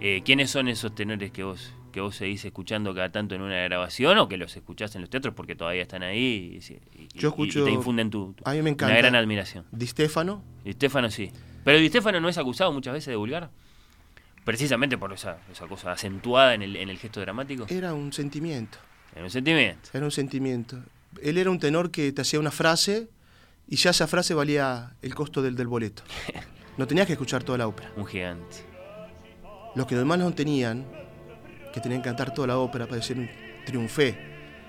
eh, 0.00 0.22
¿quiénes 0.24 0.50
son 0.50 0.68
esos 0.68 0.94
tenores 0.94 1.30
que 1.32 1.44
vos 1.44 1.72
que 1.92 2.00
vos 2.00 2.16
seguís 2.16 2.42
escuchando 2.46 2.94
cada 2.94 3.12
tanto 3.12 3.34
en 3.34 3.42
una 3.42 3.56
grabación 3.64 4.16
o 4.16 4.26
que 4.26 4.38
los 4.38 4.56
escuchás 4.56 4.94
en 4.94 5.02
los 5.02 5.10
teatros 5.10 5.34
porque 5.34 5.54
todavía 5.54 5.82
están 5.82 6.02
ahí 6.02 6.58
y, 6.58 6.72
y- 6.72 7.02
y- 7.02 7.08
y 7.60 7.64
te 7.66 7.70
infunden 7.70 8.08
tu, 8.08 8.32
tu- 8.32 8.42
A 8.48 8.54
mí 8.54 8.62
me 8.62 8.70
encanta. 8.70 8.86
una 8.94 8.96
gran 8.96 9.14
admiración? 9.14 9.66
Di 9.72 9.86
Stefano, 9.86 10.42
Di 10.64 10.72
Stefano 10.72 11.10
sí. 11.10 11.30
Pero 11.64 11.76
Di 11.78 11.88
Stefano 11.88 12.18
no 12.18 12.30
es 12.30 12.38
acusado 12.38 12.72
muchas 12.72 12.94
veces 12.94 13.08
de 13.08 13.16
vulgar. 13.16 13.50
Precisamente 14.44 14.96
por 14.96 15.12
esa, 15.12 15.36
esa 15.52 15.66
cosa 15.68 15.92
acentuada 15.92 16.54
en 16.54 16.62
el, 16.62 16.76
en 16.76 16.88
el 16.88 16.96
gesto 16.98 17.20
dramático. 17.20 17.66
era 17.68 17.92
un 17.92 18.10
sentimiento. 18.12 18.78
En 19.14 19.24
un 19.24 19.30
sentimiento. 19.30 19.90
Era 19.92 20.04
un 20.06 20.10
sentimiento. 20.10 20.78
Él 21.22 21.38
era 21.38 21.50
un 21.50 21.58
tenor 21.58 21.90
que 21.90 22.12
te 22.12 22.22
hacía 22.22 22.38
una 22.40 22.50
frase 22.50 23.08
y 23.68 23.76
ya 23.76 23.90
esa 23.90 24.06
frase 24.06 24.34
valía 24.34 24.94
el 25.02 25.14
costo 25.14 25.42
del, 25.42 25.56
del 25.56 25.66
boleto. 25.66 26.02
No 26.78 26.86
tenías 26.86 27.06
que 27.06 27.12
escuchar 27.12 27.42
toda 27.44 27.58
la 27.58 27.68
ópera. 27.68 27.92
Un 27.96 28.06
gigante. 28.06 28.64
Los 29.74 29.86
que 29.86 29.94
demás 29.94 30.18
no 30.18 30.32
tenían, 30.32 30.86
que 31.70 31.80
tenían 31.82 32.00
que 32.00 32.08
cantar 32.08 32.32
toda 32.32 32.48
la 32.48 32.56
ópera 32.58 32.86
para 32.86 32.96
decir 32.96 33.18
un 33.18 33.28
triunfé. 33.66 34.16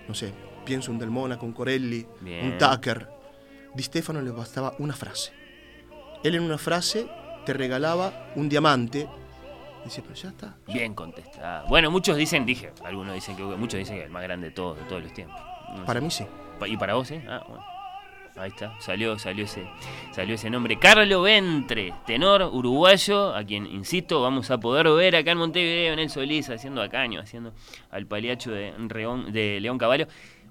No 0.09 0.13
sé, 0.13 0.33
pienso 0.65 0.91
un 0.91 0.99
Del 0.99 1.09
Mónaco, 1.09 1.45
un 1.45 1.53
Corelli, 1.53 2.05
Bien. 2.19 2.45
un 2.45 2.57
Tucker. 2.57 3.07
Di 3.73 3.83
Stefano 3.83 4.21
le 4.21 4.31
bastaba 4.31 4.75
una 4.79 4.93
frase. 4.93 5.31
Él 6.25 6.35
en 6.35 6.43
una 6.43 6.57
frase 6.57 7.07
te 7.45 7.53
regalaba 7.53 8.33
un 8.35 8.49
diamante. 8.49 9.07
Dice, 9.85 10.01
pero 10.01 10.13
ya 10.15 10.27
está. 10.27 10.57
Bien 10.67 10.93
contestada. 10.93 11.63
Bueno, 11.69 11.89
muchos 11.89 12.17
dicen, 12.17 12.45
dije, 12.45 12.73
algunos 12.83 13.13
dicen 13.15 13.37
que 13.37 13.43
muchos 13.43 13.77
dicen 13.77 13.95
que 13.95 14.01
es 14.01 14.05
el 14.07 14.11
más 14.11 14.23
grande 14.23 14.47
de 14.49 14.53
todos, 14.53 14.77
de 14.77 14.83
todos 14.85 15.01
los 15.03 15.13
tiempos. 15.13 15.39
No 15.75 15.85
Para 15.85 15.99
sé. 15.99 16.05
mí 16.05 16.11
sí. 16.11 16.25
¿Y 16.67 16.77
para 16.77 16.93
vos, 16.95 17.11
eh? 17.11 17.23
Ah, 17.27 17.43
bueno. 17.47 17.63
Ahí 18.35 18.49
está, 18.49 18.73
salió, 18.81 19.19
salió 19.19 19.45
ese, 19.45 19.63
salió 20.11 20.33
ese 20.33 20.49
nombre. 20.49 20.79
Carlo 20.79 21.21
Ventre, 21.21 21.93
tenor 22.07 22.41
uruguayo, 22.51 23.35
a 23.35 23.43
quien, 23.43 23.67
insisto, 23.67 24.23
vamos 24.23 24.49
a 24.49 24.59
poder 24.59 24.89
ver 24.89 25.15
acá 25.15 25.31
en 25.33 25.37
Montevideo, 25.37 25.93
en 25.93 25.99
el 25.99 26.09
Solís, 26.09 26.49
haciendo 26.49 26.81
a 26.81 26.89
caño, 26.89 27.19
haciendo 27.21 27.53
al 27.91 28.07
paliacho 28.07 28.49
de, 28.51 28.73
Reón- 28.89 29.31
de 29.31 29.59
León 29.61 29.77
Caballo. 29.77 30.07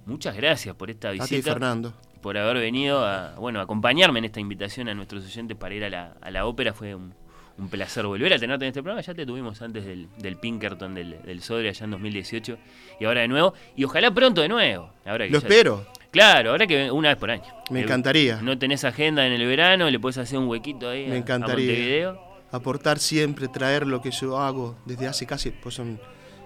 Muchas 0.07 0.37
gracias 0.37 0.77
por 0.77 0.91
esta 0.91 1.09
A 1.09 1.13
ti, 1.13 1.19
visita 1.19 1.53
Fernando. 1.55 1.93
por 2.21 2.39
haber 2.39 2.59
venido 2.59 3.05
a 3.05 3.35
bueno 3.37 3.59
a 3.59 3.65
acompañarme 3.65 4.21
en 4.21 4.27
esta 4.27 4.39
invitación 4.39 4.89
a 4.89 4.95
nuestros 4.95 5.25
oyentes 5.25 5.57
para 5.57 5.75
ir 5.75 5.83
a 5.85 5.91
la, 5.91 6.15
a 6.21 6.31
la 6.31 6.47
ópera. 6.47 6.73
Fue 6.73 6.95
un, 6.95 7.13
un 7.59 7.69
placer 7.69 8.07
volver 8.07 8.33
a 8.33 8.39
tenerte 8.39 8.65
en 8.65 8.69
este 8.69 8.83
programa. 8.83 9.03
Ya 9.03 9.15
te 9.15 9.27
tuvimos 9.27 9.61
antes 9.63 9.85
del, 9.85 10.09
del 10.19 10.37
Pinkerton, 10.37 10.95
del, 10.95 11.21
del 11.23 11.43
Sodre, 11.43 11.69
allá 11.69 11.85
en 11.85 11.91
2018. 11.93 12.59
Y 13.01 13.05
ahora 13.05 13.21
de 13.23 13.29
nuevo. 13.29 13.55
Y 13.77 13.85
ojalá 13.85 14.11
pronto 14.13 14.41
de 14.41 14.49
nuevo. 14.49 14.91
Ahora 15.05 15.27
que 15.27 15.33
Lo 15.33 15.41
ya- 15.41 15.47
espero. 15.49 15.87
Claro, 16.11 16.51
ahora 16.51 16.67
que 16.67 16.91
una 16.91 17.09
vez 17.11 17.17
por 17.19 17.31
año. 17.31 17.45
Me 17.71 17.81
encantaría. 17.83 18.41
No 18.43 18.59
tenés 18.59 18.85
agenda 18.85 19.27
en 19.27 19.33
el 19.33 19.47
verano, 19.47 19.89
le 19.91 19.99
puedes 19.99 20.19
hacer 20.19 20.39
un 20.39 20.47
huequito 20.49 20.91
ahí 20.91 21.07
Me 21.07 21.13
a- 21.13 21.15
a, 21.15 21.19
encantaría. 21.19 21.67
Montevideo. 21.69 22.33
Aportar 22.51 22.99
siempre, 22.99 23.49
traer 23.49 23.87
lo 23.87 24.03
que 24.03 24.11
yo 24.11 24.39
hago 24.39 24.77
desde 24.85 25.07
hace 25.07 25.25
casi, 25.27 25.51
pues 25.53 25.75
son, 25.75 25.99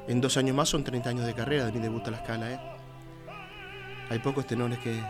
en 0.06 0.20
dos 0.20 0.36
años 0.36 0.54
más 0.54 0.68
son 0.68 0.84
30 0.84 1.10
años 1.10 1.26
de 1.26 1.34
carrera 1.34 1.66
de 1.66 1.72
mi 1.72 1.80
debut 1.80 2.06
a 2.06 2.12
la 2.12 2.18
escala, 2.18 2.52
¿eh? 2.52 2.60
Hay 4.08 4.20
pocos 4.20 4.46
tenores 4.46 4.78
que, 4.78 5.00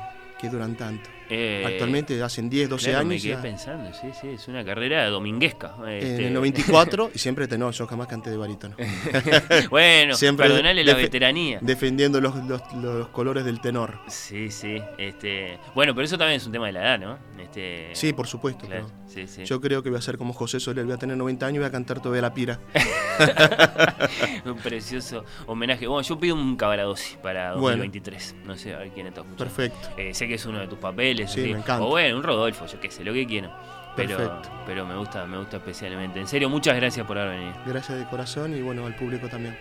que 0.40 0.48
duran 0.48 0.74
tanto. 0.74 1.10
Eh, 1.28 1.64
Actualmente 1.66 2.22
hacen 2.22 2.48
10, 2.48 2.68
12 2.68 2.84
claro, 2.84 2.98
años. 3.00 3.08
Me 3.10 3.20
quedé 3.20 3.32
ya. 3.34 3.42
pensando, 3.42 3.92
sí, 3.94 4.08
sí, 4.20 4.28
es 4.28 4.46
una 4.48 4.64
carrera 4.64 5.06
dominguesca. 5.08 5.74
En 5.84 5.88
este. 5.88 6.26
el 6.28 6.34
94 6.34 7.10
y 7.14 7.18
siempre 7.18 7.48
tenor, 7.48 7.72
yo 7.74 7.86
jamás 7.86 8.06
canté 8.06 8.30
de 8.30 8.36
barítono. 8.36 8.76
bueno, 9.70 10.14
Siempre 10.14 10.46
perdonale 10.48 10.84
la 10.84 10.94
veteranía. 10.94 11.58
Defendiendo 11.60 12.20
los, 12.20 12.34
los- 12.46 12.62
los 12.74 13.08
colores 13.08 13.44
del 13.44 13.60
tenor. 13.60 13.98
Sí, 14.08 14.50
sí. 14.50 14.80
Este, 14.98 15.58
bueno, 15.74 15.94
pero 15.94 16.04
eso 16.04 16.16
también 16.18 16.36
es 16.36 16.46
un 16.46 16.52
tema 16.52 16.66
de 16.66 16.72
la 16.72 16.82
edad, 16.82 16.98
¿no? 16.98 17.18
Este, 17.42 17.90
Sí, 17.94 18.12
por 18.12 18.26
supuesto. 18.26 18.66
claro, 18.66 18.90
sí, 19.06 19.26
sí. 19.26 19.44
Yo 19.44 19.60
creo 19.60 19.82
que 19.82 19.90
voy 19.90 19.98
a 19.98 20.02
ser 20.02 20.18
como 20.18 20.32
José 20.32 20.60
Soler, 20.60 20.84
voy 20.84 20.94
a 20.94 20.98
tener 20.98 21.16
90 21.16 21.46
años 21.46 21.56
y 21.56 21.58
voy 21.58 21.68
a 21.68 21.72
cantar 21.72 22.00
todavía 22.00 22.22
la 22.22 22.34
pira. 22.34 22.60
un 24.44 24.56
precioso 24.58 25.24
homenaje. 25.46 25.86
Bueno, 25.86 26.02
yo 26.06 26.18
pido 26.18 26.34
un 26.34 26.56
Cavaradossi 26.56 27.16
para 27.22 27.52
Bueno. 27.54 27.78
2023. 27.84 28.36
No 28.44 28.56
sé, 28.56 28.74
a 28.74 28.78
ver 28.78 28.90
quién 28.90 29.06
está 29.06 29.20
escuchando. 29.20 29.44
Perfecto. 29.54 29.88
Eh, 29.96 30.14
sé 30.14 30.28
que 30.28 30.34
es 30.34 30.46
uno 30.46 30.58
de 30.60 30.66
tus 30.68 30.78
papeles. 30.78 31.15
Sí, 31.18 31.40
así. 31.40 31.52
me 31.52 31.58
encanta. 31.58 31.82
O 31.84 31.88
bueno, 31.88 32.16
un 32.16 32.22
Rodolfo, 32.22 32.66
yo 32.66 32.80
qué 32.80 32.90
sé, 32.90 33.04
lo 33.04 33.12
que 33.12 33.26
quiero. 33.26 33.50
Pero, 33.96 34.16
Perfecto. 34.18 34.50
pero 34.66 34.84
me 34.84 34.94
gusta, 34.96 35.26
me 35.26 35.38
gusta 35.38 35.56
especialmente. 35.56 36.20
En 36.20 36.26
serio, 36.26 36.50
muchas 36.50 36.76
gracias 36.76 37.06
por 37.06 37.18
haber 37.18 37.38
venido. 37.38 37.56
Gracias 37.64 37.98
de 37.98 38.04
corazón 38.04 38.54
y 38.54 38.60
bueno, 38.60 38.84
al 38.84 38.94
público 38.94 39.28
también. 39.28 39.56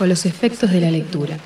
Bajo 0.00 0.08
los 0.08 0.24
efectos 0.24 0.70
de 0.70 0.80
la 0.80 0.90
lectura. 0.90 1.36